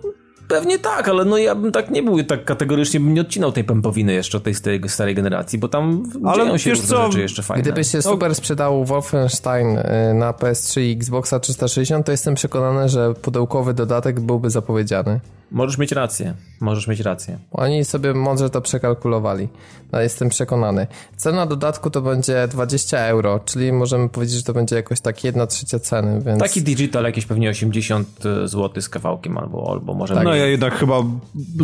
Pewnie 0.51 0.79
tak, 0.79 1.09
ale 1.09 1.25
no 1.25 1.39
ja 1.39 1.55
bym 1.55 1.73
tak 1.73 1.91
nie 1.91 2.03
był, 2.03 2.25
tak 2.25 2.45
kategorycznie 2.45 3.01
bym 3.01 3.15
nie 3.15 3.21
odcinał 3.21 3.53
tej 3.53 3.65
pępowiny 3.65 4.13
jeszcze 4.13 4.41
tej 4.41 4.55
starej, 4.55 4.81
starej 4.87 5.15
generacji, 5.15 5.59
bo 5.59 5.69
tam 5.69 6.03
ale 6.25 6.45
dzieją 6.45 6.59
się 6.59 6.71
różne 6.71 6.87
co? 6.87 7.07
rzeczy 7.07 7.21
jeszcze 7.21 7.43
fajne. 7.43 7.63
Gdyby 7.63 7.85
się 7.85 8.03
super 8.03 8.35
sprzedał 8.35 8.85
Wolfenstein 8.85 9.79
y, 9.79 10.15
na 10.15 10.33
PS3 10.33 10.81
i 10.81 10.93
Xboxa 10.93 11.41
360, 11.41 12.07
to 12.07 12.13
jestem 12.13 12.35
przekonany, 12.35 12.89
że 12.89 13.15
pudełkowy 13.15 13.75
dodatek 13.75 14.21
byłby 14.21 14.51
zapowiedziany. 14.51 15.21
Możesz 15.51 15.79
mieć 15.79 15.93
rację, 15.93 16.35
możesz 16.61 16.87
mieć 16.87 17.01
rację. 17.01 17.39
Oni 17.53 17.85
sobie 17.85 18.15
mądrze 18.15 18.51
to 18.51 18.61
przekalkulowali. 18.61 19.49
No, 19.93 20.01
jestem 20.01 20.29
przekonany. 20.29 20.87
Cena 21.17 21.47
dodatku 21.47 21.91
to 21.91 22.03
będzie 22.03 22.49
20 22.49 22.99
euro, 22.99 23.41
czyli 23.45 23.73
możemy 23.73 24.09
powiedzieć, 24.09 24.37
że 24.37 24.43
to 24.43 24.53
będzie 24.53 24.77
jakoś 24.77 25.01
tak 25.01 25.25
jedna 25.25 25.47
trzecia 25.47 25.79
ceny, 25.79 26.21
więc... 26.21 26.41
Taki 26.41 26.63
digital 26.63 27.05
jakieś 27.05 27.27
pewnie 27.27 27.51
80 27.51 28.09
zł 28.45 28.83
z 28.83 28.89
kawałkiem 28.89 29.39
albo, 29.39 29.71
albo 29.73 29.95
może 29.95 30.15
No 30.15 30.21
mniej. 30.21 30.39
ja 30.39 30.47
jednak 30.47 30.75
chyba 30.75 30.97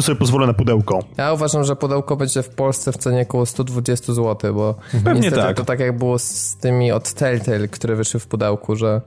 sobie 0.00 0.18
pozwolę 0.18 0.46
na 0.46 0.54
pudełko. 0.54 1.00
Ja 1.16 1.32
uważam, 1.32 1.64
że 1.64 1.76
pudełko 1.76 2.16
będzie 2.16 2.42
w 2.42 2.48
Polsce 2.48 2.92
w 2.92 2.96
cenie 2.96 3.22
około 3.22 3.46
120 3.46 4.12
zł, 4.12 4.54
bo 4.54 4.74
Pewnie 5.04 5.20
niestety 5.20 5.46
tak. 5.46 5.56
to 5.56 5.64
tak 5.64 5.80
jak 5.80 5.98
było 5.98 6.18
z 6.18 6.56
tymi 6.56 6.92
od 6.92 7.12
Telltale, 7.12 7.68
które 7.68 7.96
wyszły 7.96 8.20
w 8.20 8.26
pudełku, 8.26 8.76
że 8.76 9.00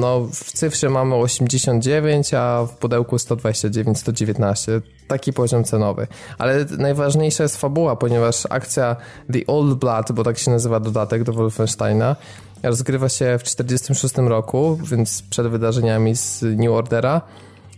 no 0.00 0.20
w 0.32 0.52
cyfrze 0.52 0.90
mamy 0.90 1.14
89, 1.14 2.34
a 2.34 2.66
w 2.66 2.76
pudełku 2.76 3.18
129, 3.18 3.98
119. 3.98 4.80
Taki 5.08 5.32
poziom 5.32 5.64
cenowy. 5.64 6.06
Ale 6.38 6.64
najważniejsza 6.78 7.42
jest 7.42 7.56
fabuła, 7.56 7.96
ponieważ 7.96 8.46
akcja 8.50 8.96
The 9.32 9.46
Old 9.46 9.78
Blood, 9.78 10.12
bo 10.12 10.24
tak 10.24 10.38
się 10.38 10.50
nazywa 10.50 10.80
dodatek 10.80 11.24
do 11.24 11.32
Wolfensteina, 11.32 12.16
rozgrywa 12.62 13.08
się 13.08 13.38
w 13.38 13.42
46 13.42 14.14
roku, 14.16 14.78
więc 14.90 15.22
przed 15.22 15.46
wydarzeniami 15.46 16.16
z 16.16 16.42
New 16.42 16.70
Ordera. 16.70 17.20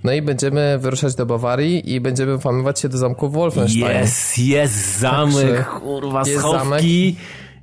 No 0.05 0.13
i 0.13 0.23
będziemy 0.23 0.79
wyruszać 0.79 1.15
do 1.15 1.27
Bawarii 1.27 1.93
i 1.95 2.01
będziemy 2.01 2.37
włamywać 2.37 2.81
się 2.81 2.89
do 2.89 2.99
zamku 2.99 3.31
Wolfenstein. 3.31 4.01
Jest, 4.01 4.39
jest 4.39 4.99
zamek, 4.99 5.35
Także 5.35 5.65
kurwa, 5.81 6.23
jest 6.27 6.39
schowki 6.39 7.17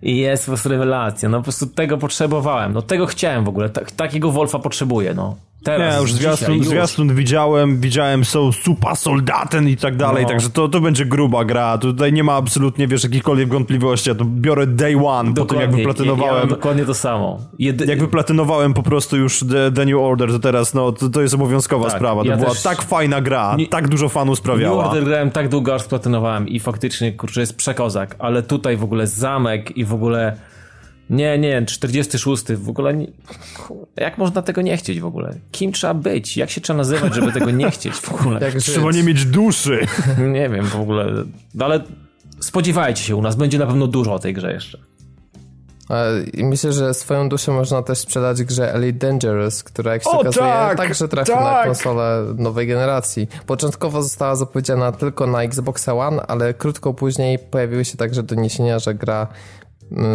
i 0.06 0.18
jest 0.18 0.46
po 0.46 0.50
prostu 0.50 0.70
rewelacja. 0.70 1.30
No 1.30 1.38
po 1.38 1.44
prostu 1.44 1.68
tego 1.68 1.98
potrzebowałem, 1.98 2.74
no 2.74 2.82
tego 2.82 3.06
chciałem 3.06 3.44
w 3.44 3.48
ogóle, 3.48 3.70
tak, 3.70 3.92
takiego 3.92 4.32
Wolfa 4.32 4.60
potrzebuję, 4.60 5.14
no. 5.14 5.36
Teraz, 5.66 5.96
Nie, 5.96 6.02
już 6.02 6.12
dzisiaj, 6.12 6.24
zwiastun, 6.36 6.56
już. 6.58 6.68
zwiastun 6.68 7.16
widziałem, 7.16 7.80
widziałem 7.80 8.26
są 8.26 8.52
super 8.52 8.96
soldaten 8.96 9.70
i 9.70 9.78
tak 9.78 9.96
dalej, 9.96 10.24
No. 10.24 10.30
także 10.30 10.50
to, 10.50 10.68
to 10.68 10.80
będzie 10.82 11.06
gruba 11.06 11.46
gra. 11.46 11.78
Tutaj 11.78 12.14
nie 12.14 12.24
ma 12.24 12.34
absolutnie, 12.34 12.88
wiesz, 12.88 13.04
jakichkolwiek 13.04 13.50
wątpliwości. 13.50 14.10
Ja 14.10 14.16
to 14.16 14.26
biorę 14.26 14.68
day 14.68 14.96
one 15.06 15.34
po 15.34 15.46
tym, 15.46 15.60
jak 15.60 15.70
Dokładnie, 15.70 15.84
ja, 15.84 15.84
ja 15.84 15.88
wyplatynowałem. 15.88 16.48
dokładnie 16.50 16.86
to 16.86 16.94
samo. 16.94 17.40
Jedy... 17.60 17.86
Jak 17.86 18.00
wyplatynowałem 18.00 18.74
po 18.74 18.84
prostu 18.84 19.18
już 19.18 19.40
The, 19.40 19.72
the 19.72 19.86
New 19.86 19.98
Order, 20.00 20.30
to 20.32 20.40
teraz 20.40 20.74
no, 20.74 20.92
to, 20.92 21.10
to 21.10 21.22
jest 21.22 21.34
obowiązkowa 21.34 21.88
Tak, 21.88 21.98
sprawa. 21.98 22.22
To 22.24 22.28
ja 22.30 22.38
była 22.38 22.50
też- 22.50 22.64
tak 22.64 22.82
fajna 22.82 23.22
gra, 23.22 23.56
Nie- 23.58 23.68
tak 23.68 23.88
dużo 23.88 24.10
fanów 24.10 24.30
New 24.32 24.38
sprawiała. 24.40 24.86
Order 24.90 25.04
grałem 25.04 25.32
tak 25.32 25.50
długo, 25.50 25.76
aż 25.76 25.82
splatynowałem 25.82 26.48
i 26.48 26.60
faktycznie, 26.60 27.12
kurczę, 27.14 27.40
jest 27.40 27.58
przekozak, 27.58 28.16
ale 28.20 28.44
tutaj 28.44 28.78
w 28.78 28.84
ogóle 28.84 29.08
zamek 29.08 29.78
i 29.78 29.86
w 29.86 29.94
ogóle... 29.94 30.36
Nie, 31.10 31.38
nie, 31.40 31.66
46 31.66 32.44
w 32.54 32.70
ogóle... 32.70 32.94
Nie... 32.94 33.08
Jak 33.96 34.18
można 34.18 34.42
tego 34.42 34.62
nie 34.62 34.78
chcieć 34.78 35.00
w 35.00 35.06
ogóle? 35.06 35.36
Kim 35.52 35.72
trzeba 35.72 35.94
być? 35.94 36.38
Jak 36.38 36.50
się 36.50 36.62
trzeba 36.62 36.78
nazywać, 36.78 37.16
żeby 37.16 37.32
tego 37.32 37.52
nie 37.52 37.72
chcieć 37.72 37.94
w 37.94 38.14
ogóle? 38.14 38.40
Jak 38.42 38.56
Trzeba 38.56 38.92
nie 38.92 39.04
mieć 39.04 39.26
duszy. 39.26 39.88
Nie 40.34 40.50
wiem 40.50 40.66
w 40.66 40.76
ogóle, 40.76 41.24
no 41.56 41.66
ale 41.66 41.84
spodziewajcie 42.40 43.04
się 43.04 43.16
u 43.16 43.22
nas, 43.22 43.36
będzie 43.36 43.58
na 43.60 43.68
pewno 43.68 43.88
dużo 43.88 44.14
o 44.14 44.20
tej 44.20 44.34
grze 44.34 44.54
jeszcze. 44.54 44.78
I 46.34 46.46
myślę, 46.46 46.74
że 46.74 46.94
swoją 46.94 47.30
duszę 47.30 47.52
można 47.52 47.84
też 47.84 47.98
sprzedać 47.98 48.44
grze 48.44 48.74
Elite 48.74 49.08
Dangerous, 49.08 49.64
która 49.64 49.94
jak 49.94 50.04
się 50.04 50.10
O, 50.10 50.20
okazuje 50.20 50.46
tak, 50.46 50.78
także 50.78 51.08
trafi 51.08 51.32
na 51.32 51.38
tak. 51.38 51.66
konsolę 51.66 52.26
nowej 52.38 52.68
generacji. 52.68 53.28
Początkowo 53.46 54.04
została 54.04 54.36
zapowiedziana 54.36 54.92
tylko 54.92 55.28
na 55.28 55.44
Xbox 55.44 55.90
One, 55.90 56.22
ale 56.28 56.54
krótko 56.54 56.94
później 56.94 57.40
pojawiły 57.40 57.86
się 57.86 57.98
także 57.98 58.24
doniesienia, 58.24 58.80
że 58.80 58.94
gra 58.94 59.28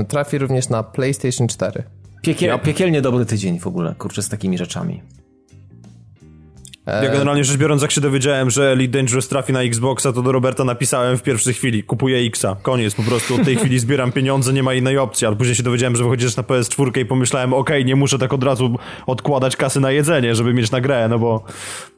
trafi 0.09 0.39
również 0.39 0.69
na 0.69 0.83
PlayStation 0.83 1.49
4. 1.49 1.83
Piekiel, 2.23 2.59
Piekielnie 2.59 3.03
dobry 3.03 3.27
tydzień 3.27 3.61
w 3.61 3.67
ogóle, 3.67 3.95
kurczę, 3.99 4.23
z 4.23 4.29
takimi 4.29 4.59
rzeczami. 4.59 5.03
Ja 6.87 7.11
generalnie 7.11 7.45
rzecz 7.45 7.57
biorąc, 7.57 7.83
jak 7.83 7.91
się 7.91 8.01
dowiedziałem, 8.01 8.51
że 8.51 8.73
Elite 8.73 8.99
Dangerous 8.99 9.29
trafi 9.29 9.53
na 9.53 9.63
Xboxa, 9.63 10.13
to 10.13 10.23
do 10.23 10.33
Roberta 10.33 10.65
napisałem 10.65 11.19
w 11.19 11.23
pierwszej 11.23 11.55
chwili, 11.55 11.83
kupuję 11.83 12.19
Xa, 12.27 12.57
koniec, 12.63 12.95
po 12.95 13.03
prostu 13.03 13.35
od 13.35 13.45
tej 13.45 13.57
chwili 13.57 13.79
zbieram 13.79 14.13
pieniądze, 14.13 14.53
nie 14.53 14.63
ma 14.63 14.75
innej 14.75 14.99
opcji, 14.99 15.27
ale 15.27 15.37
później 15.37 15.55
się 15.57 15.63
dowiedziałem, 15.63 15.97
że 15.97 16.05
wychodzisz 16.05 16.37
na 16.37 16.43
PS4 16.43 17.01
i 17.01 17.05
pomyślałem, 17.05 17.53
okej, 17.55 17.85
nie 17.85 17.97
muszę 17.97 18.19
tak 18.19 18.33
od 18.33 18.45
razu 18.45 18.77
odkładać 19.07 19.57
kasy 19.57 19.81
na 19.81 19.91
jedzenie, 19.91 20.35
żeby 20.35 20.55
mieć 20.55 20.71
na 20.71 20.81
grę, 20.81 21.09
no 21.09 21.19
bo 21.19 21.45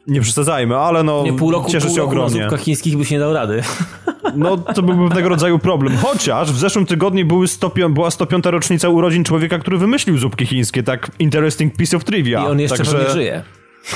nie 0.06 0.20
przesadzajmy, 0.20 0.76
ale 0.76 1.02
no 1.02 1.22
Nie, 1.24 1.32
pół 1.32 1.50
roku, 1.50 1.70
cieszę 1.70 1.86
pół 1.86 1.96
się 1.96 2.00
roku 2.02 2.14
na 2.14 2.20
ogromnie. 2.20 2.42
zupkach 2.42 2.60
chińskich 2.60 2.96
byś 2.96 3.10
nie 3.10 3.18
dał 3.18 3.32
rady. 3.32 3.62
No 4.36 4.56
to 4.56 4.82
byłby 4.82 5.08
pewnego 5.08 5.28
rodzaju 5.28 5.58
problem, 5.58 5.96
chociaż 5.96 6.52
w 6.52 6.58
zeszłym 6.58 6.86
tygodniu 6.86 7.26
były 7.26 7.48
105, 7.48 7.94
była 7.94 8.10
105 8.10 8.44
rocznica 8.44 8.88
urodzin 8.88 9.24
człowieka, 9.24 9.58
który 9.58 9.78
wymyślił 9.78 10.18
zupki 10.18 10.46
chińskie, 10.46 10.82
tak 10.82 11.10
interesting 11.18 11.76
piece 11.76 11.96
of 11.96 12.04
trivia. 12.04 12.42
I 12.42 12.46
on 12.46 12.60
jeszcze 12.60 12.76
Także... 12.76 12.92
pewnie 12.92 13.10
żyje. 13.10 13.42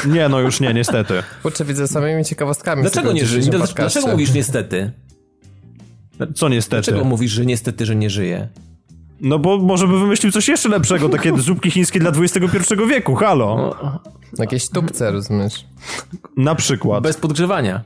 Nie, 0.07 0.28
no 0.28 0.41
już 0.41 0.61
nie, 0.61 0.74
niestety. 0.74 1.22
Kurczę, 1.43 1.64
widzę 1.64 1.89
samymi 1.89 2.24
ciekawostkami. 2.24 2.82
Dlaczego 2.82 3.12
nie 3.12 3.26
żyje? 3.26 3.51
Dlaczego, 3.76 4.09
mówisz 4.09 4.34
niestety? 4.34 4.93
Co 6.34 6.49
niestety. 6.49 6.91
Dlaczego 6.91 7.05
mówisz, 7.05 7.32
że 7.32 7.47
niestety, 7.47 7.87
że 7.87 7.97
nie 7.97 8.11
żyje? 8.11 8.49
No 9.20 9.39
bo 9.39 9.59
może 9.59 9.89
by 9.89 10.01
wymyślił 10.01 10.32
coś 10.32 10.49
jeszcze 10.49 10.68
lepszego, 10.68 11.09
takie 11.09 11.39
zupki 11.43 11.70
chińskie 11.70 12.01
dla 12.01 12.11
XXI 12.11 12.74
wieku, 12.89 13.14
halo. 13.14 13.76
Jakieś 14.39 14.68
tubce, 14.68 15.11
rozumiesz? 15.11 15.64
Na 16.37 16.55
przykład. 16.55 17.03
Bez 17.03 17.16
podgrzewania. 17.16 17.82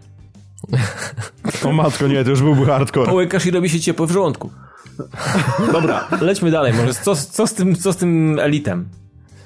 O 1.64 1.72
matko, 1.72 2.08
nie, 2.08 2.24
to 2.24 2.30
już 2.30 2.42
byłby 2.42 2.66
hardcore. 2.66 3.06
Połykasz 3.06 3.46
i 3.46 3.50
robi 3.50 3.68
się 3.68 3.80
ciepło 3.80 4.06
w 4.06 4.10
żołądku. 4.10 4.50
Dobra, 5.72 6.08
lećmy 6.20 6.50
dalej. 6.50 6.72
Może 6.72 6.94
co, 6.94 7.16
co, 7.16 7.46
z, 7.46 7.54
tym, 7.54 7.76
co 7.76 7.92
z 7.92 7.96
tym 7.96 8.38
Elitem? 8.38 8.88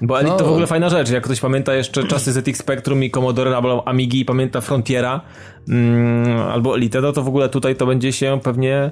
Bo 0.00 0.20
Elite 0.20 0.32
No. 0.32 0.38
to 0.38 0.44
w 0.44 0.50
ogóle 0.50 0.66
fajna 0.66 0.88
rzecz. 0.88 1.10
Jak 1.10 1.24
ktoś 1.24 1.40
pamięta 1.40 1.74
jeszcze 1.74 2.04
czasy 2.04 2.32
ZX 2.32 2.58
Spectrum 2.58 3.04
i 3.04 3.10
Commodore 3.10 3.56
albo 3.56 3.88
Amigi 3.88 4.20
i 4.20 4.24
pamięta 4.24 4.60
Frontiera 4.60 5.20
mm, 5.68 6.38
albo 6.38 6.76
Elite, 6.76 7.00
no 7.00 7.12
to 7.12 7.22
w 7.22 7.28
ogóle 7.28 7.48
tutaj 7.48 7.76
to 7.76 7.86
będzie 7.86 8.12
się 8.12 8.40
pewnie 8.42 8.90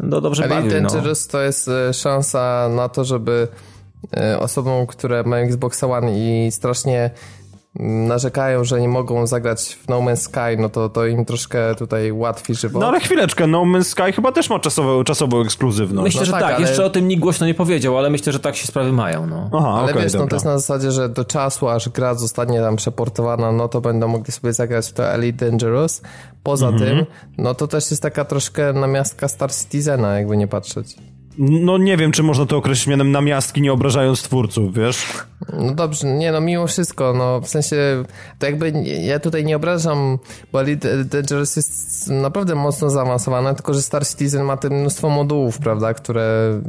no, 0.00 0.20
dobrze 0.20 0.44
Elite 0.44 0.62
bawił. 0.62 0.82
No. 0.82 0.88
Dangerous 0.88 1.26
to 1.26 1.40
jest 1.40 1.68
e, 1.68 1.94
szansa 1.94 2.68
na 2.76 2.88
to, 2.88 3.04
żeby 3.04 3.48
e, 4.16 4.38
osobom, 4.38 4.86
które 4.86 5.22
mają 5.22 5.46
Xbox 5.46 5.84
One 5.84 6.18
i 6.18 6.50
strasznie 6.52 7.10
narzekają, 7.78 8.64
że 8.64 8.80
nie 8.80 8.88
mogą 8.88 9.26
zagrać 9.26 9.78
w 9.84 9.88
No 9.88 9.98
Man's 10.00 10.16
Sky, 10.16 10.56
no 10.58 10.68
to, 10.68 10.88
to 10.88 11.06
im 11.06 11.24
troszkę 11.24 11.74
tutaj 11.74 12.12
łatwi 12.12 12.54
żywot. 12.54 12.80
No 12.82 12.88
ale 12.88 13.00
chwileczkę, 13.00 13.46
No 13.46 13.62
Man's 13.62 13.84
Sky 13.84 14.12
chyba 14.12 14.32
też 14.32 14.50
ma 14.50 14.58
czasową, 14.58 15.04
czasową 15.04 15.40
ekskluzywność. 15.40 16.04
Myślę, 16.04 16.20
No 16.20 16.24
że 16.26 16.32
tak, 16.32 16.40
tak. 16.42 16.54
ale- 16.54 16.66
Jeszcze 16.66 16.84
o 16.84 16.90
tym 16.90 17.08
nikt 17.08 17.22
głośno 17.22 17.46
nie 17.46 17.54
powiedział, 17.54 17.98
ale 17.98 18.10
myślę, 18.10 18.32
że 18.32 18.40
tak 18.40 18.56
się 18.56 18.66
sprawy 18.66 18.92
mają. 18.92 19.26
No. 19.26 19.50
Aha, 19.58 19.68
Ale 19.82 19.90
okej, 19.92 20.02
wiesz, 20.02 20.12
no 20.12 20.18
dobra. 20.18 20.30
to 20.30 20.36
jest 20.36 20.46
na 20.46 20.58
zasadzie, 20.58 20.90
że 20.92 21.08
do 21.08 21.24
czasu, 21.24 21.68
aż 21.68 21.88
gra 21.88 22.14
zostanie 22.14 22.60
tam 22.60 22.76
przeportowana, 22.76 23.52
no 23.52 23.68
to 23.68 23.80
będą 23.80 24.08
mogli 24.08 24.32
sobie 24.32 24.52
zagrać 24.52 24.88
w 24.88 24.92
to 24.92 25.04
Elite 25.12 25.46
Dangerous. 25.50 26.02
Poza 26.42 26.68
Mhm. 26.68 26.90
tym, 26.96 27.06
no 27.38 27.54
to 27.54 27.66
też 27.68 27.90
jest 27.90 28.02
taka 28.02 28.24
troszkę 28.24 28.72
namiastka 28.72 29.28
Star 29.28 29.52
Citizena, 29.54 30.18
jakby 30.18 30.36
nie 30.36 30.48
patrzeć. 30.48 30.96
No 31.42 31.78
nie 31.78 31.96
wiem, 31.96 32.12
czy 32.12 32.22
można 32.22 32.46
to 32.46 32.56
określić 32.56 32.86
mianem 32.86 33.12
namiastki, 33.12 33.62
nie 33.62 33.72
obrażając 33.72 34.22
twórców, 34.22 34.74
wiesz? 34.74 35.06
No 35.52 35.74
dobrze, 35.74 36.06
nie 36.06 36.32
no, 36.32 36.40
mimo 36.40 36.66
wszystko, 36.66 37.14
no 37.14 37.40
w 37.40 37.48
sensie, 37.48 37.76
to 38.38 38.46
jakby 38.46 38.72
ja 39.02 39.18
tutaj 39.18 39.44
nie 39.44 39.56
obrażam, 39.56 40.18
bo 40.52 40.60
Elite 40.60 41.04
Dangerous 41.04 41.56
jest 41.56 42.08
naprawdę 42.10 42.54
mocno 42.54 42.90
zaawansowane, 42.90 43.54
tylko 43.54 43.74
że 43.74 43.82
Star 43.82 44.06
Citizen 44.06 44.42
ma 44.42 44.56
te 44.56 44.70
mnóstwo 44.70 45.10
modułów, 45.10 45.58
prawda, 45.58 45.94
które... 45.94 46.60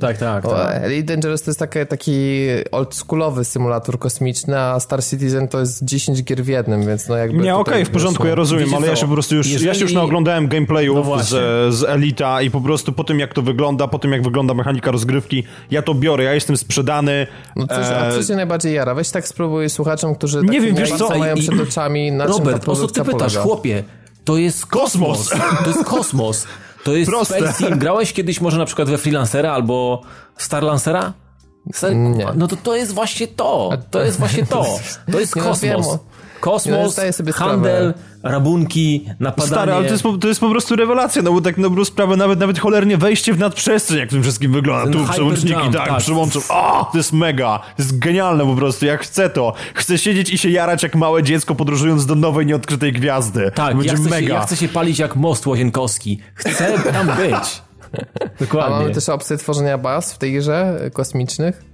Tak, 0.00 0.18
tak, 0.18 0.44
O, 0.44 0.50
tak. 0.54 0.82
Elite 0.82 1.12
Dangerous 1.12 1.42
to 1.42 1.50
jest 1.50 1.60
taki, 1.60 1.78
taki 1.88 2.38
oldschoolowy 2.72 3.44
symulator 3.44 3.98
kosmiczny, 3.98 4.60
a 4.60 4.80
Star 4.80 5.04
Citizen 5.04 5.48
to 5.48 5.60
jest 5.60 5.84
10 5.84 6.24
gier 6.24 6.44
w 6.44 6.48
jednym, 6.48 6.86
więc 6.86 7.08
no 7.08 7.16
jakby... 7.16 7.42
Nie, 7.42 7.56
okej, 7.56 7.84
w 7.84 7.90
porządku, 7.90 8.22
wiesz, 8.22 8.30
ja 8.30 8.34
rozumiem, 8.34 8.74
ale 8.74 8.86
ja 8.86 8.96
się 8.96 9.06
po 9.06 9.12
prostu 9.12 9.36
już, 9.36 9.50
ja 9.52 9.58
się 9.58 9.66
już 9.66 9.78
Jeżeli- 9.78 9.94
naoglądałem 9.94 10.44
No 10.44 10.50
gameplayów 10.50 11.06
właśnie. 11.06 11.38
z, 11.38 11.74
z 11.74 11.84
Elita 11.84 12.42
i 12.42 12.50
po 12.50 12.60
prostu 12.60 12.92
po 12.92 13.04
tym, 13.04 13.18
jak 13.18 13.34
to 13.34 13.42
wygląda, 13.42 13.88
po 13.88 13.98
tym, 13.98 14.13
jak 14.14 14.24
wygląda 14.24 14.54
mechanika 14.54 14.90
rozgrywki, 14.90 15.44
ja 15.70 15.82
to 15.82 15.94
biorę, 15.94 16.24
ja 16.24 16.34
jestem 16.34 16.56
sprzedany. 16.56 17.26
No 17.56 17.66
coś, 17.66 17.86
a 17.86 18.06
e, 18.06 18.12
co 18.12 18.24
cię 18.24 18.36
najbardziej 18.36 18.74
jara? 18.74 18.94
Weź 18.94 19.10
tak 19.10 19.28
spróbuj 19.28 19.70
słuchaczom, 19.70 20.14
którzy 20.14 20.42
Nie 20.42 20.48
tak 20.48 20.62
wiem, 20.62 20.74
wiesz 20.74 20.92
co, 20.92 21.18
mają 21.18 21.36
przed 21.36 21.60
oczami, 21.60 22.12
na 22.12 22.24
czym 22.24 22.34
ta 22.34 22.38
Robert, 22.38 22.68
o 22.68 22.76
co 22.76 22.86
ty 22.86 23.00
pytasz, 23.00 23.12
polega. 23.12 23.40
chłopie? 23.40 23.84
To 24.24 24.36
jest 24.36 24.66
kosmos. 24.66 25.28
To 25.64 25.70
jest 25.70 25.84
kosmos. 25.84 26.46
To 26.84 26.96
jest 26.96 27.10
Proste. 27.10 27.38
Space 27.38 27.52
Sim. 27.68 27.78
Grałeś 27.78 28.12
kiedyś 28.12 28.40
może 28.40 28.58
na 28.58 28.64
przykład 28.64 28.90
we 28.90 28.98
Freelancera 28.98 29.52
albo 29.52 30.02
Starlancera? 30.36 31.12
Se- 31.72 31.94
Nie. 31.94 32.26
No 32.34 32.48
to 32.48 32.56
to 32.56 32.76
jest 32.76 32.92
właśnie 32.92 33.26
to. 33.26 33.70
To 33.90 34.02
jest 34.02 34.18
właśnie 34.18 34.46
to. 34.46 34.66
To 35.12 35.20
jest 35.20 35.36
no 35.36 35.42
kosmos. 35.42 35.98
Kosmos, 36.44 36.92
sprawę. 37.10 37.32
handel, 37.32 37.94
rabunki, 38.22 39.06
napadanie. 39.20 39.52
Stary, 39.52 39.72
ale 39.72 39.86
to 39.86 39.92
jest, 39.92 40.02
po, 40.02 40.18
to 40.18 40.28
jest 40.28 40.40
po 40.40 40.50
prostu 40.50 40.76
rewelacja, 40.76 41.22
no 41.22 41.32
bo 41.32 41.40
tak 41.40 41.56
na 41.56 41.62
dobrą 41.62 41.84
sprawę 41.84 42.16
nawet, 42.16 42.40
nawet 42.40 42.58
cholernie 42.58 42.96
wejście 42.96 43.32
w 43.32 43.38
nadprzestrzeń, 43.38 43.98
jak 43.98 44.08
w 44.08 44.12
tym 44.12 44.22
wszystkim 44.22 44.52
wygląda. 44.52 44.84
Ten 44.84 45.06
Tu 45.06 45.12
przełączniki, 45.12 45.60
jump, 45.60 45.76
tak, 45.76 45.88
tak. 45.88 45.98
przełączą. 45.98 46.40
O, 46.48 46.88
to 46.92 46.98
jest 46.98 47.12
mega, 47.12 47.58
to 47.58 47.82
jest 47.82 47.98
genialne 47.98 48.44
po 48.46 48.54
prostu, 48.54 48.86
jak 48.86 49.02
chcę 49.02 49.30
to. 49.30 49.52
Chcę 49.74 49.98
siedzieć 49.98 50.30
i 50.30 50.38
się 50.38 50.50
jarać 50.50 50.82
jak 50.82 50.94
małe 50.94 51.22
dziecko, 51.22 51.54
podróżując 51.54 52.06
do 52.06 52.14
nowej, 52.14 52.46
nieodkrytej 52.46 52.92
gwiazdy. 52.92 53.50
Tak, 53.54 53.70
to 53.70 53.76
będzie 53.76 53.90
ja 53.90 53.96
chcę, 53.96 54.04
się, 54.04 54.10
mega. 54.10 54.34
ja 54.34 54.40
chcę 54.40 54.56
się 54.56 54.68
palić 54.68 54.98
jak 54.98 55.16
most 55.16 55.46
łazienkowski. 55.46 56.20
Chcę 56.34 56.78
tam 56.92 57.06
być. 57.06 57.34
A 58.40 58.44
Dokładnie. 58.44 58.76
mamy 58.76 58.94
też 58.94 59.08
opcję 59.08 59.36
tworzenia 59.36 59.78
baz 59.78 60.12
w 60.12 60.18
tej 60.18 60.38
grze 60.38 60.80
kosmicznych. 60.92 61.73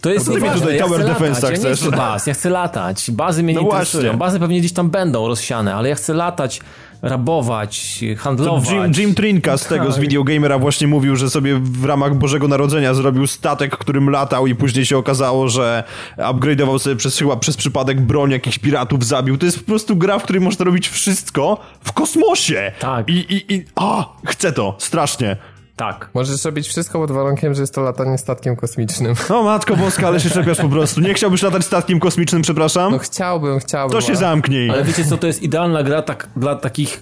To 0.00 0.10
jest 0.10 0.28
nieważne, 0.28 0.60
tutaj 0.60 0.76
ja 0.76 0.84
tower 0.84 1.00
defense'a 1.00 1.28
latać, 1.28 1.42
ja 1.64 1.68
nie 1.68 1.74
chcesz? 1.74 1.90
baz, 1.90 2.26
ja 2.26 2.34
chcę 2.34 2.50
latać. 2.50 3.10
Bazy 3.10 3.42
mnie 3.42 3.52
nie 3.54 3.60
No 3.60 3.66
interesują. 3.66 4.02
właśnie. 4.02 4.18
Bazy 4.18 4.40
pewnie 4.40 4.58
gdzieś 4.60 4.72
tam 4.72 4.90
będą 4.90 5.28
rozsiane, 5.28 5.74
ale 5.74 5.88
ja 5.88 5.94
chcę 5.94 6.14
latać, 6.14 6.60
rabować, 7.02 8.04
handlować. 8.18 8.70
Jim, 8.70 8.92
Jim 8.96 9.14
Trinka 9.14 9.56
z 9.56 9.66
tego, 9.66 9.92
z. 9.92 9.98
Videogamera 9.98 10.58
właśnie 10.58 10.86
mówił, 10.86 11.16
że 11.16 11.30
sobie 11.30 11.54
w 11.62 11.84
ramach 11.84 12.14
Bożego 12.14 12.48
Narodzenia 12.48 12.94
zrobił 12.94 13.26
statek, 13.26 13.76
którym 13.76 14.10
latał 14.10 14.46
i 14.46 14.54
później 14.54 14.86
się 14.86 14.98
okazało, 14.98 15.48
że 15.48 15.84
upgrade'ował 16.18 16.78
sobie 16.78 16.96
przez, 16.96 17.18
chyba 17.18 17.36
przez 17.36 17.56
przypadek 17.56 18.00
broń 18.00 18.30
jakichś 18.30 18.58
piratów, 18.58 19.04
zabił. 19.06 19.38
To 19.38 19.46
jest 19.46 19.58
po 19.58 19.64
prostu 19.66 19.96
gra, 19.96 20.18
w 20.18 20.22
której 20.22 20.42
można 20.42 20.64
robić 20.64 20.88
wszystko 20.88 21.60
w 21.84 21.92
kosmosie. 21.92 22.72
Tak. 22.78 23.08
I, 23.08 23.12
i, 23.12 23.54
i 23.54 23.64
a, 23.76 24.04
chcę 24.26 24.52
to, 24.52 24.74
strasznie. 24.78 25.36
Tak. 25.76 26.10
Możesz 26.14 26.44
robić 26.44 26.68
wszystko 26.68 26.98
pod 26.98 27.10
warunkiem, 27.10 27.54
że 27.54 27.62
jest 27.62 27.74
to 27.74 27.82
latanie 27.82 28.18
statkiem 28.18 28.56
kosmicznym. 28.56 29.14
O 29.36 29.42
matko 29.42 29.76
boska, 29.76 30.06
ale 30.06 30.20
się 30.20 30.30
czepiasz 30.30 30.58
po 30.58 30.68
prostu. 30.68 31.00
Nie 31.00 31.14
chciałbyś 31.14 31.42
latać 31.42 31.64
statkiem 31.64 32.00
kosmicznym, 32.00 32.42
przepraszam? 32.42 32.92
No 32.92 32.98
chciałbym, 32.98 33.58
chciałbym. 33.58 33.92
To 33.92 34.00
się 34.00 34.08
ale- 34.08 34.16
zamknij. 34.16 34.70
Ale 34.70 34.84
wiecie 34.84 35.04
co, 35.04 35.16
to 35.16 35.26
jest 35.26 35.42
idealna 35.42 35.82
gra 35.82 36.02
tak, 36.02 36.28
dla 36.36 36.54
takich 36.56 37.00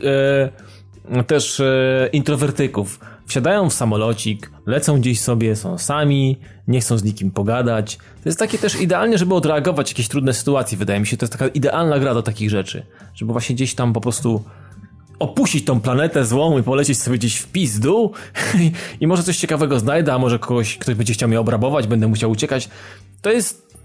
e, 1.10 1.22
też 1.22 1.60
e, 1.60 2.08
introwertyków. 2.12 3.00
Wsiadają 3.26 3.70
w 3.70 3.74
samolocik, 3.74 4.50
lecą 4.66 5.00
gdzieś 5.00 5.20
sobie, 5.20 5.56
są 5.56 5.78
sami, 5.78 6.38
nie 6.68 6.80
chcą 6.80 6.98
z 6.98 7.04
nikim 7.04 7.30
pogadać. 7.30 7.96
To 7.96 8.28
jest 8.28 8.38
takie 8.38 8.58
też 8.58 8.80
idealnie, 8.80 9.18
żeby 9.18 9.34
odreagować 9.34 9.90
jakieś 9.90 10.08
trudne 10.08 10.34
sytuacje, 10.34 10.78
wydaje 10.78 11.00
mi 11.00 11.06
się. 11.06 11.16
To 11.16 11.24
jest 11.24 11.32
taka 11.32 11.48
idealna 11.48 11.98
gra 11.98 12.14
do 12.14 12.22
takich 12.22 12.50
rzeczy. 12.50 12.86
Żeby 13.14 13.32
właśnie 13.32 13.54
gdzieś 13.54 13.74
tam 13.74 13.92
po 13.92 14.00
prostu 14.00 14.44
opuścić 15.18 15.64
tą 15.64 15.80
planetę 15.80 16.24
złą 16.24 16.58
i 16.58 16.62
polecieć 16.62 17.02
sobie 17.02 17.18
gdzieś 17.18 17.36
w 17.36 17.46
pizdu 17.46 18.12
i, 19.00 19.06
może 19.06 19.22
coś 19.22 19.36
ciekawego 19.36 19.80
znajdę, 19.80 20.14
a 20.14 20.18
może 20.18 20.38
kogoś, 20.38 20.78
ktoś 20.78 20.94
będzie 20.94 21.12
chciał 21.12 21.28
mnie 21.28 21.40
obrabować, 21.40 21.86
będę 21.86 22.08
musiał 22.08 22.30
uciekać. 22.30 22.68
To 23.22 23.30
jest, 23.30 23.76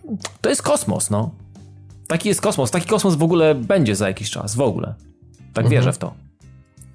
to 0.41 0.49
jest 0.49 0.61
kosmos, 0.61 1.09
no. 1.09 1.31
Taki 2.07 2.29
jest 2.29 2.41
kosmos. 2.41 2.71
Taki 2.71 2.87
kosmos 2.87 3.15
w 3.15 3.23
ogóle 3.23 3.55
będzie 3.55 3.95
za 3.95 4.07
jakiś 4.07 4.29
czas. 4.29 4.55
W 4.55 4.61
ogóle. 4.61 4.93
Tak 5.53 5.69
wierzę 5.69 5.93
w 5.93 5.97
to. 5.97 6.13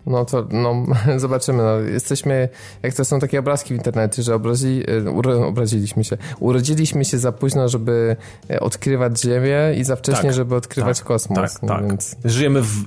No 0.06 0.24
to, 0.24 0.48
no, 0.50 0.86
zobaczymy. 1.16 1.62
No. 1.62 1.78
Jesteśmy, 1.78 2.48
jak 2.82 2.94
to 2.94 3.04
są 3.04 3.20
takie 3.20 3.38
obrazki 3.38 3.74
w 3.74 3.76
internecie, 3.76 4.22
że 4.22 4.34
obrazi, 4.34 4.82
e, 5.06 5.10
uro, 5.10 5.46
obraziliśmy 5.46 6.04
się. 6.04 6.16
Urodziliśmy 6.40 7.04
się 7.04 7.18
za 7.18 7.32
późno, 7.32 7.68
żeby 7.68 8.16
e, 8.50 8.60
odkrywać 8.60 9.20
Ziemię 9.20 9.58
i 9.76 9.84
za 9.84 9.96
wcześnie, 9.96 10.22
Tak, 10.22 10.32
żeby 10.32 10.54
odkrywać 10.54 10.98
tak, 10.98 11.06
kosmos. 11.06 11.52
Tak, 11.52 11.62
no, 11.62 11.68
tak. 11.68 11.86
Więc... 11.86 12.16
Żyjemy 12.24 12.62
w... 12.62 12.84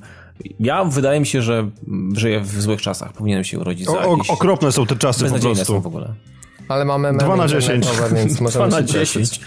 Ja 0.60 0.84
wydaje 0.86 1.20
mi 1.20 1.26
się, 1.26 1.42
że 1.42 1.70
żyję 2.14 2.40
w 2.42 2.62
złych 2.62 2.82
czasach. 2.82 3.14
Powinienem 3.14 3.44
się 3.44 3.60
urodzić 3.60 3.86
za 3.86 3.92
O, 3.92 4.08
o, 4.08 4.12
jakieś... 4.12 4.30
okropne 4.30 4.72
są 4.72 4.86
te 4.86 4.96
czasy 4.96 5.20
po 5.20 5.24
Beznadziejne 5.24 5.56
są 5.56 5.74
prostu. 5.74 5.82
w 5.82 5.88
ogóle. 5.88 6.14
Ale 6.70 6.86
mamy 6.86 7.08
memy 7.08 7.20
Dwa 7.24 7.36
na 7.36 7.48
dziesięć. 7.48 7.86
internetowe, 7.86 8.16
więc 8.16 8.34
2 8.36 8.44
możemy 8.44 8.68
na 8.76 8.78
się 8.78 8.86
cieszyć. 8.86 9.30
10. 9.30 9.42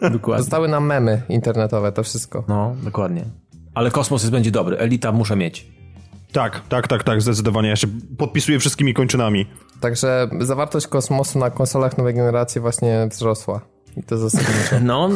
Dokładnie. 0.12 0.42
Zostały 0.42 0.68
nam 0.68 0.86
memy 0.86 1.22
internetowe, 1.28 1.92
to 1.92 2.02
wszystko. 2.02 2.44
No, 2.48 2.76
dokładnie. 2.82 3.24
Ale 3.74 3.90
kosmos 3.90 4.22
jest, 4.22 4.32
będzie 4.32 4.50
dobry. 4.50 4.78
Elita 4.78 5.12
muszę 5.12 5.36
mieć. 5.36 5.66
Tak, 6.32 6.60
tak, 6.68 6.88
tak, 6.88 7.04
tak, 7.04 7.22
zdecydowanie. 7.22 7.68
Ja 7.68 7.76
się 7.76 7.86
podpisuję 8.18 8.58
wszystkimi 8.58 8.94
kończynami. 8.94 9.46
Także 9.80 10.28
zawartość 10.40 10.86
kosmosu 10.86 11.38
na 11.38 11.50
konsolach 11.50 11.98
nowej 11.98 12.14
generacji 12.14 12.60
właśnie 12.60 13.08
wzrosła. 13.10 13.60
I 13.96 14.02
to 14.02 14.18
zasadniczo. 14.18 14.80
No, 14.84 15.10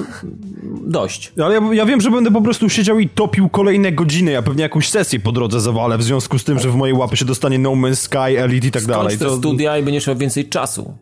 dość. 0.87 1.33
Ale 1.45 1.55
ja, 1.55 1.61
ja 1.75 1.87
wiem, 1.87 2.01
że 2.01 2.11
będę 2.11 2.31
po 2.31 2.43
prostu 2.43 2.69
siedział 2.69 2.99
i 2.99 3.09
topił 3.09 3.49
kolejne 3.49 3.93
godziny. 3.93 4.31
Ja 4.31 4.43
pewnie 4.43 4.63
jakąś 4.63 4.89
sesję 4.89 5.21
po 5.21 5.33
drodze 5.33 5.61
zawalę, 5.61 5.99
w 5.99 6.03
związku 6.03 6.39
z 6.39 6.45
tym, 6.45 6.59
że 6.59 6.71
w 6.71 6.75
mojej 6.75 6.97
łapy 6.97 7.17
się 7.17 7.25
dostanie 7.25 7.59
No 7.59 7.71
Man's 7.71 7.95
Sky, 7.95 8.39
Elite 8.43 8.67
i 8.67 8.71
tak 8.71 8.85
dalej. 8.87 9.07
Skończ 9.07 9.19
te 9.19 9.25
To, 9.27 9.37
studia 9.37 9.79
i 9.79 9.83
będziesz 9.83 10.07
miał 10.07 10.17
więcej 10.17 10.49
czasu. 10.49 10.95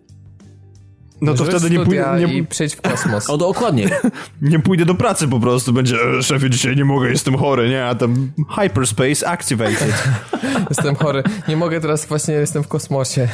no 1.21 1.35
to 1.35 1.45
Rzuć 1.45 1.55
wtedy 1.55 1.71
nie, 1.77 1.83
studia 1.85 2.05
pój- 2.15 2.27
nie, 2.27 2.35
i 2.35 2.47
przyjdź 2.47 2.75
w 2.75 2.81
kosmos. 2.81 3.31
O, 3.31 3.39
dokładnie. 3.39 3.89
nie 4.43 4.59
pójdę 4.59 4.85
do 4.85 4.95
pracy 4.95 5.29
po 5.29 5.41
prostu. 5.41 5.73
Będzie, 5.73 5.97
e, 6.19 6.23
szefie, 6.23 6.51
dzisiaj 6.51 6.77
nie 6.77 6.85
mogę, 6.85 7.09
jestem 7.11 7.37
chory, 7.37 7.69
nie? 7.69 7.85
A 7.85 7.95
tam 7.95 8.31
hyperspace 8.61 9.29
activated. 9.29 9.95
Jestem 10.71 10.95
chory. 10.95 11.23
Nie 11.49 11.57
mogę 11.57 11.81
teraz, 11.81 12.07
właśnie 12.07 12.35
jestem 12.35 12.63
w 12.63 12.69
kosmosie. 12.69 13.29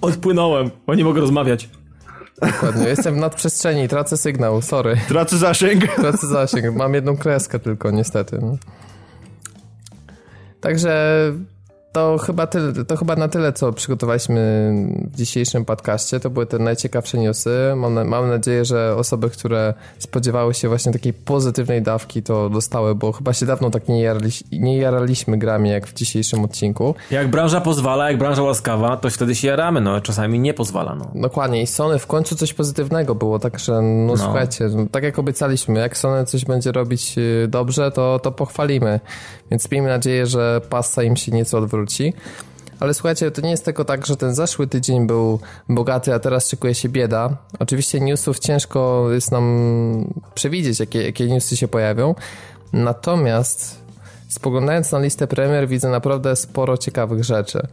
Odpłynąłem, 0.00 0.70
bo 0.86 0.94
nie 0.94 1.04
mogę 1.04 1.20
rozmawiać. 1.20 1.68
Dokładnie. 2.40 2.88
Jestem 2.88 3.14
w 3.14 3.18
nadprzestrzeni, 3.18 3.88
tracę 3.88 4.16
sygnał, 4.16 4.62
sorry. 4.62 4.96
Tracę 5.08 5.38
zasięg. 5.38 5.84
Tracę 5.96 6.26
zasięg. 6.26 6.76
Mam 6.76 6.94
jedną 6.94 7.16
kreskę 7.16 7.58
tylko, 7.58 7.90
niestety. 7.90 8.40
Także 10.60 11.16
to 11.92 12.18
chyba, 12.18 12.46
tyle, 12.46 12.84
to 12.84 12.96
chyba 12.96 13.16
na 13.16 13.28
tyle, 13.28 13.52
co 13.52 13.72
przygotowaliśmy 13.72 14.72
w 15.12 15.16
dzisiejszym 15.16 15.64
podcaście. 15.64 16.20
To 16.20 16.30
były 16.30 16.46
te 16.46 16.58
najciekawsze 16.58 17.18
newsy. 17.18 17.72
Mam, 17.76 18.08
mam 18.08 18.28
nadzieję, 18.28 18.64
że 18.64 18.96
osoby, 18.96 19.30
które 19.30 19.74
spodziewały 19.98 20.54
się 20.54 20.68
właśnie 20.68 20.92
takiej 20.92 21.12
pozytywnej 21.12 21.82
dawki, 21.82 22.22
to 22.22 22.50
dostały, 22.50 22.94
bo 22.94 23.12
chyba 23.12 23.32
się 23.32 23.46
dawno 23.46 23.70
tak 23.70 23.88
nie, 23.88 24.02
jaraliś, 24.02 24.44
nie 24.52 24.78
jaraliśmy 24.78 25.38
grami, 25.38 25.70
jak 25.70 25.86
w 25.86 25.94
dzisiejszym 25.94 26.44
odcinku. 26.44 26.94
Jak 27.10 27.28
branża 27.30 27.60
pozwala, 27.60 28.10
jak 28.10 28.18
branża 28.18 28.42
łaskawa, 28.42 28.96
to 28.96 29.10
wtedy 29.10 29.34
się 29.34 29.48
jaramy, 29.48 29.80
no 29.80 30.00
czasami 30.00 30.40
nie 30.40 30.54
pozwala, 30.54 30.94
no. 30.94 31.10
Dokładnie 31.14 31.62
i 31.62 31.66
Sony 31.66 31.98
w 31.98 32.06
końcu 32.06 32.36
coś 32.36 32.54
pozytywnego 32.54 33.14
było, 33.14 33.38
także 33.38 33.82
no, 33.82 34.16
słuchajcie, 34.16 34.70
tak 34.90 35.04
jak 35.04 35.18
obiecaliśmy, 35.18 35.80
jak 35.80 35.96
Sony 35.96 36.24
coś 36.24 36.44
będzie 36.44 36.72
robić 36.72 37.18
y, 37.18 37.48
dobrze, 37.48 37.90
to, 37.90 38.18
to 38.18 38.32
pochwalimy, 38.32 39.00
więc 39.50 39.70
miejmy 39.70 39.88
nadzieję, 39.88 40.26
że 40.26 40.60
pasa 40.70 41.02
im 41.02 41.16
się 41.16 41.32
nieco 41.32 41.58
odwróci. 41.58 41.79
Ale 42.80 42.94
słuchajcie, 42.94 43.30
to 43.30 43.40
nie 43.40 43.50
jest 43.50 43.64
tylko 43.64 43.84
tak, 43.84 44.06
że 44.06 44.16
ten 44.16 44.34
zeszły 44.34 44.66
tydzień 44.66 45.06
był 45.06 45.40
bogaty, 45.68 46.14
a 46.14 46.18
teraz 46.18 46.48
szykuje 46.48 46.74
się 46.74 46.88
bieda. 46.88 47.36
Oczywiście 47.58 48.00
newsów 48.00 48.38
ciężko 48.38 49.06
jest 49.10 49.32
nam 49.32 50.12
przewidzieć, 50.34 50.80
jakie, 50.80 51.02
jakie 51.02 51.26
newsy 51.26 51.56
się 51.56 51.68
pojawią. 51.68 52.14
Natomiast 52.72 53.80
spoglądając 54.28 54.92
na 54.92 54.98
listę 54.98 55.26
premier 55.26 55.68
widzę 55.68 55.88
naprawdę 55.88 56.36
sporo 56.36 56.78
ciekawych 56.78 57.24
rzeczy. 57.24 57.66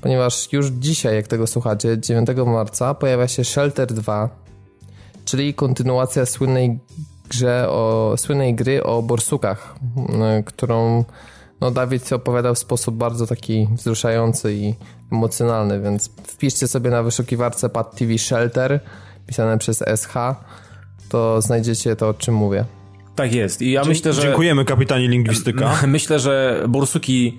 Ponieważ 0.00 0.52
już 0.52 0.66
dzisiaj, 0.66 1.14
jak 1.14 1.26
tego 1.26 1.46
słuchacie, 1.46 1.98
9 2.00 2.28
marca 2.46 2.94
pojawia 2.94 3.28
się 3.28 3.44
Shelter 3.44 3.92
2, 3.92 4.28
czyli 5.24 5.54
kontynuacja 5.54 6.26
słynnej 6.26 6.78
grze 7.28 7.68
o, 7.70 8.14
słynnej 8.16 8.54
gry 8.54 8.82
o 8.82 9.02
borsukach, 9.02 9.74
którą 10.46 11.04
no, 11.60 11.70
Dawid 11.70 12.12
opowiadał 12.12 12.54
w 12.54 12.58
sposób 12.58 12.96
bardzo 12.96 13.26
taki 13.26 13.68
wzruszający 13.72 14.54
i 14.54 14.74
emocjonalny, 15.12 15.80
więc 15.80 16.10
wpiszcie 16.26 16.68
sobie 16.68 16.90
na 16.90 17.02
wyszukiwarce 17.02 17.68
Pad 17.68 17.96
TV 17.96 18.18
Shelter, 18.18 18.80
pisane 19.26 19.58
przez 19.58 19.84
SH, 19.96 20.14
to 21.08 21.42
znajdziecie 21.42 21.96
to, 21.96 22.08
o 22.08 22.14
czym 22.14 22.34
mówię. 22.34 22.64
Tak 23.14 23.34
jest. 23.34 23.62
I 23.62 23.70
ja 23.70 23.84
myślę, 23.84 24.12
że... 24.12 24.22
Dziękujemy, 24.22 24.64
kapitanie 24.64 25.08
lingwistyka. 25.08 25.78
Myślę, 25.86 26.18
że 26.18 26.64
bursuki 26.68 27.38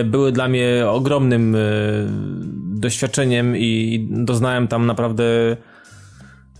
y, 0.00 0.04
były 0.04 0.32
dla 0.32 0.48
mnie 0.48 0.84
ogromnym 0.88 1.54
y, 1.54 2.06
doświadczeniem 2.80 3.56
i 3.56 4.08
doznałem 4.10 4.68
tam 4.68 4.86
naprawdę 4.86 5.24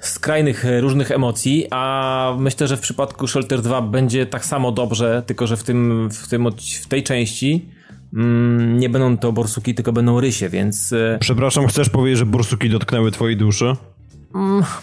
skrajnych 0.01 0.64
y, 0.64 0.80
różnych 0.80 1.11
emocji, 1.11 1.66
a 1.70 2.34
myślę, 2.38 2.68
że 2.68 2.76
w 2.76 2.80
przypadku 2.80 3.26
Shelter 3.26 3.62
2 3.62 3.82
będzie 3.82 4.26
tak 4.26 4.44
samo 4.44 4.72
dobrze, 4.72 5.22
tylko 5.26 5.47
że 5.47 5.57
w, 5.57 5.62
tym, 5.62 6.09
w, 6.12 6.28
tym, 6.28 6.49
w 6.82 6.86
tej 6.86 7.03
części 7.03 7.68
mm, 8.14 8.78
nie 8.78 8.88
będą 8.88 9.18
to 9.18 9.32
borsuki, 9.32 9.74
tylko 9.74 9.92
będą 9.92 10.20
rysie, 10.20 10.49
więc 10.49 10.92
y, 10.92 11.18
Przepraszam, 11.20 11.66
chcesz 11.66 11.88
powiedzieć, 11.88 12.18
że 12.18 12.26
bursuki 12.26 12.70
dotknęły 12.70 13.11
twojej 13.11 13.36
duszy? 13.36 13.76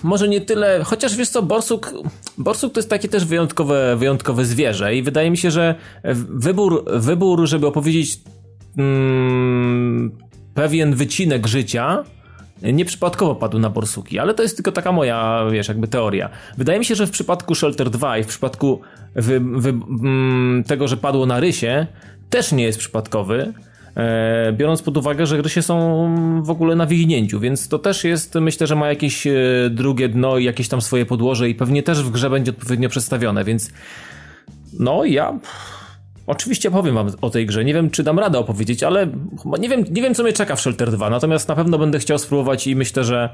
może 0.03 0.27
nie 0.27 0.41
tyle, 0.41 0.83
chociaż 0.83 1.15
wiesz 1.15 1.29
co, 1.29 1.43
borsuk, 1.43 1.93
borsuk 2.37 2.73
to 2.73 2.79
jest 2.79 2.89
takie 2.89 3.07
też 3.07 3.25
wyjątkowe, 3.25 3.95
wyjątkowe 3.97 4.45
zwierzę 4.45 4.95
i 4.95 5.03
wydaje 5.03 5.31
mi 5.31 5.37
się, 5.37 5.51
że 5.51 5.75
wybór, 6.29 6.85
wybór 6.93 7.47
żeby 7.47 7.67
opowiedzieć 7.67 8.19
mm, 8.77 10.11
pewien 10.53 10.95
wycinek 10.95 11.47
życia 11.47 12.03
nieprzypadkowo 12.61 13.35
padł 13.35 13.59
na 13.59 13.69
borsuki, 13.69 14.19
ale 14.19 14.33
to 14.33 14.43
jest 14.43 14.55
tylko 14.55 14.71
taka 14.71 14.91
moja, 14.91 15.45
wiesz, 15.51 15.67
jakby 15.67 15.87
teoria. 15.87 16.29
Wydaje 16.57 16.79
mi 16.79 16.85
się, 16.85 16.95
że 16.95 17.07
w 17.07 17.11
przypadku 17.11 17.55
Shelter 17.55 17.89
2 17.89 18.17
i 18.17 18.23
w 18.23 18.27
przypadku 18.27 18.81
wy, 19.15 19.39
wy, 19.39 19.69
mm, 19.69 20.63
tego, 20.63 20.87
że 20.87 20.97
padło 20.97 21.25
na 21.25 21.39
rysie, 21.39 21.87
też 22.29 22.51
nie 22.51 22.63
jest 22.63 22.79
przypadkowy, 22.79 23.53
e, 23.95 24.53
biorąc 24.53 24.81
pod 24.81 24.97
uwagę, 24.97 25.25
że 25.25 25.41
rysie 25.41 25.61
są 25.61 26.41
w 26.43 26.49
ogóle 26.49 26.75
na 26.75 26.85
wignięciu, 26.85 27.39
więc 27.39 27.67
to 27.67 27.79
też 27.79 28.03
jest, 28.03 28.35
myślę, 28.35 28.67
że 28.67 28.75
ma 28.75 28.89
jakieś 28.89 29.27
e, 29.27 29.33
drugie 29.69 30.09
dno 30.09 30.37
i 30.37 30.43
jakieś 30.43 30.67
tam 30.67 30.81
swoje 30.81 31.05
podłoże 31.05 31.49
i 31.49 31.55
pewnie 31.55 31.83
też 31.83 32.03
w 32.03 32.11
grze 32.11 32.29
będzie 32.29 32.51
odpowiednio 32.51 32.89
przedstawione, 32.89 33.43
więc 33.43 33.71
no 34.79 35.05
ja 35.05 35.39
oczywiście 36.27 36.71
powiem 36.71 36.95
wam 36.95 37.11
o 37.21 37.29
tej 37.29 37.45
grze. 37.45 37.65
Nie 37.65 37.73
wiem, 37.73 37.89
czy 37.89 38.03
dam 38.03 38.19
radę 38.19 38.39
opowiedzieć, 38.39 38.83
ale 38.83 39.07
nie 39.59 39.69
wiem, 39.69 39.83
nie 39.91 40.01
wiem 40.01 40.15
co 40.15 40.23
mnie 40.23 40.33
czeka 40.33 40.55
w 40.55 40.61
Shelter 40.61 40.91
2, 40.91 41.09
natomiast 41.09 41.47
na 41.47 41.55
pewno 41.55 41.77
będę 41.77 41.99
chciał 41.99 42.19
spróbować 42.19 42.67
i 42.67 42.75
myślę, 42.75 43.03
że 43.03 43.29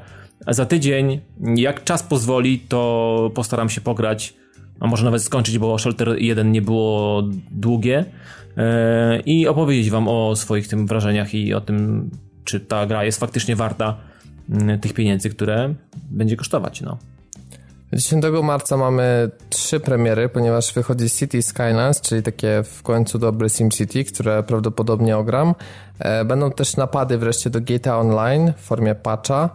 za 0.48 0.66
tydzień, 0.66 1.20
jak 1.56 1.84
czas 1.84 2.04
pozwoli, 2.04 2.60
to 2.60 3.32
postaram 3.36 3.70
się 3.70 3.82
pograć, 3.82 4.34
a 4.80 4.88
może 4.88 5.06
nawet 5.06 5.24
skończyć, 5.24 5.58
bo 5.58 5.80
Shelter 5.80 6.16
1 6.18 6.52
nie 6.52 6.62
było 6.62 7.24
długie 7.52 8.06
e, 8.58 9.20
i 9.20 9.48
opowiedzieć 9.48 9.90
wam 9.90 10.08
o 10.08 10.36
swoich 10.36 10.68
tym 10.68 10.88
wrażeniach 10.88 11.34
i 11.34 11.54
o 11.54 11.62
tym, 11.62 12.10
czy 12.44 12.60
ta 12.60 12.86
gra 12.86 13.04
jest 13.04 13.20
faktycznie 13.20 13.56
warta 13.56 13.98
mm, 14.50 14.80
tych 14.80 14.94
pieniędzy, 14.94 15.30
które 15.30 15.74
będzie 16.10 16.36
kosztować, 16.36 16.82
no. 16.82 16.98
10 17.94 18.26
marca 18.44 18.78
mamy 18.78 19.30
trzy 19.50 19.80
premiery, 19.80 20.30
ponieważ 20.30 20.74
wychodzi 20.74 21.10
City 21.10 21.42
Skylines, 21.42 22.02
czyli 22.02 22.24
takie 22.24 22.64
w 22.64 22.84
końcu 22.84 23.20
dobre 23.20 23.50
SimCity, 23.50 24.04
które 24.04 24.44
prawdopodobnie 24.44 25.18
ogram. 25.18 25.56
E, 26.00 26.26
będą 26.26 26.52
też 26.52 26.78
napady 26.78 27.18
wreszcie 27.18 27.50
do 27.50 27.62
GTA 27.62 27.98
Online 27.98 28.54
w 28.58 28.62
formie 28.62 28.96
patcha. 28.96 29.50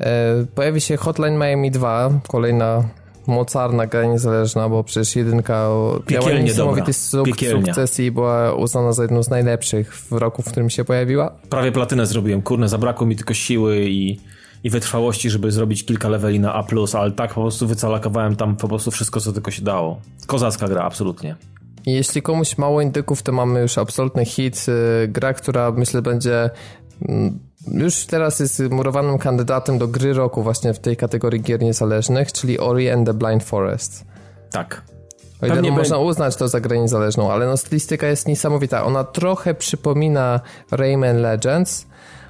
E, 0.00 0.46
pojawi 0.54 0.80
się 0.80 0.96
Hotline 0.96 1.38
Miami 1.38 1.70
2, 1.70 2.10
kolejna 2.28 2.84
mocarna 3.26 3.86
gra 3.86 4.04
niezależna, 4.04 4.68
bo 4.68 4.84
przecież 4.84 5.16
jedynka 5.16 5.68
miała 6.10 6.32
niesamowity 6.32 6.92
suk 6.92 7.28
sukces 7.50 8.00
i 8.00 8.10
była 8.10 8.54
uznana 8.54 8.92
za 8.92 9.02
jedną 9.02 9.22
z 9.22 9.30
najlepszych 9.30 9.96
w 9.96 10.12
roku, 10.12 10.42
w 10.42 10.50
którym 10.50 10.70
się 10.70 10.84
pojawiła. 10.84 11.30
Prawie 11.50 11.72
platynę 11.72 12.06
zrobiłem, 12.06 12.42
kurne, 12.42 12.68
zabrakło 12.68 13.06
mi 13.06 13.16
tylko 13.16 13.34
siły 13.34 13.84
i, 13.88 14.20
i 14.64 14.70
wytrwałości, 14.70 15.30
żeby 15.30 15.52
zrobić 15.52 15.84
kilka 15.84 16.08
leveli 16.08 16.40
na 16.40 16.54
A+, 16.54 16.64
ale 16.92 17.12
tak 17.12 17.34
po 17.34 17.40
prostu 17.40 17.66
wycalakowałem 17.66 18.36
tam 18.36 18.56
po 18.56 18.68
prostu 18.68 18.90
wszystko, 18.90 19.20
co 19.20 19.32
tylko 19.32 19.50
się 19.50 19.62
dało. 19.62 20.00
Kozacka 20.26 20.68
gra, 20.68 20.82
absolutnie. 20.82 21.36
Jeśli 21.86 22.22
komuś 22.22 22.58
mało 22.58 22.80
indyków, 22.80 23.22
to 23.22 23.32
mamy 23.32 23.60
już 23.60 23.78
absolutny 23.78 24.24
hit, 24.24 24.66
y, 24.68 25.08
gra, 25.08 25.34
która 25.34 25.70
myślę 25.72 26.02
będzie 26.02 26.50
mm, 27.08 27.38
już 27.72 28.06
teraz 28.06 28.40
jest 28.40 28.62
murowanym 28.70 29.18
kandydatem 29.18 29.78
do 29.78 29.88
gry 29.88 30.12
roku 30.12 30.42
właśnie 30.42 30.74
w 30.74 30.78
tej 30.78 30.96
kategorii 30.96 31.42
gier 31.42 31.62
niezależnych, 31.62 32.32
czyli 32.32 32.58
Ori 32.58 32.90
and 32.90 33.06
the 33.06 33.14
Blind 33.14 33.44
Forest. 33.44 34.04
Tak. 34.50 34.82
O 35.42 35.46
ile 35.46 35.70
można 35.70 35.98
uznać 35.98 36.36
to 36.36 36.48
za 36.48 36.60
grę 36.60 36.78
niezależną, 36.78 37.32
ale 37.32 37.46
no 37.46 37.56
stylistyka 37.56 38.06
jest 38.06 38.28
niesamowita. 38.28 38.84
Ona 38.84 39.04
trochę 39.04 39.54
przypomina 39.54 40.40
Rayman 40.70 41.16
Legends, 41.16 41.86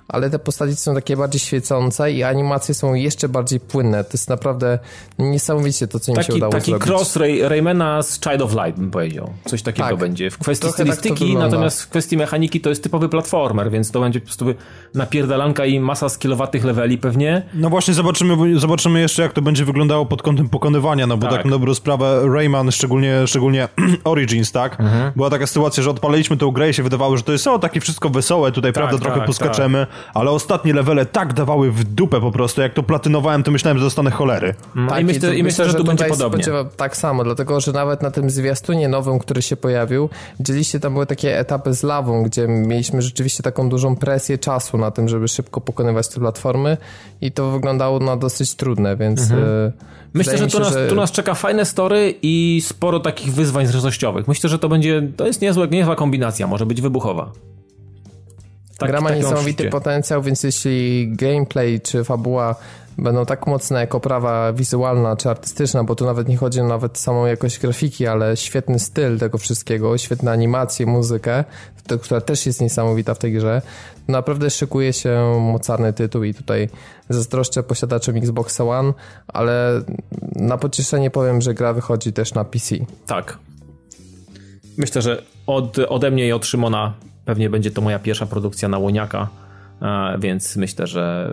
ale 0.08 0.30
te 0.30 0.38
postaci 0.38 0.76
są 0.76 0.94
takie 0.94 1.16
bardziej 1.16 1.40
świecące 1.40 2.12
i 2.12 2.22
animacje 2.22 2.74
są 2.74 2.94
jeszcze 2.94 3.28
bardziej 3.28 3.60
płynne. 3.60 4.04
To 4.04 4.10
jest 4.12 4.28
naprawdę 4.28 4.78
niesamowicie 5.18 5.88
to, 5.88 6.00
co 6.00 6.12
im 6.12 6.16
taki, 6.16 6.26
się 6.26 6.34
udało 6.34 6.52
taki 6.52 6.70
zrobić. 6.70 6.80
Taki 6.88 6.90
cross 6.90 7.16
Ray, 7.16 7.48
Raymana 7.48 8.02
z 8.02 8.20
Child 8.20 8.42
of 8.42 8.52
Light, 8.52 8.80
bym 8.80 8.90
powiedział. 8.90 9.30
Coś 9.44 9.62
takiego 9.62 9.88
tak, 9.88 9.98
będzie. 9.98 10.30
W 10.30 10.38
kwestii 10.38 10.66
tak 10.66 10.74
stylistyki, 10.74 11.32
tak 11.32 11.42
natomiast 11.42 11.82
w 11.82 11.88
kwestii 11.88 12.16
mechaniki 12.16 12.60
to 12.60 12.68
jest 12.68 12.82
typowy 12.82 13.08
platformer, 13.08 13.70
więc 13.70 13.90
to 13.90 14.00
będzie 14.00 14.20
po 14.20 14.26
prostu 14.26 14.46
napierdalanka 14.94 15.66
i 15.66 15.80
masa 15.80 16.08
skillowatych 16.08 16.64
leveli 16.64 16.98
pewnie. 16.98 17.42
No 17.54 17.70
właśnie 17.70 17.94
zobaczymy, 17.94 18.58
zobaczymy 18.58 19.00
jeszcze, 19.00 19.22
jak 19.22 19.32
to 19.32 19.42
będzie 19.42 19.64
wyglądało 19.64 20.06
pod 20.06 20.22
kątem 20.22 20.48
pokonywania, 20.48 21.06
no 21.06 21.16
bo 21.16 21.26
tak, 21.26 21.36
tak 21.36 21.44
na 21.44 21.50
dobrą 21.50 21.74
sprawę 21.74 22.28
Rayman, 22.34 22.72
szczególnie, 22.72 23.26
szczególnie 23.26 23.68
Origins, 24.04 24.52
tak? 24.52 24.80
Mhm. 24.80 25.12
Była 25.16 25.30
taka 25.30 25.46
sytuacja, 25.46 25.82
że 25.82 25.90
odpaliliśmy 25.90 26.36
tę 26.36 26.50
grę 26.52 26.70
i 26.70 26.74
się 26.74 26.82
wydawało, 26.82 27.16
że 27.16 27.22
to 27.22 27.32
jest 27.32 27.46
o, 27.46 27.58
takie 27.58 27.80
wszystko 27.80 28.10
wesołe, 28.10 28.52
tutaj 28.52 28.72
tak, 28.72 28.82
prawda, 28.82 28.98
trochę 28.98 29.18
tak, 29.18 29.26
poskaczemy, 29.26 29.86
ale 30.14 30.30
ostatnie 30.30 30.74
levele 30.74 31.06
tak 31.06 31.32
dawały 31.32 31.72
w 31.72 31.84
dupę 31.84 32.20
po 32.20 32.32
prostu, 32.32 32.60
jak 32.60 32.74
to 32.74 32.82
platynowałem, 32.82 33.42
to 33.42 33.50
myślałem, 33.50 33.78
że 33.78 33.84
dostanę 33.84 34.10
cholery. 34.10 34.54
No, 34.74 34.88
tak, 34.88 35.00
I 35.00 35.04
myślę, 35.04 35.36
i 35.36 35.42
myślę, 35.42 35.64
że, 35.64 35.70
że 35.70 35.78
tu 35.78 35.84
będzie 35.84 36.04
podobnie. 36.04 36.44
Tak 36.76 36.96
samo, 36.96 37.24
dlatego, 37.24 37.60
że 37.60 37.72
nawet 37.72 38.02
na 38.02 38.10
tym 38.10 38.30
zwiastunie 38.30 38.88
nowym, 38.88 39.18
który 39.18 39.42
się 39.42 39.56
pojawił, 39.56 40.08
widzieliście, 40.40 40.80
tam 40.80 40.92
były 40.92 41.06
takie 41.06 41.38
etapy 41.38 41.74
z 41.74 41.82
lawą, 41.82 42.22
gdzie 42.22 42.48
mieliśmy 42.48 43.02
rzeczywiście 43.02 43.42
taką 43.42 43.68
dużą 43.68 43.96
presję 43.96 44.38
czasu 44.38 44.78
na 44.78 44.90
tym, 44.90 45.08
żeby 45.08 45.28
szybko 45.28 45.60
pokonywać 45.60 46.08
te 46.08 46.20
platformy 46.20 46.76
i 47.20 47.32
to 47.32 47.50
wyglądało 47.50 47.98
na 47.98 48.16
dosyć 48.16 48.54
trudne, 48.54 48.96
więc... 48.96 49.20
Mhm. 49.20 49.42
E, 49.42 49.72
myślę, 50.14 50.38
że 50.38 50.46
tu, 50.46 50.58
nas, 50.58 50.72
że 50.72 50.88
tu 50.88 50.94
nas 50.94 51.12
czeka 51.12 51.34
fajne 51.34 51.64
story 51.64 52.14
i 52.22 52.62
sporo 52.66 53.00
takich 53.00 53.34
wyzwań 53.34 53.66
zresztościowych. 53.66 54.28
Myślę, 54.28 54.50
że 54.50 54.58
to 54.58 54.68
będzie, 54.68 55.02
to 55.16 55.26
jest 55.26 55.40
niezła, 55.42 55.66
niezła 55.66 55.96
kombinacja, 55.96 56.46
może 56.46 56.66
być 56.66 56.80
wybuchowa. 56.80 57.32
Tak, 58.78 58.90
Gra 58.90 59.00
ma 59.00 59.14
niesamowity 59.14 59.68
potencjał, 59.68 60.22
więc 60.22 60.42
jeśli 60.42 61.08
gameplay 61.16 61.80
czy 61.80 62.04
fabuła 62.04 62.54
będą 62.98 63.26
tak 63.26 63.46
mocne 63.46 63.80
jak 63.80 63.94
oprawa 63.94 64.52
wizualna 64.52 65.16
czy 65.16 65.30
artystyczna, 65.30 65.84
bo 65.84 65.94
tu 65.94 66.04
nawet 66.04 66.28
nie 66.28 66.36
chodzi 66.36 66.60
o 66.60 66.64
nawet 66.64 66.98
samą 66.98 67.26
jakość 67.26 67.58
grafiki, 67.58 68.06
ale 68.06 68.36
świetny 68.36 68.78
styl 68.78 69.18
tego 69.18 69.38
wszystkiego, 69.38 69.98
świetne 69.98 70.30
animacje, 70.30 70.86
muzykę, 70.86 71.44
która 72.02 72.20
też 72.20 72.46
jest 72.46 72.60
niesamowita 72.60 73.14
w 73.14 73.18
tej 73.18 73.32
grze, 73.32 73.62
naprawdę 74.08 74.50
szykuje 74.50 74.92
się 74.92 75.38
mocarny 75.40 75.92
tytuł 75.92 76.24
i 76.24 76.34
tutaj 76.34 76.68
zazdroszczę 77.08 77.62
posiadaczom 77.62 78.16
Xbox 78.16 78.60
One, 78.60 78.92
ale 79.28 79.82
na 80.36 80.58
pocieszenie 80.58 81.10
powiem, 81.10 81.40
że 81.40 81.54
gra 81.54 81.72
wychodzi 81.72 82.12
też 82.12 82.34
na 82.34 82.44
PC. 82.44 82.74
Tak. 83.06 83.38
Myślę, 84.76 85.02
że 85.02 85.22
od, 85.46 85.78
ode 85.78 86.10
mnie 86.10 86.28
i 86.28 86.32
od 86.32 86.46
Szymona 86.46 86.94
Pewnie 87.24 87.50
będzie 87.50 87.70
to 87.70 87.80
moja 87.80 87.98
pierwsza 87.98 88.26
produkcja 88.26 88.68
na 88.68 88.78
łoniaka, 88.78 89.28
więc 90.18 90.56
myślę, 90.56 90.86
że 90.86 91.32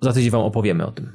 za 0.00 0.12
tydzień 0.12 0.30
wam 0.30 0.40
opowiemy 0.40 0.86
o 0.86 0.90
tym. 0.90 1.12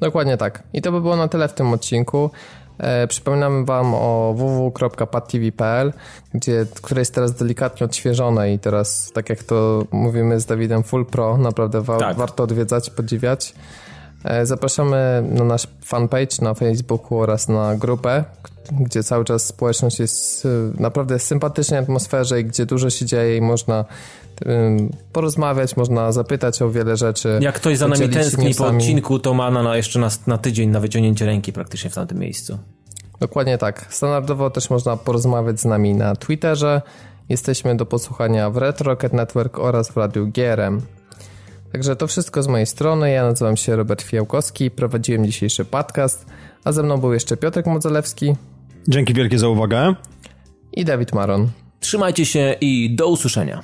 Dokładnie 0.00 0.36
tak. 0.36 0.62
I 0.72 0.82
to 0.82 0.92
by 0.92 1.00
było 1.00 1.16
na 1.16 1.28
tyle 1.28 1.48
w 1.48 1.54
tym 1.54 1.72
odcinku. 1.72 2.30
E, 2.78 3.06
przypominamy 3.06 3.64
Wam 3.64 3.94
o 3.94 4.34
www.padtv.pl, 4.36 5.92
gdzie, 6.34 6.66
które 6.82 7.00
jest 7.00 7.14
teraz 7.14 7.34
delikatnie 7.34 7.84
odświeżone 7.84 8.52
i 8.52 8.58
teraz, 8.58 9.10
tak 9.14 9.30
jak 9.30 9.42
to 9.42 9.84
mówimy 9.92 10.40
z 10.40 10.46
Dawidem 10.46 10.82
Full 10.82 11.06
Pro, 11.06 11.38
naprawdę 11.38 11.80
wa 11.82 11.98
tak. 11.98 12.16
warto 12.16 12.42
odwiedzać, 12.42 12.90
podziwiać. 12.90 13.54
E, 14.24 14.46
zapraszamy 14.46 15.24
na 15.30 15.44
nasz 15.44 15.66
fanpage 15.84 16.36
na 16.42 16.54
Facebooku 16.54 17.18
oraz 17.18 17.48
na 17.48 17.76
grupę, 17.76 18.24
gdzie 18.80 19.02
cały 19.02 19.24
czas 19.24 19.46
społeczność 19.46 19.98
jest 19.98 20.44
w 20.44 20.80
naprawdę 20.80 21.18
sympatycznej 21.18 21.80
atmosferze 21.80 22.40
i 22.40 22.44
gdzie 22.44 22.66
dużo 22.66 22.90
się 22.90 23.06
dzieje 23.06 23.36
i 23.36 23.40
można 23.40 23.84
porozmawiać, 25.12 25.76
można 25.76 26.12
zapytać 26.12 26.62
o 26.62 26.70
wiele 26.70 26.96
rzeczy. 26.96 27.38
Jak 27.40 27.54
ktoś 27.54 27.78
za 27.78 27.88
nami 27.88 28.08
tęskni 28.08 28.54
po 28.54 28.66
odcinku, 28.66 29.18
to 29.18 29.34
ma 29.34 29.50
na, 29.50 29.76
jeszcze 29.76 29.98
na, 29.98 30.08
na 30.26 30.38
tydzień 30.38 30.70
na 30.70 30.80
wyciągnięcie 30.80 31.26
ręki 31.26 31.52
praktycznie 31.52 31.90
w 31.90 31.94
tamtym 31.94 32.18
miejscu. 32.18 32.58
Dokładnie 33.20 33.58
tak. 33.58 33.86
Standardowo 33.90 34.50
też 34.50 34.70
można 34.70 34.96
porozmawiać 34.96 35.60
z 35.60 35.64
nami 35.64 35.94
na 35.94 36.16
Twitterze. 36.16 36.82
Jesteśmy 37.28 37.76
do 37.76 37.86
posłuchania 37.86 38.50
w 38.50 38.56
Retro 38.56 38.90
Rocket 38.90 39.12
Network 39.12 39.58
oraz 39.58 39.90
w 39.90 39.96
Radiu 39.96 40.26
GRM. 40.26 40.82
Także 41.72 41.96
to 41.96 42.06
wszystko 42.06 42.42
z 42.42 42.48
mojej 42.48 42.66
strony. 42.66 43.10
Ja 43.10 43.22
nazywam 43.22 43.56
się 43.56 43.76
Robert 43.76 44.02
Fiałkowski, 44.02 44.70
prowadziłem 44.70 45.26
dzisiejszy 45.26 45.64
podcast, 45.64 46.26
a 46.64 46.72
ze 46.72 46.82
mną 46.82 46.98
był 46.98 47.12
jeszcze 47.12 47.36
Piotrek 47.36 47.66
Modzelewski. 47.66 48.36
Dzięki 48.88 49.14
wielkie 49.14 49.38
za 49.38 49.48
uwagę. 49.48 49.94
I 50.72 50.84
Dawid 50.84 51.12
Maron. 51.12 51.50
Trzymajcie 51.80 52.26
się 52.26 52.56
i 52.60 52.94
do 52.94 53.08
usłyszenia. 53.08 53.62